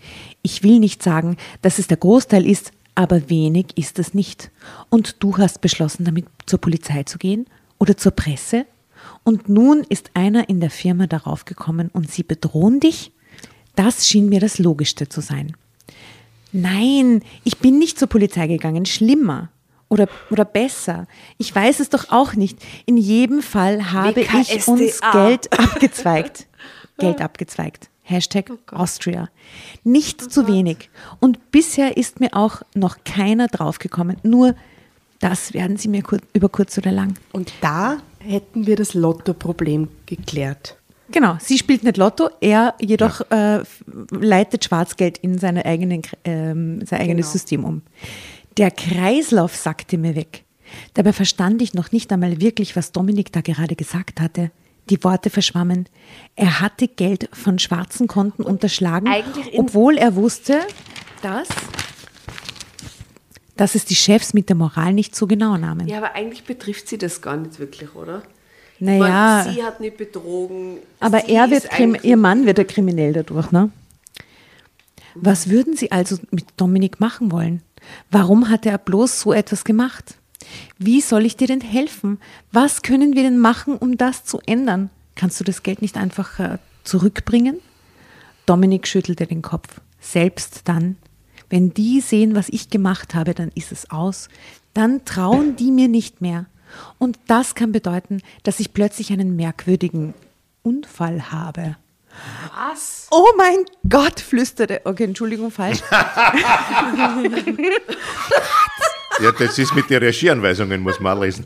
Ich 0.43 0.63
will 0.63 0.79
nicht 0.79 1.03
sagen, 1.03 1.37
dass 1.63 1.79
es 1.79 1.87
der 1.87 1.97
Großteil 1.97 2.47
ist, 2.47 2.73
aber 2.95 3.29
wenig 3.31 3.77
ist 3.77 3.99
es 3.99 4.15
nicht. 4.15 4.51
Und 4.89 5.17
du 5.23 5.37
hast 5.39 5.61
beschlossen, 5.61 6.05
damit 6.05 6.27
zur 6.47 6.61
Polizei 6.61 7.03
zu 7.05 7.19
gehen 7.19 7.47
oder 7.79 7.97
zur 7.97 8.13
Presse? 8.13 8.67
Und 9.25 9.49
nun 9.49 9.85
ist 9.89 10.11
einer 10.15 10.49
in 10.49 10.61
der 10.61 10.71
Firma 10.71 11.07
darauf 11.07 11.45
gekommen 11.45 11.91
und 11.93 12.11
sie 12.11 12.23
bedrohen 12.23 12.81
dich? 12.81 13.13
Das 13.77 14.09
schien 14.09 14.29
mir 14.29 14.41
das 14.41 14.59
Logischste 14.59 15.09
zu 15.09 15.21
sein. 15.21 15.57
Nein, 16.53 17.23
ich 17.45 17.59
bin 17.59 17.79
nicht 17.79 17.99
zur 17.99 18.09
Polizei 18.09 18.47
gegangen, 18.47 18.87
schlimmer. 18.87 19.51
Oder, 19.89 20.09
oder 20.31 20.45
besser. 20.45 21.07
Ich 21.37 21.55
weiß 21.55 21.81
es 21.81 21.89
doch 21.89 22.11
auch 22.11 22.35
nicht. 22.35 22.59
In 22.87 22.97
jedem 22.97 23.43
Fall 23.43 23.93
habe 23.93 24.21
ich 24.21 24.69
uns 24.69 25.01
Geld 25.13 25.59
abgezweigt. 25.59 26.47
Geld 26.99 27.21
abgezweigt. 27.21 27.91
Hashtag 28.03 28.51
Austria. 28.73 29.29
Nicht 29.85 30.33
zu 30.33 30.49
wenig. 30.49 30.91
Und 31.21 31.51
bisher 31.53 31.97
ist 31.97 32.21
mir 32.21 32.31
auch 32.35 32.63
noch 32.75 32.99
keiner 33.05 33.47
draufgekommen. 33.47 34.17
Nur 34.23 34.55
das 35.21 35.53
werden 35.53 35.77
sie 35.77 35.89
mir 35.89 36.03
kur 36.03 36.19
über 36.33 36.49
kurz 36.49 36.77
oder 36.79 36.93
lang. 36.93 37.15
Und 37.33 37.53
da 37.61 37.99
hätten 38.21 38.67
wir 38.67 38.77
das 38.77 38.95
Lotto-Problem 38.95 39.89
geklärt. 40.07 40.77
Genau, 41.13 41.37
sie 41.41 41.59
spielt 41.59 41.83
nicht 41.83 41.97
Lotto, 41.97 42.31
er 42.41 42.75
jedoch 42.81 43.21
äh, 43.31 43.59
f- 43.63 43.85
leitet 44.11 44.65
Schwarzgeld 44.65 45.19
in 45.19 45.39
seine 45.39 45.65
eigenen, 45.65 46.03
ähm, 46.25 46.85
sein 46.87 47.01
eigenes 47.01 47.33
System 47.33 47.65
um. 47.65 47.83
Der 48.57 48.71
Kreislauf 48.71 49.57
sackte 49.57 49.99
mir 49.99 50.15
weg. 50.15 50.45
Dabei 50.95 51.13
verstand 51.13 51.63
ich 51.63 51.75
noch 51.75 51.91
nicht 51.91 52.13
einmal 52.13 52.41
wirklich, 52.41 52.77
was 52.77 52.93
Dominik 52.93 53.33
da 53.33 53.41
gerade 53.41 53.75
gesagt 53.75 54.21
hatte. 54.21 54.53
Die 54.91 55.03
Worte 55.05 55.31
verschwammen. 55.31 55.89
Er 56.37 56.61
hatte 56.61 56.89
Geld 56.89 57.29
von 57.33 57.59
schwarzen 57.59 58.07
Konten 58.09 58.43
unterschlagen, 58.43 59.07
eigentlich 59.09 59.53
in- 59.55 59.61
obwohl 59.61 59.97
er 59.97 60.15
wusste, 60.17 60.61
dass, 61.23 61.49
dass 63.57 63.75
es 63.75 63.85
die 63.85 63.95
Chefs 63.95 64.35
mit 64.35 64.49
der 64.49 64.57
Moral 64.57 64.93
nicht 64.93 65.15
so 65.15 65.27
genau 65.27 65.57
nahmen. 65.57 65.87
Ja, 65.87 65.99
aber 65.99 66.15
eigentlich 66.15 66.45
betrifft 66.45 66.89
sie 66.89 66.99
das 66.99 67.21
gar 67.23 67.37
nicht 67.37 67.59
wirklich, 67.59 67.95
oder? 67.95 68.23
Naja. 68.79 68.99
Meine, 69.45 69.53
sie 69.55 69.63
hat 69.63 69.81
nicht 69.81 69.97
betrogen. 69.99 70.79
Aber 71.01 71.29
er 71.29 71.51
wird, 71.51 71.69
ihr 72.03 72.17
Mann 72.17 72.47
wird 72.47 72.59
ja 72.59 72.65
kriminell 72.65 73.13
dadurch, 73.13 73.51
ne? 73.53 73.71
Was 75.15 75.51
würden 75.51 75.77
Sie 75.77 75.91
also 75.93 76.17
mit 76.31 76.47
Dominik 76.57 77.01
machen 77.01 77.31
wollen? 77.33 77.63
Warum 78.11 78.49
hat 78.49 78.65
er 78.65 78.79
bloß 78.79 79.21
so 79.21 79.33
etwas 79.33 79.65
gemacht? 79.65 80.15
Wie 80.79 81.01
soll 81.01 81.27
ich 81.27 81.37
dir 81.37 81.47
denn 81.47 81.61
helfen? 81.61 82.19
Was 82.53 82.83
können 82.83 83.15
wir 83.15 83.23
denn 83.23 83.39
machen, 83.39 83.77
um 83.77 83.97
das 83.97 84.25
zu 84.25 84.41
ändern? 84.47 84.91
Kannst 85.15 85.39
du 85.41 85.45
das 85.45 85.63
Geld 85.63 85.83
nicht 85.83 85.97
einfach 85.97 86.39
äh, 86.39 86.59
zurückbringen? 86.85 87.59
Dominik 88.47 88.87
schüttelte 88.87 89.27
den 89.27 89.43
Kopf. 89.43 89.81
Selbst 90.01 90.63
dann, 90.65 90.97
wenn 91.51 91.75
die 91.75 92.01
sehen, 92.01 92.35
was 92.35 92.49
ich 92.49 92.71
gemacht 92.71 93.15
habe, 93.15 93.35
dann 93.35 93.51
ist 93.55 93.73
es 93.73 93.91
aus. 93.91 94.29
Dann 94.73 95.05
trauen 95.05 95.57
die 95.57 95.71
mir 95.71 95.89
nicht 95.89 96.21
mehr. 96.21 96.47
Und 96.99 97.19
das 97.27 97.55
kann 97.55 97.73
bedeuten, 97.73 98.23
dass 98.45 98.61
ich 98.61 98.73
plötzlich 98.73 99.13
einen 99.13 99.37
merkwürdigen 99.37 100.15
Unfall 100.63 101.31
habe. 101.31 101.77
Was? 102.55 103.09
Oh 103.11 103.29
mein 103.37 103.65
Gott, 103.89 104.21
flüsterte. 104.21 104.81
Okay, 104.85 105.05
Entschuldigung, 105.05 105.51
falsch. 105.51 105.81
Ja, 109.23 109.33
das 109.33 109.59
ist 109.59 109.75
mit 109.75 109.91
den 109.91 110.03
Regieanweisungen, 110.03 110.81
muss 110.81 110.99
man 110.99 111.17
auch 111.19 111.23
lesen. 111.23 111.45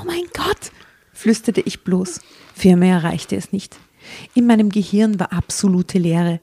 Oh 0.00 0.04
mein 0.04 0.24
Gott, 0.34 0.72
flüsterte 1.12 1.60
ich 1.60 1.84
bloß. 1.84 2.20
Für 2.54 2.76
mehr 2.76 3.04
reichte 3.04 3.36
es 3.36 3.52
nicht. 3.52 3.78
In 4.34 4.46
meinem 4.46 4.70
Gehirn 4.70 5.20
war 5.20 5.32
absolute 5.32 5.98
Leere. 5.98 6.40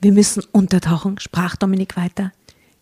Wir 0.00 0.12
müssen 0.12 0.42
untertauchen, 0.52 1.18
sprach 1.20 1.56
Dominik 1.56 1.96
weiter. 1.96 2.32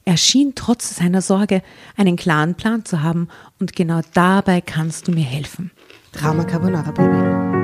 Er 0.04 0.16
schien 0.16 0.52
trotz 0.54 0.96
seiner 0.96 1.20
Sorge 1.20 1.62
einen 1.96 2.16
klaren 2.16 2.54
Plan 2.54 2.84
zu 2.84 3.02
haben 3.02 3.28
und 3.58 3.74
genau 3.74 4.00
dabei 4.14 4.60
kannst 4.60 5.08
du 5.08 5.12
mir 5.12 5.24
helfen. 5.24 5.72
Drama 6.12 6.44
Carbonara 6.44 6.92
Baby. 6.92 7.55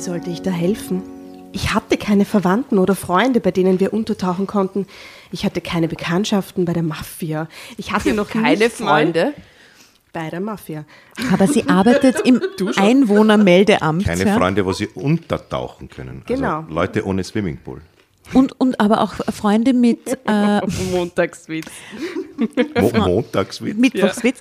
Wie 0.00 0.04
sollte 0.04 0.30
ich 0.30 0.40
da 0.40 0.50
helfen? 0.50 1.02
Ich 1.52 1.74
hatte 1.74 1.98
keine 1.98 2.24
Verwandten 2.24 2.78
oder 2.78 2.94
Freunde, 2.94 3.38
bei 3.38 3.50
denen 3.50 3.80
wir 3.80 3.92
untertauchen 3.92 4.46
konnten. 4.46 4.86
Ich 5.30 5.44
hatte 5.44 5.60
keine 5.60 5.88
Bekanntschaften 5.88 6.64
bei 6.64 6.72
der 6.72 6.82
Mafia. 6.82 7.48
Ich 7.76 7.92
hatte 7.92 8.14
noch 8.14 8.30
Keine 8.30 8.70
Freunde. 8.70 9.34
bei 10.14 10.30
der 10.30 10.40
Mafia. 10.40 10.86
Aber 11.30 11.46
sie 11.46 11.68
arbeitet 11.68 12.18
im 12.24 12.40
Einwohnermeldeamt. 12.76 14.06
Keine 14.06 14.24
ja? 14.24 14.38
Freunde, 14.38 14.64
wo 14.64 14.72
sie 14.72 14.86
untertauchen 14.86 15.90
können. 15.90 16.22
Genau. 16.26 16.60
Also 16.60 16.72
Leute 16.72 17.04
ohne 17.04 17.22
Swimmingpool. 17.22 17.82
Und, 18.32 18.58
und 18.58 18.80
aber 18.80 19.02
auch 19.02 19.12
Freunde 19.30 19.74
mit 19.74 20.16
äh, 20.26 20.60
Montagswitz. 20.92 21.66
Mo 22.80 22.90
montags 22.90 23.60
wird. 23.60 23.76
Mittwochswitz, 23.76 24.38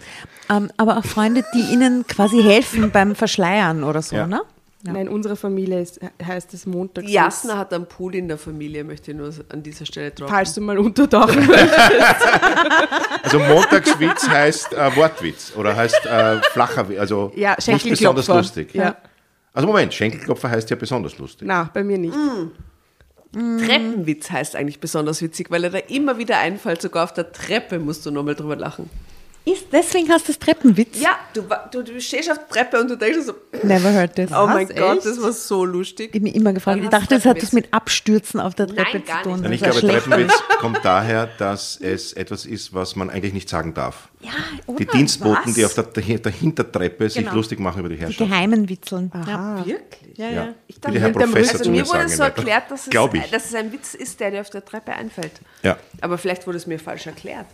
ähm, 0.49 0.71
aber 0.77 0.99
auch 0.99 1.03
Freunde, 1.05 1.43
die 1.53 1.73
ihnen 1.73 2.07
quasi 2.07 2.41
helfen 2.41 2.91
beim 2.91 3.13
Verschleiern 3.13 3.83
oder 3.83 4.01
so, 4.01 4.15
Ja. 4.15 4.25
ne? 4.25 4.39
Ja. 4.85 4.93
Nein, 4.93 5.09
unsere 5.09 5.35
Familie 5.35 5.81
ist, 5.81 5.99
heißt 6.25 6.53
es 6.53 6.65
Montagswitz. 6.65 7.13
Jasna 7.13 7.57
hat 7.57 7.73
einen 7.73 7.85
Pool 7.85 8.15
in 8.15 8.29
der 8.29 8.37
Familie, 8.37 8.85
möchte 8.85 9.11
ich 9.11 9.17
nur 9.17 9.33
an 9.49 9.61
dieser 9.61 9.85
Stelle 9.85 10.11
droppen. 10.11 10.33
Falls 10.33 10.53
du 10.53 10.61
mal 10.61 10.77
untertauchen 10.77 11.45
möchtest. 11.47 12.25
Also 13.23 13.39
Montagswitz 13.39 14.29
heißt 14.29 14.73
äh, 14.73 14.95
Wortwitz 14.95 15.53
oder 15.57 15.75
heißt 15.75 16.05
äh, 16.05 16.41
flacher 16.53 16.87
Witz, 16.87 16.99
also 16.99 17.33
Ja, 17.35 17.57
nicht 17.67 17.89
besonders 17.89 18.27
lustig. 18.27 18.73
Ja. 18.73 18.95
Also 19.53 19.67
Moment, 19.67 19.93
Schenkelklopfer 19.93 20.49
heißt 20.49 20.69
ja 20.69 20.77
besonders 20.77 21.17
lustig. 21.17 21.45
Na, 21.45 21.69
bei 21.73 21.83
mir 21.83 21.97
nicht. 21.97 22.15
Treppenwitz 23.33 24.31
heißt 24.31 24.55
eigentlich 24.55 24.79
besonders 24.79 25.21
witzig, 25.21 25.51
weil 25.51 25.65
er 25.65 25.69
da 25.71 25.77
immer 25.79 26.17
wieder 26.17 26.39
einfällt, 26.39 26.81
sogar 26.81 27.03
auf 27.03 27.13
der 27.13 27.31
Treppe 27.33 27.79
musst 27.79 28.05
du 28.05 28.11
nochmal 28.11 28.35
drüber 28.35 28.55
lachen. 28.55 28.89
Ist, 29.45 29.67
deswegen 29.71 30.09
hast 30.09 30.27
du 30.27 30.33
das 30.33 30.37
Treppenwitz? 30.39 30.99
Ja, 31.01 31.17
du, 31.33 31.41
du, 31.71 31.81
du 31.81 31.99
stehst 32.01 32.29
auf 32.29 32.37
der 32.37 32.49
Treppe 32.49 32.79
und 32.81 32.89
du 32.91 32.95
denkst 32.97 33.19
so, 33.25 33.33
Never 33.63 33.91
heard 33.91 34.13
this. 34.15 34.29
oh 34.31 34.45
mein 34.45 34.69
Was, 34.69 34.75
Gott, 34.75 34.97
echt? 34.97 35.05
das 35.07 35.21
war 35.23 35.31
so 35.31 35.65
lustig. 35.65 36.09
Ich 36.11 36.15
habe 36.15 36.23
mich 36.23 36.35
immer 36.35 36.53
gefragt. 36.53 36.77
Dann 36.77 36.83
Ich 36.83 36.89
dachte, 36.91 37.15
das 37.15 37.25
hat 37.25 37.41
was 37.41 37.51
mit 37.53 37.73
Abstürzen 37.73 38.39
auf 38.39 38.53
der 38.53 38.67
Nein, 38.67 38.75
Treppe 38.75 38.99
gar 38.99 39.23
zu 39.23 39.29
tun. 39.29 39.41
nicht. 39.41 39.51
Ich 39.53 39.61
glaube, 39.63 39.79
schlecht. 39.79 40.03
Treppenwitz 40.05 40.33
kommt 40.59 40.79
daher, 40.83 41.27
dass 41.39 41.77
es 41.81 42.13
etwas 42.13 42.45
ist, 42.45 42.73
was 42.75 42.95
man 42.95 43.09
eigentlich 43.09 43.33
nicht 43.33 43.49
sagen 43.49 43.73
darf. 43.73 44.09
Ja, 44.21 44.29
Die 44.67 44.71
oder? 44.71 44.85
Dienstboten, 44.85 45.47
was? 45.47 45.53
die 45.55 45.65
auf 45.65 45.73
der, 45.73 45.83
der 45.85 46.31
Hintertreppe 46.31 47.09
sich 47.09 47.23
Genau. 47.23 47.35
lustig 47.35 47.59
machen 47.59 47.79
über 47.79 47.89
die 47.89 47.95
Die 47.95 48.01
Herrschaft. 48.01 48.29
geheimen 48.29 48.69
Witzeln. 48.69 49.11
Ja. 49.25 49.65
Wirklich? 49.65 50.17
Ja, 50.17 50.29
Ja. 50.29 50.47
Ich 50.67 50.79
dachte, 50.79 50.99
Herr 50.99 51.09
Professor 51.11 51.59
Also 51.59 51.71
mir 51.71 51.87
wurde 51.87 52.07
sagen. 52.09 52.09
so 52.09 52.23
erklärt, 52.23 52.69
dass 52.69 52.87
es, 52.87 53.31
dass 53.31 53.45
es 53.45 53.55
ein 53.55 53.71
Witz 53.71 53.95
ist, 53.95 54.19
der 54.19 54.31
dir 54.31 54.41
auf 54.41 54.49
der 54.51 54.63
Treppe 54.63 54.91
einfällt. 54.93 55.31
Ja. 55.63 55.77
Aber 56.01 56.17
vielleicht 56.19 56.45
wurde 56.45 56.57
es 56.57 56.67
mir 56.67 56.77
falsch 56.77 57.07
erklärt. 57.07 57.45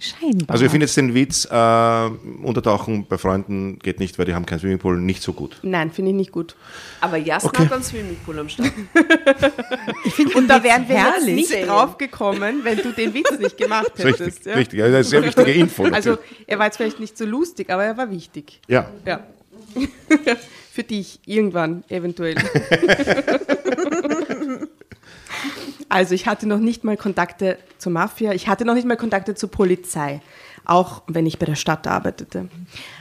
Scheinbar. 0.00 0.50
Also 0.50 0.64
ich 0.64 0.70
finde 0.70 0.86
jetzt 0.86 0.96
den 0.96 1.14
Witz, 1.14 1.46
äh, 1.50 2.06
Untertauchen 2.42 3.06
bei 3.06 3.18
Freunden 3.18 3.78
geht 3.78 4.00
nicht, 4.00 4.18
weil 4.18 4.26
die 4.26 4.34
haben 4.34 4.44
keinen 4.46 4.58
Swimmingpool, 4.58 4.98
nicht 5.00 5.22
so 5.22 5.32
gut. 5.32 5.58
Nein, 5.62 5.90
finde 5.92 6.10
ich 6.10 6.16
nicht 6.16 6.32
gut. 6.32 6.56
Aber 7.00 7.16
Jasna 7.16 7.50
Okay. 7.50 7.64
hat 7.64 7.72
einen 7.72 7.82
Swimmingpool 7.84 8.38
am 8.40 8.48
Start. 8.48 8.72
Und 10.34 10.48
da 10.48 10.62
wären 10.62 10.88
wir 10.88 10.96
jetzt 10.96 11.04
herrlich. 11.16 11.34
nicht 11.50 11.66
drauf 11.68 11.96
gekommen, 11.98 12.60
wenn 12.64 12.78
du 12.78 12.92
den 12.92 13.14
Witz 13.14 13.38
nicht 13.38 13.56
gemacht 13.56 13.92
hättest. 13.96 14.20
richtig, 14.20 14.46
ja? 14.46 14.54
richtig. 14.54 14.78
Ja, 14.80 14.88
das 14.90 15.06
ist 15.06 15.14
eine 15.14 15.22
sehr 15.22 15.36
wichtige 15.36 15.52
Info. 15.58 15.84
Also, 15.84 16.10
natürlich. 16.10 16.44
er 16.48 16.58
war 16.58 16.66
jetzt 16.66 16.76
vielleicht 16.76 17.00
nicht 17.00 17.16
so 17.16 17.24
lustig, 17.24 17.70
aber 17.70 17.84
er 17.84 17.96
war 17.96 18.10
wichtig. 18.10 18.60
ja. 18.68 18.90
Ja. 19.06 19.20
Für 20.72 20.82
dich 20.82 21.20
irgendwann 21.24 21.84
eventuell. 21.88 22.34
also 25.88 26.14
ich 26.14 26.26
hatte 26.26 26.46
noch 26.46 26.58
nicht 26.58 26.84
mal 26.84 26.96
Kontakte 26.96 27.58
zur 27.78 27.92
Mafia, 27.92 28.32
ich 28.32 28.48
hatte 28.48 28.64
noch 28.64 28.74
nicht 28.74 28.86
mal 28.86 28.96
Kontakte 28.96 29.34
zur 29.34 29.50
Polizei, 29.50 30.20
auch 30.64 31.02
wenn 31.06 31.26
ich 31.26 31.38
bei 31.38 31.46
der 31.46 31.54
Stadt 31.54 31.86
arbeitete. 31.86 32.48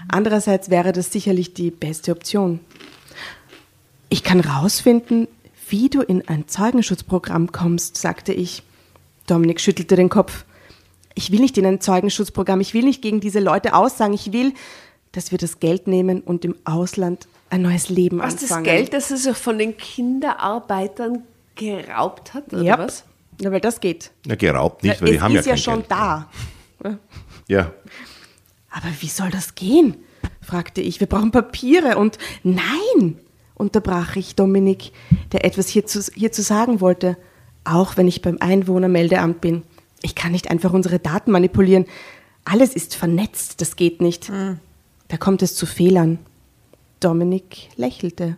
Andererseits 0.07 0.69
wäre 0.69 0.91
das 0.91 1.11
sicherlich 1.11 1.53
die 1.53 1.71
beste 1.71 2.11
Option. 2.11 2.59
Ich 4.09 4.23
kann 4.23 4.39
rausfinden, 4.39 5.27
wie 5.69 5.89
du 5.89 6.01
in 6.01 6.27
ein 6.27 6.47
Zeugenschutzprogramm 6.47 7.51
kommst, 7.51 7.97
sagte 7.97 8.33
ich. 8.33 8.63
Dominik 9.25 9.59
schüttelte 9.59 9.95
den 9.95 10.09
Kopf. 10.09 10.45
Ich 11.15 11.31
will 11.31 11.39
nicht 11.39 11.57
in 11.57 11.65
ein 11.65 11.81
Zeugenschutzprogramm, 11.81 12.61
ich 12.61 12.73
will 12.73 12.83
nicht 12.83 13.01
gegen 13.01 13.21
diese 13.21 13.39
Leute 13.39 13.73
aussagen, 13.73 14.13
ich 14.13 14.33
will, 14.33 14.53
dass 15.11 15.31
wir 15.31 15.37
das 15.37 15.59
Geld 15.59 15.87
nehmen 15.87 16.21
und 16.21 16.43
im 16.43 16.55
Ausland 16.65 17.27
ein 17.49 17.61
neues 17.61 17.89
Leben 17.89 18.19
Was 18.19 18.35
das 18.35 18.43
anfangen. 18.45 18.63
Geld, 18.65 18.93
das 18.93 19.11
er 19.11 19.17
sich 19.17 19.37
von 19.37 19.57
den 19.57 19.77
Kinderarbeitern 19.77 21.23
geraubt 21.55 22.33
hat, 22.33 22.51
oder 22.53 22.61
ja. 22.61 22.77
was? 22.77 23.03
Ja, 23.41 23.51
weil 23.51 23.61
das 23.61 23.79
geht. 23.79 24.11
Na, 24.25 24.35
geraubt 24.35 24.83
nicht, 24.83 25.01
weil 25.01 25.09
es 25.09 25.15
die 25.15 25.21
haben 25.21 25.35
ist 25.35 25.45
ja 25.45 25.51
ja 25.51 25.55
kein 25.55 25.63
schon 25.63 25.79
Geld. 25.79 25.91
da. 25.91 26.29
Ja. 27.47 27.71
Aber 28.69 28.87
wie 28.99 29.07
soll 29.07 29.29
das 29.29 29.55
gehen? 29.55 29.95
fragte 30.41 30.81
ich. 30.81 30.99
Wir 30.99 31.07
brauchen 31.07 31.31
Papiere 31.31 31.97
und 31.97 32.17
nein, 32.43 33.17
unterbrach 33.55 34.15
ich 34.15 34.35
Dominik, 34.35 34.91
der 35.31 35.45
etwas 35.45 35.67
hierzu, 35.67 35.99
hierzu 36.13 36.41
sagen 36.41 36.81
wollte, 36.81 37.17
auch 37.63 37.97
wenn 37.97 38.07
ich 38.07 38.21
beim 38.21 38.37
Einwohnermeldeamt 38.39 39.41
bin. 39.41 39.63
Ich 40.01 40.15
kann 40.15 40.31
nicht 40.31 40.49
einfach 40.49 40.73
unsere 40.73 40.99
Daten 40.99 41.31
manipulieren. 41.31 41.85
Alles 42.45 42.75
ist 42.75 42.95
vernetzt, 42.95 43.61
das 43.61 43.75
geht 43.77 44.01
nicht. 44.01 44.29
Da 45.07 45.17
kommt 45.17 45.41
es 45.41 45.55
zu 45.55 45.65
Fehlern. 45.65 46.19
Dominik 46.99 47.69
lächelte. 47.77 48.37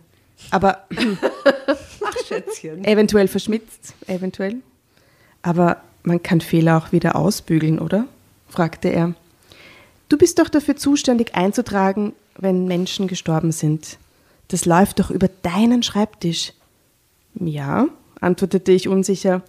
Aber 0.50 0.86
Schätzchen. 2.26 2.84
eventuell 2.84 3.28
verschmitzt, 3.28 3.94
eventuell. 4.06 4.56
Aber 5.42 5.82
man 6.02 6.22
kann 6.22 6.40
Fehler 6.40 6.78
auch 6.78 6.92
wieder 6.92 7.16
ausbügeln, 7.16 7.78
oder? 7.78 8.06
fragte 8.48 8.88
er. 8.88 9.14
Du 10.08 10.16
bist 10.16 10.38
doch 10.38 10.48
dafür 10.48 10.76
zuständig 10.76 11.34
einzutragen, 11.34 12.12
wenn 12.38 12.66
Menschen 12.66 13.08
gestorben 13.08 13.52
sind. 13.52 13.98
Das 14.48 14.64
läuft 14.64 15.00
doch 15.00 15.10
über 15.10 15.28
deinen 15.42 15.82
Schreibtisch. 15.82 16.52
Ja, 17.34 17.88
antwortete 18.20 18.72
ich 18.72 18.88
unsicher. 18.88 19.42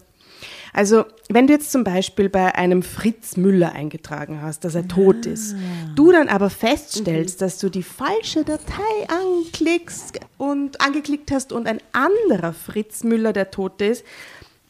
Also, 0.73 1.05
wenn 1.29 1.47
du 1.47 1.53
jetzt 1.53 1.71
zum 1.71 1.83
Beispiel 1.83 2.29
bei 2.29 2.55
einem 2.55 2.83
Fritz 2.83 3.37
Müller 3.37 3.73
eingetragen 3.73 4.41
hast, 4.41 4.63
dass 4.63 4.75
er 4.75 4.87
tot 4.87 5.25
ist, 5.25 5.55
du 5.95 6.11
dann 6.11 6.29
aber 6.29 6.49
feststellst, 6.49 7.41
dass 7.41 7.57
du 7.57 7.69
die 7.69 7.83
falsche 7.83 8.43
Datei 8.43 9.07
anklickst 9.07 10.19
und 10.37 10.81
angeklickt 10.81 11.31
hast 11.31 11.51
und 11.51 11.67
ein 11.67 11.79
anderer 11.93 12.53
Fritz 12.53 13.03
Müller 13.03 13.33
der 13.33 13.51
Tote 13.51 13.85
ist, 13.85 14.03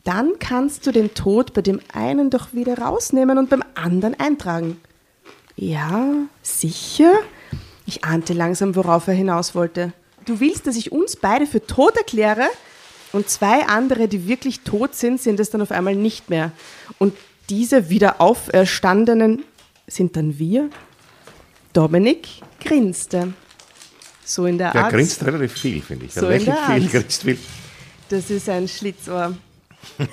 dann 0.04 0.40
kannst 0.40 0.88
du 0.88 0.92
den 0.92 1.14
Tod 1.14 1.54
bei 1.54 1.62
dem 1.62 1.82
einen 1.94 2.30
doch 2.30 2.54
wieder 2.54 2.78
rausnehmen 2.78 3.38
und 3.38 3.50
beim 3.50 3.64
anderen 3.76 4.18
eintragen. 4.18 4.80
Ja, 5.58 6.14
sicher? 6.42 7.12
Ich 7.86 8.06
ahnte 8.06 8.34
langsam, 8.34 8.76
worauf 8.76 9.08
er 9.08 9.14
hinaus 9.14 9.56
wollte. 9.56 9.92
Du 10.26 10.40
willst, 10.40 10.68
dass 10.68 10.76
ich 10.76 10.92
uns 10.92 11.16
beide 11.16 11.48
für 11.48 11.66
tot 11.66 11.98
erkläre 11.98 12.48
und 13.14 13.30
zwei 13.30 13.66
andere, 13.68 14.08
die 14.08 14.28
wirklich 14.28 14.62
tot 14.62 14.96
sind, 14.96 15.22
sind 15.22 15.40
es 15.40 15.50
dann 15.50 15.62
auf 15.62 15.72
einmal 15.72 15.96
nicht 15.96 16.30
mehr. 16.30 16.52
Und 16.98 17.14
diese 17.50 17.90
wieder 17.90 18.20
auferstandenen 18.22 19.44
sind 19.88 20.16
dann 20.16 20.38
wir? 20.38 20.70
Dominik 21.74 22.28
grinste. 22.60 23.34
So 24.26 24.46
in 24.46 24.58
der 24.58 24.72
Der 24.72 24.84
Art. 24.86 24.94
grinst 24.94 25.24
relativ 25.26 25.54
viel, 25.54 25.82
finde 25.82 26.06
ich. 26.08 26.14
Der 26.14 26.22
So 26.24 26.28
in 26.28 26.34
lächelt 26.40 26.58
der 26.58 26.66
viel, 26.66 26.84
Art. 26.84 26.92
grinst 26.92 27.24
viel. 27.24 27.38
Das 28.10 28.30
ist 28.30 28.50
ein 28.50 28.68
Schlitzohr. 28.68 29.38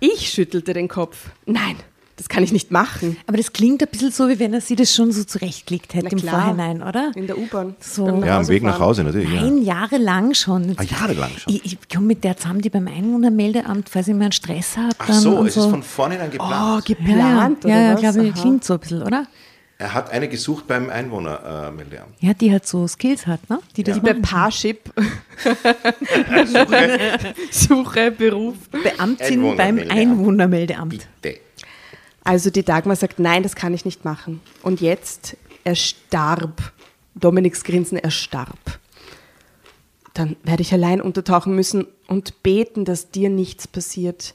ich 0.00 0.28
schüttelte 0.30 0.72
den 0.74 0.88
Kopf. 0.88 1.30
Nein, 1.46 1.76
das 2.22 2.28
kann 2.28 2.44
ich 2.44 2.52
nicht 2.52 2.70
machen. 2.70 3.16
Aber 3.26 3.36
das 3.36 3.52
klingt 3.52 3.82
ein 3.82 3.88
bisschen 3.90 4.12
so, 4.12 4.28
wie 4.28 4.38
wenn 4.38 4.54
er 4.54 4.60
sie 4.60 4.76
das 4.76 4.94
schon 4.94 5.10
so 5.10 5.24
zurechtgelegt 5.24 5.92
hätte 5.94 6.04
Na 6.06 6.12
im 6.12 6.18
klar. 6.18 6.40
Vorhinein, 6.42 6.80
oder? 6.82 7.10
In 7.16 7.26
der 7.26 7.36
U-Bahn. 7.36 7.74
So. 7.80 8.06
Ja, 8.24 8.38
am 8.38 8.46
Weg 8.46 8.62
nach. 8.62 8.78
Hause 8.78 9.02
natürlich. 9.02 9.28
Ja. 9.28 9.42
Nein, 9.42 9.58
jahrelang 9.62 10.32
schon. 10.34 10.74
Ah, 10.76 10.84
jahrelang 10.84 11.32
schon. 11.36 11.52
Ich, 11.52 11.64
ich 11.64 11.78
komme 11.92 12.06
mit 12.06 12.22
der 12.22 12.36
zusammen, 12.36 12.60
die 12.60 12.70
beim 12.70 12.86
Einwohnermeldeamt, 12.86 13.88
falls 13.88 14.06
ich 14.06 14.14
mal 14.14 14.24
einen 14.24 14.32
Stress 14.32 14.76
habe. 14.76 14.94
Ach 14.98 15.12
so, 15.12 15.36
und 15.38 15.48
es 15.48 15.54
so. 15.54 15.64
ist 15.64 15.70
von 15.70 15.82
vornherein 15.82 16.28
Oh, 16.28 16.30
geplant. 16.30 16.84
geplant, 16.86 17.64
ja, 17.64 17.70
ja, 17.70 17.76
oder 17.76 17.88
ja, 17.88 17.94
was? 17.94 18.00
glaube 18.14 18.28
ich, 18.28 18.34
klingt 18.34 18.64
so 18.64 18.74
ein 18.74 18.80
bisschen, 18.80 19.02
oder? 19.02 19.26
Er 19.78 19.94
hat 19.94 20.12
eine 20.12 20.28
gesucht 20.28 20.68
beim 20.68 20.90
Einwohnermeldeamt. 20.90 22.14
Ja, 22.20 22.34
die 22.34 22.52
halt 22.52 22.68
so 22.68 22.86
Skills 22.86 23.26
hat, 23.26 23.50
ne? 23.50 23.58
Die 23.76 23.82
das 23.82 23.96
Die 23.96 24.00
bei. 24.00 24.14
Parship 24.14 24.78
Suche, 27.50 28.12
Beruf. 28.12 28.54
Beamtin 28.70 29.56
beim 29.56 29.78
Einwohnermeldeamt. 29.78 29.90
Einwohnermeldeamt. 29.92 31.08
Bitte. 31.20 31.40
Also 32.24 32.50
die 32.50 32.62
Dagmar 32.62 32.96
sagt, 32.96 33.18
nein, 33.18 33.42
das 33.42 33.56
kann 33.56 33.74
ich 33.74 33.84
nicht 33.84 34.04
machen. 34.04 34.40
Und 34.62 34.80
jetzt, 34.80 35.36
er 35.64 35.74
starb. 35.74 36.72
Dominiks 37.14 37.64
Grinsen, 37.64 37.98
er 37.98 38.10
starb. 38.10 38.78
Dann 40.14 40.36
werde 40.42 40.62
ich 40.62 40.72
allein 40.72 41.00
untertauchen 41.00 41.54
müssen 41.54 41.86
und 42.06 42.42
beten, 42.42 42.84
dass 42.84 43.10
dir 43.10 43.28
nichts 43.28 43.66
passiert. 43.66 44.34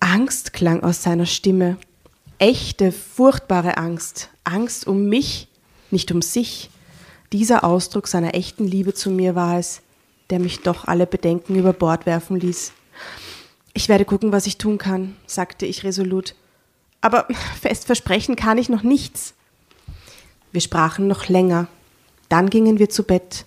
Angst 0.00 0.52
klang 0.52 0.82
aus 0.82 1.02
seiner 1.02 1.26
Stimme. 1.26 1.76
Echte, 2.38 2.92
furchtbare 2.92 3.76
Angst. 3.76 4.28
Angst 4.44 4.86
um 4.86 5.08
mich, 5.08 5.48
nicht 5.90 6.12
um 6.12 6.22
sich. 6.22 6.70
Dieser 7.32 7.64
Ausdruck 7.64 8.08
seiner 8.08 8.34
echten 8.34 8.66
Liebe 8.66 8.94
zu 8.94 9.10
mir 9.10 9.34
war 9.34 9.58
es, 9.58 9.82
der 10.30 10.38
mich 10.38 10.60
doch 10.60 10.86
alle 10.86 11.06
Bedenken 11.06 11.54
über 11.54 11.72
Bord 11.72 12.06
werfen 12.06 12.38
ließ. 12.38 12.72
Ich 13.74 13.88
werde 13.88 14.04
gucken, 14.04 14.32
was 14.32 14.46
ich 14.46 14.58
tun 14.58 14.78
kann, 14.78 15.16
sagte 15.26 15.66
ich 15.66 15.84
resolut. 15.84 16.34
Aber 17.00 17.26
fest 17.60 17.86
versprechen 17.86 18.36
kann 18.36 18.58
ich 18.58 18.68
noch 18.68 18.82
nichts. 18.82 19.34
Wir 20.52 20.60
sprachen 20.60 21.06
noch 21.06 21.28
länger. 21.28 21.68
Dann 22.28 22.50
gingen 22.50 22.78
wir 22.78 22.88
zu 22.88 23.02
Bett. 23.04 23.44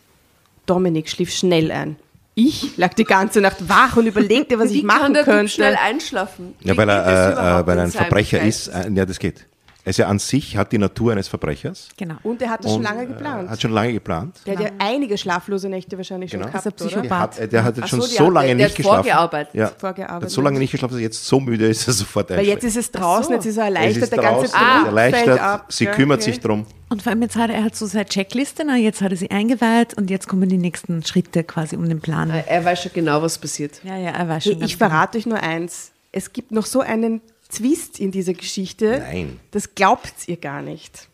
Dominik 0.65 1.09
schlief 1.09 1.33
schnell 1.33 1.71
ein. 1.71 1.95
Ich 2.35 2.77
lag 2.77 2.93
die 2.93 3.03
ganze 3.03 3.41
Nacht 3.41 3.67
wach 3.67 3.97
und 3.97 4.05
überlegte, 4.05 4.57
was 4.59 4.69
Wie 4.69 4.77
ich 4.77 4.83
machen 4.83 5.13
kann 5.13 5.25
der 5.25 5.25
Typ 5.25 5.49
schnell 5.49 5.71
könnte. 5.73 5.83
einschlafen? 5.83 6.55
Ja, 6.61 6.73
Wie 6.73 6.77
weil 6.77 6.89
er, 6.89 7.59
äh, 7.59 7.67
weil 7.67 7.77
er 7.77 7.83
in 7.83 7.89
ein 7.89 7.91
Verbrecher 7.91 8.41
ist. 8.41 8.67
Äh, 8.67 8.89
ja, 8.93 9.05
das 9.05 9.19
geht. 9.19 9.45
Er 9.89 9.95
ja 9.95 10.07
an 10.07 10.19
sich, 10.19 10.55
hat 10.55 10.71
die 10.71 10.77
Natur 10.77 11.13
eines 11.13 11.27
Verbrechers. 11.27 11.89
Genau. 11.97 12.13
Und 12.21 12.41
er 12.43 12.51
hat 12.51 12.63
das 12.63 12.71
schon 12.73 12.83
lange 12.83 13.03
äh, 13.03 13.05
geplant. 13.07 13.49
Hat 13.49 13.59
schon 13.59 13.71
lange 13.71 13.91
geplant. 13.93 14.35
Der 14.45 14.55
hat 14.55 14.63
ja 14.63 14.69
einige 14.77 15.17
schlaflose 15.17 15.67
Nächte 15.67 15.97
wahrscheinlich 15.97 16.29
Genau. 16.29 16.43
schon 16.43 16.51
gehabt, 16.51 16.65
er? 16.67 16.71
Psychopath? 16.71 17.09
Der 17.09 17.19
hat, 17.19 17.39
äh, 17.39 17.47
der 17.47 17.63
hat 17.63 17.77
jetzt 17.77 17.89
schon 17.89 18.01
so, 18.01 18.07
so 18.07 18.29
lange 18.29 18.47
der 18.47 18.55
nicht 18.55 18.65
hat 18.69 18.75
geschlafen. 18.75 18.95
vorgearbeitet. 18.97 19.53
Ja, 19.55 19.71
Vorgearbeitet. 19.75 20.23
hat 20.25 20.29
so 20.29 20.41
lange 20.41 20.59
nicht 20.59 20.71
geschlafen, 20.71 20.91
dass 20.91 20.99
er 20.99 21.03
jetzt 21.03 21.25
so 21.25 21.39
müde 21.39 21.65
ist, 21.67 21.81
dass 21.87 21.95
er 21.95 21.97
sofort 21.99 22.29
Weil 22.29 22.37
einschläft. 22.39 22.63
jetzt 22.63 22.75
ist 22.75 22.77
es 22.85 22.91
draußen, 22.91 23.33
jetzt 23.33 23.45
ist 23.47 23.57
er 23.57 23.63
Es 23.63 23.67
erleichtert, 23.69 24.03
ist 24.03 24.11
der 24.11 24.19
ganze 24.21 24.51
draußen, 24.51 24.59
Druck 24.77 24.85
erleichtert, 24.85 25.23
fällt 25.25 25.39
ab. 25.41 25.65
sie 25.73 25.83
Ja, 25.85 25.91
kümmert 25.91 26.21
okay. 26.21 26.31
sich 26.31 26.39
drum. 26.39 26.65
Und 26.89 27.01
vor 27.01 27.11
allem 27.11 27.21
jetzt 27.23 27.35
hat 27.35 27.49
er, 27.49 27.55
er 27.55 27.63
hat 27.63 27.75
so 27.75 27.85
seine 27.87 28.05
Checkliste, 28.05 28.63
na, 28.65 28.75
jetzt 28.77 29.01
hat 29.01 29.09
er 29.11 29.17
sie 29.17 29.31
eingeweiht 29.31 29.95
und 29.95 30.11
jetzt 30.11 30.27
kommen 30.27 30.49
die 30.49 30.57
nächsten 30.57 31.03
Schritte 31.03 31.43
quasi 31.43 31.75
um 31.75 31.89
den 31.89 31.99
Plan. 31.99 32.29
Er 32.29 32.63
weiß 32.63 32.83
schon 32.83 32.91
genau, 32.93 33.21
was 33.23 33.39
passiert. 33.39 33.81
Ja, 33.83 33.97
ja, 33.97 34.11
er 34.11 34.27
weiß 34.29 34.45
Hey, 34.45 34.51
schon. 34.51 34.59
ganz 34.61 34.71
ich 34.71 34.77
verrate 34.77 35.17
euch 35.17 35.25
nur 35.25 35.41
eins. 35.41 35.91
Es 36.11 36.31
gibt 36.33 36.51
noch 36.51 36.65
so 36.67 36.81
einen 36.81 37.21
Zwist 37.49 37.99
in 37.99 38.11
dieser 38.11 38.33
Geschichte. 38.33 38.99
Nein. 38.99 39.39
Das 39.51 39.75
glaubt 39.75 40.13
ihr 40.27 40.37
gar 40.37 40.61
nicht. 40.61 41.07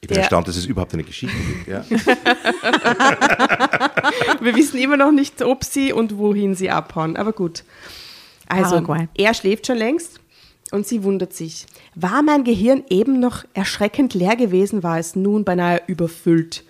Ich 0.00 0.08
bin 0.08 0.14
Der- 0.14 0.22
erstaunt, 0.24 0.48
dass 0.48 0.56
es 0.56 0.66
überhaupt 0.66 0.94
eine 0.94 1.04
Geschichte 1.04 1.36
gibt. 1.36 1.68
Ja. 1.68 1.84
Wir 4.40 4.54
wissen 4.54 4.78
immer 4.78 4.96
noch 4.96 5.12
nicht, 5.12 5.42
ob 5.42 5.64
sie 5.64 5.92
und 5.92 6.16
wohin 6.18 6.54
sie 6.54 6.70
abhauen. 6.70 7.16
Aber 7.16 7.32
gut. 7.32 7.64
Also, 8.46 8.76
Paraguay. 8.76 9.08
er 9.14 9.34
schläft 9.34 9.66
schon 9.66 9.76
längst 9.76 10.20
und 10.70 10.86
sie 10.86 11.02
wundert 11.02 11.34
sich. 11.34 11.66
War 11.94 12.22
mein 12.22 12.44
Gehirn 12.44 12.84
eben 12.88 13.20
noch 13.20 13.44
erschreckend 13.54 14.14
leer 14.14 14.36
gewesen, 14.36 14.82
war 14.82 14.98
es 14.98 15.16
nun 15.16 15.44
beinahe 15.44 15.82
überfüllt. 15.86 16.64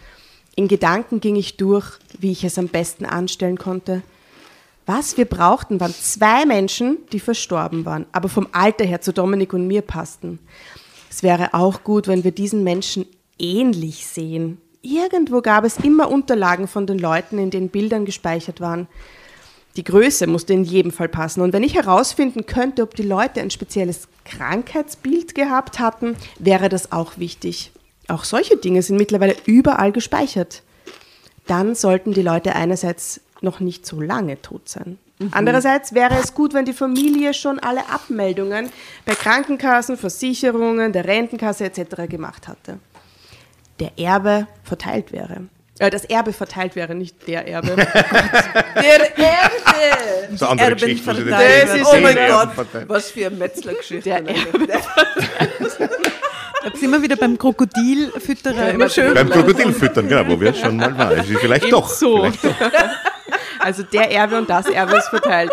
In 0.56 0.66
Gedanken 0.66 1.20
ging 1.20 1.36
ich 1.36 1.56
durch, 1.56 1.86
wie 2.18 2.32
ich 2.32 2.42
es 2.44 2.58
am 2.58 2.68
besten 2.68 3.04
anstellen 3.04 3.58
konnte. 3.58 4.02
Was 4.88 5.18
wir 5.18 5.26
brauchten, 5.26 5.80
waren 5.80 5.92
zwei 5.92 6.46
Menschen, 6.46 6.96
die 7.12 7.20
verstorben 7.20 7.84
waren, 7.84 8.06
aber 8.10 8.30
vom 8.30 8.48
Alter 8.52 8.86
her 8.86 9.02
zu 9.02 9.12
Dominik 9.12 9.52
und 9.52 9.66
mir 9.66 9.82
passten. 9.82 10.38
Es 11.10 11.22
wäre 11.22 11.52
auch 11.52 11.84
gut, 11.84 12.08
wenn 12.08 12.24
wir 12.24 12.30
diesen 12.30 12.64
Menschen 12.64 13.04
ähnlich 13.38 14.06
sehen. 14.06 14.62
Irgendwo 14.80 15.42
gab 15.42 15.64
es 15.64 15.76
immer 15.76 16.10
Unterlagen 16.10 16.66
von 16.68 16.86
den 16.86 16.98
Leuten, 16.98 17.36
in 17.36 17.50
denen 17.50 17.68
Bildern 17.68 18.06
gespeichert 18.06 18.62
waren. 18.62 18.88
Die 19.76 19.84
Größe 19.84 20.26
musste 20.26 20.54
in 20.54 20.64
jedem 20.64 20.90
Fall 20.90 21.10
passen. 21.10 21.42
Und 21.42 21.52
wenn 21.52 21.64
ich 21.64 21.74
herausfinden 21.74 22.46
könnte, 22.46 22.82
ob 22.82 22.94
die 22.94 23.02
Leute 23.02 23.42
ein 23.42 23.50
spezielles 23.50 24.08
Krankheitsbild 24.24 25.34
gehabt 25.34 25.80
hatten, 25.80 26.16
wäre 26.38 26.70
das 26.70 26.92
auch 26.92 27.18
wichtig. 27.18 27.72
Auch 28.08 28.24
solche 28.24 28.56
Dinge 28.56 28.80
sind 28.80 28.96
mittlerweile 28.96 29.36
überall 29.44 29.92
gespeichert. 29.92 30.62
Dann 31.46 31.74
sollten 31.74 32.14
die 32.14 32.22
Leute 32.22 32.54
einerseits 32.54 33.20
noch 33.40 33.60
nicht 33.60 33.86
so 33.86 34.00
lange 34.00 34.40
tot 34.42 34.68
sein. 34.68 34.98
Andererseits 35.32 35.94
wäre 35.94 36.14
es 36.22 36.32
gut, 36.34 36.54
wenn 36.54 36.64
die 36.64 36.72
Familie 36.72 37.34
schon 37.34 37.58
alle 37.58 37.80
Abmeldungen 37.90 38.70
bei 39.04 39.14
Krankenkassen, 39.14 39.96
Versicherungen, 39.96 40.92
der 40.92 41.06
Rentenkasse 41.06 41.64
etc. 41.64 42.06
gemacht 42.08 42.46
hatte. 42.46 42.78
Der 43.80 43.90
Erbe 43.98 44.46
verteilt 44.62 45.10
wäre. 45.12 45.42
Äh, 45.80 45.90
das 45.90 46.04
Erbe 46.04 46.32
verteilt 46.32 46.76
wäre, 46.76 46.94
nicht 46.94 47.26
der 47.28 47.46
Erbe. 47.48 47.74
Der 47.76 49.18
Erbe! 49.18 49.58
Das 50.30 50.34
ist 50.34 50.42
eine 50.42 50.50
andere 50.50 50.68
Erben 50.70 50.80
den 50.86 50.98
verteilen. 50.98 51.68
zehn- 51.68 51.84
Oh 51.84 51.96
mein 52.00 52.16
Gott, 52.28 52.52
verteilen. 52.54 52.88
was 52.88 53.10
für 53.12 53.26
eine 53.26 53.36
Metzlergeschichte. 53.36 54.10
Der 54.10 54.20
Da 54.20 54.34
sind 56.76 56.90
wir 56.90 57.00
wieder 57.02 57.16
beim 57.16 57.38
Krokodilfütterer. 57.38 58.70
Immer 58.70 58.88
schön. 58.88 59.14
Beim 59.14 59.30
Krokodilfüttern, 59.30 60.08
genau, 60.08 60.26
wo 60.28 60.40
wir 60.40 60.52
schon 60.54 60.76
mal 60.76 60.96
waren. 60.98 61.22
Vielleicht 61.24 61.72
doch. 61.72 61.88
So. 61.88 62.18
Vielleicht 62.24 62.44
doch. 62.44 62.54
Also 63.58 63.82
der 63.82 64.10
Erbe 64.10 64.38
und 64.38 64.48
das 64.48 64.66
Erbe 64.66 64.96
ist 64.96 65.08
verteilt. 65.08 65.50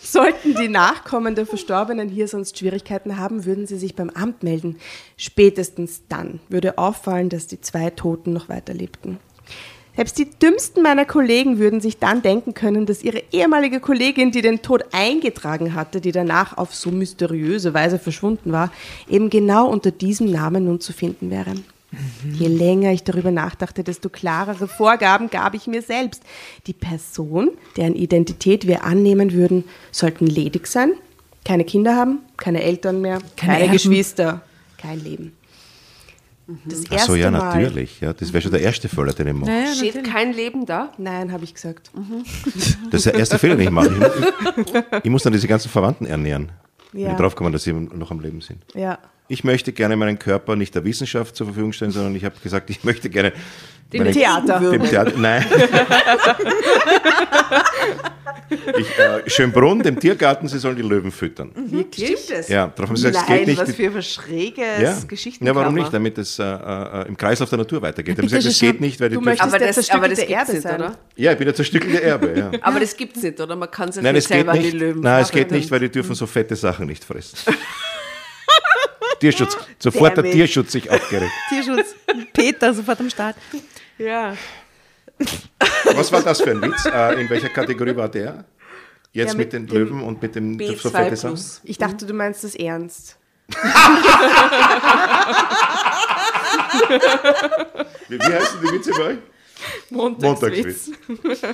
Sollten 0.00 0.54
die 0.54 0.68
Nachkommen 0.68 1.34
der 1.34 1.44
Verstorbenen 1.44 2.08
hier 2.08 2.28
sonst 2.28 2.58
Schwierigkeiten 2.58 3.18
haben, 3.18 3.44
würden 3.44 3.66
sie 3.66 3.76
sich 3.76 3.94
beim 3.94 4.10
Amt 4.10 4.42
melden. 4.42 4.76
Spätestens 5.16 6.02
dann 6.08 6.40
würde 6.48 6.78
auffallen, 6.78 7.28
dass 7.28 7.46
die 7.46 7.60
zwei 7.60 7.90
Toten 7.90 8.32
noch 8.32 8.48
weiterlebten. 8.48 9.18
Selbst 9.96 10.16
die 10.16 10.30
dümmsten 10.30 10.84
meiner 10.84 11.04
Kollegen 11.04 11.58
würden 11.58 11.80
sich 11.80 11.98
dann 11.98 12.22
denken 12.22 12.54
können, 12.54 12.86
dass 12.86 13.02
ihre 13.02 13.20
ehemalige 13.32 13.80
Kollegin, 13.80 14.30
die 14.30 14.42
den 14.42 14.62
Tod 14.62 14.84
eingetragen 14.92 15.74
hatte, 15.74 16.00
die 16.00 16.12
danach 16.12 16.56
auf 16.56 16.72
so 16.72 16.92
mysteriöse 16.92 17.74
Weise 17.74 17.98
verschwunden 17.98 18.52
war, 18.52 18.70
eben 19.08 19.28
genau 19.28 19.68
unter 19.68 19.90
diesem 19.90 20.30
Namen 20.30 20.66
nun 20.66 20.80
zu 20.80 20.92
finden 20.92 21.32
wäre. 21.32 21.52
Je 22.34 22.48
länger 22.48 22.92
ich 22.92 23.02
darüber 23.04 23.30
nachdachte, 23.30 23.82
desto 23.82 24.10
klarere 24.10 24.68
Vorgaben 24.68 25.30
gab 25.30 25.54
ich 25.54 25.66
mir 25.66 25.80
selbst. 25.80 26.22
Die 26.66 26.74
Person, 26.74 27.50
deren 27.76 27.94
Identität 27.94 28.66
wir 28.66 28.84
annehmen 28.84 29.32
würden, 29.32 29.64
sollten 29.90 30.26
ledig 30.26 30.66
sein, 30.66 30.92
keine 31.44 31.64
Kinder 31.64 31.96
haben, 31.96 32.18
keine 32.36 32.62
Eltern 32.62 33.00
mehr, 33.00 33.20
Keine 33.36 33.60
keine. 33.60 33.72
Geschwister, 33.72 34.42
kein 34.76 35.02
Leben. 35.02 35.32
Das 36.64 36.80
Ach 36.84 36.88
so, 36.88 36.94
erste 36.94 37.16
ja, 37.18 37.30
Mal. 37.30 37.38
natürlich. 37.38 38.00
Ja, 38.00 38.12
das 38.14 38.32
wäre 38.32 38.40
schon 38.42 38.52
der 38.52 38.62
erste 38.62 38.88
Fehler, 38.88 39.12
den 39.12 39.26
ich 39.28 39.34
mache. 39.34 39.50
Naja, 39.50 39.74
Steht 39.74 39.94
natürlich. 39.96 40.12
kein 40.14 40.32
Leben 40.32 40.64
da? 40.66 40.92
Nein, 40.96 41.30
habe 41.32 41.44
ich 41.44 41.52
gesagt. 41.54 41.90
Das 42.90 43.00
ist 43.00 43.06
der 43.06 43.14
erste 43.16 43.38
Fehler, 43.38 43.56
den 43.56 43.64
ich 43.66 43.70
mache. 43.70 43.88
Ich, 44.56 44.66
ich, 44.66 44.82
ich 45.04 45.10
muss 45.10 45.22
dann 45.22 45.32
diese 45.34 45.46
ganzen 45.46 45.68
Verwandten 45.70 46.06
ernähren. 46.06 46.50
Wenn 46.92 47.02
Ja. 47.02 47.10
ich 47.12 47.16
draufkomme, 47.18 47.50
dass 47.50 47.64
sie 47.64 47.72
noch 47.74 48.10
am 48.10 48.20
Leben 48.20 48.40
sind. 48.40 48.60
Ja. 48.74 48.98
Ich 49.28 49.44
möchte 49.44 49.72
gerne 49.72 49.94
meinen 49.96 50.18
Körper 50.18 50.56
nicht 50.56 50.74
der 50.74 50.84
Wissenschaft 50.84 51.36
zur 51.36 51.46
Verfügung 51.48 51.72
stellen, 51.72 51.90
sondern 51.90 52.14
ich 52.16 52.24
habe 52.24 52.34
gesagt, 52.42 52.70
ich 52.70 52.82
möchte 52.82 53.10
gerne 53.10 53.32
Dem 53.92 54.04
meinen- 54.04 54.12
Theater. 54.14 54.58
Dem 54.70 54.82
Theater. 54.84 55.12
Nein. 55.16 55.44
ich, 58.78 58.98
äh, 58.98 59.28
Schönbrunn, 59.28 59.82
dem 59.82 59.98
Tiergarten, 60.00 60.48
sie 60.48 60.58
sollen 60.58 60.76
die 60.76 60.82
Löwen 60.82 61.10
füttern. 61.12 61.50
Stimmt 61.92 62.30
das? 62.30 62.48
Ja, 62.48 62.68
darauf 62.68 62.88
haben 62.90 62.96
sie 62.96 63.08
gesagt, 63.08 63.24
es 63.24 63.28
Nein, 63.28 63.38
geht 63.40 63.46
nicht. 63.48 63.60
was 63.60 63.74
für 63.74 63.90
ein 63.96 64.02
schräges 64.02 64.80
ja. 64.80 64.96
Geschichten. 65.06 65.46
ja, 65.46 65.54
warum 65.54 65.74
nicht? 65.74 65.92
Damit 65.92 66.16
es 66.18 66.38
äh, 66.38 66.44
äh, 66.44 67.08
im 67.08 67.16
Kreislauf 67.16 67.48
der 67.50 67.58
Natur 67.58 67.82
weitergeht. 67.82 68.16
Haben 68.18 68.28
sie 68.28 68.36
gesagt, 68.36 68.54
es 68.54 68.60
geht 68.60 68.80
nicht, 68.80 68.98
weil 69.00 69.10
die 69.10 69.18
möchtest 69.18 69.42
Aber 69.42 69.58
der 69.58 69.68
das, 69.72 69.90
aber 69.90 70.08
das 70.08 70.18
Erde 70.20 70.52
nicht, 70.52 70.62
sein. 70.62 70.74
oder? 70.76 70.96
Ja, 71.16 71.32
ich 71.32 71.38
bin 71.38 71.44
der 71.46 71.54
zerstückelte 71.54 72.02
Erbe. 72.02 72.32
Ja. 72.34 72.50
Aber 72.62 72.80
das 72.80 72.96
gibt's 72.96 73.22
nicht, 73.22 73.38
oder? 73.40 73.56
Man 73.56 73.70
kann 73.70 73.88
nicht 73.88 73.98
es 73.98 74.04
geht 74.12 74.22
selber 74.22 74.52
an 74.52 74.58
nicht. 74.58 74.72
die 74.72 74.78
Löwen 74.78 75.02
Nein, 75.02 75.22
es 75.22 75.30
geht 75.30 75.50
nicht, 75.50 75.70
weil 75.70 75.80
die 75.80 75.90
dürfen 75.90 76.14
so 76.14 76.26
fette 76.26 76.56
Sachen 76.56 76.86
nicht 76.86 77.04
fressen. 77.04 77.36
Tierschutz. 79.20 79.56
Sofort 79.78 80.16
der 80.16 80.24
Damn. 80.24 80.32
Tierschutz 80.32 80.72
sich 80.72 80.90
aufgeregt. 80.90 81.32
Tierschutz. 81.48 81.94
Peter 82.32 82.72
sofort 82.74 83.00
am 83.00 83.10
Start. 83.10 83.36
Ja. 83.98 84.36
Was 85.94 86.12
war 86.12 86.22
das 86.22 86.40
für 86.40 86.50
ein 86.52 86.62
Witz? 86.62 86.84
Äh, 86.86 87.20
in 87.20 87.28
welcher 87.30 87.48
Kategorie 87.48 87.96
war 87.96 88.08
der? 88.08 88.44
Jetzt 89.12 89.32
Ja, 89.32 89.38
mit, 89.38 89.52
mit 89.52 89.52
den 89.52 89.66
Löwen 89.68 90.02
und 90.02 90.20
mit 90.22 90.34
dem 90.34 90.56
B2 90.58 90.76
so 90.76 90.90
fette 90.90 91.16
Sachen? 91.16 91.30
plus. 91.34 91.60
Ich 91.64 91.78
dachte, 91.78 92.06
du 92.06 92.14
meinst 92.14 92.44
das 92.44 92.54
ernst. 92.54 93.18
Wie, 98.08 98.18
wie 98.18 98.32
heißen 98.34 98.60
die 98.62 98.72
Witze 98.72 98.90
bei 98.92 99.02
euch? 99.04 99.18
Montagswitz. 99.90 100.90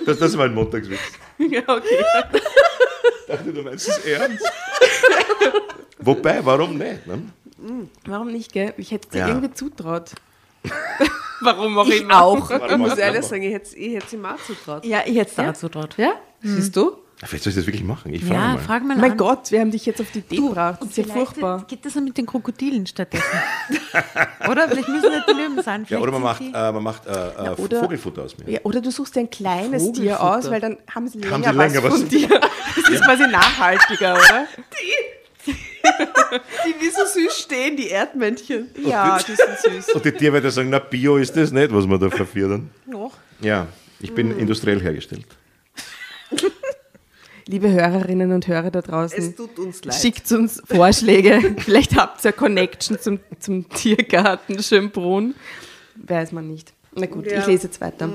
Das, 0.05 0.19
das 0.19 0.37
war 0.39 0.45
ein 0.47 0.55
Montagswitz. 0.55 1.01
Ja, 1.39 1.61
okay. 1.67 2.05
Ich 3.21 3.27
dachte, 3.27 3.53
du 3.53 3.63
meinst 3.63 3.89
es 3.89 3.99
ernst. 4.05 4.45
Wobei, 5.99 6.45
warum 6.45 6.77
nicht? 6.77 7.07
Ne? 7.07 7.23
Warum 8.07 8.29
nicht, 8.33 8.53
gell? 8.53 8.75
Ich 8.77 8.91
hätte 8.91 9.09
dir 9.11 9.19
Ja. 9.19 9.29
irgendwie 9.29 9.53
zutraut. 9.53 10.11
Warum 11.41 11.77
auch 11.79 11.87
Ich 11.89 12.01
immer. 12.01 12.23
auch. 12.23 12.51
Ich 12.51 12.77
muss 12.77 12.97
ehrlich 12.97 13.25
sagen, 13.25 13.43
ich 13.43 13.53
hätte 13.53 13.77
ich 13.77 13.95
hätte 13.95 14.07
sie 14.09 14.17
mal 14.17 14.37
zutraut. 14.47 14.85
Ja, 14.85 15.01
ich 15.05 15.17
hätte 15.17 15.31
es 15.31 15.37
dazu 15.37 15.69
traut. 15.69 15.97
Ja? 15.99 16.13
Siehst 16.43 16.75
du? 16.77 16.93
Vielleicht 17.25 17.45
soll 17.45 17.51
ich 17.53 17.57
das 17.57 17.67
wirklich 17.67 17.85
machen. 17.85 18.13
Ich 18.13 18.23
frage 18.25 18.35
Ja, 18.35 18.49
mal. 18.55 18.59
frag 18.59 18.85
mal 18.85 18.97
Mein 18.97 19.13
an. 19.13 19.17
Gott, 19.17 19.51
wir 19.51 19.61
haben 19.61 19.71
dich 19.71 19.87
jetzt 19.87 20.01
auf 20.01 20.11
die 20.13 20.19
Idee 20.19 20.37
gebracht. 20.37 20.79
Das 20.81 20.91
ist 20.91 20.97
ja 20.97 21.05
furchtbar. 21.05 21.65
Geht 21.69 21.85
das 21.85 21.95
dann 21.95 22.05
mit 22.05 22.19
den 22.19 22.27
Krokodilen 22.27 22.87
stattdessen? 22.87 23.25
oder? 24.51 24.69
Vielleicht 24.69 24.89
müssen 24.89 25.11
nicht 25.11 25.29
die 25.29 25.33
Löwen 25.33 25.63
sein. 25.63 25.87
ja, 25.89 25.99
oder 26.01 26.13
man 26.13 26.23
macht, 26.23 26.43
äh, 26.43 26.51
man 26.73 26.83
macht 26.83 27.07
äh, 27.07 27.11
äh, 27.13 27.51
oder- 27.57 27.81
Vogelfutter 27.81 28.23
aus 28.23 28.37
mir. 28.39 28.51
Ja, 28.51 28.61
oder 28.65 28.81
du 28.81 28.91
suchst 28.91 29.15
dir 29.17 29.21
ein 29.21 29.31
kleines 29.31 29.93
Tier 29.93 30.21
aus, 30.23 30.51
weil 30.51 30.61
dann 30.61 30.77
haben 30.95 31.09
sie 31.09 31.19
länger, 31.19 31.33
Haben 31.33 31.43
sie 31.45 31.51
länger 31.59 31.83
was 31.85 31.93
was. 31.93 32.01
von 32.01 32.09
dir. 32.09 32.29
Das 32.77 32.89
ist 32.93 33.05
quasi 33.05 33.27
nachhaltiger, 33.29 34.15
oder? 34.15 34.47
Die 34.57 35.24
wie 36.81 36.89
so 36.91 37.05
süß 37.05 37.39
stehen, 37.39 37.77
die 37.77 37.89
Erdmännchen. 37.89 38.71
Ja, 38.85 39.19
die 39.19 39.35
sind 39.35 39.83
süß. 39.85 39.89
Und 39.95 40.05
die 40.05 40.13
Tierwärter 40.13 40.51
sagen, 40.51 40.71
na 40.71 40.79
Bio 40.79 41.17
ist 41.17 41.37
das 41.37 41.51
nicht, 41.53 41.73
was 41.73 41.87
wir 41.87 41.99
da 41.99 42.11
verführen. 42.11 42.71
Noch. 42.87 43.13
Ja, 43.41 43.67
ich 44.01 44.11
Mm. 44.11 44.15
bin 44.15 44.39
industriell 44.39 44.81
hergestellt. 44.81 45.27
Liebe 47.47 47.71
Hörerinnen 47.71 48.33
und 48.33 48.47
Hörer 48.47 48.71
da 48.71 48.81
draußen, 48.81 49.19
Es 49.19 49.37
tut 49.37 49.59
uns 49.59 49.85
leid. 49.85 49.95
schickt 50.01 50.33
uns 50.33 50.63
Vorschläge. 50.67 51.55
Vielleicht 51.59 51.95
habt 51.95 52.25
ihr 52.25 52.29
eine 52.29 52.33
Connection 52.33 52.99
zum, 52.99 53.21
zum 53.39 53.69
Tiergarten 53.69 54.63
Schönbrunn. 54.63 55.35
Weiß 55.97 56.33
man 56.33 56.49
nicht. 56.49 56.73
Na 56.95 57.05
gut, 57.07 57.27
Ja. 57.27 57.41
ich 57.41 57.47
lese 57.47 57.65
jetzt 57.67 57.81
weiter. 57.83 58.09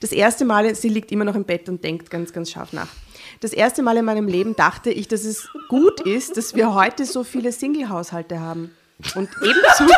Das 0.00 0.10
erste 0.10 0.44
Mal, 0.44 0.74
sie 0.74 0.88
liegt 0.88 1.12
immer 1.12 1.24
noch 1.24 1.36
im 1.36 1.44
Bett 1.44 1.68
und 1.68 1.82
denkt 1.84 2.10
ganz, 2.10 2.32
ganz 2.32 2.50
scharf 2.50 2.72
nach. 2.72 2.88
Das 3.40 3.52
erste 3.52 3.82
Mal 3.82 3.96
in 3.96 4.04
meinem 4.04 4.26
Leben 4.26 4.56
dachte 4.56 4.90
ich, 4.90 5.08
dass 5.08 5.24
es 5.24 5.48
gut 5.68 6.00
ist, 6.00 6.36
dass 6.36 6.54
wir 6.54 6.74
heute 6.74 7.04
so 7.04 7.24
viele 7.24 7.52
Single-Haushalte 7.52 8.40
haben. 8.40 8.74
Und 9.14 9.28
ebenso, 9.42 9.94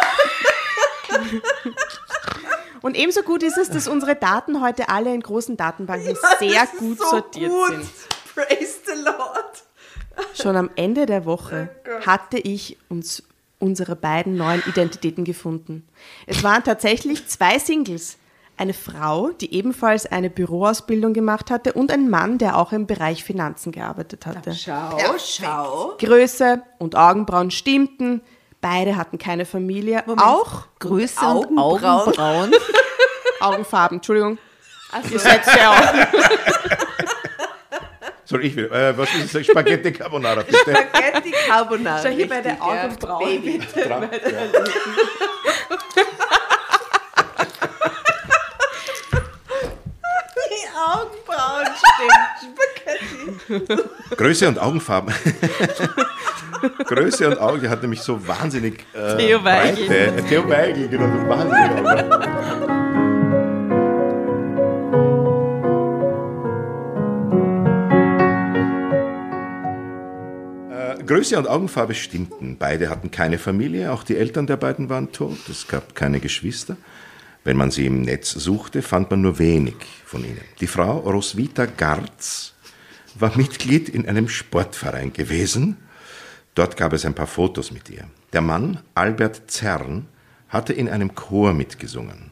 Und 2.83 2.97
ebenso 2.97 3.23
gut 3.23 3.43
ist 3.43 3.59
es, 3.59 3.71
dass 3.71 3.89
unsere 3.89 4.17
Daten 4.17 4.63
heute 4.63 4.89
alle 4.89 5.15
in 5.15 5.21
großen 5.21 5.57
Datenbanken 5.57 6.17
sehr 6.39 6.67
gut 6.79 6.99
so 6.99 7.05
sortiert 7.11 7.51
gut. 7.51 7.69
sind. 7.69 7.89
Praise 8.35 8.79
the 8.87 9.03
Lord. 9.03 9.65
Schon 10.35 10.57
am 10.57 10.71
Ende 10.77 11.07
der 11.07 11.25
Woche 11.25 11.69
hatte 12.07 12.39
ich 12.39 12.79
uns 12.89 13.23
unsere 13.59 13.97
beiden 13.97 14.37
neuen 14.37 14.63
Identitäten 14.67 15.25
gefunden. 15.25 15.87
Es 16.27 16.43
waren 16.43 16.65
tatsächlich 16.65 17.29
zwei 17.29 17.59
Singles. 17.59 18.17
Eine 18.57 18.75
Frau, 18.75 19.31
die 19.31 19.55
ebenfalls 19.55 20.05
eine 20.05 20.29
Büroausbildung 20.29 21.15
gemacht 21.15 21.51
hatte 21.51 21.73
und 21.73 21.91
ein 21.91 22.11
Mann, 22.11 22.37
der 22.37 22.59
auch 22.59 22.73
im 22.73 22.87
Bereich 22.87 23.25
Finanzen 23.25 23.73
gearbeitet 23.73 24.27
hatte. 24.27 24.55
Schau, 24.55 24.99
schau. 25.19 25.97
Größe 25.99 26.63
und 26.79 26.95
Augenbrauen 26.95 27.51
stimmten. 27.51 28.21
Beide 28.61 28.97
hatten 28.97 29.17
keine 29.17 29.47
Familie. 29.47 30.05
Auch 30.19 30.67
Größe 30.79 31.25
und 31.25 31.59
Augenbrauen. 31.59 31.85
Augenbrauen. 31.85 32.53
Augenfarben, 33.41 33.99
Entschuldigung. 33.99 34.37
Ihr 35.11 35.19
seid 35.19 35.47
ja 35.47 35.71
auch. 35.71 35.95
Soll 38.31 38.45
ich 38.45 38.55
wieder? 38.55 38.71
Äh, 38.71 38.97
was 38.97 39.13
ist 39.15 39.35
das? 39.35 39.47
Spaghetti 39.47 39.93
Carbonara, 39.93 40.43
bitte. 40.43 40.59
Spaghetti 40.59 41.33
Carbonara. 41.49 42.01
Schau 42.03 42.11
hier 42.11 42.29
bei 42.29 42.41
der 42.41 42.53
richtig, 42.53 42.69
ja. 42.69 42.85
Augenbraue, 42.85 43.25
Baby. 43.25 43.61
Dran, 43.75 44.03
ja. 44.03 44.09
Die 50.47 51.90
Stimmt. 52.39 53.69
Spaghetti. 53.69 53.83
Größe 54.17 54.49
und 54.49 54.59
Augenfarben. 54.59 55.15
Größe 56.87 57.27
und 57.29 57.39
Augen, 57.41 57.61
der 57.63 57.71
hat 57.71 57.83
nämlich 57.83 58.03
so 58.03 58.27
wahnsinnig. 58.27 58.85
Äh, 58.93 59.17
Theo 59.17 59.45
Weigel. 59.45 59.87
breite- 59.89 60.23
Theo 60.29 60.49
Weigel, 60.49 60.89
genau, 60.89 61.07
so 61.07 61.29
wahnsinnig. 61.29 61.71
Augen. 61.87 63.21
Äh, 70.71 71.03
Größe 71.05 71.37
und 71.39 71.49
Augenfarbe 71.49 71.95
stimmten. 71.95 72.57
Beide 72.59 72.89
hatten 72.91 73.11
keine 73.11 73.39
Familie, 73.39 73.93
auch 73.93 74.03
die 74.05 74.17
Eltern 74.17 74.47
der 74.47 74.57
beiden 74.57 74.89
waren 74.89 75.13
tot. 75.13 75.39
Es 75.49 75.67
gab 75.69 75.95
keine 75.95 76.21
Geschwister. 76.21 76.77
Wenn 77.45 77.57
man 77.57 77.71
sie 77.71 77.87
im 77.87 78.03
Netz 78.03 78.33
suchte, 78.33 78.83
fand 78.83 79.11
man 79.11 79.23
nur 79.23 79.39
wenig 79.39 79.77
von 80.05 80.23
ihnen. 80.25 80.41
Die 80.61 80.67
Frau 80.67 80.99
Roswitha 80.99 81.67
Garz 81.67 82.55
war 83.15 83.37
Mitglied 83.37 83.89
in 83.89 84.07
einem 84.07 84.29
Sportverein 84.29 85.13
gewesen. 85.13 85.79
Dort 86.55 86.77
gab 86.77 86.93
es 86.93 87.05
ein 87.05 87.15
paar 87.15 87.27
Fotos 87.27 87.71
mit 87.71 87.89
ihr. 87.89 88.05
Der 88.33 88.41
Mann, 88.43 88.81
Albert 88.95 89.51
Zern, 89.51 90.07
hatte 90.49 90.73
in 90.73 90.89
einem 90.89 91.15
Chor 91.15 91.55
mitgesungen. 91.55 92.31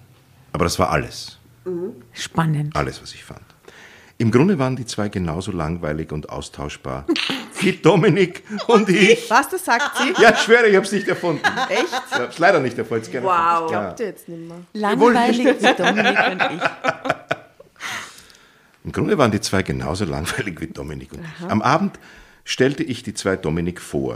Aber 0.53 0.65
das 0.65 0.79
war 0.79 0.91
alles. 0.91 1.39
Spannend. 2.13 2.77
Alles, 2.77 3.01
was 3.03 3.15
ich 3.15 3.25
fand. 3.25 3.43
Im 4.19 4.31
Grunde 4.31 4.59
waren 4.59 4.75
die 4.75 4.87
zwei 4.87 5.09
genauso 5.09 5.53
langweilig 5.53 6.11
und 6.11 6.29
austauschbar 6.29 7.07
wie 7.63 7.73
Dominik 7.73 8.43
und 8.67 8.89
ich. 8.89 9.29
Was, 9.31 9.49
das 9.49 9.65
sagt 9.65 9.97
sie? 9.99 10.23
Ja, 10.23 10.31
ich 10.33 10.39
schwöre, 10.39 10.67
ich 10.69 10.75
habe 10.77 10.87
es 10.87 10.93
nicht 10.93 11.07
erfunden. 11.09 11.43
Echt? 11.69 11.85
Ich 12.11 12.15
habe 12.15 12.25
es 12.27 12.39
leider 12.39 12.61
nicht 12.61 12.77
erfunden. 12.79 13.07
Wow. 13.23 13.25
erfunden. 13.25 13.73
Ja. 13.73 13.81
Glaubt 13.81 14.01
ihr 14.01 14.07
jetzt 14.07 14.29
nicht 14.29 14.49
mehr. 14.49 14.59
Langweilig 14.73 15.39
wie 15.61 15.75
Dominik 15.75 16.19
und 16.31 16.43
ich. 16.43 16.63
Im 18.85 18.93
Grunde 18.93 19.19
waren 19.19 19.31
die 19.31 19.41
zwei 19.41 19.63
genauso 19.63 20.05
langweilig 20.05 20.61
wie 20.61 20.67
Dominik 20.69 21.13
und 21.13 21.21
ich. 21.21 21.51
Am 21.51 21.61
Abend 21.63 21.99
stellte 22.45 22.83
ich 22.83 23.03
die 23.03 23.13
zwei 23.15 23.37
Dominik 23.37 23.81
vor. 23.81 24.15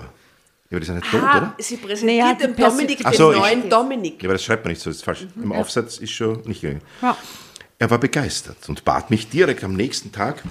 Ja, 0.71 0.77
aber 0.77 0.81
die 0.81 0.87
sind 0.87 0.95
nicht 0.97 1.11
tot, 1.11 1.21
Ah, 1.23 1.37
oder? 1.39 1.55
sie 1.59 1.75
Naja, 1.77 1.87
präsentiert 1.87 2.41
die 2.41 2.47
dem 2.47 2.57
Dominik 2.57 2.99
den 3.05 3.13
so, 3.13 3.33
ich- 3.33 3.39
neuen 3.39 3.69
Dominik. 3.69 4.23
Ja, 4.23 4.29
aber 4.29 4.35
das 4.35 4.45
schreibt 4.45 4.65
man 4.65 4.71
nicht 4.73 4.81
so, 4.81 4.89
das 4.89 4.97
ist 4.99 5.05
falsch. 5.05 5.27
Im 5.37 5.53
Aufsatz 5.53 5.99
ist 5.99 6.13
schon 6.13 6.41
nicht 6.47 6.63
gegangen. 6.63 6.81
Ja. 7.03 7.17
Er 7.79 7.91
war 7.91 7.99
begeistert 7.99 8.57
und 8.69 8.85
bat 8.85 9.11
mich 9.11 9.29
direkt 9.29 9.63
am 9.65 9.75
nächsten 9.75 10.13
Tag, 10.13 10.43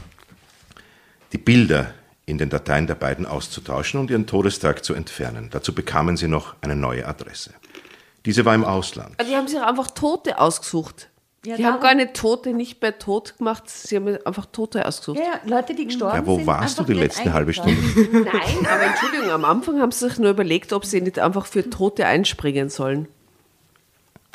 die 1.32 1.38
Bilder 1.40 1.94
in 2.26 2.38
den 2.38 2.50
Dateien 2.50 2.88
der 2.88 2.96
beiden 2.96 3.26
auszutauschen 3.26 4.00
und 4.00 4.10
ihren 4.12 4.28
Todestag 4.28 4.84
zu 4.84 4.94
entfernen. 4.94 5.50
Dazu 5.52 5.74
bekamen 5.74 6.18
sie 6.18 6.28
noch 6.28 6.56
eine 6.62 6.76
neue 6.76 7.08
Adresse. 7.08 7.52
Diese 8.26 8.46
war 8.46 8.54
im 8.56 8.64
Ausland. 8.64 9.16
Also 9.18 9.32
die 9.32 9.38
haben 9.38 9.48
sich 9.48 9.60
einfach 9.60 9.92
Tote 9.92 10.40
ausgesucht. 10.40 11.10
Ja, 11.44 11.56
die 11.56 11.66
haben 11.66 11.80
gar 11.80 11.96
nicht 11.96 12.14
Tote 12.14 12.54
nicht 12.54 12.80
bei 12.80 12.92
tot 12.92 13.40
gemacht, 13.40 13.64
sie 13.68 13.96
haben 13.96 14.16
einfach 14.26 14.46
Tote 14.46 14.86
ausgesucht. 14.86 15.18
Ja, 15.18 15.40
ja, 15.44 15.58
Leute, 15.58 15.74
die 15.74 15.86
gestorben 15.86 16.16
Ja, 16.18 16.28
wo 16.28 16.36
sind. 16.36 16.46
warst 16.46 16.78
du 16.78 16.84
die 16.84 16.94
letzte 16.94 17.34
halbe. 17.34 17.52
Stunde? 17.52 17.82
Nein, 18.12 18.68
aber 18.72 18.84
Entschuldigung, 18.84 19.32
am 19.32 19.44
Anfang 19.44 19.82
haben 19.82 19.92
sie 19.92 20.08
sich 20.08 20.20
nur 20.20 20.30
überlegt, 20.30 20.72
ob 20.72 20.86
sie 20.86 21.02
nicht 21.02 21.18
einfach 21.18 21.48
für 21.48 21.68
Tote 21.68 22.06
einspringen 22.06 22.70
sollen. 22.70 23.08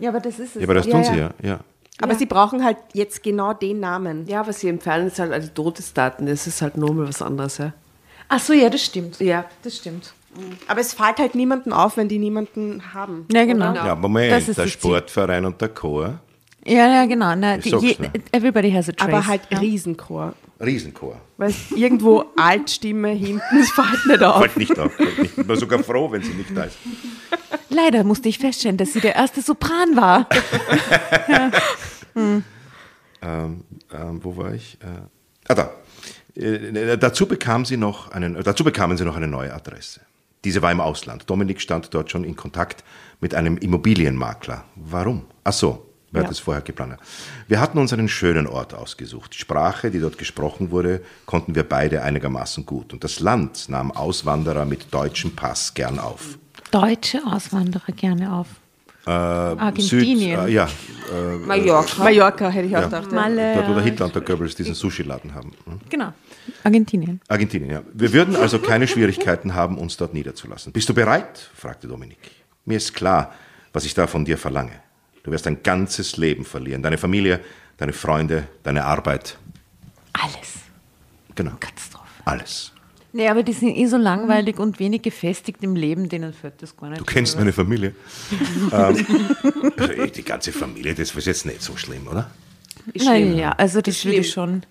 Ja, 0.00 0.08
aber 0.10 0.18
das 0.18 0.40
ist 0.40 0.56
es. 0.56 0.62
Ja, 0.62 0.62
aber 0.64 0.74
das 0.74 0.88
tun 0.88 1.04
sie 1.04 1.14
ja. 1.16 1.30
ja. 1.44 1.60
Aber 2.00 2.14
sie 2.14 2.26
brauchen 2.26 2.62
halt 2.64 2.76
jetzt 2.92 3.22
genau 3.22 3.52
den 3.54 3.80
Namen. 3.80 4.26
Ja, 4.26 4.40
aber 4.40 4.52
sie 4.52 4.68
entfernen 4.68 5.06
jetzt 5.08 5.18
halt 5.18 5.32
alle 5.32 5.52
Todesdaten, 5.52 6.26
das 6.26 6.46
ist 6.46 6.60
halt 6.60 6.76
nochmal 6.76 7.08
was 7.08 7.22
anderes. 7.22 7.58
Ja. 7.58 7.72
Ach 8.28 8.40
so, 8.40 8.52
ja, 8.52 8.68
das 8.68 8.84
stimmt. 8.84 9.18
Ja. 9.20 9.44
Das 9.62 9.76
stimmt. 9.76 10.12
Aber 10.68 10.80
es 10.80 10.92
fällt 10.92 11.18
halt 11.18 11.34
niemanden 11.34 11.72
auf, 11.72 11.96
wenn 11.96 12.08
die 12.08 12.18
niemanden 12.18 12.82
haben. 12.92 13.26
Ja, 13.32 13.44
genau. 13.44 13.74
Ja, 13.74 13.94
Moment, 13.94 14.32
Das 14.32 14.48
ist 14.48 14.58
der 14.58 14.66
Sportverein 14.66 15.44
und 15.46 15.60
der 15.60 15.70
Chor, 15.70 16.18
Ja, 16.66 16.86
ja, 16.88 17.06
genau. 17.06 17.34
Na, 17.34 17.56
Ich 17.56 17.64
die, 17.64 17.76
je, 17.76 17.96
everybody 18.32 18.70
has 18.70 18.88
a 18.88 18.92
trace. 18.92 19.08
Aber 19.08 19.26
halt 19.26 19.42
ja. 19.50 19.58
Riesenchor. 19.58 20.34
Riesenchor. 20.60 21.20
Weil 21.36 21.54
irgendwo 21.74 22.24
Altstimme 22.36 23.10
hinten, 23.10 23.58
es 23.58 23.70
fällt 23.70 24.06
nicht 24.06 24.22
auf. 24.22 24.40
Fällt 24.40 24.56
nicht 24.56 24.78
auf. 24.78 24.92
Fällt 24.92 25.18
nicht. 25.18 25.38
Ich 25.38 25.46
bin 25.46 25.56
sogar 25.56 25.82
froh, 25.82 26.10
wenn 26.10 26.22
sie 26.22 26.32
nicht 26.32 26.56
da 26.56 26.64
ist. 26.64 26.76
Leider 27.68 28.04
musste 28.04 28.28
ich 28.28 28.38
feststellen, 28.38 28.76
dass 28.76 28.92
sie 28.92 29.00
der 29.00 29.16
erste 29.16 29.42
Sopran 29.42 29.96
war. 29.96 30.28
Ähm, 33.22 33.64
ähm, 33.92 34.20
wo 34.22 34.36
war 34.36 34.54
ich? 34.54 34.78
Äh, 34.82 34.86
ah, 35.48 35.54
da. 35.54 35.70
Äh, 36.34 36.98
dazu, 36.98 37.26
bekam 37.26 37.64
sie 37.64 37.76
noch 37.76 38.10
einen, 38.10 38.36
äh, 38.36 38.42
dazu 38.42 38.62
bekamen 38.62 38.96
sie 38.96 39.04
noch 39.04 39.16
eine 39.16 39.26
neue 39.26 39.52
Adresse. 39.52 40.00
Diese 40.44 40.62
war 40.62 40.70
im 40.70 40.80
Ausland. 40.80 41.28
Dominik 41.28 41.60
stand 41.60 41.92
dort 41.92 42.10
schon 42.10 42.24
in 42.24 42.36
Kontakt 42.36 42.84
mit 43.20 43.34
einem 43.34 43.56
Immobilienmakler. 43.56 44.64
Warum? 44.76 45.26
Ach 45.44 45.52
so, 45.52 45.85
wer 46.16 46.22
hat 46.24 46.30
das 46.30 46.38
vorher 46.40 46.62
geplant? 46.62 46.96
Wir 47.48 47.60
hatten 47.60 47.78
uns 47.78 47.92
einen 47.92 48.08
schönen 48.08 48.46
Ort 48.46 48.74
ausgesucht. 48.74 49.34
Die 49.34 49.38
Sprache, 49.38 49.90
die 49.90 50.00
dort 50.00 50.18
gesprochen 50.18 50.70
wurde, 50.70 51.02
konnten 51.26 51.54
wir 51.54 51.62
beide 51.62 52.02
einigermaßen 52.02 52.66
gut. 52.66 52.92
Und 52.92 53.04
das 53.04 53.20
Land 53.20 53.68
nahm 53.68 53.90
Auswanderer 53.92 54.64
mit 54.64 54.92
deutschem 54.92 55.36
Pass 55.36 55.74
gern 55.74 55.98
auf. 55.98 56.38
Deutsche 56.70 57.20
Auswanderer 57.24 57.92
gerne 57.92 58.32
auf. 58.32 58.48
Argentinien. 59.06 60.40
Süd, 60.40 60.48
äh, 60.48 60.52
ja, 60.52 60.68
Mallorca. 61.46 62.02
Mallorca 62.02 62.48
hätte 62.48 62.66
ich 62.66 62.76
auch 62.76 62.80
Ja. 62.80 62.86
gedacht. 62.86 63.06
Ja. 63.12 63.14
Malle. 63.14 63.54
dort, 63.54 63.68
wo 63.68 63.74
der 63.74 63.82
Hitler 63.84 64.06
und 64.06 64.14
der 64.16 64.22
Goebbels 64.22 64.56
diesen 64.56 64.74
Sushi-Laden 64.74 65.32
haben. 65.32 65.52
Hm? 65.64 65.78
Genau. 65.88 66.12
Argentinien. 66.64 67.20
Argentinien, 67.28 67.70
ja. 67.70 67.82
Wir 67.94 68.12
würden 68.12 68.34
also 68.34 68.58
keine 68.58 68.88
Schwierigkeiten 68.88 69.54
haben, 69.54 69.78
uns 69.78 69.96
dort 69.96 70.12
niederzulassen. 70.12 70.72
Bist 70.72 70.88
du 70.88 70.94
bereit? 70.94 71.50
fragte 71.54 71.86
Dominik. 71.86 72.18
Mir 72.64 72.78
ist 72.78 72.94
klar, 72.94 73.32
was 73.72 73.84
ich 73.84 73.94
da 73.94 74.08
von 74.08 74.24
dir 74.24 74.38
verlange. 74.38 74.72
Du 75.26 75.32
wirst 75.32 75.44
dein 75.44 75.62
ganzes 75.64 76.16
Leben 76.16 76.44
verlieren. 76.44 76.82
Deine 76.82 76.98
Familie, 76.98 77.40
deine 77.78 77.92
Freunde, 77.92 78.46
deine 78.62 78.84
Arbeit. 78.84 79.36
Alles. 80.12 80.54
Genau. 81.34 81.50
Katastrophe. 81.58 82.06
Alles. 82.24 82.72
Nee, 83.12 83.28
aber 83.28 83.42
die 83.42 83.52
sind 83.52 83.74
eh 83.76 83.86
so 83.86 83.96
langweilig 83.96 84.58
und 84.60 84.78
wenig 84.78 85.02
gefestigt 85.02 85.62
im 85.64 85.74
Leben, 85.74 86.08
denen 86.08 86.32
fällt 86.32 86.62
das 86.62 86.76
gar 86.76 86.90
nicht. 86.90 87.00
Du 87.00 87.04
kennst 87.04 87.36
meine 87.36 87.52
Familie. 87.52 87.94
ähm, 88.72 89.06
also 89.76 90.06
die 90.06 90.22
ganze 90.22 90.52
Familie, 90.52 90.94
das 90.94 91.10
ist 91.14 91.26
jetzt 91.26 91.44
nicht 91.46 91.60
so 91.60 91.76
schlimm, 91.76 92.06
oder? 92.06 92.30
Ist 92.92 93.04
Naja, 93.06 93.26
schlimm. 93.26 93.38
ja, 93.38 93.50
also 93.52 93.80
das 93.80 93.96
Ist 93.96 94.04
würde 94.04 94.18
ich 94.18 94.30
schon. 94.30 94.62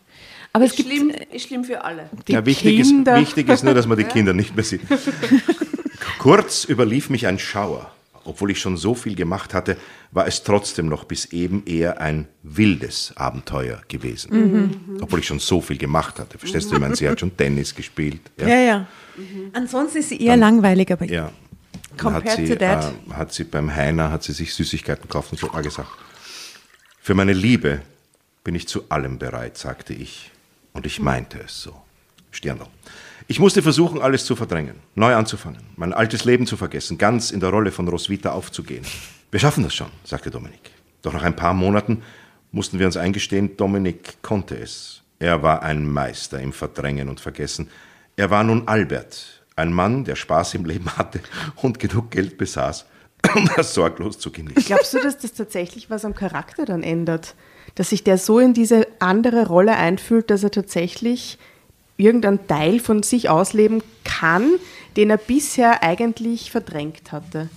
Aber 0.53 0.63
es 0.63 0.71
Ist 0.71 0.77
gibt 0.77 0.89
schlimm, 0.89 1.09
ist 1.33 1.47
schlimm 1.47 1.63
für 1.65 1.83
alle. 1.83 2.09
ja, 2.29 2.45
wichtig 2.45 2.79
ist, 2.79 2.87
Kinder. 2.87 3.19
wichtig 3.19 3.49
ist 3.49 3.63
nur, 3.65 3.73
dass 3.73 3.87
man 3.87 3.97
die 3.97 4.03
Kinder 4.05 4.31
nicht 4.31 4.55
mehr 4.55 4.63
sieht. 4.63 4.81
Kurz 6.19 6.63
überlief 6.63 7.09
mich 7.09 7.27
ein 7.27 7.39
Schauer. 7.39 7.91
Obwohl 8.25 8.51
ich 8.51 8.59
schon 8.59 8.75
so 8.75 8.95
viel 8.95 9.15
gemacht 9.15 9.53
hatte, 9.53 9.77
war 10.11 10.27
es 10.27 10.43
trotzdem 10.43 10.87
noch 10.87 11.03
bis 11.05 11.25
eben 11.25 11.63
eher 11.65 12.01
ein 12.01 12.27
wildes 12.43 13.13
Abenteuer 13.15 13.81
gewesen. 13.87 14.99
Obwohl 15.01 15.19
ich 15.19 15.27
schon 15.27 15.39
so 15.39 15.61
viel 15.61 15.77
gemacht 15.77 16.19
hatte. 16.19 16.37
Verstehst 16.37 16.69
du? 16.71 16.75
Ich 16.75 16.81
meine, 16.81 16.95
sie 16.95 17.07
hat 17.07 17.19
schon 17.19 17.35
Tennis 17.37 17.73
gespielt. 17.73 18.21
Ja, 18.37 18.47
ja. 18.47 18.87
Ansonsten 19.53 19.99
ist 19.99 20.09
sie 20.09 20.21
eher 20.21 20.37
langweilig, 20.37 20.91
aber 20.91 21.05
Ja. 21.05 21.31
Dann 21.97 22.13
hat 22.13 22.23
Compared 22.25 22.47
sie, 22.47 22.49
to 22.49 22.55
that. 22.55 22.93
Äh, 23.09 23.13
hat 23.13 23.33
sie 23.33 23.43
beim 23.45 23.73
Heiner 23.73 24.11
hat 24.11 24.23
sie 24.23 24.33
sich 24.33 24.53
Süßigkeiten 24.53 25.03
gekauft 25.03 25.31
und 25.31 25.37
so 25.39 25.47
mal 25.47 25.61
gesagt. 25.61 25.89
Für 26.99 27.13
meine 27.13 27.33
Liebe 27.33 27.81
bin 28.43 28.55
ich 28.55 28.67
zu 28.67 28.89
allem 28.89 29.17
bereit, 29.17 29.57
sagte 29.57 29.93
ich. 29.93 30.31
Und 30.73 30.85
ich 30.85 30.99
meinte 30.99 31.39
es 31.39 31.61
so. 31.61 31.73
Stirndl. 32.31 32.67
Ich 33.27 33.39
musste 33.39 33.63
versuchen, 33.63 34.01
alles 34.01 34.23
zu 34.23 34.35
verdrängen, 34.35 34.75
neu 34.93 35.15
anzufangen, 35.15 35.63
mein 35.77 35.93
altes 35.93 36.25
Leben 36.25 36.45
zu 36.45 36.57
vergessen, 36.57 36.99
ganz 36.99 37.31
in 37.31 37.39
der 37.39 37.49
Rolle 37.49 37.71
von 37.71 37.87
Roswitha 37.87 38.31
aufzugehen. 38.31 38.85
Wir 39.31 39.39
schaffen 39.39 39.63
das 39.63 39.73
schon, 39.73 39.89
sagte 40.03 40.29
Dominik. 40.29 40.71
Doch 41.01 41.11
nach 41.11 41.23
ein 41.23 41.35
paar 41.35 41.55
Monaten 41.55 42.03
mussten 42.51 42.77
wir 42.77 42.85
uns 42.85 42.97
eingestehen, 42.97 43.57
Dominik 43.57 44.21
konnte 44.21 44.55
es. 44.55 45.01
Er 45.17 45.41
war 45.41 45.63
ein 45.63 45.89
Meister 45.91 46.39
im 46.39 46.53
Verdrängen 46.53 47.09
und 47.09 47.19
Vergessen. 47.19 47.69
Er 48.15 48.29
war 48.29 48.43
nun 48.43 48.67
Albert, 48.67 49.43
ein 49.55 49.73
Mann, 49.73 50.03
der 50.03 50.15
Spaß 50.15 50.53
im 50.53 50.65
Leben 50.65 50.95
hatte 50.95 51.19
und 51.55 51.79
genug 51.79 52.11
Geld 52.11 52.37
besaß, 52.37 52.85
um 53.35 53.49
das 53.55 53.73
sorglos 53.73 54.19
zu 54.19 54.31
genießen. 54.31 54.65
Glaubst 54.65 54.93
du, 54.93 54.99
dass 54.99 55.17
das 55.17 55.33
tatsächlich 55.33 55.89
was 55.89 56.05
am 56.05 56.13
Charakter 56.13 56.65
dann 56.65 56.83
ändert? 56.83 57.33
Dass 57.73 57.89
sich 57.89 58.03
der 58.03 58.19
so 58.19 58.37
in 58.37 58.53
diese 58.53 58.85
andere 58.99 59.47
Rolle 59.47 59.75
einfühlt, 59.77 60.29
dass 60.29 60.43
er 60.43 60.51
tatsächlich 60.51 61.39
irgendeinen 61.97 62.47
Teil 62.47 62.79
von 62.79 63.03
sich 63.03 63.29
ausleben 63.29 63.81
kann, 64.03 64.51
den 64.97 65.09
er 65.09 65.17
bisher 65.17 65.83
eigentlich 65.83 66.51
verdrängt 66.51 67.11
hatte? 67.11 67.49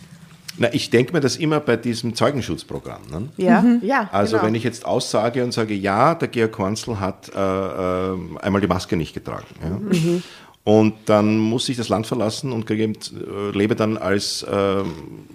Na, 0.61 0.73
ich 0.75 0.91
denke 0.91 1.13
mir 1.13 1.21
das 1.21 1.37
immer 1.37 1.61
bei 1.61 1.77
diesem 1.77 2.15
Zeugenschutzprogramm. 2.15 3.03
Ne? 3.11 3.29
Ja, 3.37 3.65
ja. 3.81 4.09
Also 4.11 4.37
genau. 4.37 4.47
wenn 4.49 4.55
ich 4.57 4.65
jetzt 4.65 4.85
aussage 4.85 5.45
und 5.45 5.53
sage, 5.53 5.75
ja, 5.75 6.17
der 6.17 6.29
Georg 6.29 6.53
Konzel 6.53 6.99
hat 6.99 7.31
äh, 7.33 7.39
äh, 7.39 8.17
einmal 8.43 8.61
die 8.61 8.67
Maske 8.67 8.97
nicht 8.97 9.15
getragen. 9.15 9.47
Ja? 9.63 9.71
Mhm. 9.71 10.23
Und 10.65 10.95
dann 11.07 11.39
muss 11.39 11.69
ich 11.69 11.77
das 11.77 11.89
Land 11.89 12.07
verlassen 12.07 12.53
und 12.53 12.67
kriege 12.67 12.85
äh, 12.85 13.57
lebe 13.57 13.75
dann 13.77 13.97
als 13.97 14.45
ähm, 14.51 14.93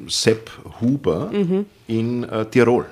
Sepp 0.07 0.51
Huber 0.81 1.31
Mhm. 1.31 1.65
in 1.87 2.23
äh, 2.23 2.45
Tirol. 2.45 2.85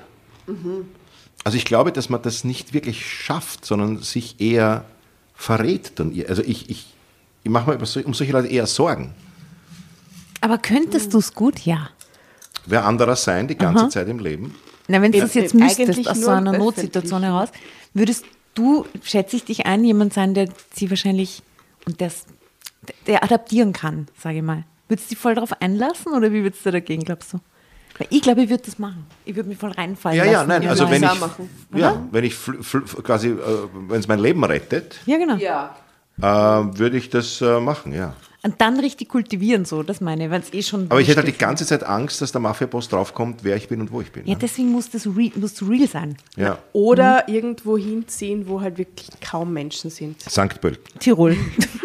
Also 1.44 1.56
ich 1.56 1.64
glaube, 1.64 1.92
dass 1.92 2.08
man 2.08 2.20
das 2.22 2.44
nicht 2.44 2.72
wirklich 2.72 3.06
schafft, 3.06 3.64
sondern 3.64 3.98
sich 3.98 4.40
eher 4.40 4.84
verrät. 5.42 5.92
Dann. 5.98 6.12
ihr- 6.12 6.28
Also 6.28 6.42
ich, 6.42 6.70
ich, 6.70 6.86
ich 7.42 7.50
mache 7.50 7.76
mir 7.76 7.86
so, 7.86 8.00
um 8.00 8.14
solche 8.14 8.32
Leute 8.32 8.48
eher 8.48 8.66
Sorgen. 8.66 9.14
Aber 10.40 10.58
könntest 10.58 11.12
du 11.14 11.18
es 11.18 11.34
gut? 11.34 11.60
Ja. 11.60 11.90
Wer 12.66 12.84
anderer 12.84 13.16
sein 13.16 13.48
die 13.48 13.56
ganze 13.56 13.88
Zeit 13.88 14.08
im 14.08 14.18
Leben? 14.18 14.54
Na, 14.88 15.00
wenn 15.02 15.12
du 15.12 15.20
das 15.20 15.34
jetzt 15.34 15.54
müsstest 15.54 16.08
aus 16.08 16.20
so 16.20 16.30
einer. 16.30 16.56
Notsituation 16.58 17.22
heraus, 17.22 17.48
würdest 17.94 18.24
du, 18.54 18.86
schätze 19.02 19.36
ich 19.36 19.44
dich 19.44 19.66
ein, 19.66 19.84
jemand 19.84 20.12
sein, 20.12 20.34
der 20.34 20.48
sie 20.74 20.90
wahrscheinlich 20.90 21.42
und 21.86 22.00
das, 22.00 22.24
der 23.06 23.22
adaptieren 23.24 23.72
kann, 23.72 24.08
sage 24.20 24.38
ich 24.38 24.42
mal. 24.42 24.64
Würdest 24.88 25.08
du 25.10 25.14
dich 25.14 25.18
voll 25.18 25.34
darauf 25.34 25.60
einlassen 25.60 26.12
oder 26.12 26.32
wie 26.32 26.42
würdest 26.42 26.64
du 26.66 26.70
dagegen, 26.70 27.02
glaubst 27.04 27.32
du? 27.32 27.38
Weil 28.02 28.08
ich 28.10 28.22
glaube, 28.22 28.42
ich 28.42 28.50
würde 28.50 28.64
das 28.64 28.80
machen. 28.80 29.06
Ich 29.24 29.36
würde 29.36 29.48
mich 29.48 29.58
voll 29.58 29.70
reinfallen 29.70 30.18
Ja, 30.18 30.24
lassen. 30.24 30.34
ja, 30.34 30.44
nein, 30.46 30.62
in 30.62 30.68
also 30.68 30.86
so 30.86 30.90
wenn 30.90 31.02
ich, 31.04 31.20
machen. 31.20 31.48
ja, 31.72 32.02
wenn 32.10 32.24
ich 32.24 32.34
fl, 32.34 32.60
fl, 32.60 32.80
quasi, 33.02 33.28
äh, 33.28 33.36
wenn 33.88 34.00
es 34.00 34.08
mein 34.08 34.18
Leben 34.18 34.42
rettet, 34.42 34.98
Ja, 35.06 35.18
genau. 35.18 35.36
Ja. 35.36 35.76
äh, 36.20 36.78
würde 36.78 36.96
ich 36.96 37.10
das 37.10 37.40
äh, 37.40 37.60
machen, 37.60 37.92
ja. 37.92 38.14
Und 38.42 38.60
dann 38.60 38.80
richtig 38.80 39.08
kultivieren, 39.08 39.64
so, 39.64 39.84
das 39.84 40.00
meine 40.00 40.24
ich, 40.24 40.30
weil 40.32 40.40
es 40.40 40.52
eh 40.52 40.64
schon. 40.64 40.86
Aber 40.90 41.00
ich 41.00 41.06
hätte 41.06 41.18
halt 41.18 41.28
die 41.28 41.38
ganze 41.38 41.64
Zeit 41.64 41.84
Angst, 41.84 42.20
dass 42.22 42.32
der 42.32 42.40
Mafia-Boss 42.40 42.88
draufkommt, 42.88 43.44
wer 43.44 43.54
ich 43.54 43.68
bin 43.68 43.80
und 43.80 43.92
wo 43.92 44.00
ich 44.00 44.10
bin. 44.10 44.26
Ja, 44.26 44.32
ne? 44.34 44.38
deswegen 44.42 44.72
muss 44.72 44.90
das 44.90 45.06
re 45.06 45.30
muss 45.36 45.62
real 45.62 45.86
sein. 45.86 46.16
ja. 46.36 46.58
Oder 46.72 47.28
irgendwo 47.28 47.78
hinziehen, 47.78 48.48
wo 48.48 48.60
halt 48.60 48.78
wirklich 48.78 49.10
kaum 49.20 49.52
Menschen 49.52 49.90
sind. 49.90 50.20
St. 50.22 50.60
Pölten, 50.60 50.98
Tirol. 50.98 51.36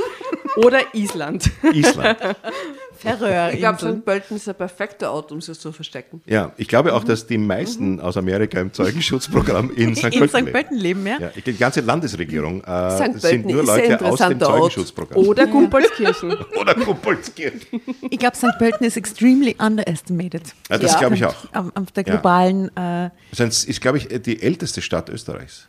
Oder 0.65 0.79
Island. 0.95 1.51
Island. 1.71 2.17
Färöer. 2.97 3.51
Ich 3.53 3.59
glaube, 3.59 3.77
St. 3.79 4.03
Pölten 4.03 4.37
ist 4.37 4.47
ein 4.49 4.55
perfekter 4.55 5.11
Ort, 5.11 5.31
um 5.31 5.39
sich 5.41 5.59
zu 5.59 5.71
verstecken. 5.71 6.21
Ja, 6.25 6.51
ich 6.57 6.67
glaube 6.67 6.93
auch, 6.93 7.03
dass 7.03 7.25
die 7.27 7.37
meisten 7.37 7.99
aus 7.99 8.17
Amerika 8.17 8.59
im 8.59 8.73
Zeugenschutzprogramm 8.73 9.71
in 9.75 9.95
St. 9.95 10.05
in 10.05 10.11
Pölten 10.19 10.27
St. 10.29 10.35
leben. 10.39 10.51
Pölten 10.51 10.77
leben, 10.77 11.07
ja? 11.07 11.17
Ja, 11.19 11.31
die 11.45 11.53
ganze 11.57 11.81
Landesregierung 11.81 12.63
äh, 12.63 12.91
St. 13.13 13.21
sind 13.21 13.45
nur 13.45 13.63
Leute 13.63 13.71
aus 13.71 13.77
dem 13.77 13.91
interessanter 13.91 14.49
Ort. 14.49 14.57
Zeugenschutzprogramm. 14.73 15.17
Oder 15.25 15.47
Gumpolskirchen. 15.47 16.33
Oder 16.59 16.73
Kumpolskirchen. 16.75 17.81
Ich 18.09 18.19
glaube, 18.19 18.35
St. 18.35 18.57
Pölten 18.59 18.85
ist 18.85 18.97
extremely 18.97 19.55
underestimated. 19.59 20.41
Ja, 20.69 20.77
das 20.77 20.93
Ja. 20.93 20.99
glaube 20.99 21.15
ich 21.15 21.25
auch. 21.25 21.35
Auf, 21.53 21.65
auf 21.75 21.91
der 21.95 22.03
Ja. 22.05 22.13
globalen. 22.13 22.75
Äh, 22.75 23.09
Das 23.35 23.63
ist, 23.63 23.81
glaube 23.81 23.97
ich, 23.99 24.07
die 24.21 24.41
älteste 24.41 24.81
Stadt 24.81 25.09
Österreichs. 25.09 25.67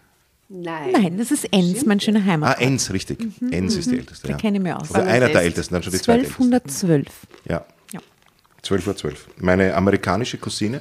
Nein. 0.50 0.92
nein, 0.92 1.18
das 1.18 1.30
ist 1.30 1.44
Enns, 1.52 1.84
mein 1.84 2.00
schöner 2.00 2.20
Ah, 2.20 2.24
Heimat. 2.24 2.60
Enns, 2.60 2.90
richtig. 2.92 3.18
Enns 3.50 3.76
ist 3.76 3.90
die 3.90 3.98
älteste. 3.98 4.28
Da 4.28 4.32
Ja. 4.32 4.38
kenne 4.38 4.56
ich 4.56 4.62
mich 4.62 4.72
aus. 4.72 4.92
Also 4.92 5.06
einer 5.08 5.28
der 5.28 5.42
ältesten, 5.42 5.74
dann 5.74 5.82
schon 5.82 5.92
die 5.92 5.98
zweitälteste. 6.00 6.42
1212. 6.42 7.06
Ja. 7.48 7.64
Ja. 7.92 8.00
12 8.62 8.86
Uhr 8.86 8.96
12. 8.96 9.28
Meine 9.36 9.74
amerikanische 9.74 10.38
Cousine, 10.38 10.80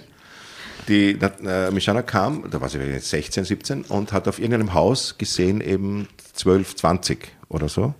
die 0.87 1.11
äh, 1.19 1.69
Michana 1.71 2.01
kam, 2.01 2.49
da 2.49 2.61
war 2.61 2.69
sie 2.69 2.77
vielleicht 2.79 3.05
16, 3.05 3.43
17 3.43 3.81
und 3.83 4.13
hat 4.13 4.27
auf 4.29 4.39
irgendeinem 4.39 4.73
Haus 4.73 5.17
gesehen 5.17 5.59
eben 5.59 6.07
12, 6.33 6.75
20 6.77 7.27
oder 7.49 7.67
so. 7.67 7.93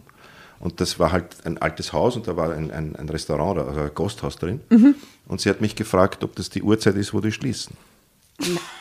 Und 0.59 0.79
das 0.79 0.97
war 0.99 1.11
halt 1.11 1.45
ein 1.45 1.57
altes 1.57 1.91
Haus 1.91 2.15
und 2.15 2.27
da 2.29 2.37
war 2.37 2.51
ein, 2.53 2.71
ein, 2.71 2.95
ein 2.95 3.09
Restaurant, 3.09 3.57
oder- 3.59 3.67
also 3.67 3.81
ein 3.81 3.91
Gasthaus 3.93 4.37
drin. 4.37 4.61
Mhm. 4.69 4.95
Und 5.27 5.41
sie 5.41 5.49
hat 5.49 5.59
mich 5.59 5.75
gefragt, 5.75 6.23
ob 6.23 6.35
das 6.37 6.49
die 6.49 6.63
Uhrzeit 6.63 6.95
ist, 6.95 7.13
wo 7.13 7.19
die 7.19 7.31
schließen. 7.33 7.75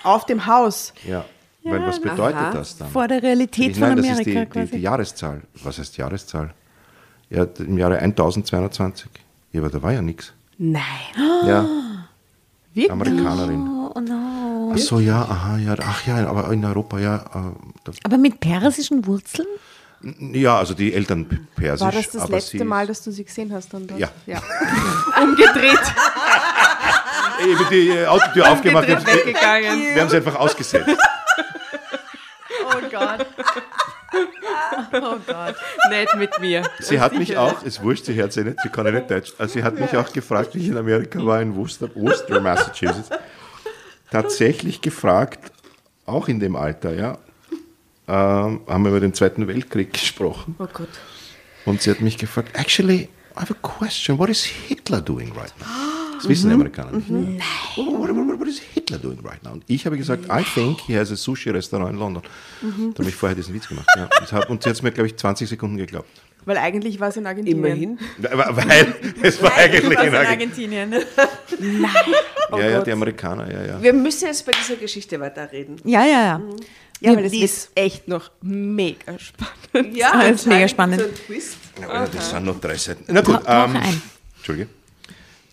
Auf 0.04 0.24
dem 0.24 0.46
Haus. 0.46 0.92
Ja. 1.06 1.24
Weil 1.70 1.86
was 1.86 2.00
bedeutet 2.00 2.36
Aha. 2.36 2.50
das 2.52 2.76
dann? 2.76 2.90
Vor 2.90 3.08
der 3.08 3.22
Realität 3.22 3.72
Ich, 3.72 3.78
von 3.78 3.88
nein, 3.88 3.96
das 3.96 4.06
Amerika 4.06 4.20
ist 4.20 4.26
die, 4.26 4.34
die, 4.34 4.46
quasi. 4.46 4.70
die 4.72 4.82
Jahreszahl. 4.82 5.42
Was 5.62 5.78
heißt 5.78 5.96
Jahreszahl? 5.96 6.54
Ja, 7.30 7.44
im 7.58 7.76
Jahre 7.78 7.98
1220. 7.98 9.08
Ja, 9.52 9.60
aber 9.60 9.70
da 9.70 9.82
war 9.82 9.92
ja 9.92 10.02
nichts. 10.02 10.32
Nein. 10.58 10.82
Ja, 11.46 11.66
Wirklich? 12.72 12.90
Amerikanerin. 12.92 13.68
Oh 13.94 14.00
no. 14.00 14.72
Ach 14.74 14.78
so, 14.78 15.00
ja, 15.00 15.22
aha, 15.22 15.56
ja, 15.56 15.74
ach 15.80 16.06
ja, 16.06 16.26
aber 16.28 16.52
in 16.52 16.64
Europa, 16.64 16.98
ja. 16.98 17.16
Äh, 17.86 17.90
Aber 18.04 18.18
mit 18.18 18.38
persischen 18.40 19.06
Wurzeln? 19.06 19.48
ja, 20.32 20.58
also 20.58 20.74
die 20.74 20.92
Eltern 20.92 21.48
persisch. 21.56 21.84
War 21.84 21.92
das 21.92 22.10
das 22.10 22.22
aber 22.22 22.34
letzte 22.34 22.64
Mal, 22.64 22.86
dass 22.86 23.02
du 23.02 23.10
sie 23.10 23.24
gesehen 23.24 23.52
hast? 23.52 23.72
Dann 23.72 23.86
dort? 23.86 23.98
Ja. 23.98 24.08
ja. 24.26 24.42
Umgedreht. 25.22 25.78
Ich 27.48 27.58
hab 27.58 27.70
die 27.70 27.88
äh, 27.88 28.06
Autotür 28.06 28.50
aufgemacht. 28.50 28.86
Wir 28.86 28.96
haben 30.00 30.08
sie 30.10 30.16
einfach 30.16 30.36
ausgesetzt. 30.36 30.96
Oh 32.96 33.00
Gott. 33.00 33.26
Oh 34.92 35.16
Gott. 35.26 35.56
Nicht 35.90 36.16
mit 36.16 36.40
mir. 36.40 36.62
Sie 36.80 37.00
hat 37.00 37.12
mich 37.14 37.36
auch, 37.36 37.62
ist 37.62 37.82
wurscht, 37.82 38.06
sie 38.06 38.14
hört 38.14 38.32
sie 38.32 38.44
nicht, 38.44 38.60
sie 38.62 38.68
kann 38.68 38.86
ja 38.86 38.92
nicht 38.92 39.10
Deutsch. 39.10 39.32
Also 39.38 39.54
sie 39.54 39.64
hat 39.64 39.78
mich 39.78 39.96
auch 39.96 40.12
gefragt, 40.12 40.54
wie 40.54 40.60
ich 40.60 40.68
in 40.68 40.76
Amerika 40.76 41.24
war, 41.24 41.40
in 41.42 41.54
Worcester, 41.56 41.88
Worcester, 41.94 42.40
Massachusetts. 42.40 43.10
Tatsächlich 44.10 44.80
gefragt, 44.80 45.52
auch 46.06 46.28
in 46.28 46.40
dem 46.40 46.56
Alter, 46.56 46.94
ja, 46.94 47.18
ähm, 48.08 48.60
haben 48.66 48.84
wir 48.84 48.90
über 48.90 49.00
den 49.00 49.14
Zweiten 49.14 49.48
Weltkrieg 49.48 49.92
gesprochen. 49.92 50.54
Oh 50.58 50.68
Gott. 50.72 50.88
Und 51.64 51.82
sie 51.82 51.90
hat 51.90 52.00
mich 52.00 52.16
gefragt, 52.16 52.56
actually, 52.56 53.08
I 53.36 53.40
have 53.40 53.52
a 53.52 53.56
question. 53.60 54.18
What 54.18 54.30
is 54.30 54.44
Hitler 54.44 55.00
doing 55.00 55.32
right 55.32 55.52
now? 55.58 55.85
Das 56.16 56.28
wissen 56.28 56.48
die 56.48 56.54
Amerikaner 56.54 56.92
nicht. 56.92 57.10
Nein. 57.10 57.40
What, 57.76 57.86
what, 57.86 58.08
what, 58.16 58.40
what 58.40 58.48
is 58.48 58.58
Hitler 58.60 58.98
doing 58.98 59.18
right 59.24 59.42
now? 59.44 59.52
Und 59.52 59.64
ich 59.66 59.84
habe 59.86 59.96
gesagt, 59.96 60.24
I 60.30 60.42
think 60.42 60.80
he 60.86 60.96
has 60.96 61.10
a 61.12 61.16
Sushi-Restaurant 61.16 61.92
in 61.92 61.98
London. 61.98 62.22
Da 62.62 62.98
habe 63.00 63.08
ich 63.08 63.14
vorher 63.14 63.34
diesen 63.36 63.54
Witz 63.54 63.68
gemacht. 63.68 63.86
Ja. 63.96 64.08
Das 64.20 64.32
hat- 64.32 64.48
Und 64.50 64.62
sie 64.62 64.68
hat 64.70 64.76
es 64.76 64.82
mir, 64.82 64.92
glaube 64.92 65.08
ich, 65.08 65.16
20 65.16 65.48
Sekunden 65.48 65.76
geglaubt. 65.76 66.08
Weil 66.44 66.58
eigentlich 66.58 67.00
war 67.00 67.08
es 67.08 67.16
in 67.16 67.26
Argentinien. 67.26 67.58
Immerhin. 67.64 67.98
Weil 68.18 68.94
es 69.22 69.42
war 69.42 69.52
eigentlich 69.56 69.82
in 69.98 70.14
Argentinien. 70.14 70.94
Argentinien. 70.94 70.94
Oh 72.52 72.58
ja, 72.58 72.68
ja, 72.68 72.80
die 72.80 72.92
Amerikaner, 72.92 73.50
ja, 73.52 73.66
ja. 73.66 73.82
Wir 73.82 73.92
müssen 73.92 74.26
jetzt 74.26 74.46
bei 74.46 74.52
dieser 74.52 74.76
Geschichte 74.76 75.18
weiterreden. 75.18 75.80
Ja, 75.84 76.04
ja, 76.04 76.22
ja. 76.22 76.40
Ja, 77.00 77.16
weil 77.16 77.24
das 77.24 77.32
ist 77.32 77.70
echt 77.74 78.06
noch 78.06 78.30
mega 78.40 79.18
spannend. 79.18 79.96
Ja, 79.96 80.12
das 80.30 80.42
ist 80.42 80.46
mega 80.46 80.68
spannend. 80.68 81.00
so 81.00 81.06
ein 81.08 81.14
Twist. 81.26 81.56
ja 81.80 82.06
das 82.06 82.30
sind 82.30 82.44
noch 82.44 82.60
drei 82.60 82.76
Seiten. 82.76 83.02
Na 83.08 83.20
gut, 83.20 83.40
ähm. 83.48 83.76
Entschuldige. 84.36 84.68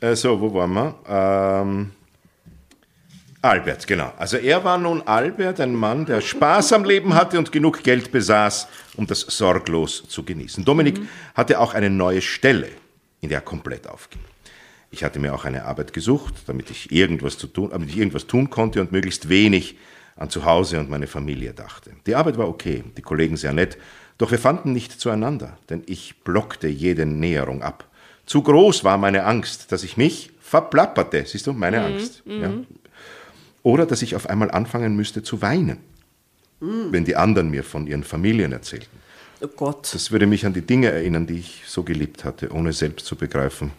Äh, 0.03 0.17
so, 0.17 0.41
wo 0.41 0.53
waren 0.53 0.73
wir? 0.73 0.95
Ähm, 1.07 1.91
Albert, 3.41 3.87
genau. 3.87 4.11
Also 4.17 4.35
er 4.35 4.61
war 4.65 4.77
nun 4.77 5.01
Albert, 5.03 5.61
ein 5.61 5.73
Mann, 5.73 6.05
der 6.05 6.19
Spaß 6.19 6.73
am 6.73 6.83
Leben 6.83 7.13
hatte 7.13 7.39
und 7.39 7.53
genug 7.53 7.83
Geld 7.83 8.11
besaß, 8.11 8.67
um 8.97 9.07
das 9.07 9.21
sorglos 9.21 10.03
zu 10.09 10.23
genießen. 10.23 10.65
Dominik 10.65 10.99
hatte 11.35 11.57
auch 11.57 11.73
eine 11.73 11.89
neue 11.89 12.21
Stelle, 12.21 12.67
in 13.21 13.29
der 13.29 13.37
er 13.37 13.45
komplett 13.45 13.87
aufging. 13.87 14.21
Ich 14.91 15.05
hatte 15.05 15.19
mir 15.19 15.33
auch 15.33 15.45
eine 15.45 15.63
Arbeit 15.63 15.93
gesucht, 15.93 16.33
damit 16.47 16.69
ich 16.69 16.91
irgendwas 16.91 17.37
zu 17.37 17.47
tun, 17.47 17.69
damit 17.71 17.87
ich 17.87 17.97
irgendwas 17.97 18.27
tun 18.27 18.49
konnte 18.49 18.81
und 18.81 18.91
möglichst 18.91 19.29
wenig 19.29 19.77
an 20.17 20.29
zu 20.29 20.43
Hause 20.43 20.81
und 20.81 20.89
meine 20.89 21.07
Familie 21.07 21.53
dachte. 21.53 21.91
Die 22.05 22.15
Arbeit 22.15 22.37
war 22.37 22.49
okay, 22.49 22.83
die 22.97 23.01
Kollegen 23.01 23.37
sehr 23.37 23.53
nett, 23.53 23.77
doch 24.17 24.31
wir 24.31 24.39
fanden 24.39 24.73
nicht 24.73 24.99
zueinander, 24.99 25.57
denn 25.69 25.81
ich 25.85 26.23
blockte 26.25 26.67
jede 26.67 27.05
Näherung 27.05 27.63
ab. 27.63 27.87
Zu 28.25 28.41
groß 28.41 28.83
war 28.83 28.97
meine 28.97 29.25
Angst, 29.25 29.71
dass 29.71 29.83
ich 29.83 29.97
mich 29.97 30.31
verplapperte. 30.41 31.25
Siehst 31.25 31.47
du, 31.47 31.53
meine 31.53 31.83
Angst. 31.83 32.23
Ja. 32.25 32.53
Oder 33.63 33.85
dass 33.85 34.01
ich 34.01 34.15
auf 34.15 34.29
einmal 34.29 34.51
anfangen 34.51 34.95
müsste 34.95 35.23
zu 35.23 35.41
weinen, 35.41 35.77
wenn 36.59 37.05
die 37.05 37.15
anderen 37.15 37.49
mir 37.49 37.63
von 37.63 37.87
ihren 37.87 38.03
Familien 38.03 38.51
erzählten. 38.51 38.97
Oh 39.41 39.47
Gott. 39.47 39.93
Das 39.93 40.11
würde 40.11 40.25
mich 40.25 40.45
an 40.45 40.53
die 40.53 40.61
Dinge 40.61 40.89
erinnern, 40.89 41.27
die 41.27 41.39
ich 41.39 41.63
so 41.67 41.83
geliebt 41.83 42.23
hatte, 42.23 42.51
ohne 42.51 42.71
selbst 42.71 43.05
zu 43.05 43.15
begreifen, 43.15 43.71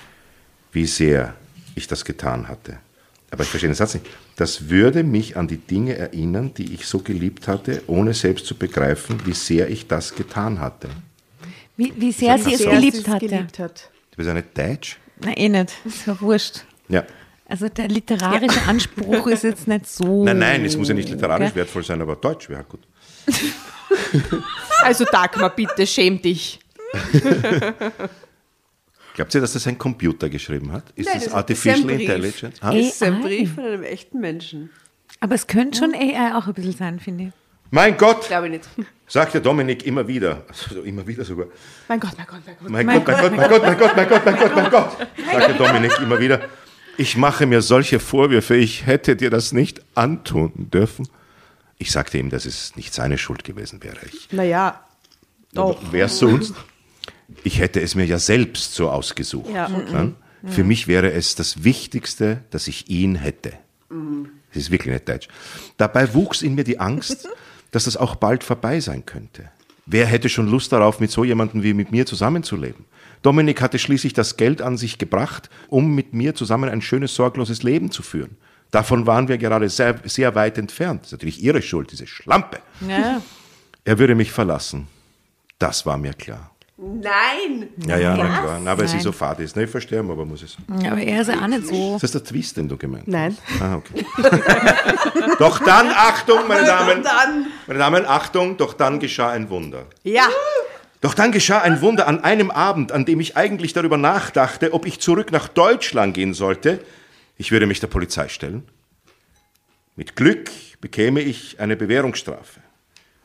wie 0.72 0.86
sehr 0.86 1.34
ich 1.74 1.86
das 1.86 2.04
getan 2.04 2.48
hatte. 2.48 2.78
Aber 3.30 3.42
ich 3.42 3.48
verstehe 3.48 3.70
den 3.70 3.74
Satz 3.74 3.94
nicht. 3.94 4.06
Das 4.36 4.68
würde 4.68 5.02
mich 5.02 5.36
an 5.36 5.48
die 5.48 5.56
Dinge 5.56 5.96
erinnern, 5.96 6.52
die 6.54 6.74
ich 6.74 6.86
so 6.86 6.98
geliebt 6.98 7.48
hatte, 7.48 7.82
ohne 7.86 8.14
selbst 8.14 8.46
zu 8.46 8.56
begreifen, 8.56 9.18
wie 9.24 9.32
sehr 9.32 9.68
ich 9.70 9.88
das 9.88 10.14
getan 10.14 10.60
hatte. 10.60 10.88
Wie, 11.76 11.92
wie 11.96 12.12
sehr 12.12 12.38
sie 12.38 12.54
es 12.54 12.60
Sehr 12.60 12.70
geliebt 12.70 12.96
sie 12.96 13.10
es 13.10 13.18
geliebt 13.18 13.58
hat. 13.58 13.90
Du 14.14 14.18
bist 14.18 14.28
ja 14.28 14.34
nicht 14.34 14.56
Deutsch? 14.56 14.96
Na, 15.24 15.36
eh 15.36 15.48
nicht. 15.48 15.72
Ist 15.84 16.06
ja 16.06 16.20
wurscht. 16.20 16.64
Ja. 16.88 17.02
Also 17.48 17.68
der 17.68 17.88
literarische 17.88 18.62
Anspruch 18.62 19.26
ist 19.26 19.42
jetzt 19.42 19.66
nicht 19.66 19.88
so. 19.88 20.24
Nein, 20.24 20.38
nein, 20.38 20.64
es 20.64 20.76
muss 20.76 20.86
ja 20.88 20.94
nicht 20.94 21.08
literarisch 21.08 21.48
Okay. 21.48 21.56
wertvoll 21.56 21.82
sein, 21.82 22.00
aber 22.00 22.14
Deutsch 22.16 22.48
wäre 22.48 22.62
gut. 22.64 22.80
Also 24.82 25.04
Dagmar, 25.04 25.50
bitte 25.50 25.86
schäm 25.86 26.20
dich. 26.20 26.58
Glaubt 29.14 29.34
ihr, 29.34 29.40
dass 29.40 29.52
das 29.54 29.66
ein 29.66 29.78
Computer 29.78 30.28
geschrieben 30.28 30.72
hat? 30.72 30.84
Ist 30.96 31.06
Nein, 31.06 31.14
das 31.14 31.24
das 31.24 31.32
ist 31.32 31.34
Artificial 31.34 31.82
Brief. 31.82 32.00
Intelligence? 32.00 32.56
Ah? 32.62 32.72
Das 32.72 32.86
ist 32.86 33.02
ein. 33.02 33.20
Brief 33.20 33.54
von 33.54 33.64
einem 33.64 33.82
echten 33.82 34.20
Menschen. 34.20 34.70
Aber 35.20 35.34
es 35.34 35.46
könnte 35.46 35.78
schon 35.78 35.94
AI 35.94 36.34
auch 36.36 36.46
ein 36.48 36.54
bisschen 36.54 36.72
sein, 36.76 37.00
finde 37.00 37.24
ich. 37.24 37.30
Mein 37.74 37.96
Gott, 37.96 38.28
Glaube 38.28 38.46
ich 38.46 38.52
nicht. 38.52 38.68
sagt 39.08 39.34
der 39.34 39.40
Dominik 39.40 39.84
immer 39.84 40.06
wieder, 40.06 40.44
also 40.48 40.82
immer 40.82 41.04
wieder 41.04 41.24
sogar. 41.24 41.46
Mein 41.88 41.98
Gott, 41.98 42.12
mein 42.16 42.26
Gott, 42.26 42.40
mein 42.46 42.56
Gott. 42.56 42.70
Mein, 42.70 42.86
Gott, 42.86 43.06
mein 43.06 43.16
Gott, 43.16 43.36
mein 43.36 43.48
Gott, 43.50 43.62
mein 43.64 43.78
Gott, 43.78 43.96
mein 43.96 44.08
Gott, 44.08 44.24
mein 44.24 44.38
Gott, 44.38 44.54
mein 44.54 44.70
Gott, 44.70 44.96
sagt 45.32 45.48
der 45.48 45.54
Dominik 45.54 45.98
immer 46.00 46.20
wieder. 46.20 46.40
Ich 46.96 47.16
mache 47.16 47.46
mir 47.46 47.62
solche 47.62 47.98
Vorwürfe, 47.98 48.54
ich 48.54 48.86
hätte 48.86 49.16
dir 49.16 49.28
das 49.28 49.50
nicht 49.50 49.82
antun 49.96 50.52
dürfen. 50.56 51.08
Ich 51.76 51.90
sagte 51.90 52.16
ihm, 52.18 52.30
dass 52.30 52.46
es 52.46 52.76
nicht 52.76 52.94
seine 52.94 53.18
Schuld 53.18 53.42
gewesen 53.42 53.82
wäre. 53.82 53.98
Ich 54.06 54.30
Naja, 54.30 54.80
doch. 55.52 55.80
Wer 55.90 56.08
sonst? 56.08 56.54
Ich 57.42 57.58
hätte 57.58 57.80
es 57.80 57.96
mir 57.96 58.04
ja 58.04 58.20
selbst 58.20 58.74
so 58.74 58.88
ausgesucht. 58.88 59.50
Ja. 59.52 59.68
Ja? 59.68 60.12
Für 60.46 60.62
mich 60.62 60.86
wäre 60.86 61.10
es 61.10 61.34
das 61.34 61.64
Wichtigste, 61.64 62.44
dass 62.50 62.68
ich 62.68 62.88
ihn 62.88 63.16
hätte. 63.16 63.54
Das 63.88 64.62
ist 64.62 64.70
wirklich 64.70 64.92
nicht 64.94 65.08
deutsch. 65.08 65.26
Dabei 65.76 66.14
wuchs 66.14 66.40
in 66.42 66.54
mir 66.54 66.62
die 66.62 66.78
Angst, 66.78 67.26
dass 67.74 67.84
das 67.84 67.96
auch 67.96 68.14
bald 68.14 68.44
vorbei 68.44 68.78
sein 68.78 69.04
könnte. 69.04 69.50
Wer 69.86 70.06
hätte 70.06 70.28
schon 70.28 70.48
Lust 70.48 70.72
darauf, 70.72 71.00
mit 71.00 71.10
so 71.10 71.24
jemandem 71.24 71.62
wie 71.62 71.74
mit 71.74 71.90
mir 71.90 72.06
zusammenzuleben? 72.06 72.84
Dominik 73.22 73.60
hatte 73.60 73.78
schließlich 73.78 74.12
das 74.12 74.36
Geld 74.36 74.62
an 74.62 74.76
sich 74.76 74.96
gebracht, 74.98 75.50
um 75.68 75.94
mit 75.94 76.14
mir 76.14 76.34
zusammen 76.34 76.70
ein 76.70 76.82
schönes, 76.82 77.14
sorgloses 77.14 77.62
Leben 77.62 77.90
zu 77.90 78.02
führen. 78.02 78.36
Davon 78.70 79.06
waren 79.06 79.28
wir 79.28 79.38
gerade 79.38 79.68
sehr, 79.68 79.98
sehr 80.04 80.34
weit 80.34 80.56
entfernt. 80.56 81.02
Das 81.02 81.08
ist 81.08 81.12
natürlich 81.12 81.42
ihre 81.42 81.62
Schuld, 81.62 81.90
diese 81.90 82.06
Schlampe. 82.06 82.60
Ja. 82.88 83.20
Er 83.84 83.98
würde 83.98 84.14
mich 84.14 84.30
verlassen. 84.30 84.86
Das 85.58 85.84
war 85.84 85.98
mir 85.98 86.12
klar. 86.14 86.53
Nein! 86.76 87.68
Ja, 87.86 87.96
ja, 87.98 88.16
na 88.16 88.40
klar. 88.40 88.60
Na, 88.62 88.76
weil 88.76 88.88
sie 88.88 88.96
Nein. 88.96 89.04
so 89.04 89.12
fad 89.12 89.38
ist. 89.38 89.54
Ne, 89.54 89.62
ich 89.64 89.70
verstehe, 89.70 90.00
aber 90.00 90.24
muss 90.24 90.42
es. 90.42 90.56
Ja, 90.82 90.90
Aber 90.90 91.00
er 91.00 91.20
ist 91.20 91.28
ja 91.28 91.40
auch 91.40 91.46
nicht 91.46 91.66
so. 91.68 91.94
Ist 91.94 92.02
das 92.02 92.10
der 92.12 92.24
Twist, 92.24 92.56
den 92.56 92.68
du 92.68 92.76
gemeint 92.76 93.06
Nein. 93.06 93.36
hast? 93.46 93.62
Ah, 93.62 93.76
okay. 93.76 94.04
doch 95.38 95.60
dann, 95.60 95.88
Achtung, 95.88 96.48
meine 96.48 96.66
Damen. 96.66 97.02
Dann. 97.04 97.46
Meine 97.68 97.78
Damen, 97.78 98.06
Achtung, 98.06 98.56
doch 98.56 98.74
dann 98.74 98.98
geschah 98.98 99.30
ein 99.30 99.50
Wunder. 99.50 99.86
Ja. 100.02 100.26
Doch 101.00 101.14
dann 101.14 101.30
geschah 101.30 101.60
ein 101.60 101.80
Wunder 101.80 102.08
an 102.08 102.24
einem 102.24 102.50
Abend, 102.50 102.90
an 102.90 103.04
dem 103.04 103.20
ich 103.20 103.36
eigentlich 103.36 103.72
darüber 103.72 103.96
nachdachte, 103.96 104.72
ob 104.72 104.84
ich 104.84 104.98
zurück 105.00 105.30
nach 105.30 105.46
Deutschland 105.46 106.14
gehen 106.14 106.34
sollte. 106.34 106.80
Ich 107.36 107.52
würde 107.52 107.66
mich 107.66 107.78
der 107.78 107.86
Polizei 107.88 108.26
stellen. 108.28 108.66
Mit 109.94 110.16
Glück 110.16 110.50
bekäme 110.80 111.20
ich 111.20 111.60
eine 111.60 111.76
Bewährungsstrafe. 111.76 112.60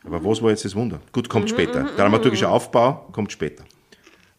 Aber 0.04 0.24
wo 0.24 0.40
war 0.40 0.50
jetzt 0.50 0.64
das 0.64 0.74
Wunder? 0.74 1.00
Gut, 1.12 1.28
kommt 1.28 1.50
später. 1.50 1.84
Der 1.84 1.96
dramaturgische 1.96 2.48
Aufbau 2.48 3.08
kommt 3.12 3.32
später. 3.32 3.64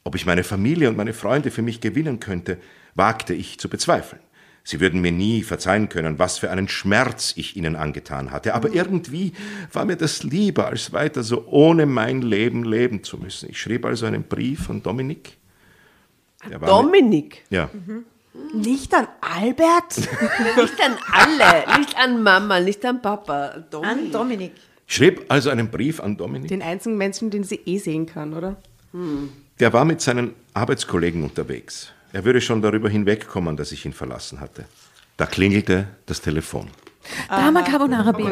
Ob 0.03 0.15
ich 0.15 0.25
meine 0.25 0.43
Familie 0.43 0.89
und 0.89 0.97
meine 0.97 1.13
Freunde 1.13 1.51
für 1.51 1.61
mich 1.61 1.81
gewinnen 1.81 2.19
könnte, 2.19 2.57
wagte 2.95 3.33
ich 3.33 3.59
zu 3.59 3.69
bezweifeln. 3.69 4.21
Sie 4.63 4.79
würden 4.79 5.01
mir 5.01 5.11
nie 5.11 5.41
verzeihen 5.41 5.89
können, 5.89 6.19
was 6.19 6.37
für 6.37 6.51
einen 6.51 6.67
Schmerz 6.67 7.33
ich 7.35 7.55
ihnen 7.57 7.75
angetan 7.75 8.31
hatte. 8.31 8.53
Aber 8.53 8.73
irgendwie 8.73 9.33
war 9.73 9.85
mir 9.85 9.95
das 9.95 10.23
lieber, 10.23 10.67
als 10.67 10.93
weiter 10.93 11.23
so 11.23 11.45
ohne 11.47 11.87
mein 11.87 12.21
Leben 12.21 12.63
leben 12.63 13.03
zu 13.03 13.17
müssen. 13.17 13.49
Ich 13.49 13.59
schrieb 13.59 13.85
also 13.85 14.05
einen 14.05 14.23
Brief 14.23 14.69
an 14.69 14.83
Dominik. 14.83 15.37
Der 16.49 16.61
war 16.61 16.67
Dominik. 16.67 17.43
mit, 17.49 17.57
ja, 17.57 17.69
Nicht 18.53 18.93
an 18.93 19.07
Albert? 19.19 19.97
Nicht 20.57 20.81
an 20.81 20.97
alle. 21.11 21.79
Nicht 21.79 21.97
an 21.97 22.21
Mama, 22.21 22.59
nicht 22.59 22.85
an 22.85 23.01
Papa. 23.01 23.65
Dominik. 23.69 23.91
An 23.91 24.11
Dominik. 24.11 24.53
Ich 24.91 24.97
schrieb 24.97 25.23
also 25.29 25.49
einen 25.49 25.69
Brief 25.69 26.01
an 26.01 26.17
Dominik. 26.17 26.49
Den 26.49 26.61
einzigen 26.61 26.97
Menschen, 26.97 27.29
den 27.29 27.45
sie 27.45 27.61
eh 27.65 27.77
sehen 27.77 28.05
kann, 28.05 28.33
oder? 28.33 28.57
Der 29.57 29.71
war 29.71 29.85
mit 29.85 30.01
seinen 30.01 30.33
Arbeitskollegen 30.53 31.23
unterwegs. 31.23 31.93
Er 32.11 32.25
würde 32.25 32.41
schon 32.41 32.61
darüber 32.61 32.89
hinwegkommen, 32.89 33.55
dass 33.55 33.71
ich 33.71 33.85
ihn 33.85 33.93
verlassen 33.93 34.41
hatte. 34.41 34.65
Da 35.15 35.27
klingelte 35.27 35.87
das 36.07 36.19
Telefon. 36.19 36.67
Drama 37.29 37.61
Carbonara 37.61 38.11
B. 38.11 38.23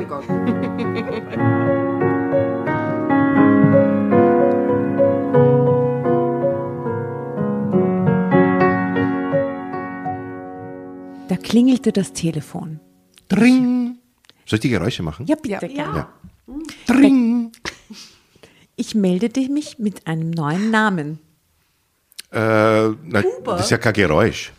Da 11.29 11.37
klingelte 11.37 11.93
das 11.93 12.11
Telefon. 12.11 12.81
Dring. 13.29 13.97
Soll 14.45 14.57
ich 14.57 14.61
die 14.61 14.69
Geräusche 14.69 15.03
machen? 15.03 15.25
Ja, 15.25 15.37
bitte. 15.37 15.67
Ja. 15.67 15.95
Ja. 15.95 16.09
Dring. 16.87 17.51
Ich 18.75 18.95
meldete 18.95 19.41
mich 19.49 19.79
mit 19.79 20.07
einem 20.07 20.31
neuen 20.31 20.71
Namen. 20.71 21.19
Äh, 22.31 22.37
na, 22.37 23.23
das 23.45 23.65
ist 23.65 23.71
ja 23.71 23.77
kein 23.77 23.93
Geräusch. 23.93 24.53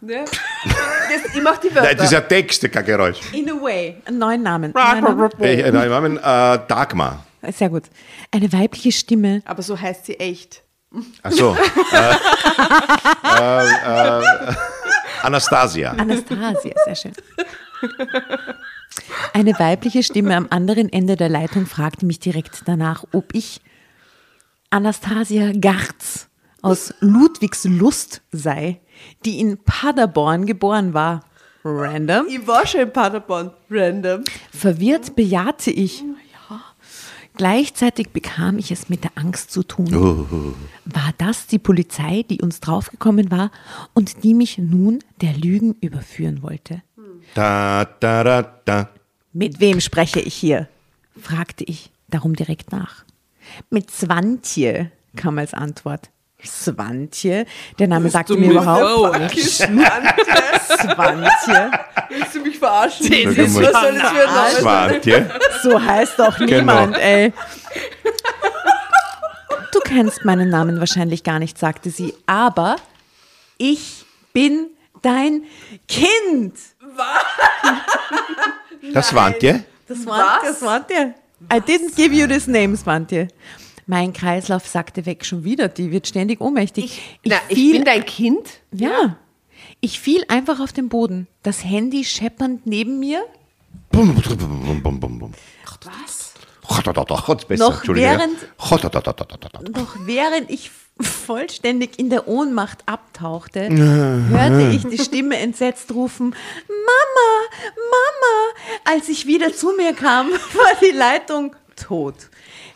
Ja. 0.00 0.24
Das, 0.24 1.34
ich 1.34 1.42
mach 1.42 1.58
die 1.58 1.68
Wörter. 1.68 1.82
Nein, 1.82 1.96
das 1.96 2.06
ist 2.06 2.12
ja 2.12 2.20
Text, 2.20 2.70
kein 2.70 2.84
Geräusch. 2.84 3.18
In 3.32 3.50
a 3.50 3.54
way. 3.54 3.96
Einen 4.04 4.18
neuen 4.18 4.42
Namen. 4.42 4.72
Neuen 4.72 5.04
Namen. 5.04 5.30
Äh, 5.40 5.70
nein, 5.70 5.88
Namen, 5.88 6.16
äh, 6.18 6.20
Dagmar. 6.66 7.24
Sehr 7.50 7.70
gut. 7.70 7.84
Eine 8.30 8.52
weibliche 8.52 8.92
Stimme. 8.92 9.42
Aber 9.44 9.62
so 9.62 9.80
heißt 9.80 10.06
sie 10.06 10.18
echt. 10.18 10.62
Ach 11.22 11.32
so. 11.32 11.56
äh, 11.92 12.12
äh, 13.38 14.20
äh, 14.20 14.54
Anastasia. 15.22 15.90
Anastasia, 15.92 16.74
sehr 16.84 16.94
schön. 16.94 17.12
Eine 19.32 19.58
weibliche 19.58 20.02
Stimme 20.02 20.36
am 20.36 20.46
anderen 20.50 20.92
Ende 20.92 21.16
der 21.16 21.28
Leitung 21.28 21.66
fragte 21.66 22.06
mich 22.06 22.20
direkt 22.20 22.62
danach, 22.66 23.04
ob 23.12 23.34
ich 23.34 23.60
Anastasia 24.70 25.52
Garz 25.52 26.28
aus 26.62 26.94
Ludwigslust 27.00 28.22
sei, 28.30 28.80
die 29.24 29.40
in 29.40 29.58
Paderborn 29.58 30.46
geboren 30.46 30.94
war. 30.94 31.24
Random. 31.64 32.26
Ich 32.28 32.46
war 32.46 32.66
schon 32.66 32.80
in 32.80 32.92
Paderborn. 32.92 33.50
Random. 33.70 34.24
Verwirrt 34.50 35.14
bejahte 35.14 35.70
ich. 35.70 36.00
Ja. 36.50 36.60
Gleichzeitig 37.36 38.10
bekam 38.10 38.58
ich 38.58 38.70
es 38.70 38.88
mit 38.88 39.04
der 39.04 39.12
Angst 39.14 39.50
zu 39.50 39.62
tun. 39.62 40.54
War 40.84 41.12
das 41.18 41.46
die 41.46 41.58
Polizei, 41.58 42.24
die 42.28 42.42
uns 42.42 42.60
draufgekommen 42.60 43.30
war 43.30 43.50
und 43.94 44.24
die 44.24 44.34
mich 44.34 44.58
nun 44.58 44.98
der 45.20 45.34
Lügen 45.34 45.74
überführen 45.80 46.42
wollte? 46.42 46.82
Da, 47.34 47.84
da, 48.00 48.24
da, 48.24 48.42
da. 48.64 48.88
Mit 49.32 49.60
wem 49.60 49.80
spreche 49.80 50.20
ich 50.20 50.34
hier? 50.34 50.68
fragte 51.20 51.64
ich 51.64 51.90
darum 52.08 52.34
direkt 52.36 52.72
nach. 52.72 53.04
Mit 53.70 53.90
Swantje, 53.90 54.90
kam 55.16 55.38
als 55.38 55.54
Antwort. 55.54 56.10
Swantje? 56.44 57.46
Der 57.78 57.86
Name 57.88 58.10
sagte 58.10 58.36
mir 58.36 58.50
überhaupt 58.50 59.18
nichts. 59.20 59.58
Swantje. 59.58 61.70
Willst 62.08 62.34
du 62.34 62.40
mich 62.40 62.58
verarschen? 62.58 63.08
Das 63.36 63.36
mal. 63.36 63.44
was 63.44 63.52
soll 63.52 63.62
das 63.62 64.10
für 64.10 64.28
ein 64.28 64.34
Name? 64.34 64.50
Swantje. 64.60 65.30
So 65.62 65.80
heißt 65.82 66.18
doch 66.18 66.38
niemand, 66.40 66.94
Genau. 66.94 67.06
ey. 67.06 67.32
Du 69.72 69.80
kennst 69.80 70.24
meinen 70.24 70.50
Namen 70.50 70.78
wahrscheinlich 70.80 71.22
gar 71.24 71.38
nicht, 71.38 71.58
sagte 71.58 71.90
sie, 71.90 72.14
aber 72.26 72.76
ich 73.58 74.04
bin 74.32 74.66
dein 75.02 75.42
Kind. 75.88 76.54
Das 78.92 79.08
Swantje? 79.08 79.64
Das 79.88 80.06
Was? 80.06 80.42
das 80.42 80.62
war 80.62 80.80
der. 80.80 81.14
I 81.52 81.56
didn't 81.60 81.94
give 81.96 82.14
you 82.14 82.26
this 82.26 82.46
name, 82.46 82.76
Svante. 82.76 83.28
Mein 83.86 84.12
Kreislauf 84.12 84.66
sagte 84.66 85.06
weg 85.06 85.24
schon 85.24 85.42
wieder, 85.44 85.68
die 85.68 85.90
wird 85.90 86.06
ständig 86.06 86.40
ohnmächtig. 86.40 86.84
Ich, 86.84 87.18
na, 87.24 87.36
ich 87.48 87.56
fiel, 87.56 87.72
bin 87.74 87.84
dein 87.84 88.06
Kind. 88.06 88.48
ja, 88.70 89.16
ich 89.80 89.98
fiel 90.00 90.24
einfach 90.28 90.60
auf 90.60 90.72
den 90.72 90.88
Boden. 90.88 91.26
Das 91.42 91.64
Handy 91.64 92.04
scheppernd 92.04 92.66
neben 92.66 93.00
mir. 93.00 93.24
Bum, 93.90 94.14
bum, 94.14 94.36
bum, 94.38 94.82
bum, 94.82 95.00
bum, 95.00 95.18
bum. 95.18 95.32
Was? 95.84 96.32
Noch 97.58 97.82
während- 98.02 98.38
Doch 99.76 99.96
während 100.00 100.48
ich 100.50 100.70
vollständig 101.00 101.98
in 101.98 102.10
der 102.10 102.28
Ohnmacht 102.28 102.80
abtauchte, 102.86 103.68
hörte 104.28 104.70
ich 104.72 104.86
die 104.86 105.02
Stimme 105.02 105.38
entsetzt 105.38 105.92
rufen, 105.92 106.34
Mama, 106.68 107.74
Mama. 107.76 108.94
Als 108.96 109.08
ich 109.08 109.26
wieder 109.26 109.52
zu 109.52 109.72
mir 109.76 109.94
kam, 109.94 110.30
war 110.30 110.80
die 110.80 110.96
Leitung 110.96 111.56
tot. 111.76 112.14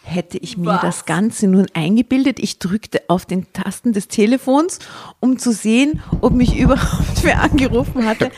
Hätte 0.03 0.39
ich 0.39 0.57
mir 0.57 0.67
Was? 0.67 0.81
das 0.83 1.05
Ganze 1.05 1.49
nun 1.49 1.67
eingebildet, 1.75 2.39
ich 2.39 2.61
drückte 2.61 3.03
auf 3.09 3.27
den 3.27 3.53
Tasten 3.53 3.93
des 3.93 4.07
Telefons, 4.07 4.79
um 5.19 5.39
zu 5.39 5.53
sehen, 5.53 6.01
ob 6.21 6.33
mich 6.33 6.57
überhaupt 6.59 7.23
wer 7.23 7.43
angerufen 7.43 8.07
hatte. 8.07 8.31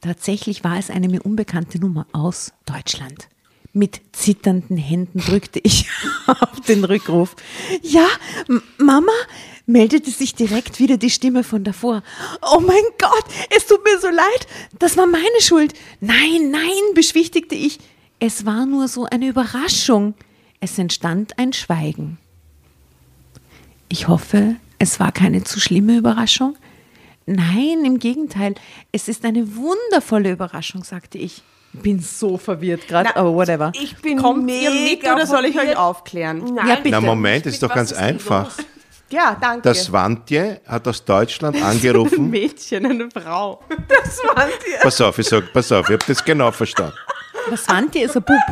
Tatsächlich 0.00 0.64
war 0.64 0.78
es 0.78 0.88
eine 0.88 1.08
mir 1.08 1.22
unbekannte 1.22 1.78
Nummer 1.78 2.06
aus 2.12 2.52
Deutschland. 2.64 3.28
Mit 3.72 4.00
zitternden 4.12 4.76
Händen 4.76 5.20
drückte 5.20 5.60
ich 5.62 5.88
auf 6.26 6.60
den 6.66 6.84
Rückruf. 6.84 7.36
Ja, 7.82 8.06
Mama, 8.78 9.12
meldete 9.66 10.10
sich 10.10 10.34
direkt 10.34 10.80
wieder 10.80 10.96
die 10.96 11.10
Stimme 11.10 11.44
von 11.44 11.62
davor. 11.62 12.02
Oh 12.42 12.60
mein 12.60 12.82
Gott, 12.98 13.24
es 13.56 13.66
tut 13.66 13.84
mir 13.84 13.98
so 14.00 14.08
leid, 14.08 14.46
das 14.78 14.96
war 14.96 15.06
meine 15.06 15.40
Schuld. 15.40 15.74
Nein, 16.00 16.50
nein, 16.50 16.94
beschwichtigte 16.94 17.54
ich. 17.54 17.78
Es 18.18 18.44
war 18.44 18.66
nur 18.66 18.88
so 18.88 19.06
eine 19.06 19.28
Überraschung. 19.28 20.14
Es 20.60 20.78
entstand 20.78 21.38
ein 21.38 21.52
Schweigen. 21.52 22.18
Ich 23.88 24.08
hoffe, 24.08 24.56
es 24.78 25.00
war 25.00 25.12
keine 25.12 25.42
zu 25.44 25.58
schlimme 25.58 25.96
Überraschung? 25.96 26.56
Nein, 27.26 27.84
im 27.84 27.98
Gegenteil. 27.98 28.54
Es 28.92 29.08
ist 29.08 29.24
eine 29.24 29.56
wundervolle 29.56 30.32
Überraschung, 30.32 30.84
sagte 30.84 31.18
ich. 31.18 31.42
Bin 31.72 32.00
so 32.00 32.36
verwirrt 32.36 32.88
gerade, 32.88 33.14
aber 33.14 33.32
whatever. 33.32 33.70
Ich 33.74 33.96
bin 34.02 34.18
Kommt 34.18 34.44
mega 34.44 34.70
ihr 34.70 34.90
mit 34.96 35.04
oder 35.04 35.24
soll 35.26 35.44
ich 35.44 35.58
euch 35.58 35.76
aufklären? 35.76 36.42
Nein, 36.54 36.66
Ja, 36.68 36.74
bitte. 36.76 36.90
Na 36.90 37.00
Moment, 37.00 37.46
ist 37.46 37.62
doch 37.62 37.72
ganz 37.72 37.92
ist 37.92 37.98
einfach. 37.98 38.44
los? 38.56 38.66
Ja, 39.12 39.36
danke. 39.40 39.62
Das 39.62 39.86
Swantje 39.86 40.60
hat 40.68 40.86
aus 40.86 41.04
Deutschland 41.04 41.56
ein 41.56 41.62
angerufen. 41.64 42.30
Mädchen, 42.30 42.86
eine 42.86 43.08
Frau. 43.10 43.60
Das 43.88 44.20
die. 44.20 44.78
Pass 44.80 45.00
auf, 45.00 45.18
ich 45.18 45.26
sag, 45.26 45.52
pass 45.52 45.72
auf, 45.72 45.88
ich 45.88 45.94
habe 45.94 46.04
das 46.06 46.24
genau 46.24 46.52
verstanden. 46.52 46.94
Fand 47.56 47.94
ihr? 47.96 48.04
Ist 48.04 48.16
ein 48.16 48.22
Bub. 48.22 48.36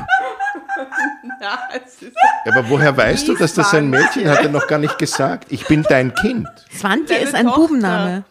Ja, 1.41 1.59
ist 1.85 2.03
aber 2.47 2.69
woher 2.69 2.97
weißt 2.97 3.29
du, 3.29 3.35
dass 3.35 3.55
das 3.55 3.73
ein 3.75 3.91
Mädchen 3.91 4.29
hat 4.29 4.43
er 4.43 4.49
noch 4.49 4.67
gar 4.67 4.79
nicht 4.79 4.99
gesagt? 4.99 5.47
Ich 5.53 5.67
bin 5.67 5.85
dein 5.85 6.13
Kind. 6.15 6.49
Swantje 6.77 7.17
ist 7.19 7.35
ein 7.35 7.47
Tochter. 7.47 7.61
Bubenname. 7.61 8.25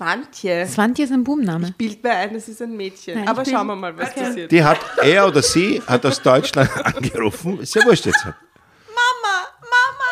Swantje. 0.00 0.66
Swantje 0.66 1.04
ist 1.04 1.12
ein 1.12 1.24
Bubenname. 1.24 1.74
Bild 1.76 2.02
mir 2.02 2.12
ein, 2.12 2.34
es 2.34 2.48
ist 2.48 2.62
ein 2.62 2.74
Mädchen. 2.74 3.18
Nein, 3.18 3.28
Aber 3.28 3.42
ich 3.42 3.50
schauen 3.50 3.66
wir 3.66 3.76
mal, 3.76 3.94
was 3.98 4.14
passiert. 4.14 4.50
Die 4.50 4.64
hat, 4.64 4.78
er 5.02 5.26
oder 5.26 5.42
sie 5.42 5.82
hat 5.86 6.06
aus 6.06 6.22
Deutschland 6.22 6.70
angerufen. 6.86 7.60
Ist 7.60 7.74
ja 7.74 7.84
wurscht 7.84 8.06
jetzt. 8.06 8.24
Mama, 8.24 8.34
Mama. 9.60 10.10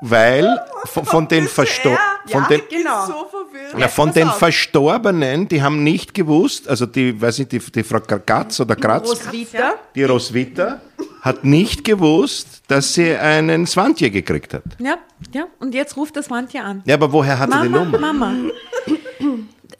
Weil 0.00 0.60
von, 0.86 1.04
von 1.04 1.28
den 1.28 1.46
Verstor 1.46 1.96
von 2.26 2.46
den, 2.48 2.62
genau. 2.68 3.06
So 3.06 3.26
verwirrt. 3.28 3.74
na, 3.76 3.88
von 3.88 4.12
den 4.12 4.28
auf. 4.28 4.38
Verstorbenen, 4.38 5.48
die 5.48 5.62
haben 5.62 5.82
nicht 5.82 6.14
gewusst, 6.14 6.68
also 6.68 6.86
die, 6.86 7.20
weiß 7.20 7.38
nicht, 7.40 7.52
die, 7.52 7.58
die 7.58 7.82
Frau 7.82 8.00
Gatz 8.00 8.60
oder 8.60 8.76
Kratz, 8.76 9.10
Roswitha. 9.10 9.74
die 9.94 10.04
Roswitha, 10.04 10.80
hat 11.22 11.44
nicht 11.44 11.84
gewusst, 11.84 12.62
dass 12.66 12.94
sie 12.94 13.16
einen 13.16 13.66
Swantje 13.66 14.10
gekriegt 14.10 14.52
hat. 14.54 14.64
Ja, 14.80 14.96
ja. 15.32 15.46
Und 15.60 15.72
jetzt 15.72 15.96
ruft 15.96 16.16
das 16.16 16.26
Swantje 16.26 16.62
an. 16.62 16.82
Ja, 16.84 16.96
aber 16.96 17.12
woher 17.12 17.38
hat 17.38 17.48
er 17.50 17.62
die 17.62 17.68
Mama, 17.68 17.84
Nummer? 17.84 18.12
Mama. 18.12 18.50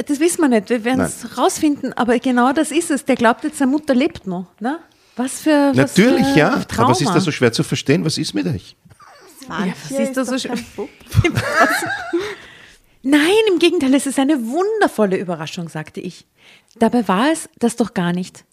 Das 0.07 0.21
wissen 0.21 0.41
wir 0.41 0.49
nicht. 0.49 0.71
Wir 0.71 0.85
werden 0.85 1.01
es 1.01 1.37
rausfinden. 1.37 1.93
Aber 1.95 2.19
genau 2.21 2.53
das 2.53 2.71
ist 2.71 2.93
es. 2.93 3.05
Der 3.05 3.17
glaubt 3.17 3.43
jetzt, 3.43 3.59
seine 3.59 3.73
Mutter 3.73 3.93
lebt 3.93 4.27
noch. 4.27 4.47
Ne? 4.61 4.79
Was 5.17 5.41
für 5.41 5.71
was 5.71 5.77
Natürlich, 5.77 6.27
für 6.29 6.39
ja. 6.39 6.53
Aber 6.53 6.67
Trauma. 6.67 6.91
was 6.91 7.01
ist 7.01 7.13
da 7.13 7.21
so 7.21 7.33
schwer 7.33 7.53
zu 7.53 7.65
verstehen? 7.65 8.05
Was 8.05 8.19
ist 8.19 8.35
mit 8.35 8.47
euch? 8.47 8.77
Swantje 9.45 9.75
was 9.91 9.99
ist 9.99 10.17
da 10.17 10.25
so 10.25 10.49
Bub. 10.77 10.89
Nein, 13.03 13.21
im 13.53 13.59
Gegenteil, 13.59 13.93
es 13.95 14.07
ist 14.07 14.21
eine 14.21 14.47
wundervolle 14.47 15.17
Überraschung, 15.17 15.69
sagte 15.69 16.01
ich. 16.01 16.25
Dabei 16.79 17.09
war 17.09 17.33
es 17.33 17.49
das 17.59 17.75
doch 17.75 17.95
gar 17.95 18.13
nicht. 18.13 18.45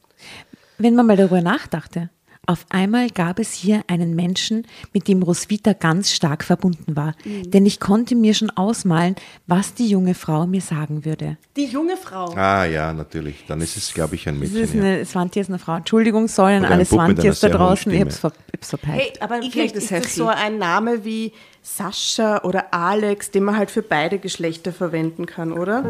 Wenn 0.79 0.95
man 0.95 1.05
mal 1.05 1.17
darüber 1.17 1.41
nachdachte, 1.41 2.09
auf 2.49 2.65
einmal 2.69 3.11
gab 3.11 3.37
es 3.37 3.53
hier 3.53 3.83
einen 3.85 4.15
Menschen, 4.15 4.65
mit 4.91 5.07
dem 5.07 5.21
Roswitha 5.21 5.73
ganz 5.73 6.11
stark 6.11 6.43
verbunden 6.43 6.95
war. 6.95 7.13
Denn 7.23 7.63
ich 7.67 7.79
konnte 7.79 8.15
mir 8.15 8.33
schon 8.33 8.49
ausmalen, 8.49 9.13
was 9.45 9.75
die 9.75 9.87
junge 9.87 10.15
Frau 10.15 10.47
mir 10.47 10.61
sagen 10.61 11.05
würde. 11.05 11.37
Die 11.55 11.65
junge 11.65 11.95
Frau. 11.95 12.33
Ah 12.35 12.65
ja, 12.65 12.91
natürlich. 12.91 13.45
Dann 13.47 13.61
ist 13.61 13.77
es, 13.77 13.93
glaube 13.93 14.15
ich, 14.15 14.27
ein 14.27 14.41
ist 14.41 14.53
Mädchen. 14.53 14.79
Ja. 14.79 14.83
eine, 14.83 15.05
Swantje 15.05 15.43
ist 15.43 15.49
eine 15.49 15.59
Frau. 15.59 15.75
Entschuldigung, 15.75 16.27
sollen 16.27 16.65
alle 16.65 16.85
Swantjes 16.85 17.39
da 17.39 17.49
draußen. 17.49 17.91
Ich 17.91 18.01
hab's, 18.01 18.23
hab's 18.23 18.69
verpeilt. 18.69 18.99
Hey, 18.99 19.13
aber 19.19 19.41
Ich 19.41 19.51
vielleicht 19.51 19.75
ist 19.75 19.91
das 19.91 20.15
so 20.15 20.25
ein 20.25 20.57
Name 20.57 21.05
wie 21.05 21.33
Sascha 21.61 22.41
oder 22.41 22.73
Alex, 22.73 23.29
den 23.29 23.43
man 23.43 23.57
halt 23.57 23.69
für 23.69 23.83
beide 23.83 24.17
Geschlechter 24.17 24.73
verwenden 24.73 25.27
kann, 25.27 25.51
oder? 25.51 25.83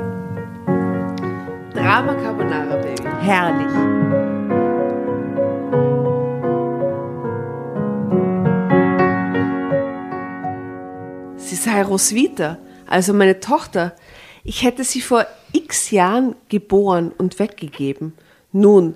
Drama 1.73 2.15
Carbonara, 2.15 2.75
Baby. 2.75 3.03
Herrlich. 3.21 4.18
Sie 11.49 11.55
sei 11.55 11.81
Roswitha, 11.81 12.59
also 12.85 13.11
meine 13.11 13.39
Tochter. 13.39 13.95
Ich 14.43 14.61
hätte 14.61 14.83
sie 14.83 15.01
vor 15.01 15.25
x 15.51 15.89
Jahren 15.89 16.35
geboren 16.47 17.11
und 17.17 17.39
weggegeben. 17.39 18.13
Nun, 18.51 18.93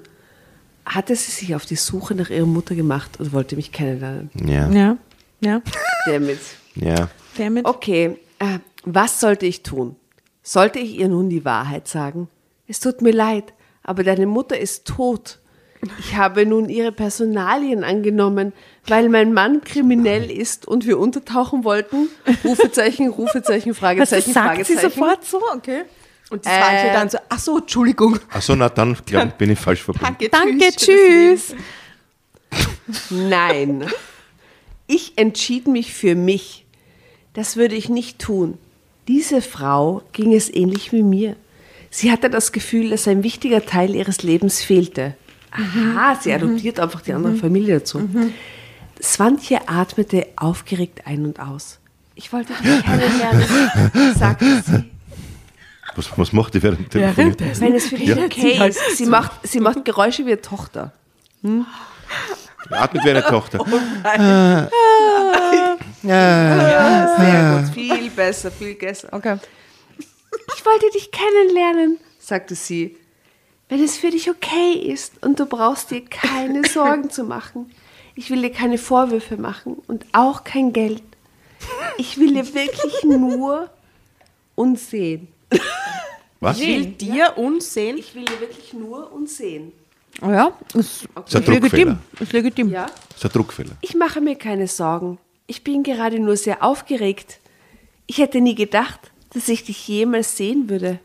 hatte 0.85 1.15
sie 1.15 1.31
sich 1.31 1.55
auf 1.55 1.65
die 1.65 1.75
Suche 1.75 2.13
nach 2.13 2.29
ihrer 2.29 2.45
Mutter 2.45 2.75
gemacht 2.75 3.19
und 3.19 3.33
wollte 3.33 3.55
mich 3.55 3.71
kennenlernen. 3.71 4.29
Ja. 4.35 4.69
Ja, 4.69 4.97
ja. 5.39 5.61
Damit. 6.05 6.39
ja. 6.75 7.09
Damit. 7.39 7.65
Okay, 7.65 8.19
äh, 8.37 8.59
was 8.83 9.19
sollte 9.19 9.47
ich 9.47 9.63
tun? 9.63 9.95
Sollte 10.43 10.77
ich 10.77 10.99
ihr 10.99 11.07
nun 11.07 11.29
die 11.29 11.45
Wahrheit 11.45 11.87
sagen? 11.87 12.27
Es 12.67 12.79
tut 12.79 13.01
mir 13.01 13.13
leid, 13.13 13.53
aber 13.81 14.03
deine 14.03 14.27
Mutter 14.27 14.59
ist 14.59 14.85
tot. 14.85 15.39
Ich 15.99 16.15
habe 16.15 16.45
nun 16.45 16.69
ihre 16.69 16.91
Personalien 16.91 17.83
angenommen, 17.83 18.53
weil 18.87 19.09
mein 19.09 19.33
Mann 19.33 19.61
kriminell 19.61 20.29
ist 20.31 20.67
und 20.67 20.85
wir 20.85 20.97
untertauchen 20.99 21.63
wollten. 21.63 22.07
Rufezeichen, 22.43 23.09
Rufezeichen, 23.09 23.71
Was 23.71 23.77
Fragezeichen, 23.77 24.33
sagt 24.33 24.65
sie 24.65 24.73
Fragezeichen. 24.75 24.89
sofort 24.99 25.25
so? 25.25 25.41
Okay. 25.55 25.81
Und 26.29 26.43
Swantje 26.45 26.89
Äh. 26.89 26.93
dann 26.93 27.09
so, 27.09 27.17
ach 27.29 27.39
so, 27.39 27.57
Entschuldigung. 27.57 28.17
Achso, 28.31 28.55
na 28.55 28.69
dann, 28.69 28.97
glaube 29.05 29.27
ich, 29.27 29.33
bin 29.33 29.49
ich 29.51 29.59
falsch 29.59 29.81
verbunden. 29.83 30.05
Danke, 30.19 30.29
Danke, 30.29 30.65
das 30.65 30.75
tschüss. 30.77 31.55
Nein. 33.09 33.85
Ich 34.87 35.13
entschied 35.17 35.67
mich 35.67 35.93
für 35.93 36.15
mich. 36.15 36.65
Das 37.33 37.55
würde 37.57 37.75
ich 37.75 37.89
nicht 37.89 38.19
tun. 38.19 38.57
Diese 39.07 39.41
Frau 39.41 40.01
ging 40.13 40.33
es 40.33 40.53
ähnlich 40.53 40.91
wie 40.91 41.03
mir. 41.03 41.35
Sie 41.89 42.11
hatte 42.11 42.29
das 42.29 42.51
Gefühl, 42.51 42.89
dass 42.89 43.07
ein 43.07 43.23
wichtiger 43.23 43.65
Teil 43.65 43.95
ihres 43.95 44.23
Lebens 44.23 44.61
fehlte. 44.61 45.15
Aha, 45.53 46.17
sie 46.19 46.33
adoptiert 46.33 46.79
einfach 46.79 47.01
die 47.01 47.13
andere 47.13 47.35
Familie 47.35 47.79
dazu. 47.79 48.09
Swantje 49.01 49.59
atmete 49.67 50.27
aufgeregt 50.35 51.01
ein 51.05 51.25
und 51.25 51.39
aus. 51.39 51.79
Ich 52.15 52.31
wollte 52.33 52.53
dich 52.53 52.83
kennenlernen, 52.83 54.13
sagte 54.17 54.63
sie. 54.65 54.83
Was, 55.95 56.09
was 56.17 56.33
macht 56.33 56.53
die 56.55 56.63
während 56.63 56.93
dem? 56.93 57.01
Wenn 57.17 57.75
es 57.75 57.87
für 57.87 57.97
dich 57.97 58.15
okay 58.17 58.67
ist. 58.67 58.97
Sie 58.97 59.05
macht, 59.05 59.31
sie 59.47 59.59
macht 59.59 59.85
Geräusche 59.85 60.25
wie 60.25 60.31
eine 60.31 60.41
Tochter. 60.41 60.91
Atmet 62.69 63.03
wie 63.03 63.09
eine 63.09 63.23
Tochter. 63.27 63.59
Ja, 66.03 67.15
sehr 67.17 67.61
gut. 67.63 67.73
Viel 67.73 68.09
besser, 68.09 68.51
viel 68.51 68.75
besser. 68.75 69.09
Okay. 69.11 69.37
Ich 70.55 70.65
wollte 70.65 70.85
dich 70.93 71.11
kennenlernen, 71.11 71.97
sagte 72.19 72.55
sie. 72.55 72.97
Wenn 73.73 73.83
es 73.83 73.97
für 73.97 74.11
dich 74.11 74.29
okay 74.29 74.73
ist 74.73 75.13
und 75.23 75.39
du 75.39 75.47
brauchst 75.47 75.89
dir 75.89 76.05
keine 76.05 76.63
Sorgen 76.67 77.09
zu 77.09 77.23
machen. 77.23 77.71
Ich 78.13 78.29
will 78.29 78.43
dir 78.43 78.51
keine 78.51 78.77
Vorwürfe 78.77 79.35
machen 79.35 79.77
und 79.87 80.05
auch 80.11 80.43
kein 80.43 80.73
Geld. 80.73 81.01
Ich 81.97 82.19
will 82.19 82.35
dir 82.35 82.53
wirklich 82.53 83.03
nur 83.03 83.71
uns 84.53 84.91
sehen. 84.91 85.27
Was? 86.39 86.59
Ich 86.59 86.67
will 86.67 86.85
dir 86.85 87.35
uns 87.35 87.73
sehen. 87.73 87.97
Ich 87.97 88.13
will 88.13 88.25
dir 88.25 88.39
wirklich 88.41 88.73
nur 88.73 89.11
uns 89.11 89.37
sehen. 89.37 89.71
Oh 90.21 90.29
ja, 90.29 90.55
ist, 90.75 91.05
ist 91.05 91.35
ein 91.35 91.41
ist 91.41 91.47
legitim. 91.47 91.97
Ist 92.19 92.31
legitim. 92.31 92.69
Ja? 92.69 92.85
Das 92.85 93.17
ist 93.17 93.25
ein 93.25 93.31
Druckfehler. 93.31 93.71
Ich 93.81 93.95
mache 93.95 94.21
mir 94.21 94.35
keine 94.35 94.67
Sorgen. 94.67 95.17
Ich 95.47 95.63
bin 95.63 95.81
gerade 95.81 96.19
nur 96.19 96.37
sehr 96.37 96.61
aufgeregt. 96.63 97.39
Ich 98.05 98.19
hätte 98.19 98.39
nie 98.39 98.53
gedacht, 98.53 98.99
dass 99.33 99.49
ich 99.49 99.63
dich 99.63 99.87
jemals 99.87 100.37
sehen 100.37 100.69
würde. 100.69 100.99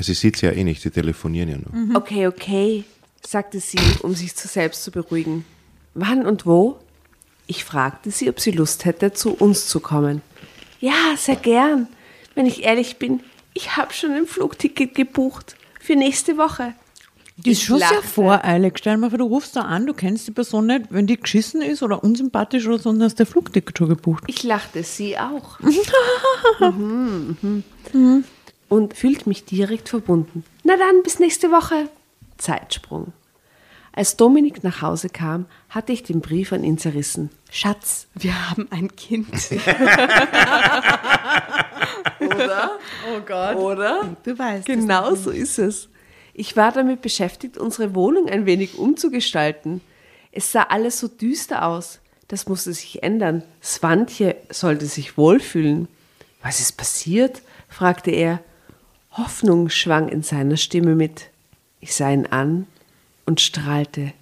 Sie 0.00 0.14
sieht 0.14 0.40
ja 0.42 0.50
eh 0.52 0.64
nicht, 0.64 0.82
sie 0.82 0.90
telefonieren 0.90 1.48
ja 1.48 1.56
nur. 1.56 1.96
Okay, 1.96 2.26
okay, 2.26 2.84
sagte 3.26 3.60
sie, 3.60 3.78
um 4.02 4.14
sich 4.14 4.34
zu 4.36 4.46
selbst 4.48 4.82
zu 4.84 4.90
beruhigen. 4.90 5.44
Wann 5.94 6.26
und 6.26 6.44
wo? 6.46 6.78
Ich 7.46 7.64
fragte 7.64 8.10
sie, 8.10 8.28
ob 8.28 8.40
sie 8.40 8.50
Lust 8.50 8.84
hätte, 8.84 9.12
zu 9.12 9.32
uns 9.34 9.68
zu 9.68 9.80
kommen. 9.80 10.20
Ja, 10.80 11.14
sehr 11.16 11.36
gern. 11.36 11.88
Wenn 12.34 12.44
ich 12.46 12.64
ehrlich 12.64 12.96
bin, 12.98 13.20
ich 13.54 13.76
habe 13.76 13.92
schon 13.94 14.10
ein 14.12 14.26
Flugticket 14.26 14.94
gebucht 14.94 15.56
für 15.80 15.96
nächste 15.96 16.36
Woche. 16.36 16.74
Die 17.38 17.50
ist 17.50 17.60
Ich 17.60 17.64
schon 17.66 17.78
sehr 17.78 17.90
lachte. 17.90 18.06
voreilig. 18.06 18.74
Stell 18.78 18.94
dir 18.94 19.00
mal 19.00 19.10
vor, 19.10 19.18
du 19.18 19.24
rufst 19.26 19.56
da 19.56 19.62
an, 19.62 19.86
du 19.86 19.94
kennst 19.94 20.26
die 20.26 20.32
Person 20.32 20.66
nicht. 20.66 20.86
Wenn 20.90 21.06
die 21.06 21.18
geschissen 21.18 21.62
ist 21.62 21.82
oder 21.82 22.02
unsympathisch 22.02 22.66
oder 22.66 22.78
so, 22.78 22.90
dann 22.92 23.02
hast 23.02 23.14
du 23.14 23.24
der 23.24 23.26
Flugticket 23.26 23.76
schon 23.78 23.88
gebucht. 23.90 24.24
Ich 24.26 24.42
lachte, 24.42 24.82
sie 24.82 25.16
auch. 25.18 25.58
Mhm, 26.60 27.64
mhm. 27.92 28.24
Und 28.68 28.94
fühlt 28.94 29.26
mich 29.26 29.44
direkt 29.44 29.88
verbunden. 29.88 30.44
Na 30.64 30.76
dann, 30.76 31.02
bis 31.02 31.18
nächste 31.18 31.50
Woche. 31.50 31.88
Zeitsprung. 32.36 33.12
Als 33.92 34.16
Dominik 34.16 34.62
nach 34.62 34.82
Hause 34.82 35.08
kam, 35.08 35.46
hatte 35.70 35.92
ich 35.92 36.02
den 36.02 36.20
Brief 36.20 36.52
an 36.52 36.64
ihn 36.64 36.76
zerrissen. 36.76 37.30
Schatz, 37.50 38.08
wir 38.14 38.50
haben 38.50 38.68
ein 38.70 38.94
Kind. 38.94 39.28
Oder? 42.20 42.72
Oh 43.10 43.20
Gott. 43.24 43.56
Oder? 43.56 44.16
Du 44.22 44.38
weißt 44.38 44.66
Genau 44.66 45.14
so 45.14 45.30
ist 45.30 45.58
es. 45.58 45.88
Ich 46.34 46.56
war 46.56 46.72
damit 46.72 47.00
beschäftigt, 47.00 47.56
unsere 47.56 47.94
Wohnung 47.94 48.28
ein 48.28 48.44
wenig 48.44 48.76
umzugestalten. 48.76 49.80
Es 50.30 50.52
sah 50.52 50.64
alles 50.64 50.98
so 51.00 51.08
düster 51.08 51.64
aus. 51.64 52.00
Das 52.28 52.46
musste 52.48 52.74
sich 52.74 53.02
ändern. 53.02 53.42
Swantje 53.62 54.36
sollte 54.50 54.84
sich 54.84 55.16
wohlfühlen. 55.16 55.88
Was 56.42 56.60
ist 56.60 56.76
passiert? 56.76 57.40
fragte 57.70 58.10
er. 58.10 58.40
Hoffnung 59.16 59.70
schwang 59.70 60.08
in 60.08 60.22
seiner 60.22 60.56
Stimme 60.56 60.94
mit. 60.94 61.30
Ich 61.80 61.94
sah 61.94 62.10
ihn 62.10 62.26
an 62.26 62.66
und 63.24 63.40
strahlte. 63.40 64.12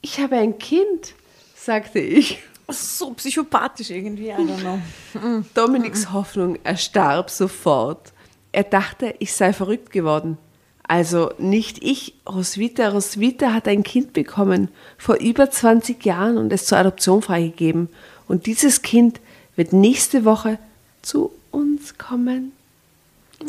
Ich 0.00 0.20
habe 0.20 0.36
ein 0.36 0.58
Kind, 0.58 1.14
sagte 1.54 1.98
ich. 1.98 2.38
So 2.68 3.12
psychopathisch 3.14 3.90
irgendwie, 3.90 4.28
I 4.28 4.34
don't 4.34 4.60
know. 4.60 5.44
Dominiks 5.54 6.12
Hoffnung 6.12 6.58
erstarb 6.64 7.30
sofort. 7.30 8.12
Er 8.52 8.64
dachte, 8.64 9.14
ich 9.18 9.32
sei 9.32 9.52
verrückt 9.52 9.90
geworden. 9.90 10.38
Also 10.84 11.32
nicht 11.38 11.82
ich, 11.82 12.14
Roswitha. 12.28 12.90
Roswitha 12.90 13.52
hat 13.52 13.66
ein 13.66 13.82
Kind 13.82 14.12
bekommen 14.12 14.68
vor 14.98 15.16
über 15.16 15.50
20 15.50 16.04
Jahren 16.04 16.38
und 16.38 16.52
es 16.52 16.66
zur 16.66 16.78
Adoption 16.78 17.22
freigegeben. 17.22 17.88
Und 18.28 18.46
dieses 18.46 18.82
Kind 18.82 19.20
wird 19.56 19.72
nächste 19.72 20.24
Woche 20.24 20.58
zu 21.02 21.32
uns 21.50 21.98
kommen. 21.98 22.52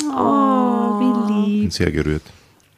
Oh, 0.10 0.99
wie 0.99 1.34
lieb. 1.34 1.61
Bin 1.64 1.72
sehr 1.72 1.91
gerührt. 1.91 2.24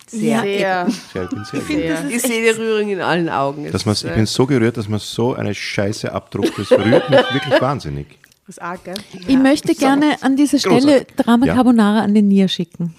Sehr. 0.08 0.42
Sehr. 0.42 0.88
Sehr, 1.14 1.24
ich 1.24 1.30
bin 1.30 1.46
sehr 1.46 1.60
gerührt. 1.62 2.12
Ich 2.12 2.22
sehe 2.22 2.54
die 2.54 2.62
Rührung 2.62 2.90
in 2.90 3.02
allen 3.02 3.30
Augen. 3.30 3.72
Dass 3.72 3.86
man's, 3.86 4.04
ich 4.04 4.14
bin 4.14 4.26
so 4.26 4.46
gerührt, 4.46 4.78
dass 4.78 4.88
man 4.88 5.00
so 5.00 5.34
eine 5.34 5.54
Scheiße 5.54 6.12
abdruckt. 6.12 6.58
Das 6.58 6.72
rührt 6.72 7.10
mich 7.10 7.20
wirklich 7.34 7.62
wahnsinnig. 7.62 8.08
Das 8.48 8.58
ist 8.58 8.62
arg, 8.62 8.84
gell? 8.84 8.94
Ich 9.28 9.38
möchte 9.38 9.74
gerne 9.74 10.18
an 10.22 10.36
dieser 10.36 10.60
Stelle 10.60 10.80
Großartig. 10.82 11.16
Drama 11.18 11.46
Ja. 11.48 11.56
Carbonara 11.56 12.02
an 12.02 12.14
den 12.14 12.28
Nier 12.28 12.48
schicken. 12.48 12.94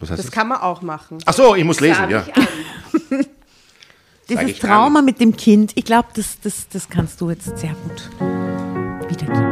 Was 0.00 0.10
heißt 0.10 0.18
Das 0.18 0.26
das? 0.26 0.30
kann 0.34 0.48
man 0.48 0.60
auch 0.60 0.82
machen. 0.82 1.18
Ach 1.26 1.32
so, 1.34 1.54
ich 1.54 1.62
muss 1.64 1.78
lesen, 1.80 2.08
ja. 2.10 2.24
Dieses 4.28 4.44
ich 4.44 4.58
Trauma 4.58 5.02
mit 5.02 5.20
dem 5.20 5.36
Kind, 5.36 5.72
ich 5.76 5.84
glaube, 5.84 6.08
das, 6.14 6.40
das, 6.40 6.68
das 6.68 6.88
kannst 6.88 7.20
du 7.20 7.30
jetzt 7.30 7.56
sehr 7.58 7.74
gut 7.84 8.10
wiedergeben. 9.10 9.51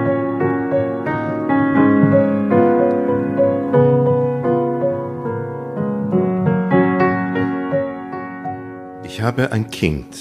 Ich 9.21 9.27
habe 9.27 9.53
ein 9.53 9.71
Kind, 9.71 10.17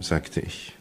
sagte 0.00 0.40
ich. 0.40 0.74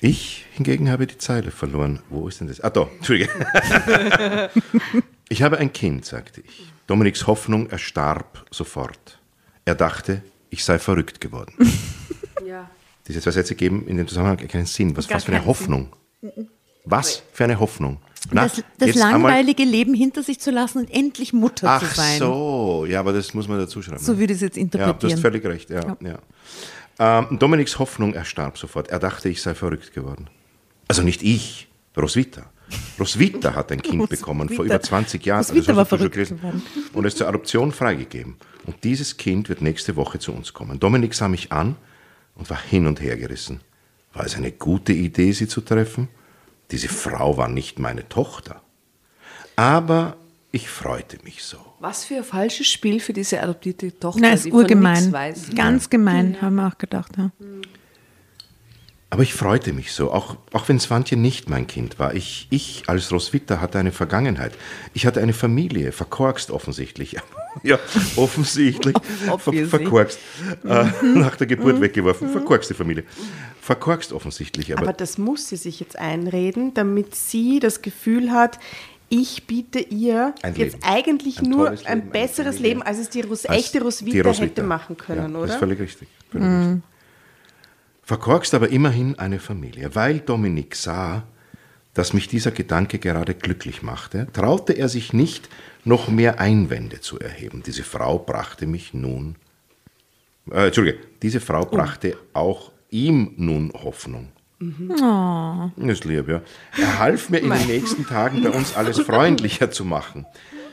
Ich 0.00 0.46
hingegen 0.52 0.88
habe 0.92 1.08
die 1.08 1.18
Zeile 1.18 1.50
verloren. 1.50 1.98
Wo 2.08 2.28
ist 2.28 2.38
denn 2.38 2.46
das? 2.46 2.60
Ah, 2.60 2.70
da, 2.70 2.88
Entschuldige. 2.98 3.28
ich 5.28 5.42
habe 5.42 5.58
ein 5.58 5.72
Kind, 5.72 6.04
sagte 6.04 6.40
ich. 6.40 6.72
Dominiks 6.86 7.26
Hoffnung 7.26 7.68
erstarb 7.68 8.46
sofort. 8.52 9.18
Er 9.64 9.74
dachte, 9.74 10.22
ich 10.50 10.62
sei 10.64 10.78
verrückt 10.78 11.20
geworden. 11.20 11.52
Ja. 12.46 12.70
Diese 13.08 13.20
zwei 13.20 13.32
Sätze 13.32 13.56
geben 13.56 13.88
in 13.88 13.96
dem 13.96 14.06
Zusammenhang 14.06 14.36
keinen 14.36 14.66
Sinn. 14.66 14.96
Was, 14.96 15.10
was 15.10 15.24
für 15.24 15.32
eine 15.32 15.46
Hoffnung? 15.46 15.88
Was 16.84 17.24
für 17.32 17.42
eine 17.42 17.58
Hoffnung? 17.58 17.98
Na, 18.32 18.42
das 18.44 18.62
das 18.78 18.88
jetzt 18.88 19.02
einmal- 19.02 19.30
langweilige 19.32 19.64
Leben 19.64 19.94
hinter 19.94 20.22
sich 20.22 20.40
zu 20.40 20.50
lassen 20.50 20.78
und 20.78 20.90
endlich 20.90 21.32
Mutter 21.32 21.68
Ach 21.68 21.80
zu 21.88 21.94
sein. 21.94 22.18
so, 22.18 22.86
ja, 22.88 23.00
aber 23.00 23.12
das 23.12 23.34
muss 23.34 23.48
man 23.48 23.58
dazu 23.58 23.82
schreiben. 23.82 23.98
So 24.02 24.18
würde 24.18 24.32
ich 24.32 24.38
es 24.38 24.42
jetzt 24.42 24.56
Ja, 24.56 24.62
du 24.62 24.64
interpretieren. 24.78 25.12
hast 25.12 25.20
völlig 25.20 25.44
recht, 25.44 25.70
ja. 25.70 25.96
ja. 26.00 26.18
Ähm, 26.98 27.38
Dominiks 27.38 27.78
Hoffnung 27.78 28.14
erstarb 28.14 28.56
sofort. 28.58 28.88
Er 28.88 28.98
dachte, 28.98 29.28
ich 29.28 29.42
sei 29.42 29.54
verrückt 29.54 29.92
geworden. 29.92 30.28
Also 30.88 31.02
nicht 31.02 31.22
ich, 31.22 31.68
Roswitha. 31.96 32.46
Roswitha 32.98 33.54
hat 33.54 33.70
ein 33.72 33.82
Kind 33.82 34.08
bekommen 34.08 34.48
vor 34.48 34.64
über 34.64 34.80
20 34.80 35.24
Jahren. 35.26 35.40
Roswitha 35.44 35.66
das 35.68 35.76
war 35.76 35.86
verrückt 35.86 36.14
geworden. 36.16 36.62
Und 36.92 37.04
ist 37.04 37.18
zur 37.18 37.28
Adoption 37.28 37.72
freigegeben. 37.72 38.36
Und 38.66 38.82
dieses 38.84 39.16
Kind 39.16 39.48
wird 39.48 39.60
nächste 39.60 39.96
Woche 39.96 40.18
zu 40.18 40.32
uns 40.32 40.52
kommen. 40.52 40.80
Dominik 40.80 41.14
sah 41.14 41.28
mich 41.28 41.52
an 41.52 41.76
und 42.36 42.48
war 42.48 42.60
hin 42.60 42.86
und 42.86 43.00
her 43.02 43.16
gerissen. 43.16 43.60
War 44.12 44.24
es 44.24 44.36
eine 44.36 44.52
gute 44.52 44.92
Idee, 44.92 45.32
sie 45.32 45.48
zu 45.48 45.60
treffen? 45.60 46.08
Diese 46.74 46.88
Frau 46.88 47.36
war 47.36 47.46
nicht 47.46 47.78
meine 47.78 48.08
Tochter. 48.08 48.60
Aber 49.54 50.16
ich 50.50 50.68
freute 50.68 51.18
mich 51.22 51.44
so. 51.44 51.58
Was 51.78 52.04
für 52.04 52.16
ein 52.16 52.24
falsches 52.24 52.66
Spiel 52.66 52.98
für 52.98 53.12
diese 53.12 53.40
adoptierte 53.40 53.96
Tochter, 53.96 54.20
Nein, 54.20 54.34
ist 54.34 54.44
die 54.46 54.50
von 54.50 54.58
nichts 54.58 54.72
urgemein. 54.72 55.12
weiß. 55.12 55.50
Ganz 55.54 55.88
gemein, 55.88 56.42
haben 56.42 56.56
wir 56.56 56.66
auch 56.66 56.76
gedacht. 56.76 57.12
Ja. 57.16 57.30
Aber 59.14 59.22
ich 59.22 59.32
freute 59.32 59.72
mich 59.72 59.92
so, 59.92 60.10
auch, 60.10 60.38
auch 60.52 60.68
wenn 60.68 60.80
Swantje 60.80 61.16
nicht 61.16 61.48
mein 61.48 61.68
Kind 61.68 62.00
war. 62.00 62.14
Ich, 62.14 62.48
ich 62.50 62.82
als 62.88 63.12
Roswitha 63.12 63.60
hatte 63.60 63.78
eine 63.78 63.92
Vergangenheit. 63.92 64.54
Ich 64.92 65.06
hatte 65.06 65.20
eine 65.20 65.32
Familie, 65.32 65.92
verkorkst 65.92 66.50
offensichtlich. 66.50 67.16
ja, 67.62 67.78
offensichtlich. 68.16 68.96
Ver, 69.38 69.66
verkorkst. 69.68 70.18
Äh, 70.64 70.86
nach 71.14 71.36
der 71.36 71.46
Geburt 71.46 71.80
weggeworfen. 71.80 72.28
Verkorkste 72.30 72.74
Familie. 72.74 73.04
Verkorkst 73.60 74.12
offensichtlich. 74.12 74.72
Aber, 74.72 74.82
Aber 74.82 74.92
das 74.92 75.16
muss 75.16 75.48
sie 75.48 75.58
sich 75.58 75.78
jetzt 75.78 75.96
einreden, 75.96 76.74
damit 76.74 77.14
sie 77.14 77.60
das 77.60 77.82
Gefühl 77.82 78.32
hat, 78.32 78.58
ich 79.10 79.46
biete 79.46 79.78
ihr 79.78 80.34
Ein 80.42 80.56
jetzt 80.56 80.72
Leben. 80.72 80.84
eigentlich 80.86 81.38
Ein 81.38 81.50
nur 81.50 81.70
Leben, 81.70 81.86
ein 81.86 82.10
besseres. 82.10 82.58
Leben, 82.58 82.82
als 82.82 82.98
es 82.98 83.10
die 83.10 83.22
als 83.22 83.44
echte 83.44 83.80
Roswitha, 83.80 84.32
hätte 84.32 84.64
machen 84.64 84.96
können, 84.96 85.34
ja, 85.34 85.38
oder? 85.38 85.46
Das 85.46 85.54
ist 85.54 85.60
völlig 85.60 85.78
richtig. 85.78 86.08
Völlig 86.32 86.48
richtig. 86.48 86.93
Verkorkst 88.04 88.54
aber 88.54 88.68
immerhin 88.68 89.18
eine 89.18 89.38
Familie. 89.38 89.94
Weil 89.94 90.20
Dominik 90.20 90.76
sah, 90.76 91.24
dass 91.94 92.12
mich 92.12 92.28
dieser 92.28 92.50
Gedanke 92.50 92.98
gerade 92.98 93.34
glücklich 93.34 93.82
machte, 93.82 94.26
traute 94.32 94.74
er 94.74 94.88
sich 94.88 95.12
nicht, 95.12 95.48
noch 95.84 96.08
mehr 96.08 96.40
Einwände 96.40 97.00
zu 97.00 97.18
erheben. 97.18 97.62
Diese 97.64 97.82
Frau 97.82 98.18
brachte 98.18 98.66
mich 98.66 98.94
nun. 98.94 99.36
Äh, 100.50 100.66
Entschuldige, 100.66 100.98
diese 101.22 101.40
Frau 101.40 101.64
brachte 101.64 102.16
auch 102.32 102.72
ihm 102.90 103.32
nun 103.36 103.72
Hoffnung. 103.72 104.28
Das 105.76 105.98
ist 105.98 106.04
lieb, 106.04 106.28
ja. 106.28 106.40
Er 106.78 106.98
half 106.98 107.28
mir 107.28 107.38
in 107.38 107.50
den 107.50 107.66
nächsten 107.66 108.06
Tagen 108.06 108.42
bei 108.42 108.50
uns 108.50 108.76
alles 108.76 109.00
freundlicher 109.00 109.70
zu 109.70 109.84
machen. 109.84 110.26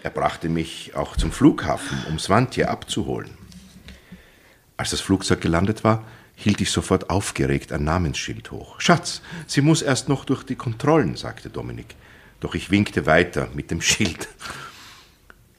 Er 0.03 0.11
brachte 0.11 0.49
mich 0.49 0.95
auch 0.95 1.17
zum 1.17 1.31
Flughafen, 1.31 1.97
um 2.09 2.17
Swantje 2.17 2.69
abzuholen. 2.69 3.31
Als 4.77 4.91
das 4.91 5.01
Flugzeug 5.01 5.41
gelandet 5.41 5.83
war, 5.83 6.05
hielt 6.41 6.61
ich 6.61 6.71
sofort 6.71 7.09
aufgeregt 7.09 7.71
ein 7.71 7.83
Namensschild 7.83 8.51
hoch. 8.51 8.79
Schatz, 8.81 9.21
sie 9.47 9.61
muss 9.61 9.81
erst 9.81 10.09
noch 10.09 10.25
durch 10.25 10.43
die 10.43 10.55
Kontrollen, 10.55 11.15
sagte 11.15 11.49
Dominik. 11.49 11.95
Doch 12.39 12.55
ich 12.55 12.71
winkte 12.71 13.05
weiter 13.05 13.49
mit 13.53 13.71
dem 13.71 13.81
Schild. 13.81 14.27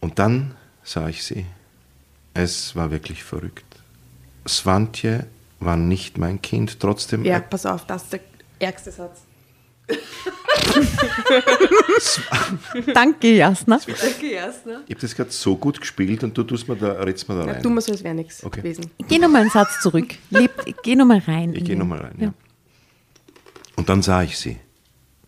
Und 0.01 0.19
dann 0.19 0.55
sah 0.83 1.09
ich 1.09 1.25
sie. 1.25 1.47
Es 2.35 2.75
war 2.75 2.91
wirklich 2.91 3.23
verrückt. 3.23 3.65
Swantje 4.47 5.27
war 5.61 5.77
nicht 5.77 6.19
mein 6.19 6.43
Kind, 6.43 6.81
trotzdem 6.81 7.25
Ja, 7.25 7.41
pass 7.41 7.67
auf, 7.67 7.87
das 7.87 8.05
ist 8.05 8.13
der 8.15 8.21
ärgste 8.59 8.91
Satz. 8.91 9.21
Danke, 12.94 13.36
Jasna. 13.36 13.81
Danke, 13.86 14.32
Jasna. 14.35 14.82
Ich 14.86 14.90
habe 14.94 15.01
das 15.01 15.14
gerade 15.14 15.31
so 15.31 15.56
gut 15.56 15.81
gespielt 15.81 16.23
und 16.24 16.36
du 16.36 16.43
tust 16.44 16.69
mir 16.69 16.77
da, 16.77 16.93
redst 16.93 17.28
mir 17.28 17.36
da 17.36 17.47
Ja, 17.47 17.52
rein. 17.55 17.62
du 17.62 17.70
musst 17.70 17.90
als 17.90 18.02
wäre 18.05 18.14
nichts 18.14 18.44
Okay. 18.44 18.60
gewesen. 18.60 18.90
Geh 19.09 19.19
nochmal 19.19 19.43
einen 19.43 19.51
Satz 19.51 19.81
zurück. 19.81 20.14
Leb, 20.31 20.52
geh 20.82 20.97
nochmal 20.97 21.23
rein. 21.27 21.51
Ich 21.55 21.60
gehe 21.60 21.70
den- 21.74 21.78
nochmal 21.78 22.01
rein, 22.01 22.14
ja. 22.19 22.35
Und 23.77 23.89
dann 23.89 24.02
sah 24.02 24.23
ich 24.23 24.39
sie. 24.39 24.59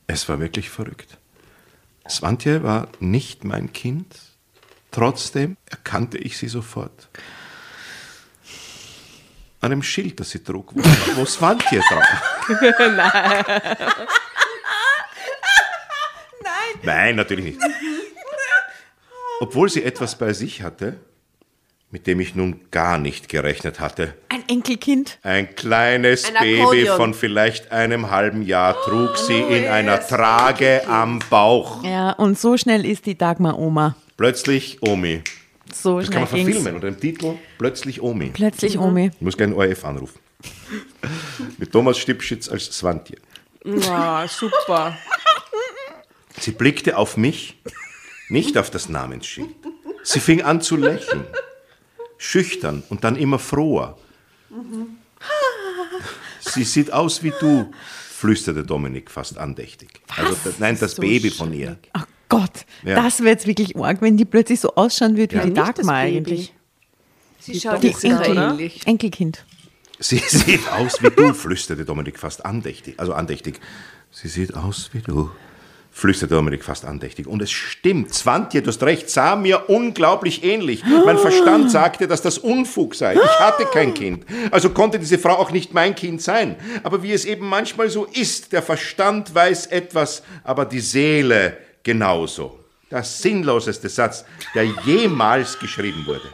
Es 0.07 0.29
war 0.29 0.39
wirklich 0.41 0.69
verrückt. 0.71 1.17
Swantje 2.09 2.63
war 2.63 2.89
nicht 3.01 3.45
mein 3.45 3.73
Kind. 3.73 4.15
Trotzdem 4.91 5.57
erkannte 5.71 6.19
ich 6.19 6.37
sie 6.37 6.49
sofort. 6.49 7.09
An 9.61 9.71
dem 9.71 9.83
Schild, 9.83 10.21
das 10.21 10.31
sie 10.31 10.41
trug, 10.41 10.73
wo, 10.75 10.83
wo 11.17 11.25
Swantje 11.25 11.81
drauf. 11.89 12.05
Nein. 12.79 13.45
Nein, 16.85 17.17
natürlich 17.17 17.45
nicht. 17.45 17.59
Obwohl 19.41 19.69
sie 19.69 19.83
etwas 19.83 20.17
bei 20.17 20.33
sich 20.33 20.63
hatte, 20.63 20.97
mit 21.91 22.07
dem 22.07 22.19
ich 22.21 22.35
nun 22.35 22.61
gar 22.71 22.99
nicht 22.99 23.29
gerechnet 23.29 23.79
hatte. 23.79 24.15
Ein 24.29 24.43
Enkelkind. 24.49 25.19
Ein 25.23 25.55
kleines 25.55 26.25
Ein 26.25 26.35
Baby 26.41 26.87
von 26.87 27.15
vielleicht 27.15 27.71
einem 27.73 28.11
halben 28.11 28.43
Jahr 28.43 28.75
trug 28.83 29.17
sie 29.17 29.39
in 29.39 29.67
einer 29.67 30.01
Trage 30.05 30.87
am 30.89 31.21
Bauch. 31.31 31.85
Ja, 31.85 32.11
und 32.13 32.39
so 32.39 32.57
schnell 32.57 32.85
ist 32.85 33.07
die 33.07 33.17
Dagmar-Oma. 33.17 33.97
Plötzlich 34.17 34.79
Omi. 34.83 35.23
So 35.73 36.01
Das 36.01 36.11
kann 36.11 36.23
man 36.23 36.31
ging's. 36.33 36.45
verfilmen 36.47 36.75
unter 36.77 36.91
dem 36.91 37.01
Titel 37.01 37.35
Plötzlich 37.59 38.01
Omi. 38.03 38.31
Plötzlich 38.31 38.79
Omi. 38.79 39.11
Ich 39.15 39.21
muss 39.21 39.39
einen 39.39 39.55
ORF 39.55 39.85
anrufen. 39.85 40.19
Mit 41.59 41.73
Thomas 41.73 41.99
Stipschitz 41.99 42.49
als 42.49 42.67
Swantje. 42.77 43.19
Ja, 43.65 44.27
super. 44.29 44.97
Sie 46.39 46.51
blickte 46.51 46.97
auf 46.97 47.17
mich, 47.17 47.61
nicht 48.29 48.59
auf 48.59 48.71
das 48.71 48.89
Namensschild. 48.89 49.49
Sie 50.03 50.21
fing 50.21 50.43
an 50.43 50.61
zu 50.61 50.77
lächeln. 50.77 51.25
Schüchtern 52.19 52.83
und 52.89 53.05
dann 53.05 53.17
immer 53.17 53.39
froher. 53.39 53.97
Sie 56.41 56.65
sieht 56.65 56.93
aus 56.93 57.23
wie 57.23 57.33
du, 57.41 57.71
flüsterte 58.11 58.65
Dominik 58.65 59.11
fast 59.11 59.39
andächtig. 59.39 60.01
Also, 60.17 60.37
das, 60.45 60.59
nein, 60.59 60.77
das 60.79 60.93
So 60.93 61.03
Baby 61.03 61.31
von 61.31 61.53
ihr. 61.53 61.79
Ach 61.93 62.07
Gott, 62.29 62.65
Ja. 62.83 62.97
das 63.03 63.21
wäre 63.21 63.31
jetzt 63.31 63.47
wirklich 63.47 63.77
arg, 63.77 64.01
wenn 64.03 64.17
die 64.17 64.25
plötzlich 64.25 64.61
so 64.61 64.75
ausschauen 64.75 65.17
würde 65.17 65.33
wie 65.35 65.39
Ja. 65.39 65.43
die 65.45 65.51
Nicht 65.51 65.59
das 65.61 65.75
Dagmar 65.77 65.97
eigentlich. 65.97 66.55
Sie 67.41 67.61
schaut 67.61 67.83
Die 67.83 67.89
Enkel, 67.89 68.37
ähnlich. 68.37 68.87
Enkelkind. 68.87 69.45
Sie 69.99 70.19
sieht 70.19 70.67
aus 70.73 71.03
wie 71.03 71.11
du, 71.11 71.35
flüsterte 71.35 71.85
Dominik 71.85 72.19
fast 72.19 72.45
andächtig. 72.45 72.95
Also 72.99 73.13
andächtig. 73.15 73.61
Sie 74.11 74.29
sieht 74.29 74.55
aus 74.55 74.91
wie 74.93 75.01
du, 75.01 75.31
flüsterte 75.95 76.35
Dominik 76.35 76.65
fast 76.65 76.85
andächtig. 76.85 77.29
Und 77.29 77.41
es 77.41 77.53
stimmt, 77.53 78.13
Swantje, 78.13 78.61
du 78.63 78.69
hast 78.69 78.83
recht, 78.83 79.09
sah 79.09 79.37
mir 79.37 79.71
unglaublich 79.71 80.43
ähnlich. 80.43 80.83
Mein 81.07 81.19
Verstand 81.19 81.71
sagte, 81.71 82.09
dass 82.09 82.21
das 82.21 82.37
Unfug 82.37 82.97
sei. 82.97 83.15
Ich 83.15 83.41
hatte 83.41 83.65
kein 83.67 83.95
Kind. 83.95 84.27
Also 84.51 84.71
konnte 84.71 84.99
diese 84.99 85.19
Frau 85.19 85.37
auch 85.37 85.53
nicht 85.53 85.73
mein 85.73 85.95
Kind 85.95 86.21
sein. 86.21 86.57
Aber 86.83 87.05
wie 87.05 87.13
es 87.13 87.25
eben 87.25 87.49
manchmal 87.49 87.91
so 87.91 88.07
ist, 88.07 88.53
der 88.53 88.61
Verstand 88.61 89.33
weiß 89.33 89.67
etwas, 89.67 90.25
aber 90.43 90.65
die 90.65 90.81
Seele 90.81 91.57
genauso. 91.85 92.59
Der 92.91 93.05
sinnloseste 93.05 93.89
Satz, 93.89 94.25
der 94.53 94.65
jemals 94.85 95.57
geschrieben 95.61 96.05
wurde. 96.07 96.29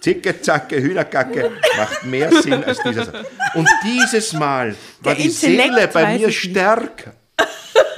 Zicke, 0.00 0.40
Zacke, 0.40 0.82
Hühnerkacke 0.82 1.52
macht 1.76 2.04
mehr 2.04 2.32
Sinn 2.42 2.64
als 2.64 2.82
dieser 2.82 3.04
Satz. 3.04 3.26
Und 3.54 3.68
dieses 3.84 4.32
Mal 4.32 4.74
war 5.00 5.14
Der 5.14 5.22
die 5.22 5.30
Seele 5.30 5.62
Intellekt 5.62 5.92
bei 5.92 6.02
weiß 6.02 6.20
mir 6.20 6.32
stärker. 6.32 7.12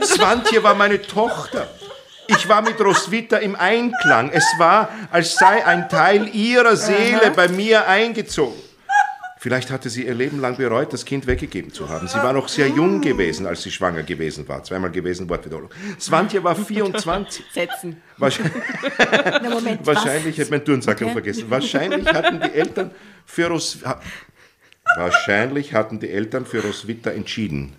Swantje 0.03 0.63
war 0.63 0.75
meine 0.75 1.01
Tochter. 1.03 1.69
Ich 2.27 2.49
war 2.49 2.63
mit 2.63 2.81
Roswitha 2.81 3.39
im 3.39 3.57
Einklang. 3.57 4.31
Es 4.33 4.45
war, 4.59 4.89
als 5.11 5.35
sei 5.35 5.65
ein 5.67 5.89
Teil 5.89 6.29
ihrer 6.35 6.77
Seele 6.77 7.33
bei 7.35 7.49
mir 7.49 7.89
eingezogen. 7.89 8.55
Vielleicht 9.39 9.71
hatte 9.71 9.89
sie 9.89 10.05
ihr 10.07 10.15
Leben 10.15 10.39
lang 10.39 10.59
bereut, 10.59 10.93
das 10.93 11.05
Kind 11.07 11.27
weggegeben 11.27 11.73
zu 11.73 11.89
haben. 11.89 12.07
Sie 12.07 12.19
war 12.19 12.35
noch 12.35 12.47
sehr 12.47 12.69
jung 12.69 13.01
gewesen, 13.01 13.47
als 13.47 13.63
sie 13.63 13.71
schwanger 13.71 14.03
gewesen 14.03 14.47
war. 14.47 14.63
Zweimal 14.63 14.91
gewesen, 14.91 15.29
Wortwiederholung. 15.31 15.71
Swantje 15.99 16.45
war 16.45 16.55
24. 16.55 17.43
Setzen. 17.51 18.03
Wahrscheinlich, 18.19 18.53
Na, 19.43 19.49
Moment, 19.49 19.87
wahrscheinlich 19.87 20.37
hätte 20.37 20.51
mein 20.51 20.63
Turnsack 20.65 21.01
Okay. 21.01 21.13
vergessen. 21.13 21.45
Wahrscheinlich 21.49 22.07
hatten 22.07 22.39
die 22.41 22.53
Eltern 22.53 22.91
für 23.25 23.47
Ros 23.49 23.79
ha- 23.83 24.01
Wahrscheinlich 24.97 25.73
hatten 25.73 26.01
die 26.01 26.11
Eltern 26.11 26.45
für 26.45 26.63
Roswitha 26.63 27.11
entschieden. 27.11 27.73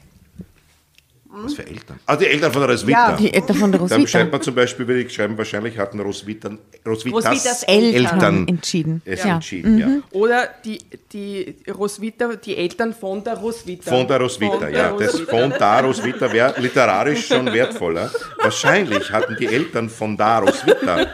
Was 1.33 1.53
für 1.53 1.65
Eltern? 1.65 1.97
Ah, 2.05 2.15
die 2.17 2.25
Eltern 2.27 2.51
von 2.51 2.63
Roswitha. 2.63 3.11
was? 3.13 3.17
Die 3.19 3.33
Eltern 3.33 3.55
von 3.55 3.71
der 3.71 3.79
Dann 3.79 3.89
Roswitha. 3.89 4.07
schreibt 4.07 4.31
man 4.33 4.41
zum 4.41 4.53
Beispiel, 4.53 4.85
würde 4.87 5.01
ich 5.01 5.13
schreiben, 5.13 5.37
wahrscheinlich 5.37 5.77
hatten 5.77 5.99
Roswitha, 6.01 6.49
Roswithas 6.85 7.25
Roswithas 7.25 7.63
Eltern, 7.63 7.93
Eltern 8.13 8.47
entschieden. 8.49 9.01
es 9.05 9.23
Ja. 9.23 9.35
entschieden. 9.35 9.77
Ja. 9.77 9.87
Oder 10.11 10.49
die, 10.65 10.79
die 11.13 11.55
Roswitha, 11.73 12.35
die 12.35 12.57
Eltern 12.57 12.93
von 12.93 13.23
der 13.23 13.35
Roswitha. 13.37 13.89
Von 13.89 14.07
der 14.07 14.19
Roswitha, 14.19 14.51
Von 14.51 14.59
der 14.59 14.69
ja. 14.71 14.91
Das 14.97 15.13
Roswitha. 15.13 15.31
von 15.39 15.53
da 15.57 15.79
Roswitha 15.79 16.33
wäre 16.33 16.53
literarisch 16.59 17.27
schon 17.27 17.45
wertvoller. 17.53 18.11
Wahrscheinlich 18.41 19.09
hatten 19.11 19.37
die 19.39 19.47
Eltern 19.47 19.89
von 19.89 20.17
da 20.17 20.39
Roswitha 20.39 21.07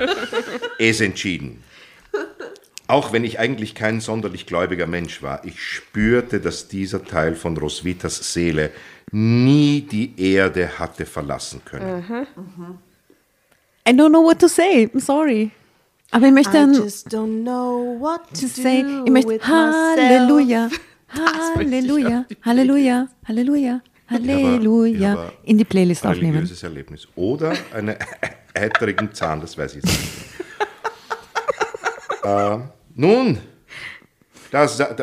es 0.80 1.00
entschieden. 1.00 1.64
Auch 2.88 3.12
wenn 3.12 3.24
ich 3.24 3.40
eigentlich 3.40 3.76
kein 3.76 4.00
sonderlich 4.00 4.46
gläubiger 4.46 4.88
Mensch 4.88 5.22
war, 5.22 5.44
ich 5.46 5.62
spürte, 5.62 6.40
dass 6.40 6.68
dieser 6.70 7.04
Teil 7.04 7.36
von 7.36 7.58
Roswithas 7.58 8.34
Seele 8.34 8.72
nie 9.12 9.82
die 9.82 10.14
Erde 10.18 10.80
hatte 10.80 11.06
verlassen 11.06 11.62
können. 11.66 12.26
I 13.88 13.92
don't 13.92 14.10
know 14.10 14.24
what 14.24 14.40
to 14.40 14.48
say. 14.48 14.90
I'm 14.94 15.00
sorry. 15.00 15.52
Aber 16.12 16.28
ich 16.28 16.34
möchte 16.34 16.54
dann 16.54 16.74
just 16.74 17.10
don't 17.10 17.44
know 17.44 17.98
what 18.00 18.22
to 18.40 18.48
say, 18.48 18.86
ich 19.06 19.12
möchte 19.12 19.40
Halleluja, 19.48 20.70
Halleluja, 21.10 22.26
Halleluja, 22.44 23.08
Halleluja, 23.28 23.82
Halleluja 24.10 25.14
aber 25.14 25.34
in 25.44 25.58
die 25.58 25.66
Playlist 25.66 26.06
aufnehmen. 26.06 26.36
religiöses 26.36 26.64
Erlebnis. 26.64 27.08
Oder 27.16 27.54
einen 27.74 27.98
eitrigen 28.54 29.14
Zahn, 29.14 29.42
das 29.42 29.58
weiß 29.58 29.76
ich 29.76 29.84
jetzt 29.84 30.00
nicht. 30.00 30.14
äh, 32.24 32.58
nun, 32.98 33.38
das, 34.52 34.78
da, 34.78 34.96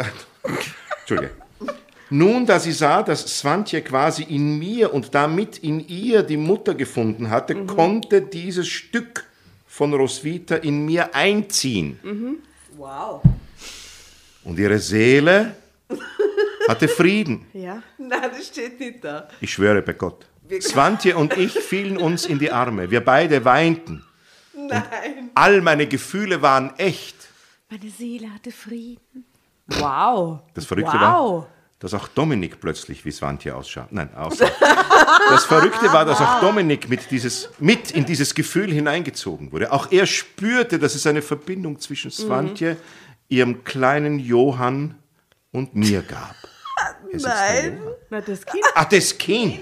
Entschuldige. 1.00 1.30
Nun, 2.10 2.44
da 2.44 2.60
sie 2.60 2.72
sah, 2.72 3.02
dass 3.02 3.38
Swantje 3.38 3.80
quasi 3.82 4.24
in 4.24 4.58
mir 4.58 4.92
und 4.92 5.14
damit 5.14 5.58
in 5.58 5.80
ihr 5.88 6.22
die 6.22 6.36
Mutter 6.36 6.74
gefunden 6.74 7.30
hatte, 7.30 7.64
konnte 7.66 8.20
dieses 8.20 8.68
Stück 8.68 9.24
von 9.66 9.92
Roswitha 9.94 10.56
in 10.56 10.84
mir 10.84 11.14
einziehen. 11.14 11.98
Wow. 12.76 13.22
Und 14.44 14.58
ihre 14.58 14.78
Seele 14.78 15.56
hatte 16.68 16.88
Frieden. 16.88 17.46
Ja. 17.54 17.82
Nein, 17.96 18.30
das 18.36 18.48
steht 18.48 18.78
nicht 18.78 19.02
da. 19.02 19.28
Ich 19.40 19.52
schwöre 19.52 19.80
bei 19.80 19.94
Gott. 19.94 20.26
Swantje 20.60 21.16
und 21.16 21.36
ich 21.36 21.52
fielen 21.52 21.96
uns 21.96 22.26
in 22.26 22.38
die 22.38 22.50
Arme. 22.50 22.90
Wir 22.90 23.02
beide 23.02 23.44
weinten. 23.44 24.04
Nein. 24.54 25.30
All 25.34 25.60
meine 25.62 25.86
Gefühle 25.86 26.42
waren 26.42 26.76
echt. 26.76 27.23
Meine 27.70 27.90
Seele 27.90 28.32
hatte 28.32 28.50
Frieden. 28.50 29.24
Wow. 29.66 30.40
Das 30.54 30.66
Verrückte 30.66 30.92
wow. 30.92 31.00
war, 31.00 31.48
dass 31.78 31.94
auch 31.94 32.08
Dominik 32.08 32.60
plötzlich 32.60 33.04
wie 33.04 33.10
Swantje 33.10 33.54
ausschaut. 33.54 33.90
Nein, 33.90 34.14
aussah. 34.14 34.50
Das 35.30 35.44
Verrückte 35.46 35.92
war, 35.92 36.04
dass 36.04 36.20
auch 36.20 36.40
Dominik 36.40 36.88
mit, 36.88 37.10
dieses, 37.10 37.48
mit 37.58 37.90
in 37.90 38.04
dieses 38.04 38.34
Gefühl 38.34 38.70
hineingezogen 38.70 39.52
wurde. 39.52 39.72
Auch 39.72 39.90
er 39.90 40.06
spürte, 40.06 40.78
dass 40.78 40.94
es 40.94 41.06
eine 41.06 41.22
Verbindung 41.22 41.80
zwischen 41.80 42.10
Swantje, 42.10 42.76
ihrem 43.28 43.64
kleinen 43.64 44.18
Johann 44.18 44.96
und 45.50 45.74
mir 45.74 46.02
gab. 46.02 46.36
Es 47.14 47.22
Johann. 47.22 47.78
Na, 48.10 48.20
das 48.20 48.44
Kind. 48.44 48.64
Ach, 48.74 48.84
das 48.84 49.18
Kind. 49.18 49.60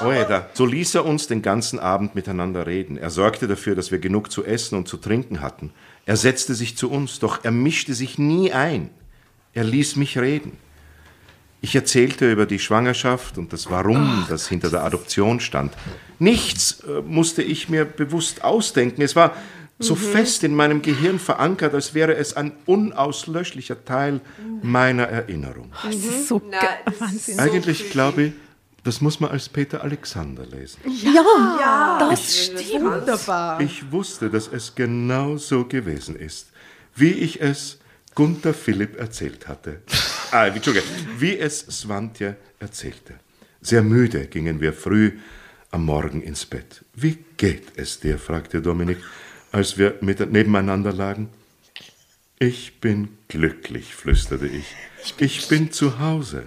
Oh 0.00 0.12
ja, 0.12 0.24
da. 0.24 0.48
So 0.52 0.66
ließ 0.66 0.94
er 0.96 1.06
uns 1.06 1.26
den 1.26 1.42
ganzen 1.42 1.78
Abend 1.78 2.14
miteinander 2.14 2.66
reden. 2.66 2.98
Er 2.98 3.10
sorgte 3.10 3.48
dafür, 3.48 3.74
dass 3.74 3.90
wir 3.90 3.98
genug 3.98 4.30
zu 4.30 4.44
essen 4.44 4.76
und 4.76 4.88
zu 4.88 4.96
trinken 4.98 5.40
hatten. 5.40 5.72
Er 6.04 6.16
setzte 6.16 6.54
sich 6.54 6.76
zu 6.76 6.90
uns, 6.90 7.18
doch 7.18 7.44
er 7.44 7.50
mischte 7.50 7.94
sich 7.94 8.18
nie 8.18 8.52
ein. 8.52 8.90
Er 9.54 9.64
ließ 9.64 9.96
mich 9.96 10.18
reden. 10.18 10.58
Ich 11.62 11.74
erzählte 11.74 12.30
über 12.30 12.46
die 12.46 12.58
Schwangerschaft 12.58 13.38
und 13.38 13.52
das 13.52 13.70
Warum, 13.70 14.26
das 14.28 14.48
hinter 14.48 14.70
der 14.70 14.84
Adoption 14.84 15.40
stand. 15.40 15.72
Nichts 16.18 16.80
äh, 16.80 17.00
musste 17.00 17.42
ich 17.42 17.68
mir 17.68 17.84
bewusst 17.84 18.44
ausdenken. 18.44 19.02
Es 19.02 19.16
war 19.16 19.34
so 19.78 19.94
fest 19.94 20.42
in 20.44 20.54
meinem 20.54 20.80
Gehirn 20.82 21.18
verankert, 21.18 21.74
als 21.74 21.92
wäre 21.94 22.14
es 22.16 22.34
ein 22.34 22.52
unauslöschlicher 22.66 23.84
Teil 23.84 24.20
meiner 24.62 25.04
Erinnerung. 25.04 25.72
Das 25.84 25.94
ist 25.96 26.28
so 26.28 26.40
Nein, 26.50 26.60
geil. 26.60 26.94
das 26.98 27.12
ist 27.12 27.26
so 27.36 27.42
Eigentlich 27.42 27.78
creepy. 27.80 27.90
glaube 27.92 28.22
ich, 28.22 28.32
das 28.84 29.00
muss 29.00 29.20
man 29.20 29.30
als 29.32 29.48
Peter 29.48 29.82
Alexander 29.82 30.46
lesen. 30.46 30.80
Ja, 31.02 31.98
das 32.08 32.46
stimmt. 32.46 32.84
Wunderbar. 32.84 33.60
Ich 33.60 33.90
wusste, 33.90 34.30
dass 34.30 34.48
es 34.48 34.74
genau 34.74 35.36
so 35.36 35.64
gewesen 35.64 36.16
ist, 36.16 36.48
wie 36.94 37.10
ich 37.10 37.40
es 37.40 37.78
Gunther 38.14 38.54
Philipp 38.54 38.98
erzählt 38.98 39.46
hatte. 39.48 39.82
Ah, 40.30 40.46
Entschuldigung, 40.46 40.88
wie 41.18 41.36
es 41.36 41.60
Swantje 41.60 42.36
erzählte. 42.60 43.14
Sehr 43.60 43.82
müde 43.82 44.26
gingen 44.26 44.60
wir 44.60 44.72
früh 44.72 45.18
am 45.72 45.84
Morgen 45.84 46.22
ins 46.22 46.46
Bett. 46.46 46.84
Wie 46.94 47.18
geht 47.36 47.72
es 47.76 48.00
dir? 48.00 48.18
fragte 48.18 48.62
Dominik, 48.62 48.98
als 49.56 49.78
wir 49.78 49.94
mit 50.02 50.20
nebeneinander 50.30 50.92
lagen. 50.92 51.30
Ich 52.38 52.78
bin 52.78 53.16
glücklich, 53.28 53.94
flüsterte 53.94 54.46
ich. 54.46 54.66
Ich 55.18 55.48
bin 55.48 55.72
zu 55.72 55.98
Hause. 55.98 56.42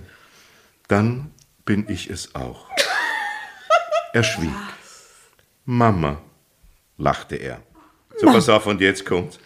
Dann 0.88 1.32
bin 1.66 1.90
ich 1.90 2.12
es 2.12 2.36
auch. 2.36 2.70
Er 4.14 4.24
schwieg. 4.24 4.54
Mama, 5.66 6.22
lachte 7.00 7.36
er. 7.36 7.64
So, 8.18 8.28
pass 8.28 8.48
auf, 8.48 8.68
und 8.68 8.80
jetzt 8.80 9.08
kommt's. 9.08 9.40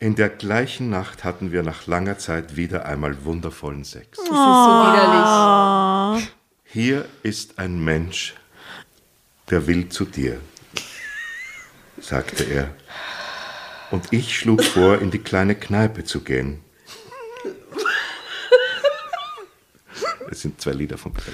In 0.00 0.16
der 0.16 0.28
gleichen 0.28 0.90
Nacht 0.90 1.22
hatten 1.22 1.52
wir 1.52 1.62
nach 1.62 1.86
langer 1.86 2.18
Zeit 2.18 2.56
wieder 2.56 2.84
einmal 2.84 3.24
wundervollen 3.24 3.84
Sex. 3.84 4.08
Das 4.16 4.24
ist 4.24 4.30
so 4.30 4.34
widerlich. 4.34 6.32
Hier 6.64 7.04
ist 7.22 7.60
ein 7.60 7.84
Mensch, 7.84 8.34
der 9.50 9.68
will 9.68 9.88
zu 9.88 10.04
dir, 10.04 10.40
sagte 12.00 12.44
er. 12.44 12.74
Und 13.90 14.12
ich 14.12 14.36
schlug 14.36 14.62
vor, 14.64 15.00
in 15.00 15.10
die 15.10 15.18
kleine 15.18 15.54
Kneipe 15.54 16.04
zu 16.04 16.20
gehen. 16.20 16.60
Das 20.28 20.40
sind 20.40 20.60
zwei 20.60 20.72
Lieder 20.72 20.98
von 20.98 21.12
Peter. 21.12 21.32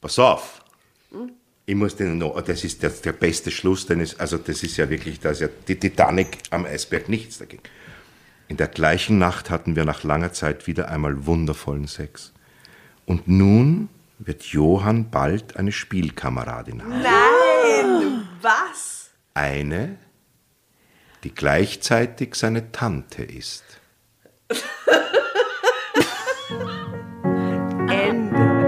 Pass 0.00 0.18
auf. 0.18 0.62
Ich 1.66 1.74
muss 1.74 1.96
den 1.96 2.18
noch, 2.18 2.40
das 2.42 2.64
ist 2.64 2.82
der, 2.82 2.90
der 2.90 3.12
beste 3.12 3.50
Schluss, 3.50 3.86
denn 3.86 4.00
es, 4.00 4.18
also 4.18 4.36
das 4.38 4.62
ist 4.62 4.76
ja 4.76 4.88
wirklich, 4.90 5.20
da 5.20 5.30
ist 5.30 5.40
ja 5.40 5.48
die 5.66 5.78
Titanic 5.78 6.38
am 6.50 6.66
Eisberg 6.66 7.08
nichts 7.08 7.38
dagegen. 7.38 7.62
In 8.48 8.58
der 8.58 8.68
gleichen 8.68 9.18
Nacht 9.18 9.50
hatten 9.50 9.74
wir 9.74 9.84
nach 9.84 10.02
langer 10.04 10.32
Zeit 10.32 10.66
wieder 10.66 10.88
einmal 10.88 11.26
wundervollen 11.26 11.86
Sex. 11.86 12.32
Und 13.06 13.28
nun 13.28 13.88
wird 14.18 14.42
Johann 14.44 15.10
bald 15.10 15.56
eine 15.56 15.72
Spielkameradin 15.72 16.82
haben. 16.82 17.02
Nein! 17.02 18.28
Was? 18.42 18.93
Eine, 19.36 19.96
die 21.24 21.34
gleichzeitig 21.34 22.36
seine 22.36 22.70
Tante 22.70 23.24
ist. 23.24 23.64
Ende. 27.88 28.64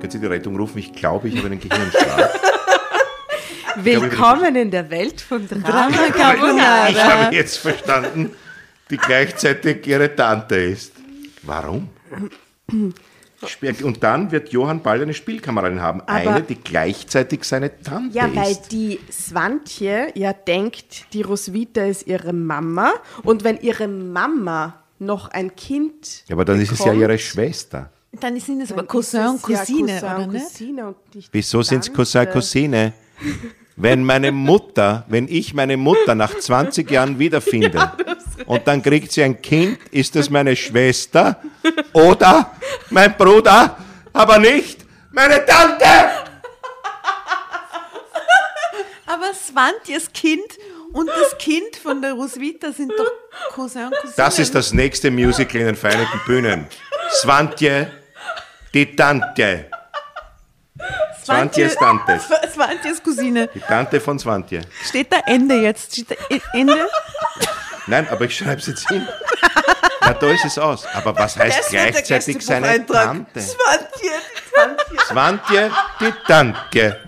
Können 0.00 0.10
Sie 0.10 0.18
die 0.20 0.26
Rettung 0.26 0.56
rufen? 0.56 0.78
Ich 0.78 0.92
glaube, 0.92 1.28
ich 1.28 1.36
habe 1.38 1.46
einen 1.46 1.60
Gehirnschlag. 1.60 2.30
Willkommen 3.76 4.56
in 4.56 4.70
der 4.70 4.90
Welt 4.90 5.20
von 5.20 5.46
Drama 5.48 5.88
Ich 6.08 6.12
Carbonara. 6.14 6.92
habe 6.94 7.34
jetzt 7.34 7.58
verstanden, 7.58 8.30
die 8.90 8.96
gleichzeitig 8.96 9.86
ihre 9.86 10.14
Tante 10.14 10.56
ist. 10.56 10.99
Warum? 11.42 11.88
Und 13.82 14.02
dann 14.02 14.30
wird 14.30 14.50
Johann 14.50 14.82
bald 14.82 15.00
eine 15.02 15.14
Spielkameradin 15.14 15.80
haben. 15.80 16.02
Aber- 16.02 16.12
eine, 16.34 16.42
die 16.42 16.56
gleichzeitig 16.56 17.44
seine 17.44 17.80
Tante 17.82 18.16
Ja, 18.16 18.28
weil 18.34 18.52
ist. 18.52 18.70
die 18.70 19.00
Swantje 19.10 20.12
ja 20.14 20.32
denkt, 20.34 21.06
die 21.14 21.22
Roswitha 21.22 21.84
ist 21.86 22.06
ihre 22.06 22.32
Mama. 22.34 22.92
Und 23.22 23.42
wenn 23.44 23.58
ihre 23.60 23.88
Mama 23.88 24.74
noch 24.98 25.28
ein 25.28 25.56
Kind. 25.56 26.24
Ja, 26.28 26.36
aber 26.36 26.44
dann 26.44 26.60
ist 26.60 26.70
es 26.72 26.78
ja 26.80 26.86
bekommt, 26.86 27.00
ihre 27.02 27.18
Schwester. 27.18 27.90
Dann 28.12 28.38
sind 28.40 28.60
es 28.60 28.72
aber 28.72 28.82
Cousin 28.82 29.26
und 29.28 29.36
es 29.36 29.48
ja 29.48 29.58
Cousine, 29.58 29.92
Cousin 29.92 30.04
oder 30.04 30.16
und 30.24 30.32
ne? 30.32 30.40
Cousine 30.40 30.86
und 30.88 31.14
nicht 31.14 31.28
Wieso 31.32 31.62
sind 31.62 31.84
es. 31.84 31.92
Cousin, 31.92 32.28
Cousine? 32.28 32.92
Wenn 33.76 34.04
meine 34.04 34.32
Mutter, 34.32 35.06
wenn 35.08 35.26
ich 35.28 35.54
meine 35.54 35.78
Mutter 35.78 36.14
nach 36.14 36.36
20 36.36 36.90
Jahren 36.90 37.18
wiederfinde 37.18 37.92
und 38.46 38.66
dann 38.66 38.82
kriegt 38.82 39.12
sie 39.12 39.22
ein 39.22 39.40
Kind, 39.40 39.78
ist 39.90 40.14
das 40.16 40.30
meine 40.30 40.54
Schwester 40.56 41.40
oder 41.92 42.52
mein 42.90 43.16
Bruder, 43.16 43.76
aber 44.12 44.38
nicht 44.38 44.84
meine 45.12 45.44
Tante. 45.44 45.86
Aber 49.06 49.34
Svantjes 49.34 50.12
Kind 50.12 50.58
und 50.92 51.08
das 51.08 51.36
Kind 51.38 51.76
von 51.82 52.00
der 52.00 52.12
Roswitha 52.12 52.72
sind 52.72 52.92
doch 52.96 53.10
Cousin 53.54 53.84
und 53.86 53.92
Cousine. 53.96 54.14
Das 54.16 54.38
ist 54.38 54.54
das 54.54 54.72
nächste 54.72 55.10
Musical 55.10 55.60
in 55.60 55.66
den 55.68 55.76
Vereinigten 55.76 56.20
Bühnen. 56.26 56.66
Swantje, 57.10 57.90
die 58.72 58.94
Tante. 58.94 59.66
Swantjes 61.24 61.74
Tante. 61.76 62.20
Svantjes 62.52 63.02
Cousine. 63.02 63.48
Die 63.54 63.60
Tante 63.60 64.00
von 64.00 64.18
Swantje. 64.18 64.62
Steht 64.84 65.12
da 65.12 65.18
Ende 65.26 65.56
jetzt? 65.60 65.92
Steht 65.92 66.10
da 66.12 66.14
E- 66.28 66.40
Ende? 66.52 66.88
Nein, 67.90 68.08
aber 68.08 68.24
ich 68.24 68.36
schreibe 68.36 68.60
es 68.60 68.66
jetzt 68.68 68.88
hin. 68.88 69.06
Na, 70.00 70.12
da 70.14 70.26
ist 70.30 70.44
es 70.44 70.58
aus. 70.58 70.86
Aber 70.94 71.14
was 71.16 71.36
heißt 71.36 71.70
gleichzeitig 71.70 72.40
seine 72.44 72.86
Tante? 72.86 73.40
Swantje, 73.40 74.10
die 74.36 74.54
Tante. 74.54 74.96
Swantje, 75.06 75.70
die 76.00 76.12
Tante. 76.26 77.00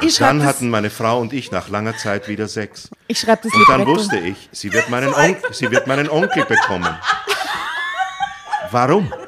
Ich 0.00 0.16
Dann 0.18 0.36
schreibe 0.38 0.44
hatten 0.48 0.70
meine 0.70 0.90
Frau 0.90 1.18
und 1.18 1.32
ich 1.32 1.50
nach 1.50 1.68
langer 1.68 1.96
Zeit 1.96 2.28
wieder 2.28 2.46
Sex. 2.46 2.88
ich 3.08 3.18
schreib 3.18 3.42
das 3.42 3.52
Und 3.52 3.68
dann 3.68 3.80
Libretto. 3.80 3.98
wusste 3.98 4.18
ich, 4.18 4.48
sie 4.52 4.72
wird 4.72 4.88
meinen, 4.90 5.12
On 5.12 5.36
sie 5.50 5.68
wird 5.72 5.88
meinen 5.88 6.08
Onkel 6.08 6.44
bekommen. 6.44 6.96
Warum? 8.70 9.08
Nein, 9.10 9.18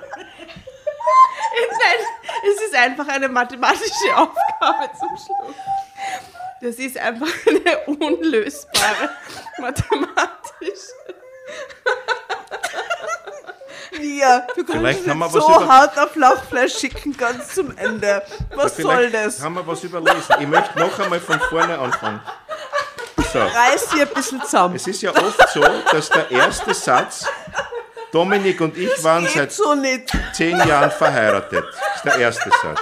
es 2.54 2.62
ist 2.66 2.76
einfach 2.76 3.08
eine 3.08 3.28
mathematische 3.28 4.14
Aufgabe 4.16 4.90
zum 4.98 5.08
Schluss. 5.16 5.56
Das 6.62 6.76
ist 6.76 6.98
einfach 6.98 7.26
eine 7.46 7.78
unlösbare 7.86 9.10
mathematisch. 9.58 10.90
Ja, 14.00 14.46
du 14.54 14.64
kannst 14.64 15.04
wir 15.06 15.20
was 15.20 15.32
so 15.32 15.38
über- 15.56 15.66
hart 15.68 15.98
auf 15.98 16.14
Lauchfleisch 16.14 16.78
schicken 16.78 17.16
ganz 17.16 17.54
zum 17.54 17.76
Ende. 17.76 18.22
Was 18.54 18.76
soll 18.76 19.08
Vielleicht 19.08 19.14
das? 19.14 19.42
haben 19.42 19.54
wir 19.54 19.66
was 19.66 19.82
überlesen. 19.82 20.34
Ich 20.40 20.46
möchte 20.46 20.78
noch 20.78 20.98
einmal 20.98 21.20
von 21.20 21.40
vorne 21.40 21.78
anfangen. 21.78 22.20
So. 23.32 23.38
Reiß 23.38 23.88
dir 23.90 24.02
ein 24.02 24.14
bisschen 24.14 24.40
zusammen. 24.42 24.76
Es 24.76 24.86
ist 24.86 25.02
ja 25.02 25.10
oft 25.10 25.48
so, 25.52 25.60
dass 25.92 26.08
der 26.08 26.30
erste 26.30 26.72
Satz, 26.74 27.26
Dominik 28.12 28.60
und 28.60 28.76
ich 28.76 29.02
waren 29.04 29.24
Geht 29.24 29.32
seit 29.34 29.52
so 29.52 29.74
zehn 30.32 30.56
Jahren 30.66 30.90
verheiratet. 30.90 31.64
Das 31.64 31.96
ist 31.96 32.04
der 32.04 32.16
erste 32.18 32.50
Satz. 32.50 32.80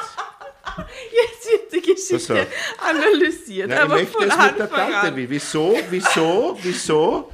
Die 2.08 2.14
Geschichte 2.14 2.34
Pass 2.34 2.88
analysiert, 2.88 3.70
ich 3.70 3.78
aber 3.78 3.94
möchte 3.94 4.12
von 4.12 4.22
es 4.22 4.36
mit 4.36 4.58
der 4.58 4.64
Anfang 4.64 4.68
Tante. 4.68 5.08
an. 5.08 5.16
Wie, 5.16 5.30
wieso, 5.30 5.78
wieso, 5.90 6.58
wieso 6.62 7.32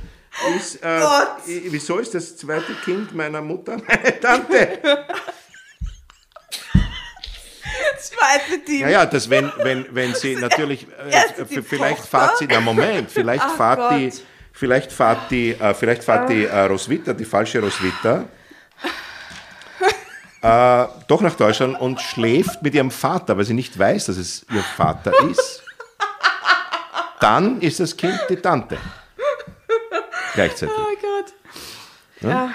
ist, 0.56 0.82
äh, 0.82 1.00
wieso 1.46 1.98
ist 1.98 2.14
das 2.14 2.36
zweite 2.36 2.74
Kind 2.84 3.14
meiner 3.14 3.40
Mutter 3.42 3.76
meine 3.86 4.20
Tante? 4.20 4.78
Zweite 7.98 8.62
Team. 8.64 8.80
Ja, 8.80 8.88
ja, 8.88 9.06
das 9.06 9.28
wenn, 9.30 9.50
wenn, 9.62 9.86
wenn 9.90 10.14
sie 10.14 10.36
natürlich, 10.36 10.86
äh, 11.10 11.44
die 11.48 11.62
vielleicht 11.62 12.02
Tochter? 12.02 12.18
fahrt 12.18 12.38
sie, 12.38 12.46
na 12.46 12.60
Moment, 12.60 13.10
vielleicht 13.10 13.44
Ach 13.44 13.56
fahrt 13.56 13.98
die, 13.98 14.10
Gott. 14.10 14.22
vielleicht 14.52 14.92
fahrt 14.92 15.30
die, 15.30 15.52
äh, 15.52 15.74
vielleicht 15.74 16.04
fahrt 16.04 16.28
die 16.28 16.44
äh, 16.44 16.60
Roswitha, 16.60 17.12
die 17.14 17.24
falsche 17.24 17.60
Roswitha, 17.60 18.26
äh, 20.44 20.86
doch 21.08 21.20
nach 21.22 21.34
Deutschland 21.34 21.80
und 21.80 22.00
schläft 22.00 22.62
mit 22.62 22.74
ihrem 22.74 22.90
Vater, 22.90 23.36
weil 23.36 23.44
sie 23.44 23.54
nicht 23.54 23.78
weiß, 23.78 24.06
dass 24.06 24.16
es 24.18 24.44
ihr 24.52 24.62
Vater 24.62 25.12
ist. 25.30 25.62
Dann 27.20 27.60
ist 27.62 27.80
das 27.80 27.96
Kind 27.96 28.20
die 28.28 28.36
Tante. 28.36 28.76
Gleichzeitig. 30.34 30.74
Oh 30.76 30.82
Gott. 31.00 32.50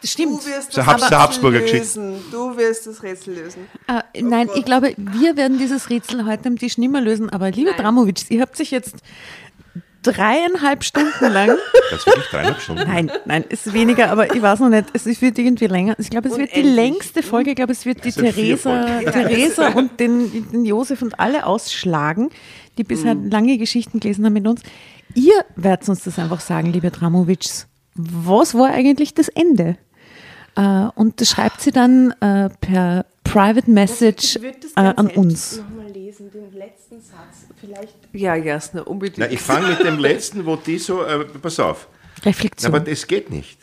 Das 0.00 0.10
stimmt. 0.10 0.42
Du 0.42 0.46
wirst 0.46 0.76
das 0.76 0.84
Habs- 0.86 1.10
Habsburger 1.14 1.60
lösen. 1.60 2.24
Du 2.32 2.56
wirst 2.56 2.88
das 2.88 3.02
Rätsel 3.04 3.34
lösen. 3.34 3.68
Äh, 3.86 4.20
nein, 4.20 4.50
ich 4.56 4.64
glaube, 4.64 4.94
wir 4.96 5.36
werden 5.36 5.58
dieses 5.58 5.90
Rätsel 5.90 6.26
heute 6.26 6.48
am 6.48 6.58
Tisch 6.58 6.76
nicht 6.78 6.90
mehr 6.90 7.00
lösen. 7.00 7.30
Aber 7.30 7.50
liebe 7.52 7.70
Nein. 7.70 7.80
Dramovic, 7.80 8.28
ihr 8.30 8.40
habt 8.40 8.56
sich 8.56 8.72
jetzt 8.72 8.96
dreieinhalb 10.02 10.84
Stunden 10.84 11.32
lang. 11.32 11.56
Das 11.90 12.06
wirklich 12.06 12.26
dreieinhalb 12.26 12.60
Stunden. 12.60 12.82
Nein, 12.86 13.10
nein, 13.24 13.44
es 13.48 13.66
ist 13.66 13.72
weniger, 13.72 14.10
aber 14.10 14.34
ich 14.34 14.42
weiß 14.42 14.60
noch 14.60 14.68
nicht. 14.68 14.86
Es 14.92 15.06
wird 15.20 15.38
irgendwie 15.38 15.66
länger. 15.66 15.94
Ich 15.98 16.10
glaube, 16.10 16.28
es 16.28 16.36
wird 16.36 16.54
die 16.54 16.60
Unendlich. 16.60 16.74
längste 16.76 17.22
Folge. 17.22 17.50
Ich 17.50 17.56
glaube, 17.56 17.72
es 17.72 17.86
wird 17.86 18.04
die 18.04 18.12
Theresa. 18.12 19.00
Theresa 19.00 19.68
und 19.68 19.98
den, 20.00 20.50
den 20.50 20.64
Josef 20.64 21.02
und 21.02 21.18
alle 21.20 21.46
ausschlagen, 21.46 22.30
die 22.78 22.84
bisher 22.84 23.14
lange 23.14 23.58
Geschichten 23.58 24.00
gelesen 24.00 24.24
haben 24.24 24.32
mit 24.32 24.46
uns. 24.46 24.62
Ihr 25.14 25.44
werdet 25.56 25.88
uns 25.88 26.04
das 26.04 26.18
einfach 26.18 26.40
sagen, 26.40 26.72
liebe 26.72 26.90
Dramovics. 26.90 27.68
Was 27.94 28.54
war 28.54 28.70
eigentlich 28.70 29.14
das 29.14 29.28
Ende? 29.28 29.76
Äh, 30.56 30.86
und 30.94 31.20
das 31.20 31.28
schreibt 31.30 31.60
sie 31.60 31.70
dann 31.70 32.12
äh, 32.20 32.48
per 32.60 33.04
Private 33.24 33.70
Message 33.70 34.36
Ich 34.36 34.42
würde 34.42 34.58
das 34.60 34.70
äh, 34.72 34.74
ganz 34.74 34.98
an 34.98 35.06
uns. 35.08 35.56
nochmal 35.58 35.90
lesen, 35.92 36.30
den 36.30 36.52
letzten 36.52 37.00
Satz. 37.00 37.46
Vielleicht. 37.62 37.94
Ja, 38.12 38.34
Jasna, 38.34 38.82
unbedingt. 38.82 39.18
Na, 39.18 39.30
ich 39.30 39.40
fange 39.40 39.68
mit 39.68 39.84
dem 39.84 39.98
letzten, 39.98 40.44
wo 40.44 40.56
die 40.56 40.78
so, 40.78 41.04
äh, 41.04 41.24
pass 41.40 41.58
auf. 41.60 41.86
Na, 42.24 42.24
Reflexion. 42.30 42.74
aber 42.74 42.80
das 42.84 43.06
geht 43.06 43.30
nicht. 43.30 43.58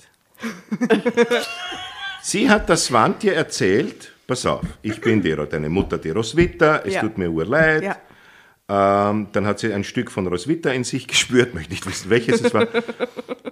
Sie 2.21 2.49
hat 2.49 2.69
das 2.69 2.85
Swantje 2.85 3.33
erzählt, 3.33 4.11
pass 4.27 4.45
auf, 4.45 4.61
ich 4.81 4.99
bin 5.01 5.21
die, 5.21 5.35
deine 5.49 5.69
Mutter, 5.69 5.97
die 5.97 6.09
Roswitha, 6.11 6.81
es 6.85 6.93
Ja. 6.95 7.01
tut 7.01 7.17
mir 7.17 7.29
urleid. 7.29 7.83
Ja. 7.83 7.97
Ähm, 8.71 9.27
dann 9.31 9.47
hat 9.47 9.57
sie 9.59 9.73
ein 9.73 9.83
Stück 9.83 10.11
von 10.11 10.27
Roswitha 10.27 10.69
in 10.69 10.83
sich 10.83 11.07
gespürt, 11.07 11.53
möchte 11.55 11.71
nicht 11.71 11.85
wissen, 11.87 12.09
welches 12.09 12.41
es 12.41 12.53
war. 12.53 12.67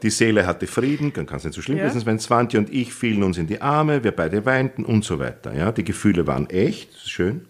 Die 0.03 0.09
Seele 0.11 0.45
hatte 0.45 0.67
Frieden, 0.67 1.11
dann 1.13 1.25
kann 1.25 1.37
es 1.39 1.43
nicht 1.43 1.55
so 1.55 1.61
schlimm 1.61 1.77
Ja. 1.79 1.87
gewesen 1.87 2.05
sein. 2.05 2.19
Swantje 2.19 2.59
und 2.59 2.71
ich 2.71 2.93
fielen 2.93 3.23
uns 3.23 3.37
in 3.37 3.47
die 3.47 3.59
Arme, 3.61 4.03
wir 4.03 4.11
beide 4.11 4.45
weinten 4.45 4.85
und 4.85 5.03
so 5.03 5.17
weiter. 5.19 5.53
Ja, 5.55 5.71
die 5.71 5.83
Gefühle 5.83 6.27
waren 6.27 6.49
echt, 6.49 6.89
schön. 7.09 7.47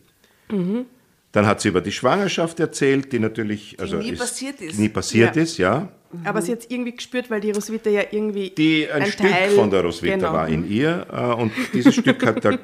Dann 1.34 1.46
hat 1.46 1.62
sie 1.62 1.68
über 1.70 1.82
die 1.82 1.92
Schwangerschaft 1.92 2.60
erzählt, 2.60 3.12
die 3.12 3.20
natürlich 3.20 3.78
also 3.80 3.98
nie 3.98 4.14
passiert 4.14 4.62
ist. 4.62 4.80
Nie 4.80 4.90
passiert 4.90 5.36
Ja. 5.36 5.42
ist, 5.42 5.58
ja. 5.58 5.90
Aber 6.24 6.42
sie 6.42 6.54
hat 6.54 6.60
es 6.60 6.70
irgendwie 6.70 6.94
gespürt, 6.94 7.30
weil 7.30 7.42
die 7.42 7.52
Roswitha 7.52 7.90
ja 7.90 8.02
irgendwie. 8.10 8.50
die 8.52 8.90
ein, 8.90 9.04
ein 9.04 9.12
Stück 9.12 9.30
Teil- 9.30 9.50
von 9.50 9.70
der 9.70 9.82
Roswitha 9.84 10.16
genau. 10.16 10.32
war 10.34 10.48
in 10.48 10.70
ihr 10.70 11.06
äh, 11.12 11.34
und 11.42 11.52
dieses 11.74 11.96
Stück 11.96 12.26
hat 12.26 12.44
da 12.46 12.58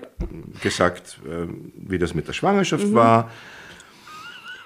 gesagt, 0.62 1.20
äh, 1.26 1.46
wie 1.76 1.98
das 1.98 2.14
mit 2.14 2.26
der 2.28 2.34
Schwangerschaft 2.34 2.88
Mhm. 2.88 2.94
war. 2.94 3.30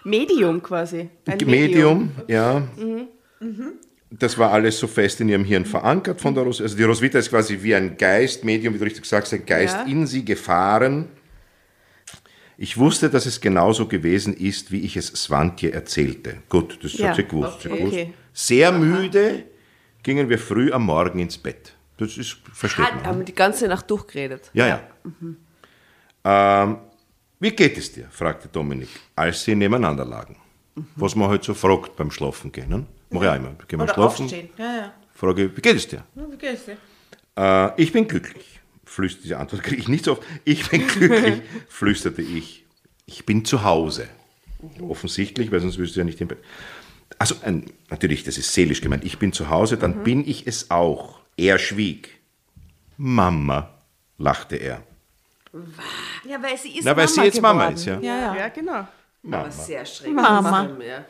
Medium 0.04 0.62
quasi. 0.62 1.10
Ein 1.26 1.38
Medium, 1.46 2.12
ja. 2.28 2.62
Mhm. 2.78 3.08
Das 4.10 4.38
war 4.38 4.52
alles 4.54 4.80
so 4.80 4.88
fest 4.88 5.20
in 5.22 5.28
ihrem 5.30 5.44
Hirn 5.44 5.66
verankert 5.66 6.22
von 6.22 6.34
der 6.34 6.44
Roswitha. 6.44 6.64
Also 6.66 6.78
die 6.78 6.84
Roswitha 6.84 7.20
ist 7.20 7.30
quasi 7.30 7.58
wie 7.62 7.76
ein 7.76 7.98
Geist, 7.98 8.46
Medium, 8.46 8.74
wie 8.74 8.78
du 8.78 8.86
richtig 8.86 9.06
sagst, 9.06 9.34
ein 9.34 9.46
Geist 9.46 9.76
Ja. 9.76 9.84
in 9.92 10.08
sie 10.08 10.24
gefahren. 10.24 11.08
Ich 12.60 12.78
wusste, 12.78 13.10
dass 13.10 13.26
es 13.28 13.40
genauso 13.40 13.88
gewesen 13.88 14.34
ist, 14.36 14.72
wie 14.72 14.82
ich 14.82 14.98
es 14.98 15.08
Swantje 15.08 15.72
erzählte. 15.74 16.38
Gut, 16.50 16.80
das 16.84 16.94
Ja, 16.98 17.10
hat 17.10 17.16
sie 17.18 17.24
gewusst. 17.26 17.66
okay. 17.66 17.78
gewusst. 17.78 17.98
Sehr 18.34 18.72
müde 18.72 19.44
gingen 20.02 20.28
wir 20.30 20.40
früh 20.40 20.72
am 20.72 20.86
Morgen 20.86 21.20
ins 21.20 21.38
Bett. 21.38 21.74
Das 21.98 22.18
ist, 22.18 22.38
versteht 22.54 22.86
Hat, 22.86 22.96
man. 22.96 23.06
haben 23.06 23.18
wir 23.20 23.26
die 23.26 23.36
ganze 23.36 23.68
Nacht 23.68 23.90
durchgeredet. 23.92 24.50
Ja, 24.54 24.68
ja. 24.68 24.82
Ähm, 26.24 26.78
wie 27.40 27.52
geht 27.52 27.78
es 27.78 27.92
dir? 27.92 28.08
fragte 28.10 28.48
Dominik, 28.48 28.90
als 29.16 29.44
sie 29.44 29.56
nebeneinander 29.56 30.06
lagen. 30.06 30.36
Was 30.96 31.16
man 31.16 31.30
halt 31.30 31.44
so 31.44 31.54
fragt 31.54 31.96
beim 31.96 32.12
Schlafen 32.12 32.52
gehen. 32.52 32.70
Ne? 32.70 32.86
Mach 33.10 33.22
ich 33.24 33.28
auch 33.30 33.36
immer. 33.36 33.56
Gehen 33.68 33.80
wir 33.80 33.88
schlafen, 33.88 34.28
Ja, 34.58 34.76
ja. 34.76 34.94
frage, 35.14 35.56
wie 35.56 35.62
geht 35.62 35.76
es 35.76 35.88
dir? 35.88 36.04
Wie 36.14 36.38
geht's 36.38 36.66
dir? 36.66 36.78
Äh, 37.36 37.82
ich 37.82 37.92
bin 37.92 38.08
glücklich. 38.08 38.57
Flüsterte 38.98 39.24
diese 39.28 39.38
Antwort 39.38 39.62
kriege 39.62 39.80
ich 39.80 39.88
nicht 39.88 40.06
so 40.06 40.14
oft. 40.14 40.24
Ich 40.44 40.68
bin 40.72 40.88
glücklich, 40.88 41.44
flüsterte 41.68 42.24
ich. 42.24 42.66
Ich 43.06 43.28
bin 43.28 43.46
zu 43.46 43.64
Hause. 43.64 44.08
Offensichtlich, 44.82 45.52
weil 45.52 45.60
sonst 45.60 45.78
wüsste 45.78 45.92
ich 45.92 45.98
ja 45.98 46.04
nicht 46.04 46.20
im 46.20 46.30
Bett. 46.30 46.40
Also 47.20 47.36
ein, 47.44 47.66
natürlich, 47.92 48.24
das 48.24 48.40
ist 48.40 48.52
seelisch 48.52 48.82
gemeint. 48.82 49.06
Ich 49.06 49.20
bin 49.20 49.34
zu 49.34 49.52
Hause, 49.52 49.78
dann 49.78 50.04
bin 50.04 50.28
ich 50.28 50.48
es 50.48 50.72
auch. 50.72 51.20
Er 51.38 51.60
schwieg. 51.60 52.10
Mama, 52.98 53.70
lachte 54.18 54.56
er. 54.56 54.82
Ja, 56.28 56.42
weil 56.42 56.58
sie 56.58 56.80
ist 56.80 56.86
Na, 56.86 56.98
weil 56.98 57.06
Mama 57.06 57.08
sie 57.08 57.22
jetzt 57.22 57.42
Mama 57.42 57.70
geworden. 57.70 57.76
ist, 57.76 57.86
ja. 57.86 58.00
Ja, 58.00 58.20
ja. 58.20 58.36
Ja, 58.36 58.48
genau. 58.50 58.88
Aber 59.32 59.52
sehr 59.52 59.86
schräg. 59.86 60.12
Mama. 60.12 60.70
Ja. 60.84 61.06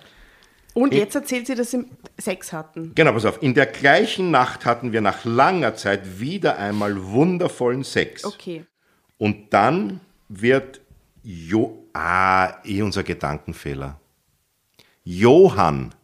Und 0.77 0.93
jetzt 0.93 1.15
erzählt 1.15 1.47
sie, 1.47 1.55
dass 1.55 1.71
sie 1.71 1.85
Sex 2.19 2.53
hatten. 2.53 2.91
Genau, 2.93 3.11
pass 3.11 3.25
auf. 3.25 3.41
In 3.41 3.55
der 3.55 3.65
gleichen 3.65 4.29
Nacht 4.29 4.63
hatten 4.63 4.91
wir 4.91 5.01
nach 5.01 5.25
langer 5.25 5.73
Zeit 5.73 6.19
wieder 6.19 6.59
einmal 6.59 7.03
wundervollen 7.03 7.83
Sex. 7.83 8.23
Okay. 8.23 8.63
Und 9.17 9.51
dann 9.51 10.01
wird 10.29 10.81
Jo. 11.23 11.83
Ah, 11.93 12.63
eh 12.63 12.83
unser 12.83 13.01
Gedankenfehler. 13.01 13.99
Johann. 15.03 15.95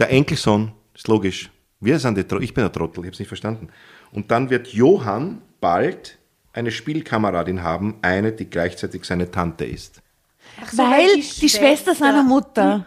Der 0.00 0.10
Enkelsohn, 0.10 0.72
ist 0.92 1.06
logisch. 1.06 1.48
Wir 1.78 2.00
sind 2.00 2.18
die 2.18 2.24
Tro 2.24 2.40
ich 2.40 2.52
bin 2.52 2.64
der 2.64 2.72
Trottel, 2.72 3.02
ich 3.02 3.06
habe 3.06 3.12
es 3.12 3.20
nicht 3.20 3.28
verstanden. 3.28 3.68
Und 4.10 4.32
dann 4.32 4.50
wird 4.50 4.72
Johann 4.72 5.42
bald 5.60 6.18
eine 6.52 6.72
Spielkameradin 6.72 7.62
haben, 7.62 7.98
eine, 8.02 8.32
die 8.32 8.50
gleichzeitig 8.50 9.04
seine 9.04 9.30
Tante 9.30 9.64
ist. 9.64 10.02
Weil 10.72 11.16
die, 11.16 11.48
Schwester 11.48 11.94
seiner 11.94 12.22
Mutter 12.22 12.86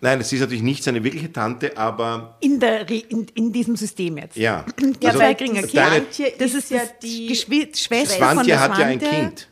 Nein, 0.00 0.20
es 0.20 0.32
ist 0.32 0.40
natürlich 0.40 0.62
nicht 0.62 0.82
seine 0.82 1.04
wirkliche 1.04 1.30
Tante, 1.30 1.76
aber 1.76 2.36
in, 2.40 2.58
der, 2.58 2.88
in, 2.88 3.26
in 3.34 3.52
diesem 3.52 3.76
System 3.76 4.16
jetzt. 4.16 4.36
ja. 4.36 4.64
Ja, 5.00 5.10
Also, 5.10 5.20
weil 5.20 5.34
Kringer 5.34 5.62
deine- 5.62 6.02
Das 6.38 6.54
ist 6.54 6.70
ja 6.70 6.80
die 7.02 7.34
Schwester 7.34 8.16
von 8.16 8.44
Swantje 8.44 8.44
der 8.46 8.60
hat 8.60 8.78
ja 8.78 8.86
ein 8.86 9.00
Swantje. 9.00 9.20
Kind. 9.20 9.48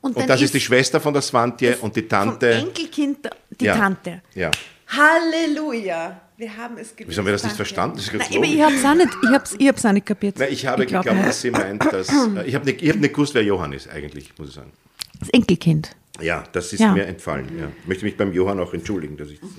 Und, 0.00 0.16
Und 0.16 0.28
das 0.28 0.40
ist 0.42 0.54
die 0.54 0.60
Schwester 0.60 1.00
von 1.00 1.12
der 1.12 1.22
Swantje 1.22 1.76
und 1.78 1.94
die 1.94 2.00
vom 2.00 2.08
Tante. 2.08 2.50
Enkelkind 2.52 3.30
die 3.50 3.64
ja. 3.64 3.76
Tante. 3.76 4.22
Ja. 4.34 4.50
Halleluja. 4.88 6.20
Wir 6.36 6.56
haben 6.56 6.78
es 6.78 6.94
gelöst. 6.94 7.10
Wieso 7.10 7.18
haben 7.20 7.26
wir 7.26 7.32
das 7.32 7.42
nicht 7.42 7.56
verstanden? 7.56 7.96
Das 7.96 8.06
ist 8.06 8.12
Nein, 8.14 8.36
aber 8.36 8.46
ich 8.46 8.62
habe 8.62 8.74
es 8.74 8.84
auch 8.84 8.94
nicht, 8.94 9.08
ich 9.24 9.28
hab's, 9.30 9.56
ich 9.58 9.68
hab's 9.68 9.84
auch 9.84 9.92
nicht 9.92 10.06
kapiert. 10.06 10.36
Na, 10.38 10.48
ich 10.48 10.64
habe 10.66 10.86
glaub, 10.86 11.04
geglaubt, 11.04 11.26
dass 11.28 11.40
sie 11.40 11.50
meint, 11.50 11.84
dass. 11.92 12.08
Äh, 12.08 12.44
ich 12.46 12.54
habe 12.54 12.64
nicht, 12.64 12.80
ich 12.80 12.90
hab 12.90 12.96
nicht 12.96 13.12
gewusst, 13.12 13.34
wer 13.34 13.42
Johann 13.42 13.72
ist, 13.72 13.88
eigentlich, 13.90 14.32
muss 14.38 14.50
ich 14.50 14.54
sagen. 14.54 14.72
Das 15.18 15.28
Enkelkind. 15.30 15.96
Ja, 16.20 16.44
das 16.52 16.72
ist 16.72 16.80
Ja. 16.80 16.92
mir 16.92 17.06
entfallen. 17.06 17.58
Ja. 17.58 17.68
Ich 17.82 17.86
möchte 17.88 18.04
mich 18.04 18.16
beim 18.16 18.32
Johann 18.32 18.58
auch 18.60 18.72
entschuldigen, 18.74 19.16
dass 19.16 19.28
ich 19.30 19.40
das. 19.40 19.50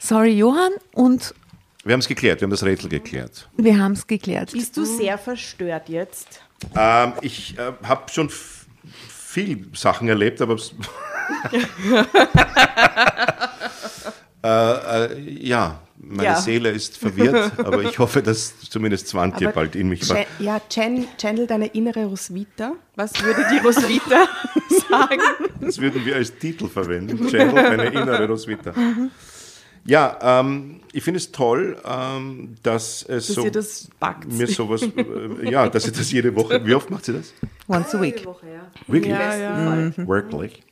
Sorry, 0.00 0.30
Johann, 0.36 0.72
und 0.94 1.34
Wir 1.84 1.92
haben 1.92 2.00
es 2.00 2.08
geklärt, 2.08 2.40
wir 2.40 2.46
haben 2.46 2.50
das 2.50 2.62
Rätsel 2.64 2.88
geklärt. 2.88 3.48
wir 3.56 3.78
haben 3.78 3.92
es 3.92 4.06
geklärt. 4.06 4.52
Bist 4.52 4.76
du 4.76 4.84
sehr 4.84 5.16
verstört 5.18 5.88
jetzt? 5.88 6.40
Ähm, 6.76 7.12
ich 7.22 7.56
äh, 7.58 7.72
habe 7.84 8.10
schon 8.10 8.28
viel 8.30 9.66
Sachen 9.74 10.08
erlebt, 10.08 10.40
aber. 10.40 10.56
äh, 14.44 14.48
äh, 14.48 15.20
ja, 15.46 15.80
meine 16.08 16.24
Ja. 16.24 16.40
Seele 16.40 16.70
ist 16.70 16.96
verwirrt, 16.96 17.52
aber 17.58 17.82
ich 17.82 17.98
hoffe, 17.98 18.22
dass 18.22 18.58
zumindest 18.60 19.08
Zwantje 19.08 19.48
Aber 19.48 19.54
bald 19.54 19.76
in 19.76 19.88
mich 19.88 20.08
war. 20.08 20.18
Ja, 20.38 20.60
Chen, 20.68 21.06
channel 21.18 21.46
deine 21.46 21.66
innere 21.68 22.04
Roswitha. 22.06 22.72
Was 22.96 23.12
würde 23.22 23.44
die 23.52 23.58
Roswitha 23.58 24.26
sagen? 24.90 25.20
Das 25.60 25.78
würden 25.78 26.04
wir 26.04 26.16
als 26.16 26.36
Titel 26.38 26.68
verwenden. 26.68 27.28
Channel, 27.28 27.58
eine 27.58 27.86
innere 27.86 28.26
Roswitha. 28.26 28.72
Ja, 29.84 30.18
ähm, 30.40 30.80
ich 30.92 31.02
finde 31.02 31.18
es 31.18 31.32
toll, 31.32 31.78
ähm, 31.84 32.56
dass 32.62 33.02
es 33.04 33.28
Dass 33.28 33.36
so 33.36 33.44
ihr 33.44 33.52
das 33.52 33.88
backt. 33.98 34.30
mir 34.30 34.46
sowas, 34.46 34.82
äh, 34.82 35.50
ja, 35.50 35.68
dass 35.68 35.84
sie 35.84 35.92
das 35.92 36.10
jede 36.12 36.34
Woche. 36.34 36.64
Wie 36.66 36.74
oft 36.74 36.90
macht 36.90 37.06
sie 37.06 37.14
das? 37.14 37.32
Once 37.68 37.94
a 37.94 38.00
week. 38.00 38.24
Woche, 38.26 38.46
ja. 38.52 38.70
Wirklich? 38.86 39.12
Ja, 39.12 39.36
ja. 39.36 39.92
Wirklich. 39.96 40.62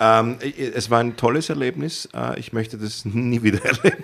Ähm, 0.00 0.38
es 0.74 0.90
war 0.90 1.00
ein 1.00 1.16
tolles 1.16 1.48
Erlebnis. 1.48 2.08
Äh, 2.14 2.38
ich 2.38 2.52
möchte 2.52 2.76
das 2.78 3.04
nie 3.04 3.42
wieder 3.42 3.64
erleben. 3.64 4.02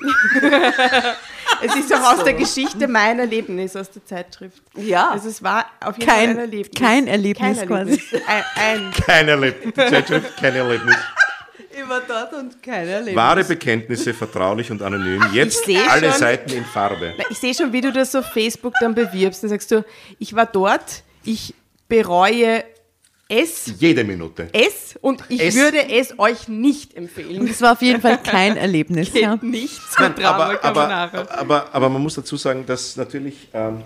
Es 1.63 1.75
ist 1.77 1.93
auch 1.95 2.15
aus 2.15 2.25
der 2.25 2.35
Geschichte 2.35 2.89
mein 2.89 3.19
Erlebnis 3.19 3.77
aus 3.77 3.91
der 3.91 4.05
Zeitschrift. 4.05 4.63
Ja. 4.77 5.11
Also 5.11 5.29
es 5.29 5.43
war 5.43 5.67
auf 5.81 5.97
jeden 5.97 6.09
Kein- 6.11 6.27
Fall 6.27 6.35
ein 6.35 6.39
Erlebnis. 6.41 6.81
kein 6.81 7.07
Erlebnis 7.07 7.61
quasi. 7.63 8.03
Ein, 8.27 8.45
ein. 8.57 8.93
Kein 9.07 9.29
Erlebnis. 9.29 9.75
Zeitschrift, 9.75 10.37
kein 10.37 10.55
Erlebnis. 10.57 10.97
Ich 11.77 11.89
war 11.89 12.01
dort 12.07 12.33
und 12.35 12.63
kein 12.63 12.87
Erlebnis. 12.89 13.17
Wahre 13.17 13.45
Bekenntnisse, 13.45 14.15
vertraulich 14.15 14.71
und 14.71 14.81
anonym. 14.83 15.25
Jetzt 15.33 15.65
alle 15.91 16.11
schon- 16.11 16.19
Seiten 16.19 16.53
in 16.53 16.65
Farbe. 16.65 17.15
Ich 17.31 17.39
sehe 17.39 17.55
schon, 17.55 17.73
wie 17.73 17.81
du 17.81 17.93
das 17.93 18.15
auf 18.15 18.27
Facebook 18.33 18.75
dann 18.81 18.95
bewirbst. 18.95 19.43
Dann 19.43 19.51
sagst 19.51 19.71
du, 19.71 19.85
ich 20.19 20.35
war 20.35 20.47
dort, 20.47 21.03
ich 21.25 21.55
bereue 21.89 22.65
es, 23.29 23.73
Jede 23.79 24.05
Minute. 24.05 24.49
es 24.53 24.97
und 25.01 25.23
ich 25.29 25.41
Es. 25.41 25.55
würde 25.55 25.89
es 25.89 26.19
euch 26.19 26.49
nicht 26.49 26.95
empfehlen. 26.97 27.47
Es 27.49 27.61
war 27.63 27.73
auf 27.73 27.83
jeden 27.83 28.01
Fall 28.01 28.19
kein 28.23 28.57
Erlebnis. 28.57 29.13
ja. 29.15 29.37
Nicht 29.41 29.81
zum 29.93 30.15
Drama 30.15 30.57
aber, 30.63 30.91
aber, 30.91 31.31
aber, 31.39 31.75
aber 31.75 31.89
man 31.89 32.03
muss 32.03 32.15
dazu 32.15 32.37
sagen, 32.37 32.65
dass 32.67 32.97
natürlich 32.97 33.49
ähm, 33.55 33.83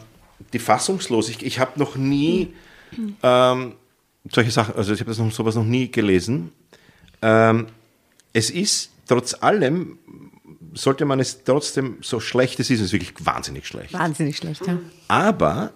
die 0.52 0.58
Fassungslosigkeit, 0.58 1.46
ich 1.46 1.58
habe 1.60 1.78
noch 1.78 1.96
nie 1.96 2.52
ähm, 3.22 3.74
solche 4.30 4.50
Sachen, 4.50 4.74
also 4.74 4.92
ich 4.92 5.00
habe 5.00 5.10
das 5.10 5.18
noch, 5.18 5.30
sowas 5.30 5.54
noch 5.54 5.64
nie 5.64 5.90
gelesen. 5.90 6.52
Ähm, 7.22 7.66
es 8.32 8.50
ist 8.50 8.90
trotz 9.06 9.34
allem, 9.40 9.98
sollte 10.74 11.04
man 11.04 11.20
es 11.20 11.44
trotzdem, 11.44 11.98
so 12.02 12.20
schlecht 12.20 12.60
es 12.60 12.70
ist, 12.70 12.80
es 12.80 12.86
ist 12.86 12.92
wirklich 12.92 13.14
wahnsinnig 13.24 13.66
schlecht. 13.66 13.92
Wahnsinnig 13.92 14.36
schlecht, 14.36 14.66
ja. 14.66 14.78
Aber 15.08 15.72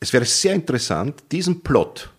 es 0.00 0.12
wäre 0.12 0.24
sehr 0.24 0.54
interessant, 0.54 1.22
diesen 1.32 1.60
Plot 1.62 2.10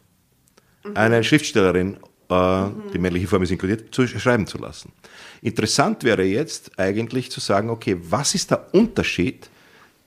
einer 0.95 1.21
Schriftstellerin, 1.23 1.97
äh, 2.29 2.65
die 2.93 2.97
männliche 2.99 3.27
Form 3.27 3.43
ist 3.43 3.51
inkludiert, 3.51 3.93
zu 3.93 4.07
schreiben 4.07 4.47
zu 4.47 4.57
lassen. 4.57 4.91
Interessant 5.41 6.03
wäre 6.03 6.23
jetzt 6.23 6.77
eigentlich 6.79 7.31
zu 7.31 7.39
sagen, 7.39 7.69
okay, 7.69 7.97
was 7.99 8.33
ist 8.35 8.49
der 8.51 8.73
Unterschied 8.73 9.49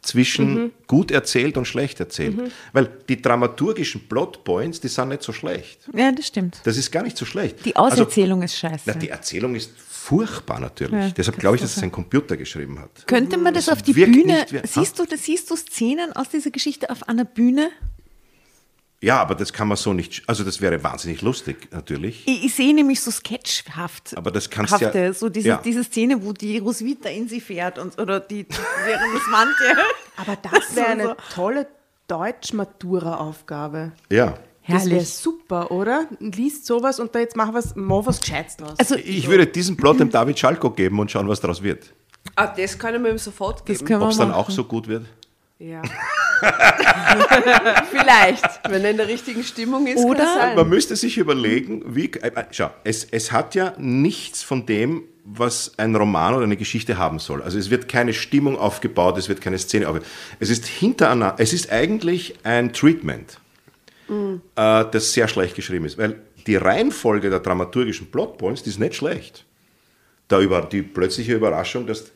zwischen 0.00 0.72
gut 0.88 1.10
erzählt 1.12 1.56
und 1.56 1.66
schlecht 1.66 2.00
erzählt? 2.00 2.36
Weil 2.72 2.90
die 3.08 3.20
dramaturgischen 3.22 4.08
Plotpoints, 4.08 4.80
die 4.80 4.88
sind 4.88 5.10
nicht 5.10 5.22
so 5.22 5.32
schlecht. 5.32 5.88
Ja, 5.94 6.10
das 6.10 6.26
stimmt. 6.26 6.60
Das 6.64 6.76
ist 6.76 6.90
gar 6.90 7.02
nicht 7.04 7.16
so 7.16 7.24
schlecht. 7.24 7.64
Die 7.64 7.76
Also, 7.76 8.02
Auserzählung 8.02 8.42
ist 8.42 8.56
scheiße. 8.58 8.82
na, 8.86 8.94
die 8.94 9.10
Erzählung 9.10 9.54
ist 9.54 9.70
furchtbar 10.02 10.58
natürlich. 10.58 10.92
Ja, 10.92 11.10
Deshalb 11.10 11.38
glaube 11.38 11.56
ich, 11.56 11.62
dass 11.62 11.76
es 11.76 11.82
ein 11.82 11.92
Computer 11.92 12.36
geschrieben 12.36 12.78
hat. 12.80 13.06
Könnte 13.06 13.38
man 13.38 13.54
das 13.54 13.68
Es 13.68 13.72
auf 13.72 13.82
die 13.82 13.92
Bühne, 13.92 14.46
siehst 14.64 14.98
du, 14.98 15.04
das, 15.04 15.24
siehst 15.24 15.50
du 15.50 15.56
Szenen 15.56 16.12
aus 16.12 16.28
dieser 16.28 16.50
Geschichte 16.50 16.90
auf 16.90 17.08
einer 17.08 17.24
Bühne? 17.24 17.70
Ja, 19.00 19.20
aber 19.20 19.34
das 19.34 19.52
kann 19.52 19.66
man 19.68 19.76
so 19.76 19.92
nicht, 19.92 20.22
also 20.28 20.44
das 20.44 20.60
wäre 20.60 20.82
wahnsinnig 20.82 21.22
lustig 21.22 21.68
natürlich. 21.72 22.22
Ich, 22.26 22.44
ich 22.46 22.54
sehe 22.54 22.72
nämlich 22.74 23.00
so 23.00 23.10
sketchhaft. 23.10 24.16
Aber 24.16 24.30
das 24.30 24.48
kannst 24.50 24.72
ja- 24.80 24.86
hafte, 24.88 25.12
so 25.12 25.28
diese, 25.28 25.48
ja. 25.48 25.60
diese 25.64 25.82
Szene, 25.84 26.24
wo 26.24 26.32
die 26.32 26.58
Roswitha 26.58 27.08
in 27.08 27.28
sie 27.28 27.40
fährt 27.40 27.78
und, 27.78 28.00
oder 28.00 28.20
die 28.20 28.46
während 28.84 29.14
das 29.16 29.26
Mantje. 29.28 29.76
Aber 30.16 30.36
das 30.36 30.76
wäre 30.76 30.88
eine 30.88 31.16
tolle 31.34 31.66
Deutsch-Matura-Aufgabe. 32.08 33.92
Ja. 34.10 34.38
Das 34.68 34.84
wäre 34.84 34.94
Herrlich. 34.97 35.09
super, 35.09 35.70
oder? 35.72 36.06
Liest 36.20 36.66
sowas 36.66 37.01
und 37.01 37.14
da 37.14 37.18
jetzt 37.18 37.36
mach 37.36 37.52
was, 37.52 37.74
mach 37.74 38.06
was 38.06 38.20
Gescheites 38.20 38.56
draus. 38.56 38.74
Also, 38.78 38.94
Ich 38.97 39.28
würde 39.28 39.47
diesen 39.47 39.76
Plot 39.76 39.98
dem 40.01 40.10
David 40.10 40.39
Schalko 40.39 40.70
geben 40.70 41.01
und 41.01 41.10
schauen, 41.10 41.26
was 41.28 41.40
daraus 41.40 41.62
wird. 41.62 41.93
Ah, 42.36 42.47
das 42.47 42.78
kann 42.78 42.94
ich 42.94 43.01
mir 43.01 43.10
ihm 43.10 43.18
sofort 43.18 43.60
das 43.68 43.78
geben. 43.78 43.84
können 43.86 44.01
wir 44.01 44.05
Ob 44.06 44.12
es 44.12 44.18
dann 44.18 44.30
auch 44.32 44.48
so 44.51 44.62
gut 44.64 44.86
wird. 44.86 45.06
Ja. 45.59 45.82
Vielleicht, 47.90 48.44
wenn 48.68 48.84
er 48.84 48.90
in 48.90 48.97
der 48.97 49.09
richtigen 49.09 49.43
Stimmung 49.44 49.86
ist. 49.86 49.98
Oder- 50.05 50.24
kann 50.24 50.39
sein. 50.39 50.56
Man 50.56 50.68
müsste 50.68 50.97
sich 50.97 51.18
überlegen, 51.18 51.82
wie. 51.94 52.06
Äh, 52.12 52.28
äh, 52.34 52.44
schau, 52.51 52.70
es, 52.84 53.05
es 53.10 53.32
hat 53.32 53.55
ja 53.55 53.74
nichts 53.78 54.43
von 54.43 54.66
dem, 54.66 55.02
was 55.24 55.72
ein 55.78 55.94
Roman 55.94 56.34
oder 56.34 56.44
eine 56.44 56.56
Geschichte 56.56 56.98
haben 56.98 57.18
soll. 57.18 57.43
Also 57.43 57.59
es 57.59 57.70
wird 57.70 57.89
keine 57.89 58.12
Stimmung 58.12 58.59
aufgebaut, 58.59 59.18
es 59.18 59.28
wird 59.28 59.40
keine 59.40 59.59
Szene 59.59 59.89
aufgebaut. 59.89 60.09
Es 60.40 60.51
ist 60.51 60.66
hintereinander, 60.66 61.36
es 61.39 61.52
ist 61.52 61.70
eigentlich 61.70 62.34
ein 62.44 62.72
Treatment, 62.72 63.39
äh, 64.08 64.84
das 64.90 65.12
sehr 65.12 65.28
schlecht 65.28 65.54
geschrieben 65.54 65.84
ist. 65.84 65.98
Weil 65.98 66.16
die 66.46 66.56
Reihenfolge 66.56 67.30
der 67.30 67.40
dramaturgischen 67.40 68.10
Plotpoints, 68.10 68.62
die 68.62 68.70
ist 68.70 68.78
nicht 68.80 68.94
schlecht. 68.94 69.44
Da 70.28 70.40
über 70.40 70.62
die 70.62 70.82
plötzliche 70.82 71.34
Überraschung, 71.34 71.86
das 71.86 72.10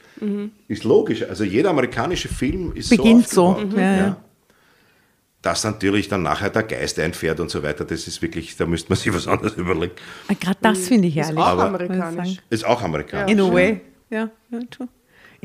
ist 0.68 0.84
logisch. 0.84 1.22
Also 1.22 1.44
jeder 1.44 1.70
amerikanische 1.70 2.28
Film 2.28 2.72
ist 2.74 2.88
Beginnt 2.90 3.28
so, 3.28 3.34
so 3.34 3.46
aufgebaut. 3.48 3.76
ja, 3.78 3.96
ja. 3.96 4.16
Dass 5.42 5.62
natürlich 5.62 6.08
dann 6.08 6.22
nachher 6.22 6.50
der 6.50 6.62
Geist 6.64 6.98
einfährt 6.98 7.38
und 7.38 7.50
so 7.50 7.62
weiter, 7.62 7.84
das 7.84 8.08
ist 8.08 8.20
wirklich, 8.22 8.56
da 8.56 8.66
müsste 8.66 8.88
man 8.88 8.98
sich 8.98 9.12
was 9.14 9.28
anderes 9.28 9.52
überlegen. 9.56 9.92
Gerade 10.40 10.58
das 10.62 10.88
finde 10.88 11.06
ich 11.08 11.16
ist 11.16 11.26
herrlich. 11.26 11.38
auch 11.38 11.46
aber- 11.46 11.64
amerikanisch. 11.66 12.38
Ist 12.50 12.64
auch 12.64 12.82
amerikanisch. 12.82 13.30
In 13.30 13.40
a 13.40 13.52
way. 13.52 13.80
Ja, 14.10 14.30
ja, 14.50 14.60
true. 14.70 14.88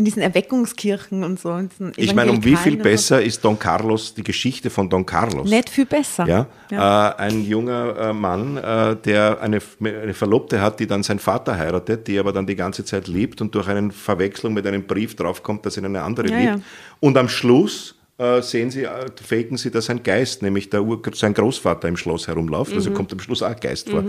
In 0.01 0.05
diesen 0.05 0.23
Erweckungskirchen 0.23 1.23
und 1.23 1.39
so. 1.39 1.55
Ich 1.95 2.15
meine, 2.15 2.31
um 2.31 2.43
wie 2.43 2.55
viel 2.55 2.75
besser 2.75 3.21
ist 3.21 3.45
Don 3.45 3.59
Carlos, 3.59 4.15
die 4.15 4.23
Geschichte 4.23 4.71
von 4.71 4.89
Don 4.89 5.05
Carlos? 5.05 5.47
so. 5.47 5.55
Nicht 5.55 5.69
viel 5.69 5.85
besser. 5.85 6.25
Ja, 6.27 6.47
Ja. 6.71 7.11
Äh, 7.11 7.15
ein 7.17 7.45
junger 7.45 7.95
äh, 8.09 8.11
Mann, 8.13 8.57
äh, 8.57 8.95
der 8.95 9.39
eine, 9.41 9.59
eine 9.79 10.15
Verlobte 10.15 10.59
hat, 10.59 10.79
die 10.79 10.87
dann 10.87 11.03
seinen 11.03 11.19
Vater 11.19 11.55
heiratet, 11.55 12.07
die 12.07 12.17
aber 12.17 12.33
dann 12.33 12.47
die 12.47 12.55
ganze 12.55 12.83
Zeit 12.83 13.07
liebt 13.07 13.41
und 13.41 13.53
durch 13.53 13.67
eine 13.67 13.91
Verwechslung 13.91 14.55
mit 14.55 14.65
einem 14.65 14.87
Brief 14.87 15.15
draufkommt, 15.15 15.67
dass 15.67 15.77
ihn 15.77 15.85
eine 15.85 16.01
andere 16.01 16.31
Ja, 16.31 16.37
liebt. 16.37 16.49
ja. 16.55 16.59
Und 16.99 17.15
am 17.15 17.29
Schluss 17.29 17.93
sehen 18.41 18.69
Sie, 18.71 18.83
äh, 18.83 19.05
faken 19.23 19.57
Sie, 19.57 19.71
dass 19.71 19.89
ein 19.89 20.03
Geist, 20.03 20.41
nämlich 20.41 20.69
der 20.69 20.83
Ur 20.83 21.01
sein 21.13 21.33
Großvater 21.33 21.87
im 21.87 21.97
Schloss 21.97 22.27
herumläuft. 22.27 22.73
Also 22.73 22.91
kommt 22.91 23.11
am 23.13 23.19
Schluss 23.19 23.41
auch 23.41 23.49
ein 23.49 23.59
Geist 23.59 23.89
vor. 23.89 24.03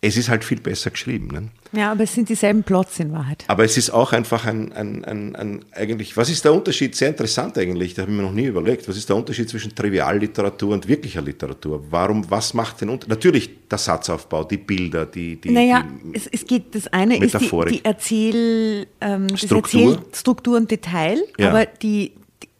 Es 0.00 0.16
ist 0.16 0.28
halt 0.28 0.44
viel 0.44 0.60
besser 0.60 0.90
geschrieben. 0.90 1.28
Ne? 1.32 1.48
Ja, 1.72 1.90
aber 1.92 2.04
es 2.04 2.14
sind 2.14 2.28
dieselben 2.28 2.62
Plots 2.62 3.00
in 3.00 3.12
Wahrheit. 3.12 3.44
Aber 3.48 3.64
es 3.64 3.76
ist 3.76 3.90
auch 3.90 4.12
einfach 4.12 4.44
ein, 4.44 4.72
ein, 4.72 5.04
ein, 5.04 5.34
ein 5.34 5.64
eigentlich, 5.72 6.16
was 6.16 6.28
ist 6.30 6.44
der 6.44 6.52
Unterschied? 6.52 6.94
Sehr 6.94 7.08
interessant 7.08 7.56
eigentlich, 7.58 7.94
da 7.94 8.02
habe 8.02 8.12
ich 8.12 8.16
mir 8.16 8.22
noch 8.22 8.32
nie 8.32 8.44
überlegt. 8.44 8.86
Was 8.88 8.96
ist 8.96 9.08
der 9.08 9.16
Unterschied 9.16 9.48
zwischen 9.48 9.74
Trivialliteratur 9.74 10.74
und 10.74 10.86
wirklicher 10.86 11.22
Literatur? 11.22 11.82
Warum, 11.90 12.30
was 12.30 12.54
macht 12.54 12.80
den 12.82 12.90
Unterschied? 12.90 13.08
Natürlich 13.10 13.50
der 13.68 13.78
Satzaufbau, 13.78 14.44
die 14.44 14.58
Bilder, 14.58 15.06
die, 15.06 15.40
die, 15.40 15.50
Naja, 15.50 15.84
die 16.04 16.16
es, 16.16 16.26
es 16.26 16.46
geht, 16.46 16.74
das 16.74 16.86
eine 16.88 17.14
ist 17.14 17.20
die, 17.32 17.38
Metaphorik. 17.38 17.72
die 17.72 17.84
Erzähl, 17.84 18.86
ähm, 19.00 19.34
Struktur. 19.36 19.94
Erzählstruktur 19.96 20.56
und 20.58 20.70
Detail, 20.70 21.18
Ja. 21.38 21.50
aber 21.50 21.66
die, 21.66 22.12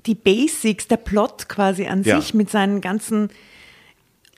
die 0.06 0.14
Basics, 0.14 0.86
der 0.88 0.96
Plot 0.98 1.48
quasi 1.48 1.86
an 1.86 2.02
Ja. 2.02 2.20
sich 2.20 2.32
mit 2.34 2.50
seinen 2.50 2.80
ganzen 2.80 3.30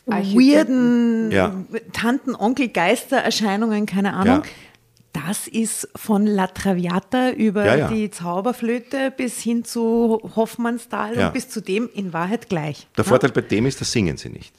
weirden 0.06 1.30
Ja. 1.30 1.54
Tanten, 1.92 2.34
Onkel, 2.34 2.68
Geistererscheinungen, 2.68 3.86
keine 3.86 4.14
Ahnung. 4.14 4.42
Ja. 4.44 5.22
Das 5.26 5.48
ist 5.48 5.88
von 5.96 6.26
La 6.26 6.46
Traviata 6.46 7.30
über 7.30 7.64
Ja, 7.66 7.74
ja. 7.76 7.88
die 7.88 8.10
Zauberflöte 8.10 9.10
bis 9.16 9.40
hin 9.40 9.64
zu 9.64 10.20
Hoffmannsthal 10.36 11.16
Ja. 11.16 11.26
und 11.26 11.32
bis 11.34 11.48
zu 11.48 11.60
dem 11.60 11.88
in 11.92 12.12
Wahrheit 12.12 12.48
gleich. 12.48 12.86
Der 12.96 13.04
Vorteil 13.04 13.30
bei 13.30 13.40
dem 13.40 13.66
ist, 13.66 13.80
da 13.80 13.84
singen 13.84 14.16
sie 14.16 14.28
nicht. 14.28 14.54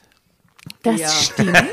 Das 0.83 0.99
Ja. 0.99 1.09
stimmt. 1.09 1.57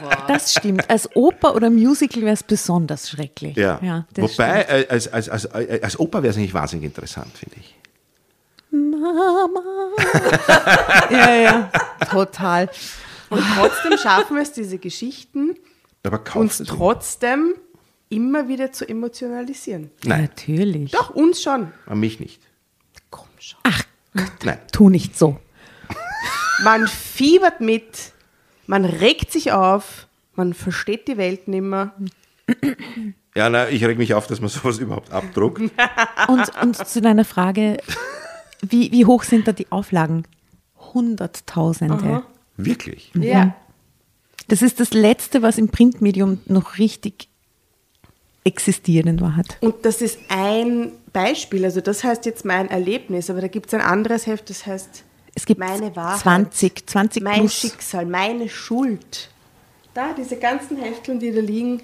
So. 0.00 0.10
Das 0.28 0.52
stimmt. 0.54 0.88
Als 0.90 1.14
Oper 1.16 1.54
oder 1.54 1.70
Musical 1.70 2.22
wäre 2.22 2.34
es 2.34 2.42
besonders 2.42 3.08
schrecklich. 3.10 3.56
Ja. 3.56 4.06
das 4.14 4.38
Wobei, 4.38 4.62
stimmt. 4.62 4.70
äh, 4.70 4.86
als, 4.90 5.08
als, 5.12 5.28
als, 5.28 5.44
äh, 5.46 5.80
als 5.82 5.98
Oper 5.98 6.22
wäre 6.22 6.30
es 6.30 6.36
eigentlich 6.36 6.54
wahnsinnig 6.54 6.84
interessant, 6.86 7.36
finde 7.36 7.56
ich. 7.58 7.74
Mama. 8.70 9.60
ja, 11.10 11.34
ja, 11.34 11.70
total. 12.10 12.70
Und 13.30 13.42
trotzdem 13.56 13.98
schaffen 13.98 14.36
wir 14.36 14.42
es, 14.42 14.52
diese 14.52 14.78
Geschichten 14.78 15.56
Aber 16.04 16.20
uns 16.36 16.58
trotzdem 16.66 17.54
immer 18.08 18.48
wieder 18.48 18.72
zu 18.72 18.88
emotionalisieren. 18.88 19.90
Nein, 20.04 20.22
Natürlich. 20.22 20.90
Doch, 20.92 21.10
uns 21.10 21.42
schon. 21.42 21.72
an 21.86 22.00
mich 22.00 22.20
nicht. 22.20 22.40
Komm 23.10 23.28
schon. 23.38 23.58
Ach, 23.64 23.82
Nein. 24.44 24.58
tu 24.72 24.88
nicht 24.90 25.18
so. 25.18 25.38
Man 26.62 26.86
fiebert 26.86 27.60
mit, 27.60 28.12
man 28.66 28.84
regt 28.84 29.32
sich 29.32 29.52
auf, 29.52 30.06
man 30.34 30.54
versteht 30.54 31.08
die 31.08 31.16
Welt 31.16 31.48
nimmer. 31.48 31.92
Ja, 33.34 33.50
na, 33.50 33.68
ich 33.68 33.84
reg 33.84 33.98
mich 33.98 34.14
auf, 34.14 34.26
dass 34.26 34.40
man 34.40 34.48
sowas 34.48 34.78
überhaupt 34.78 35.12
abdruckt. 35.12 35.60
Und, 36.28 36.62
und 36.62 36.76
zu 36.76 37.00
deiner 37.00 37.24
Frage, 37.24 37.78
wie, 38.62 38.90
wie 38.90 39.06
hoch 39.06 39.22
sind 39.22 39.46
da 39.46 39.52
die 39.52 39.70
Auflagen? 39.70 40.24
Hunderttausende. 40.76 42.22
Wirklich. 42.56 43.12
Ja. 43.14 43.54
Das 44.48 44.62
ist 44.62 44.80
das 44.80 44.92
Letzte, 44.92 45.42
was 45.42 45.58
im 45.58 45.68
Printmedium 45.68 46.40
noch 46.46 46.78
richtig 46.78 47.28
existiert 48.44 49.06
in 49.06 49.20
Wahrheit. 49.20 49.58
Und 49.60 49.84
das 49.84 50.00
ist 50.02 50.18
ein 50.28 50.92
Beispiel, 51.12 51.64
also 51.64 51.80
das 51.80 52.02
heißt 52.02 52.26
jetzt 52.26 52.44
mein 52.44 52.68
Erlebnis, 52.68 53.30
aber 53.30 53.40
da 53.40 53.48
gibt 53.48 53.66
es 53.66 53.74
ein 53.74 53.80
anderes 53.80 54.26
Heft, 54.26 54.50
das 54.50 54.66
heißt 54.66 55.04
Es 55.38 55.46
gibt 55.46 55.60
meine 55.60 55.94
Wahrheit, 55.94 56.20
20, 56.20 56.86
20 56.88 57.22
mein 57.22 57.40
plus 57.40 57.54
Schicksal, 57.54 58.04
meine 58.06 58.48
Schuld. 58.48 59.30
Da, 59.94 60.12
diese 60.16 60.36
ganzen 60.36 60.76
Hefteln, 60.78 61.20
die 61.20 61.32
da 61.32 61.40
liegen, 61.40 61.80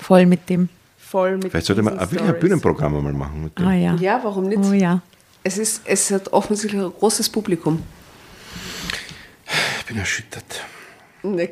voll 0.00 0.24
mit 0.26 0.48
dem. 0.48 0.68
voll 0.96 1.36
mit 1.36 1.50
Vielleicht 1.50 1.66
sollte 1.66 1.82
man 1.82 1.98
wirklich 1.98 2.22
ein. 2.22 2.38
Bühnenprogramm 2.38 2.96
einmal 2.96 3.12
machen 3.12 3.44
mit 3.44 3.58
dem. 3.58 3.66
Ah 3.66 3.74
ja. 3.74 3.94
Ja, 3.96 4.20
warum 4.22 4.44
nicht? 4.48 4.58
Oh 4.64 4.72
ja. 4.72 5.00
Es, 5.42 5.58
ist, 5.58 5.82
es 5.84 6.10
hat 6.12 6.32
offensichtlich 6.32 6.80
ein 6.80 6.92
großes 6.92 7.28
Publikum. 7.28 7.82
Ich 9.80 9.86
bin 9.86 9.98
erschüttert. 9.98 10.64
Na, 11.24 11.42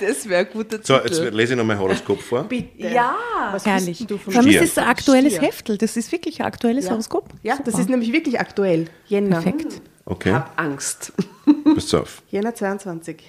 Das 0.00 0.28
wäre 0.28 0.46
ein 0.46 0.52
guter 0.52 0.78
So, 0.82 0.98
Titel. 0.98 1.22
jetzt 1.24 1.34
lese 1.34 1.52
ich 1.52 1.56
noch 1.58 1.64
mein 1.64 1.78
Horoskop 1.78 2.20
vor. 2.20 2.44
Bitte. 2.44 2.88
Ja, 2.88 3.14
Was 3.52 3.64
Herrlich. 3.66 4.04
du 4.06 4.18
Vor 4.18 4.32
von 4.32 4.36
allem 4.42 4.48
Stier. 4.50 4.62
ist 4.62 4.70
es 4.72 4.78
ein 4.78 4.84
aktuelles 4.88 5.34
Stier. 5.34 5.48
Heftel. 5.48 5.78
Das 5.78 5.96
ist 5.96 6.10
wirklich 6.10 6.40
ein 6.40 6.46
aktuelles 6.46 6.86
Ja. 6.86 6.92
Horoskop. 6.92 7.28
Ja, 7.42 7.56
das 7.56 7.66
Super. 7.66 7.78
ist 7.80 7.90
nämlich 7.90 8.12
wirklich 8.12 8.40
aktuell. 8.40 8.86
Jänner. 9.06 9.40
perfekt. 9.40 9.80
Okay, 10.06 10.32
hab 10.32 10.58
Angst. 10.58 11.12
pass 11.74 11.94
auf. 11.94 12.22
Jänner 12.30 12.54
22. 12.54 13.22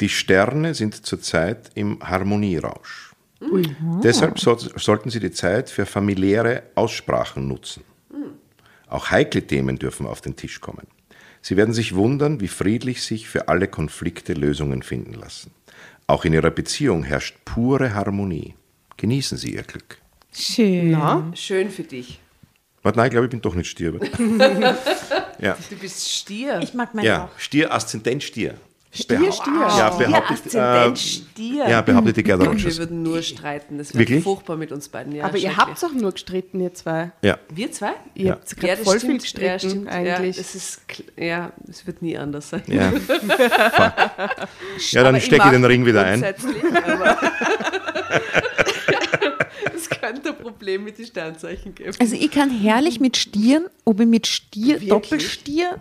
Die 0.00 0.08
Sterne 0.08 0.74
sind 0.74 1.06
zurzeit 1.06 1.70
im 1.74 1.98
Harmonierausch. 2.00 3.12
Deshalb 4.02 4.38
so, 4.38 4.56
sollten 4.56 5.10
Sie 5.10 5.20
die 5.20 5.30
Zeit 5.30 5.68
für 5.68 5.84
familiäre 5.84 6.62
Aussprachen 6.74 7.46
nutzen. 7.46 7.84
Auch 8.88 9.10
heikle 9.10 9.46
Themen 9.46 9.78
dürfen 9.78 10.06
auf 10.06 10.20
den 10.20 10.36
Tisch 10.36 10.60
kommen. 10.60 10.86
Sie 11.42 11.56
werden 11.56 11.74
sich 11.74 11.94
wundern, 11.94 12.40
wie 12.40 12.48
friedlich 12.48 13.02
sich 13.02 13.28
für 13.28 13.48
alle 13.48 13.68
Konflikte 13.68 14.32
Lösungen 14.32 14.82
finden 14.82 15.14
lassen. 15.14 15.50
Auch 16.06 16.24
in 16.24 16.32
Ihrer 16.32 16.50
Beziehung 16.50 17.02
herrscht 17.02 17.36
pure 17.44 17.94
Harmonie. 17.94 18.54
Genießen 18.96 19.36
Sie 19.36 19.54
Ihr 19.54 19.62
Glück. 19.62 19.98
Schön. 20.32 20.92
Na? 20.92 21.30
Schön 21.34 21.70
für 21.70 21.82
dich. 21.82 22.20
Warte, 22.84 22.98
nein, 22.98 23.06
ich 23.06 23.10
glaube, 23.12 23.24
ich 23.26 23.30
bin 23.30 23.40
doch 23.40 23.54
nicht 23.56 23.68
Stier. 23.70 23.94
ja, 25.40 25.56
Du 25.70 25.76
bist 25.76 26.08
Stier. 26.08 26.60
Ich 26.62 26.74
mag 26.74 26.94
meine 26.94 27.08
ja 27.08 27.24
auch. 27.24 27.38
Stier, 27.40 27.72
Aszendent 27.74 28.22
Stier. 28.22 28.54
Stier, 28.92 29.18
Behau- 29.18 29.32
Stier. 29.32 29.52
Ja, 29.60 29.90
Stier, 29.92 30.06
behauptet, 30.06 30.46
Aszendent 30.46 30.96
äh, 30.96 31.00
Stier. 31.00 31.68
ja, 31.68 31.80
behauptet 31.80 32.16
die 32.18 32.22
Gerda 32.22 32.44
Wir 32.44 32.50
Rogers. 32.50 32.78
würden 32.78 33.02
nur 33.02 33.22
streiten. 33.22 33.78
Das 33.78 33.88
wäre 33.92 33.98
Wirklich? 34.00 34.22
furchtbar 34.22 34.56
mit 34.56 34.70
uns 34.70 34.88
beiden. 34.88 35.12
Ja, 35.16 35.24
Aber 35.24 35.36
ihr 35.36 35.56
habt 35.56 35.82
auch 35.82 35.90
nur 35.92 36.12
gestritten, 36.12 36.60
ihr 36.60 36.72
zwei. 36.74 37.10
Ja. 37.22 37.38
Wir 37.48 37.72
zwei? 37.72 37.90
Ihr 38.14 38.24
Ja. 38.26 38.32
habt 38.34 38.54
gerade 38.54 38.68
Ja, 38.68 38.76
das 38.76 38.84
voll 38.84 38.98
stimmt. 38.98 39.12
viel 39.12 39.20
gestritten 39.22 39.46
ja, 39.48 39.58
stimmt. 39.58 39.88
eigentlich. 39.88 40.36
Ja, 40.36 40.42
das 40.42 40.54
ist, 40.54 40.80
ja, 41.16 41.52
es 41.68 41.86
wird 41.88 42.02
nie 42.02 42.16
anders 42.16 42.50
sein. 42.50 42.62
Ja. 42.68 42.92
Ja, 44.90 45.02
dann 45.02 45.20
stecke 45.20 45.44
ich 45.46 45.50
den 45.50 45.64
Ring 45.64 45.86
wieder 45.86 46.04
ein. 46.04 46.22
Es 49.90 50.00
könnte 50.00 50.30
ein 50.30 50.38
Problem 50.38 50.84
mit 50.84 50.98
den 50.98 51.06
Sternzeichen 51.06 51.74
geben. 51.74 51.92
Also 51.98 52.16
ich 52.16 52.30
kann 52.30 52.50
herrlich 52.50 53.00
mit 53.00 53.16
Stieren, 53.16 53.66
ob 53.84 54.00
ich 54.00 54.06
mit 54.06 54.26
Stier, 54.26 54.80
Wirklich? 54.80 54.88
Doppelstier, 54.88 55.80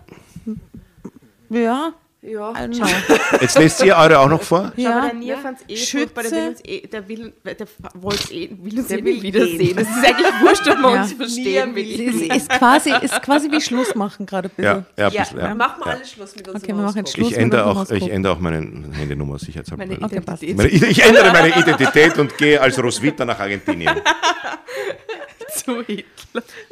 ja, 1.50 1.94
ja. 2.24 2.54
Know. 2.68 2.86
Jetzt 3.42 3.58
lest 3.60 3.84
ihr 3.84 3.96
eure 3.96 4.20
auch 4.20 4.28
noch 4.30 4.42
vor? 4.42 4.60
Aber 4.60 4.74
Ja. 4.78 5.02
der 5.02 5.14
Nier 5.14 5.38
fand 5.38 5.60
es 5.60 5.66
eh 5.70 5.76
Schütze. 5.78 5.98
furchtbar, 6.14 6.24
der 6.24 6.32
will 6.32 6.48
uns 6.50 6.62
eh, 6.66 6.88
der 6.88 7.08
will, 7.08 7.34
der 7.44 7.68
wollte 7.96 8.34
eh, 8.34 8.50
will 8.62 8.80
uns 8.80 8.88
Der 8.88 9.00
eh 9.00 9.04
will 9.06 9.22
wiedersehen. 9.22 9.76
Das 9.76 9.88
ist 9.90 9.98
eigentlich 10.06 10.34
wurscht, 10.42 10.68
ob 10.68 10.78
wir 10.80 10.94
Ja. 10.96 11.02
uns 11.02 11.14
verstehen. 11.14 11.74
Nier 11.74 11.76
will. 11.76 12.32
Es 12.32 12.38
ist 12.44 12.50
quasi, 12.50 12.92
ist 13.02 13.22
quasi 13.22 13.52
wie 13.52 13.62
Schluss 13.62 13.94
machen 13.96 14.26
gerade 14.26 14.50
ein 14.58 14.64
Ja, 14.64 14.74
bisschen. 14.76 14.86
ja, 14.98 15.08
ein 15.08 15.14
Ja, 15.14 15.22
bisschen, 15.22 15.40
ja. 15.40 15.56
machen 15.56 15.82
wir 15.84 15.86
Ja. 15.92 15.98
alle 15.98 16.06
Schluss 16.06 16.36
mit 16.36 16.48
unserem 16.48 16.64
Okay, 16.64 16.68
wir 16.78 16.84
machen 16.84 16.98
jetzt. 16.98 17.14
Schluss. 17.14 17.32
Ich 17.32 17.38
ändere, 17.38 17.66
auch, 17.66 17.90
ich 17.92 18.10
ändere 18.10 18.34
auch 18.34 18.40
meine 18.40 18.58
Handynummer 18.94 19.38
sicherheitshalber. 19.40 19.86
Meine 19.86 20.02
Okay, 20.04 20.22
passt. 20.22 20.44
Ich 20.44 21.04
ändere 21.04 21.32
meine 21.32 21.50
Identität 21.60 22.18
und 22.18 22.38
gehe 22.38 22.60
als 22.62 22.82
Roswitha 22.82 23.26
nach 23.26 23.40
Argentinien. 23.40 23.96
zu 25.56 25.82
Hitler. 25.84 26.04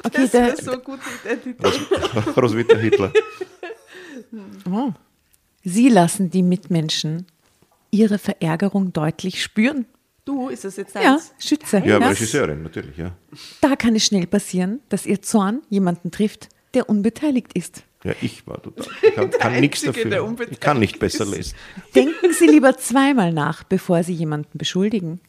Okay, 0.04 0.12
Das 0.14 0.32
der, 0.32 0.48
wäre 0.48 0.56
so 0.62 0.72
gute 0.80 1.02
Identität. 1.24 2.36
Roswitha 2.38 2.78
Hitler. 2.78 3.12
oh. 4.72 4.92
Sie 5.64 5.90
lassen 5.90 6.30
die 6.30 6.44
Mitmenschen 6.44 7.26
ihre 7.92 8.18
Verärgerung 8.18 8.94
deutlich 8.94 9.42
spüren. 9.44 9.86
Du, 10.26 10.50
ist 10.50 10.64
das 10.64 10.78
jetzt 10.78 10.96
Ja, 10.96 11.02
deins? 11.14 11.34
Schütze. 11.40 11.82
Ja, 11.86 11.96
aber 11.98 12.06
Ja. 12.06 12.12
Regisseurin, 12.12 12.64
natürlich, 12.64 12.98
ja. 12.98 13.12
Da 13.60 13.76
kann 13.76 13.96
es 13.96 14.06
schnell 14.06 14.28
passieren, 14.28 14.80
dass 14.90 15.06
ihr 15.06 15.22
Zorn 15.22 15.62
jemanden 15.70 16.12
trifft, 16.12 16.50
der 16.74 16.90
unbeteiligt 16.90 17.54
ist. 17.54 17.84
Ja, 18.04 18.14
ich 18.22 18.48
war 18.48 18.62
total. 18.62 18.88
Ich 19.04 19.14
kann, 19.16 19.30
kann 19.32 19.60
nichts 19.60 19.82
dafür. 19.82 20.36
Ich 20.50 20.60
kann 20.60 20.80
nicht 20.80 20.98
besser 21.00 21.26
lesen. 21.26 21.54
Denken 21.94 22.34
Sie 22.34 22.48
lieber 22.48 22.78
zweimal 22.78 23.32
nach, 23.34 23.64
bevor 23.64 24.04
Sie 24.04 24.14
jemanden 24.14 24.58
beschuldigen. 24.58 25.20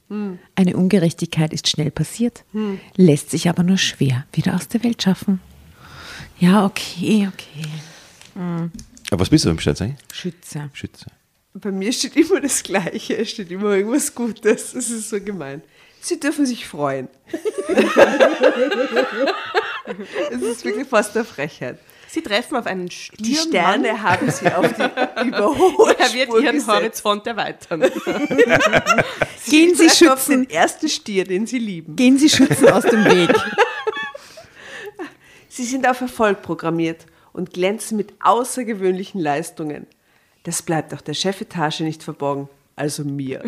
Eine 0.55 0.77
Ungerechtigkeit 0.77 1.53
ist 1.53 1.69
schnell 1.69 1.91
passiert, 1.91 2.45
lässt 2.97 3.31
sich 3.31 3.49
aber 3.49 3.63
nur 3.63 3.79
schwer 3.79 4.27
wieder 4.33 4.55
aus 4.55 4.69
der 4.69 4.85
Welt 4.85 5.03
schaffen. 5.03 5.41
Ja, 6.39 6.65
okay, 6.65 7.29
okay. 7.33 7.69
Aber 9.13 9.21
was 9.21 9.29
bist 9.29 9.45
du 9.45 9.51
beim 9.51 9.59
Sternzeichen? 9.59 9.99
Schütze. 10.11 10.71
Schütze. 10.73 11.05
Bei 11.53 11.71
mir 11.71 11.93
steht 11.93 12.17
immer 12.17 12.41
das 12.41 12.63
Gleiche, 12.63 13.15
es 13.19 13.31
steht 13.33 13.51
immer 13.51 13.73
irgendwas 13.73 14.15
Gutes. 14.15 14.73
Das 14.73 14.89
ist 14.89 15.11
so 15.11 15.21
gemein. 15.21 15.61
Sie 16.01 16.19
dürfen 16.19 16.47
sich 16.47 16.67
freuen. 16.67 17.09
Es 20.31 20.41
ist 20.41 20.65
wirklich 20.65 20.87
fast 20.87 21.17
eine 21.17 21.25
Frechheit. 21.25 21.77
Sie 22.09 22.23
treffen 22.23 22.57
auf 22.57 22.67
einen 22.67 22.89
Stiermann. 22.89 23.25
Die 23.25 23.35
Sterne 23.35 24.03
haben 24.03 24.31
sie 24.31 24.47
auf 24.47 24.73
die 24.73 24.83
Überholspur 25.29 25.99
er 25.99 26.15
wird 26.15 26.29
ihren 26.29 26.55
gesetzt. 26.55 26.69
Horizont 26.69 27.27
erweitern. 27.27 27.81
Gehen 29.51 29.75
Sie 29.75 29.89
treffen 29.89 30.09
auf 30.09 30.21
schützen, 30.21 30.43
den 30.45 30.51
ersten 30.51 30.89
Stier, 30.89 31.25
den 31.25 31.47
sie 31.47 31.59
lieben. 31.59 31.97
gehen 31.97 32.17
Sie 32.17 32.31
schützen 32.31 32.71
aus 32.71 32.85
dem 32.85 33.05
Weg. 33.05 33.35
Sie 35.49 35.65
sind 35.65 35.87
auf 35.87 36.01
Erfolg 36.01 36.41
programmiert 36.43 37.05
und 37.33 37.53
glänzen 37.53 37.97
mit 37.97 38.13
außergewöhnlichen 38.23 39.21
Leistungen. 39.21 39.87
Das 40.45 40.63
bleibt 40.63 40.93
auch 40.95 41.01
der 41.01 41.15
Chefetage 41.15 41.81
nicht 41.85 42.03
verborgen, 42.03 42.49
also 42.77 43.05
mir. 43.05 43.41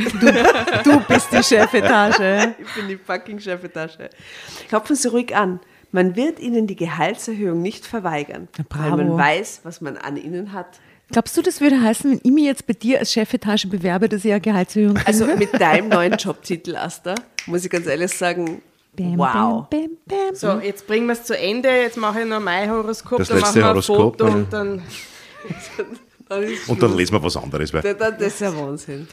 Du 0.84 1.00
bist 1.08 1.32
die 1.32 1.42
Chefetage. 1.42 2.54
Ich 2.58 2.74
bin 2.74 2.88
die 2.88 2.96
fucking 2.96 3.40
Chefetage. 3.40 4.10
Klopfen 4.68 4.96
Sie 4.96 5.08
ruhig 5.08 5.34
an. 5.34 5.60
Man 5.92 6.16
wird 6.16 6.40
ihnen 6.40 6.66
die 6.66 6.76
Gehaltserhöhung 6.76 7.62
nicht 7.62 7.86
verweigern, 7.86 8.48
Ja, 8.58 8.64
weil 8.70 8.90
man 8.90 9.06
bravo. 9.08 9.18
weiß, 9.18 9.60
was 9.64 9.80
man 9.80 9.96
an 9.96 10.16
ihnen 10.16 10.52
hat. 10.52 10.80
Glaubst 11.10 11.36
du, 11.36 11.42
das 11.42 11.60
würde 11.60 11.80
heißen, 11.80 12.10
wenn 12.12 12.20
ich 12.24 12.32
mich 12.32 12.44
jetzt 12.44 12.66
bei 12.66 12.72
dir 12.72 12.98
als 12.98 13.12
Chefetage 13.12 13.66
bewerbe, 13.68 14.08
dass 14.08 14.24
ich 14.24 14.32
eine 14.32 14.40
Gehaltserhöhung 14.40 14.94
kriege? 14.94 15.06
Also 15.06 15.26
mit 15.36 15.52
deinem 15.60 15.88
neuen 15.88 16.12
Jobtitel, 16.18 16.76
Asta, 16.76 17.14
muss 17.46 17.64
ich 17.64 17.70
ganz 17.70 17.86
ehrlich 17.86 18.10
sagen, 18.10 18.62
Bam, 18.96 19.18
wow. 19.18 19.68
Bam, 19.68 19.90
bam, 20.06 20.18
bam. 20.28 20.34
So, 20.34 20.58
jetzt 20.60 20.86
bringen 20.86 21.06
wir 21.06 21.14
es 21.14 21.24
zu 21.24 21.36
Ende. 21.36 21.68
Jetzt 21.68 21.96
mache 21.96 22.20
ich 22.20 22.26
noch 22.26 22.40
mein 22.40 22.70
Horoskop. 22.70 23.18
Das 23.18 23.28
dann 23.28 23.38
letzte 23.38 23.46
machen 23.48 23.56
wir 23.56 23.64
ein 23.64 23.68
Horoskop, 23.70 24.20
Foto 24.20 24.24
und 24.26 24.52
dann. 24.52 24.82
Dann 26.26 26.42
ist 26.42 26.68
Und 26.70 26.82
dann 26.82 26.96
lesen 26.96 27.12
wir 27.12 27.22
was 27.22 27.36
anderes. 27.36 27.70
Weil 27.74 27.82
Das, 27.82 27.96
das 27.98 28.18
ist 28.22 28.40
ja 28.40 28.56
Wahnsinn. 28.56 29.06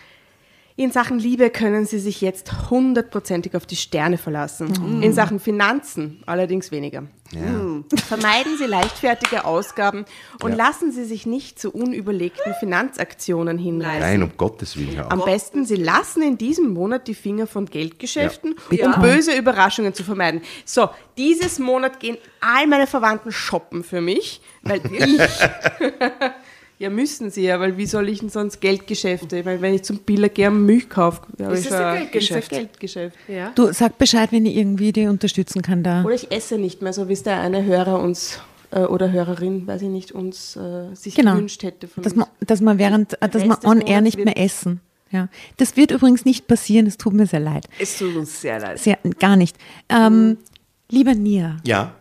In 0.75 0.91
Sachen 0.91 1.19
Liebe 1.19 1.49
können 1.49 1.85
Sie 1.85 1.99
sich 1.99 2.21
jetzt 2.21 2.69
hundertprozentig 2.69 3.55
auf 3.55 3.65
die 3.65 3.75
Sterne 3.75 4.17
verlassen. 4.17 5.01
In 5.03 5.13
Sachen 5.13 5.39
Finanzen 5.39 6.23
allerdings 6.25 6.71
weniger. 6.71 7.03
Hm. 7.33 7.85
Vermeiden 8.07 8.57
Sie 8.57 8.65
leichtfertige 8.65 9.45
Ausgaben 9.45 10.05
und 10.41 10.55
lassen 10.55 10.91
Sie 10.91 11.05
sich 11.05 11.25
nicht 11.25 11.59
zu 11.59 11.71
unüberlegten 11.71 12.53
Finanzaktionen 12.59 13.57
hinreißen. 13.57 13.99
Nein, 13.99 14.23
um 14.23 14.31
Gottes 14.37 14.77
Willen. 14.77 14.99
Auf. 14.99 15.11
Am 15.11 15.23
besten, 15.23 15.65
Sie 15.65 15.75
lassen 15.75 16.21
in 16.21 16.37
diesem 16.37 16.69
Monat 16.73 17.07
die 17.07 17.15
Finger 17.15 17.47
von 17.47 17.65
Geldgeschäften, 17.65 18.55
um 18.69 19.01
böse 19.01 19.37
Überraschungen 19.37 19.93
zu 19.93 20.03
vermeiden. 20.03 20.41
So, 20.65 20.89
dieses 21.17 21.59
Monat 21.59 21.99
gehen 21.99 22.17
all 22.41 22.67
meine 22.67 22.87
Verwandten 22.87 23.31
shoppen 23.31 23.83
für 23.83 24.01
mich, 24.01 24.41
weil 24.63 24.81
ich. 24.91 25.21
Ja, 26.81 26.89
müssen 26.89 27.29
sie 27.29 27.43
ja, 27.43 27.59
weil 27.59 27.77
wie 27.77 27.85
soll 27.85 28.09
ich 28.09 28.19
denn 28.19 28.29
sonst 28.29 28.59
Geldgeschäfte? 28.59 29.37
Ich 29.37 29.45
meine, 29.45 29.61
wenn 29.61 29.73
ich 29.75 29.83
zum 29.83 29.99
Biller 29.99 30.29
gehe 30.29 30.49
Milch 30.49 30.89
kaufe, 30.89 31.21
habe 31.41 31.53
Ist 31.53 31.65
ich 31.65 31.69
das 31.69 31.79
ein 31.79 31.97
Geldgeschäft? 31.99 32.49
Geldgeschäft. 32.49 33.17
Ja. 33.27 33.51
Du 33.53 33.71
sag 33.71 33.97
Bescheid, 33.99 34.31
wenn 34.31 34.45
ich 34.45 34.55
irgendwie 34.57 34.91
die 34.91 35.05
unterstützen 35.07 35.61
kann 35.61 35.83
da. 35.83 36.03
Oder 36.03 36.15
ich 36.15 36.31
esse 36.31 36.57
nicht 36.57 36.81
mehr, 36.81 36.91
so 36.93 37.07
wie 37.07 37.13
es 37.13 37.23
der 37.23 37.39
eine 37.39 37.63
Hörer 37.63 37.99
uns 37.99 38.39
äh, 38.71 38.79
oder 38.79 39.11
Hörerin, 39.11 39.67
weiß 39.67 39.83
ich 39.83 39.89
nicht, 39.89 40.11
uns 40.11 40.55
äh, 40.55 40.93
sich 40.95 41.13
Genau. 41.15 41.33
gewünscht 41.35 41.61
hätte 41.63 41.87
von 41.87 42.03
Dass 42.03 42.13
uns. 42.13 42.19
man, 42.21 42.29
dass 42.47 42.61
man 42.61 42.77
während, 42.79 43.21
äh, 43.21 43.29
dass 43.29 43.45
man 43.45 43.57
on 43.63 43.81
air 43.81 44.01
nicht 44.01 44.17
mehr 44.17 44.37
essen. 44.37 44.81
Ja. 45.11 45.27
Das 45.57 45.77
wird 45.77 45.91
übrigens 45.91 46.25
nicht 46.25 46.47
passieren, 46.47 46.87
es 46.87 46.97
tut 46.97 47.13
mir 47.13 47.27
sehr 47.27 47.41
leid. 47.41 47.67
Es 47.79 47.97
tut 47.97 48.15
uns 48.15 48.41
sehr 48.41 48.59
leid. 48.59 48.79
Sehr, 48.79 48.97
gar 49.19 49.35
nicht. 49.35 49.55
Ähm, 49.89 50.37
lieber 50.89 51.13
Nia, 51.13 51.57
Ja, 51.65 51.93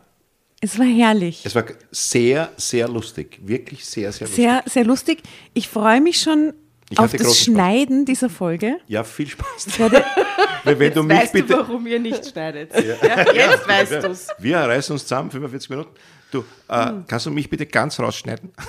es 0.60 0.78
war 0.78 0.86
herrlich. 0.86 1.40
es 1.44 1.54
war 1.54 1.64
sehr, 1.90 2.50
sehr 2.56 2.86
lustig. 2.88 3.38
Wirklich 3.42 3.84
sehr, 3.84 4.12
sehr 4.12 4.26
lustig. 4.26 4.44
Sehr, 4.44 4.62
sehr 4.66 4.84
lustig. 4.84 5.22
Ich 5.54 5.68
freue 5.68 6.00
mich 6.00 6.20
schon 6.20 6.52
Ich 6.90 6.98
auf 6.98 7.12
das 7.12 7.22
großen 7.22 7.34
Spaß. 7.34 7.54
Schneiden 7.54 8.04
dieser 8.04 8.28
Folge. 8.28 8.76
Ja, 8.86 9.02
viel 9.04 9.28
Spaß. 9.28 9.66
Ich 9.66 9.78
werde, 9.78 10.04
Wenn, 10.64 10.92
du 10.92 11.02
mich 11.02 11.16
weißt 11.16 11.32
bitte. 11.32 11.46
du, 11.54 11.58
warum 11.60 11.86
ihr 11.86 11.98
nicht 11.98 12.26
schneidet? 12.30 12.72
Ja, 13.02 13.32
jetzt 13.32 13.66
weißt 13.66 13.92
du 14.04 14.08
es. 14.08 14.28
Wir 14.38 14.58
reißen 14.58 14.92
uns 14.92 15.02
zusammen, 15.04 15.30
45 15.30 15.70
Minuten. 15.70 15.90
Du, 16.30 16.44
äh, 16.68 16.86
Hm. 16.88 17.04
kannst 17.08 17.24
du 17.26 17.30
mich 17.30 17.48
bitte 17.50 17.64
ganz 17.66 17.98
rausschneiden? 17.98 18.52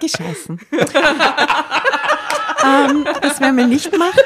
gescheißen. 0.00 0.60
ähm, 2.64 3.04
das 3.20 3.40
werden 3.40 3.56
wir 3.56 3.66
nicht 3.66 3.96
machen. 3.96 4.20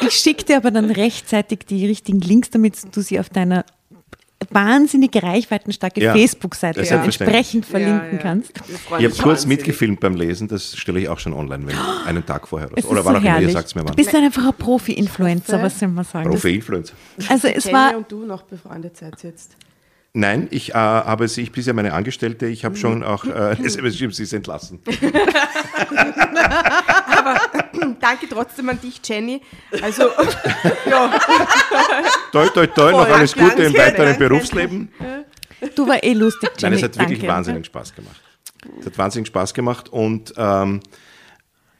Ich 0.00 0.14
schicke 0.14 0.44
dir 0.44 0.56
aber 0.56 0.70
dann 0.70 0.90
rechtzeitig 0.90 1.60
die 1.68 1.86
richtigen 1.86 2.20
Links, 2.20 2.50
damit 2.50 2.76
du 2.94 3.00
sie 3.00 3.18
auf 3.20 3.28
deiner 3.28 3.64
wahnsinnig 4.50 5.10
reichweitenstarke 5.22 6.02
Ja, 6.02 6.12
Facebook-Seite 6.12 6.82
ja, 6.82 7.02
entsprechend 7.02 7.66
verlinken 7.66 8.06
Ja, 8.10 8.12
ja. 8.12 8.18
kannst. 8.18 8.52
Ich 8.98 9.04
habe 9.04 9.14
kurz 9.22 9.46
mitgefilmt 9.46 10.00
beim 10.00 10.14
Lesen, 10.14 10.48
das 10.48 10.76
stelle 10.76 11.00
ich 11.00 11.08
auch 11.08 11.18
schon 11.18 11.32
online, 11.34 11.66
wenn 11.66 11.76
einen 12.06 12.24
Tag 12.26 12.48
vorher 12.48 12.70
oder. 12.72 12.84
Oder 12.88 13.04
wann 13.04 13.14
so 13.14 13.20
auch 13.20 13.24
immer, 13.24 13.40
ihr 13.40 13.50
sagt 13.50 13.68
es 13.68 13.74
mir 13.74 13.82
Du 13.82 13.88
wann. 13.88 13.96
bist 13.96 14.12
dann 14.12 14.24
einfach 14.24 14.46
ein 14.46 14.54
Profi-Influencer, 14.54 15.62
was 15.62 15.78
soll 15.78 15.88
man 15.88 16.04
sagen? 16.04 16.30
Profi-Influencer. 16.30 16.94
also 17.28 17.48
es 17.48 17.72
war, 17.72 17.96
und 17.96 18.10
du 18.10 18.24
noch 18.24 18.42
befreundet 18.42 18.96
seid 18.96 19.22
jetzt. 19.22 19.56
Nein, 20.14 20.46
ich 20.50 20.70
äh, 20.70 20.74
habe 20.74 21.26
sie, 21.26 21.40
ich 21.42 21.52
bin 21.52 21.64
ja 21.64 21.72
meine 21.72 21.94
Angestellte, 21.94 22.46
ich 22.46 22.66
habe 22.66 22.76
schon 22.76 23.02
auch 23.02 23.24
äh, 23.24 23.52
SMS 23.64 23.92
geschrieben, 23.94 24.12
sie 24.16 24.24
ist 24.24 24.34
entlassen. 24.34 24.80
Danke 28.00 28.28
trotzdem 28.28 28.68
an 28.68 28.80
dich, 28.80 29.00
Jenny. 29.04 29.40
Also, 29.80 30.04
ja, 30.88 31.18
Toi, 32.30 32.48
toi, 32.48 32.66
toi, 32.66 32.92
noch 32.92 33.06
Voll, 33.06 33.12
alles 33.14 33.34
Gute 33.34 33.62
im 33.64 33.74
weiteren 33.74 34.06
danke. 34.08 34.28
Berufsleben. 34.28 34.88
du 35.74 35.88
war 35.88 36.02
eh 36.02 36.12
lustig, 36.12 36.50
Nein, 36.60 36.72
Jenny. 36.72 36.76
es 36.76 36.82
hat 36.82 36.98
wirklich 36.98 37.18
Danke. 37.20 37.34
wahnsinnig 37.34 37.66
Spaß 37.66 37.94
gemacht. 37.94 38.20
Es 38.80 38.86
hat 38.86 38.98
wahnsinnig 38.98 39.28
Spaß 39.28 39.54
gemacht 39.54 39.88
und 39.88 40.34
ähm, 40.36 40.80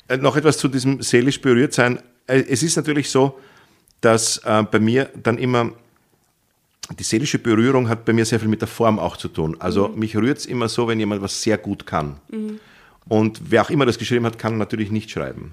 äh, 0.09 0.17
noch 0.17 0.37
etwas 0.37 0.59
zu 0.59 0.69
diesem 0.69 1.03
seelisch 1.03 1.41
berührt 1.41 1.73
sein. 1.75 2.01
Äh, 2.27 2.43
Es 2.49 2.63
ist 2.63 2.77
natürlich 2.77 3.11
so, 3.11 3.39
dass 4.01 4.39
äh, 4.39 4.63
bei 4.65 4.81
mir 4.81 5.11
dann 5.23 5.39
immer 5.39 5.73
die 6.99 7.05
seelische 7.05 7.39
Berührung 7.39 7.89
hat 7.89 8.05
bei 8.05 8.13
mir 8.13 8.25
sehr 8.25 8.41
viel 8.41 8.49
mit 8.49 8.61
der 8.61 8.69
Form 8.69 8.99
auch 8.99 9.17
zu 9.17 9.29
tun. 9.29 9.57
Also 9.61 9.89
mich 9.89 10.17
rührt 10.17 10.39
es 10.39 10.47
immer 10.47 10.69
so, 10.69 10.89
wenn 10.89 10.99
jemand 10.99 11.23
was 11.23 11.41
sehr 11.43 11.57
gut 11.59 11.87
kann. 11.87 12.17
Und 13.09 13.41
wer 13.51 13.63
auch 13.63 13.71
immer 13.71 13.87
das 13.87 13.99
geschrieben 13.99 14.27
hat, 14.27 14.39
kann 14.39 14.59
natürlich 14.59 14.91
nicht 14.91 15.11
schreiben. 15.11 15.53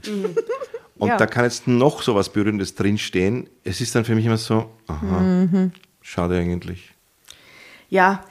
Und 0.97 1.07
Ja. 1.07 1.17
da 1.17 1.25
kann 1.27 1.45
jetzt 1.45 1.67
noch 1.67 2.01
so 2.01 2.13
was 2.15 2.29
Berührendes 2.29 2.75
drinstehen. 2.75 3.47
Es 3.63 3.79
ist 3.79 3.95
dann 3.95 4.05
für 4.05 4.15
mich 4.15 4.25
immer 4.25 4.37
so, 4.37 4.69
aha, 4.87 5.69
schade 6.01 6.37
eigentlich. 6.37 6.91
ja. 7.89 8.23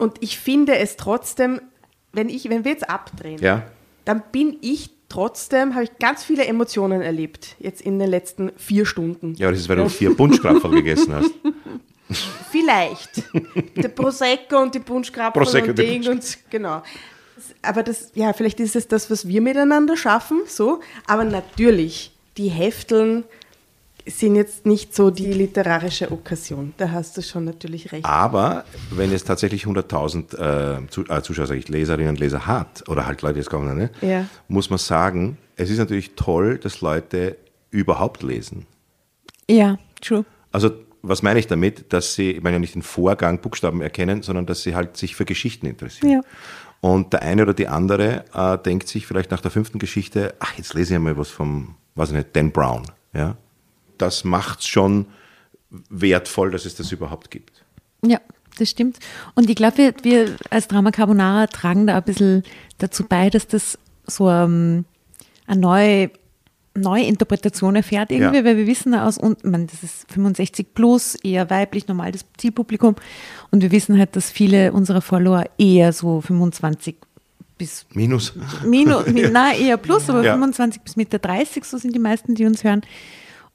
Und 0.00 0.18
ich 0.20 0.38
finde 0.38 0.76
es 0.76 0.96
trotzdem, 0.96 1.60
wenn, 2.12 2.28
ich, 2.28 2.48
wenn 2.48 2.64
wir 2.64 2.70
jetzt 2.70 2.88
abdrehen, 2.88 3.40
Ja, 3.42 3.64
dann 4.04 4.22
bin 4.30 4.56
ich 4.60 4.90
trotzdem, 5.08 5.74
habe 5.74 5.82
ich 5.84 5.98
ganz 5.98 6.22
viele 6.22 6.44
Emotionen 6.46 7.00
erlebt, 7.02 7.56
jetzt 7.58 7.80
in 7.80 7.98
den 7.98 8.08
letzten 8.08 8.52
vier 8.56 8.86
Stunden. 8.86 9.34
ja 9.34 9.48
aber 9.48 9.54
das 9.54 9.62
ist, 9.62 9.68
weil 9.68 9.76
du 9.76 9.88
vier 9.88 10.14
Bunschkrapferl 10.16 10.70
gegessen 10.70 11.14
hast. 11.14 11.30
Vielleicht. 12.50 13.22
Der 13.76 13.88
Prosecco 13.88 14.58
und 14.62 14.74
die 14.74 14.78
Bunschkrapfen 14.78 15.42
Prosecco, 15.42 15.70
und 15.70 15.78
die 15.78 15.86
Ding 15.86 16.08
und 16.08 16.38
genau. 16.50 16.82
Aber 17.62 17.82
das, 17.82 18.10
ja, 18.14 18.32
vielleicht 18.32 18.60
ist 18.60 18.76
es 18.76 18.88
das, 18.88 19.10
was 19.10 19.26
wir 19.28 19.40
miteinander 19.40 19.96
schaffen, 19.96 20.42
so. 20.46 20.80
Aber 21.06 21.24
natürlich, 21.24 22.12
die 22.36 22.48
Hefteln 22.48 23.24
sind 24.06 24.36
jetzt 24.36 24.64
nicht 24.64 24.94
so 24.94 25.10
die 25.10 25.32
literarische 25.32 26.10
Okkasion. 26.10 26.72
Da 26.78 26.90
hast 26.90 27.16
du 27.16 27.22
schon 27.22 27.44
natürlich 27.44 27.92
recht. 27.92 28.04
Aber 28.06 28.64
wenn 28.90 29.12
es 29.12 29.22
tatsächlich 29.24 29.64
100.000 29.64 30.38
äh, 30.38 31.14
äh, 31.18 31.22
Zuschauer, 31.22 31.46
sag 31.46 31.56
ich, 31.56 31.68
Leserinnen 31.68 32.10
und 32.10 32.18
Leser 32.20 32.46
hat, 32.46 32.88
oder 32.88 33.06
halt 33.06 33.20
Leute, 33.22 33.34
die 33.34 33.40
es 33.40 33.50
kommen, 33.50 33.76
ne, 33.76 33.90
Ja. 34.00 34.24
muss 34.48 34.70
man 34.70 34.78
sagen, 34.78 35.36
es 35.56 35.68
ist 35.68 35.78
natürlich 35.78 36.14
toll, 36.14 36.58
dass 36.58 36.80
Leute 36.80 37.36
überhaupt 37.70 38.22
lesen. 38.22 38.66
Ja, 39.50 39.78
true. 40.00 40.24
Also 40.52 40.70
was 41.08 41.22
meine 41.22 41.38
ich 41.38 41.46
damit? 41.46 41.92
Dass 41.92 42.14
sie, 42.14 42.32
ich 42.32 42.42
meine 42.42 42.56
ja 42.56 42.60
nicht 42.60 42.74
den 42.74 42.82
Vorgang 42.82 43.40
Buchstaben 43.40 43.80
erkennen, 43.80 44.22
sondern 44.22 44.46
dass 44.46 44.62
sie 44.62 44.74
halt 44.74 44.96
sich 44.96 45.16
für 45.16 45.24
Geschichten 45.24 45.66
interessieren. 45.66 46.10
Ja. 46.10 46.20
Und 46.80 47.12
der 47.12 47.22
eine 47.22 47.42
oder 47.42 47.54
die 47.54 47.66
andere 47.66 48.24
äh, 48.32 48.58
denkt 48.58 48.88
sich 48.88 49.06
vielleicht 49.06 49.30
nach 49.30 49.40
der 49.40 49.50
fünften 49.50 49.78
Geschichte, 49.78 50.34
ach, 50.38 50.54
jetzt 50.56 50.74
lese 50.74 50.94
ich 50.94 51.00
mal 51.00 51.16
was 51.16 51.28
vom, 51.28 51.74
weiß 51.96 52.10
ich 52.10 52.16
nicht, 52.16 52.36
Dan 52.36 52.52
Brown. 52.52 52.84
Ja? 53.12 53.36
Das 53.98 54.24
macht 54.24 54.60
es 54.60 54.68
schon 54.68 55.06
wertvoll, 55.70 56.50
dass 56.50 56.64
es 56.64 56.76
das 56.76 56.92
überhaupt 56.92 57.30
gibt. 57.30 57.64
Ja, 58.04 58.20
das 58.58 58.70
stimmt. 58.70 58.98
Und 59.34 59.50
ich 59.50 59.56
glaube, 59.56 59.78
wir, 59.78 59.94
wir 60.02 60.36
als 60.50 60.68
Drama 60.68 60.90
Carbonara 60.90 61.46
tragen 61.48 61.86
da 61.86 61.96
ein 61.96 62.04
bisschen 62.04 62.44
dazu 62.78 63.04
bei, 63.04 63.28
dass 63.28 63.48
das 63.48 63.78
so 64.06 64.30
ähm, 64.30 64.84
eine 65.46 65.60
neue, 65.60 66.10
neue 66.74 67.04
Interpretation 67.04 67.74
erfährt 67.76 68.10
irgendwie, 68.10 68.38
Ja. 68.38 68.44
weil 68.44 68.56
wir 68.56 68.66
wissen 68.66 68.94
aus, 68.94 69.18
und 69.18 69.44
man, 69.44 69.66
das 69.66 69.82
ist 69.82 70.10
65 70.12 70.74
plus, 70.74 71.14
eher 71.16 71.50
weiblich, 71.50 71.88
normal 71.88 72.12
das 72.12 72.24
Zielpublikum. 72.36 72.94
Und 73.50 73.62
wir 73.62 73.72
wissen 73.72 73.98
halt, 73.98 74.14
dass 74.14 74.30
viele 74.30 74.72
unserer 74.72 75.00
Follower 75.00 75.44
eher 75.58 75.92
so 75.92 76.20
25 76.20 76.96
bis 77.56 77.86
Minus. 77.92 78.34
Minus, 78.64 79.06
mi- 79.08 79.28
na, 79.32 79.52
eher 79.54 79.76
plus, 79.76 80.08
aber 80.08 80.22
Ja. 80.24 80.32
25 80.34 80.82
bis 80.82 80.94
Mitte 80.94 81.18
30, 81.18 81.64
so 81.64 81.76
sind 81.78 81.94
die 81.94 81.98
meisten, 81.98 82.34
die 82.36 82.44
uns 82.46 82.62
hören. 82.62 82.82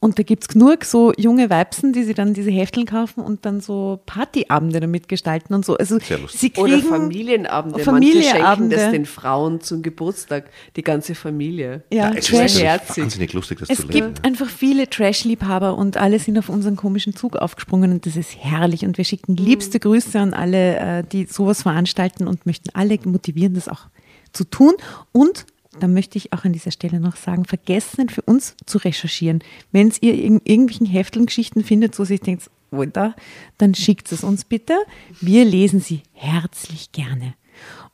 Und 0.03 0.19
da 0.19 0.23
gibt 0.23 0.43
es 0.43 0.47
genug 0.49 0.84
so 0.84 1.13
junge 1.15 1.49
Weibsen, 1.49 1.93
die 1.93 2.03
sich 2.03 2.13
dann 2.13 2.34
diese 2.34 2.51
Hefteln 2.51 2.85
kaufen 2.85 3.23
und 3.23 3.45
dann 3.45 3.61
so 3.61 4.01
Partyabende 4.05 4.81
damit 4.81 5.07
gestalten 5.07 5.53
und 5.53 5.65
so. 5.65 5.77
Also 5.77 5.97
Sehr 5.97 6.19
lustig. 6.19 6.41
sie 6.41 6.49
kriegen 6.49 6.65
Oder 6.65 6.80
Familienabende. 6.80 7.77
Manche 7.77 7.85
Familienabende. 7.85 8.75
schenken 8.75 8.84
das 8.85 8.91
den 8.91 9.05
Frauen 9.05 9.61
zum 9.61 9.81
Geburtstag, 9.81 10.49
die 10.75 10.81
ganze 10.81 11.15
Familie. 11.15 11.84
Ja, 11.89 12.09
es 12.11 12.30
ist 12.30 12.38
Trash. 12.38 12.61
herzig. 12.61 13.03
wahnsinnig 13.03 13.31
lustig, 13.31 13.59
das 13.59 13.69
Es 13.69 13.77
zu 13.77 13.88
lesen. 13.88 14.07
gibt 14.13 14.25
einfach 14.25 14.49
viele 14.49 14.89
Trash-Liebhaber 14.89 15.77
und 15.77 15.95
alle 15.95 16.19
sind 16.19 16.38
auf 16.38 16.49
unseren 16.49 16.75
komischen 16.75 17.15
Zug 17.15 17.38
aufgesprungen 17.38 17.93
und 17.93 18.05
das 18.05 18.17
ist 18.17 18.35
herrlich. 18.38 18.84
Und 18.84 18.97
wir 18.97 19.05
schicken 19.05 19.38
liebste 19.38 19.80
Grüße 19.80 20.19
an 20.19 20.34
alle, 20.34 20.75
äh, 20.80 21.03
die 21.09 21.27
sowas 21.27 21.61
veranstalten 21.61 22.27
und 22.27 22.45
möchten 22.45 22.71
alle 22.73 22.99
motivieren, 23.05 23.53
das 23.53 23.69
auch 23.69 23.85
zu 24.34 24.43
tun. 24.43 24.73
Und 25.13 25.45
da 25.79 25.87
möchte 25.87 26.17
ich 26.17 26.33
auch 26.33 26.43
an 26.45 26.53
dieser 26.53 26.71
Stelle 26.71 26.99
noch 26.99 27.15
sagen, 27.15 27.45
vergessen 27.45 28.01
nicht 28.01 28.13
für 28.13 28.21
uns 28.21 28.55
zu 28.65 28.77
recherchieren. 28.77 29.43
Wenn 29.71 29.91
ihr 30.01 30.13
in 30.13 30.41
irgendwelchen 30.43 30.85
Hefteln 30.85 31.25
Geschichten 31.25 31.63
findet, 31.63 31.97
wo 31.99 32.05
sich 32.05 32.21
denkt, 32.21 32.49
da, 32.91 33.15
dann 33.57 33.75
schickt 33.75 34.11
es 34.11 34.23
uns 34.23 34.45
bitte. 34.45 34.73
Wir 35.21 35.45
lesen 35.45 35.79
sie 35.79 36.01
herzlich 36.13 36.91
gerne. 36.91 37.35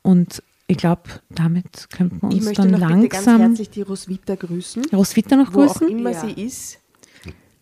Und 0.02 0.42
ich 0.66 0.76
glaube, 0.76 1.02
damit 1.28 1.90
könnten 1.90 2.22
wir 2.22 2.28
ich 2.30 2.36
uns 2.36 2.44
möchte 2.46 2.62
dann 2.62 2.70
noch 2.70 2.78
bitte 2.78 3.08
ganz 3.08 3.26
langsam 3.26 3.40
herzlich 3.40 3.70
die 3.70 3.82
Roswitha 3.82 4.36
grüßen, 4.36 4.84
Roswitha 4.92 5.36
noch 5.36 5.52
wo 5.52 5.64
auch 5.64 5.74
grüßen. 5.74 5.88
immer 5.98 6.12
Ja. 6.12 6.20
sie 6.20 6.42
ist. 6.42 6.78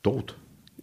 Tot. 0.02 0.36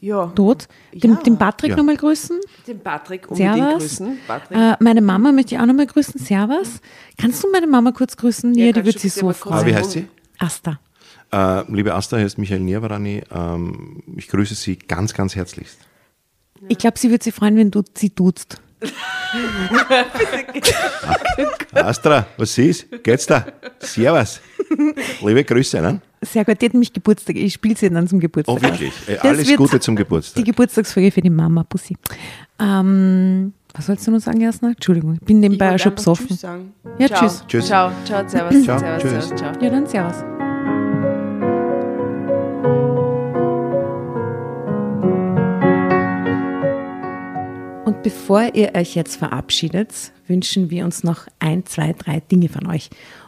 Ja. 0.05 0.27
tot. 0.35 0.67
Den, 0.93 1.13
Ja. 1.13 1.17
den 1.21 1.37
Patrick 1.37 1.71
Ja. 1.71 1.77
nochmal 1.77 1.97
grüßen. 1.97 2.39
Den 2.67 2.79
Patrick 2.79 3.29
unbedingt 3.31 3.55
Servus. 3.55 3.79
grüßen. 3.81 4.17
Patrick. 4.27 4.57
Äh, 4.57 4.75
meine 4.79 5.01
Mama 5.01 5.31
möchte 5.31 5.55
ich 5.55 5.61
auch 5.61 5.65
nochmal 5.65 5.87
grüßen. 5.87 6.19
Servus. 6.19 6.79
Kannst 7.19 7.43
du 7.43 7.51
meine 7.51 7.65
Mama 7.65 7.91
kurz 7.91 8.15
grüßen? 8.15 8.53
Ja, 8.53 8.71
die 8.71 8.85
wird 8.85 8.99
sich 8.99 9.13
so 9.13 9.31
freuen. 9.33 9.55
Ah, 9.55 9.65
wie 9.65 9.73
heißt 9.75 9.91
sie? 9.91 10.07
Asta. 10.37 10.79
Äh, 11.31 11.63
liebe 11.71 11.93
Asta, 11.95 12.17
hier 12.17 12.27
ist 12.27 12.37
Michael 12.37 12.59
Nierwarani. 12.59 13.23
Ähm, 13.33 14.03
ich 14.15 14.27
grüße 14.27 14.53
Sie 14.53 14.75
ganz, 14.77 15.13
ganz 15.15 15.35
herzlichst. 15.35 15.79
Ich 16.67 16.77
glaube, 16.77 16.99
sie 16.99 17.09
wird 17.09 17.23
sich 17.23 17.33
freuen, 17.33 17.57
wenn 17.57 17.71
du 17.71 17.81
sie 17.95 18.09
duzt. 18.13 18.61
Astra, 21.73 22.27
was 22.37 22.57
ist? 22.57 22.87
Geht's 23.03 23.25
da? 23.25 23.45
Servus. 23.79 24.39
Liebe 25.21 25.43
Grüße, 25.43 25.81
ne? 25.81 26.01
Sehr 26.25 26.43
gut, 26.45 26.61
die 26.61 26.65
hat 26.65 26.73
nämlich 26.73 26.91
Geburtstag. 26.93 27.35
Ich 27.35 27.53
spiele 27.53 27.75
sie 27.77 27.89
dann 27.89 28.07
zum 28.07 28.19
Geburtstag. 28.19 28.55
Oh, 28.57 28.61
wirklich? 28.61 28.93
Äh, 29.07 29.15
Das 29.15 29.23
alles 29.25 29.55
Gute 29.55 29.79
zum 29.79 29.95
Die 29.95 30.03
Geburtstag. 30.03 30.43
Geburtstagsfolge 30.45 31.11
für 31.11 31.21
die 31.21 31.29
Mama, 31.29 31.63
Pussy. 31.63 31.95
Ähm, 32.59 33.53
was 33.73 33.85
sollst 33.87 34.07
du 34.07 34.11
noch 34.11 34.19
sagen, 34.19 34.41
Jasna? 34.41 34.69
Entschuldigung, 34.69 35.15
ich 35.15 35.19
bin 35.21 35.39
nebenbei 35.39 35.69
wollte 35.71 35.83
schon 35.83 35.95
besoffen. 35.95 36.27
Tschüss 36.27 36.41
sagen. 36.41 36.73
Ja, 36.97 37.07
ciao. 37.07 37.19
tschüss. 37.21 37.43
Tschüss. 37.47 37.65
Ciao, 37.67 37.91
ciao, 38.05 38.27
servus, 38.27 38.63
Ciao, 38.63 38.79
servus, 38.79 39.01
tschüss. 39.03 39.11
servus, 39.11 39.35
ciao. 39.39 39.53
Ja, 39.61 39.69
dann 39.69 39.85
servus. 39.87 40.15
Und 47.85 48.01
bevor 48.01 48.55
ihr 48.55 48.71
euch 48.75 48.95
jetzt 48.95 49.15
verabschiedet, 49.17 50.11
wünschen 50.27 50.69
wir 50.71 50.85
uns 50.85 51.03
noch 51.03 51.27
ein, 51.39 51.65
zwei, 51.65 51.93
drei 51.93 52.19
Dinge 52.19 52.49
von 52.49 52.65
euch. 52.67 52.89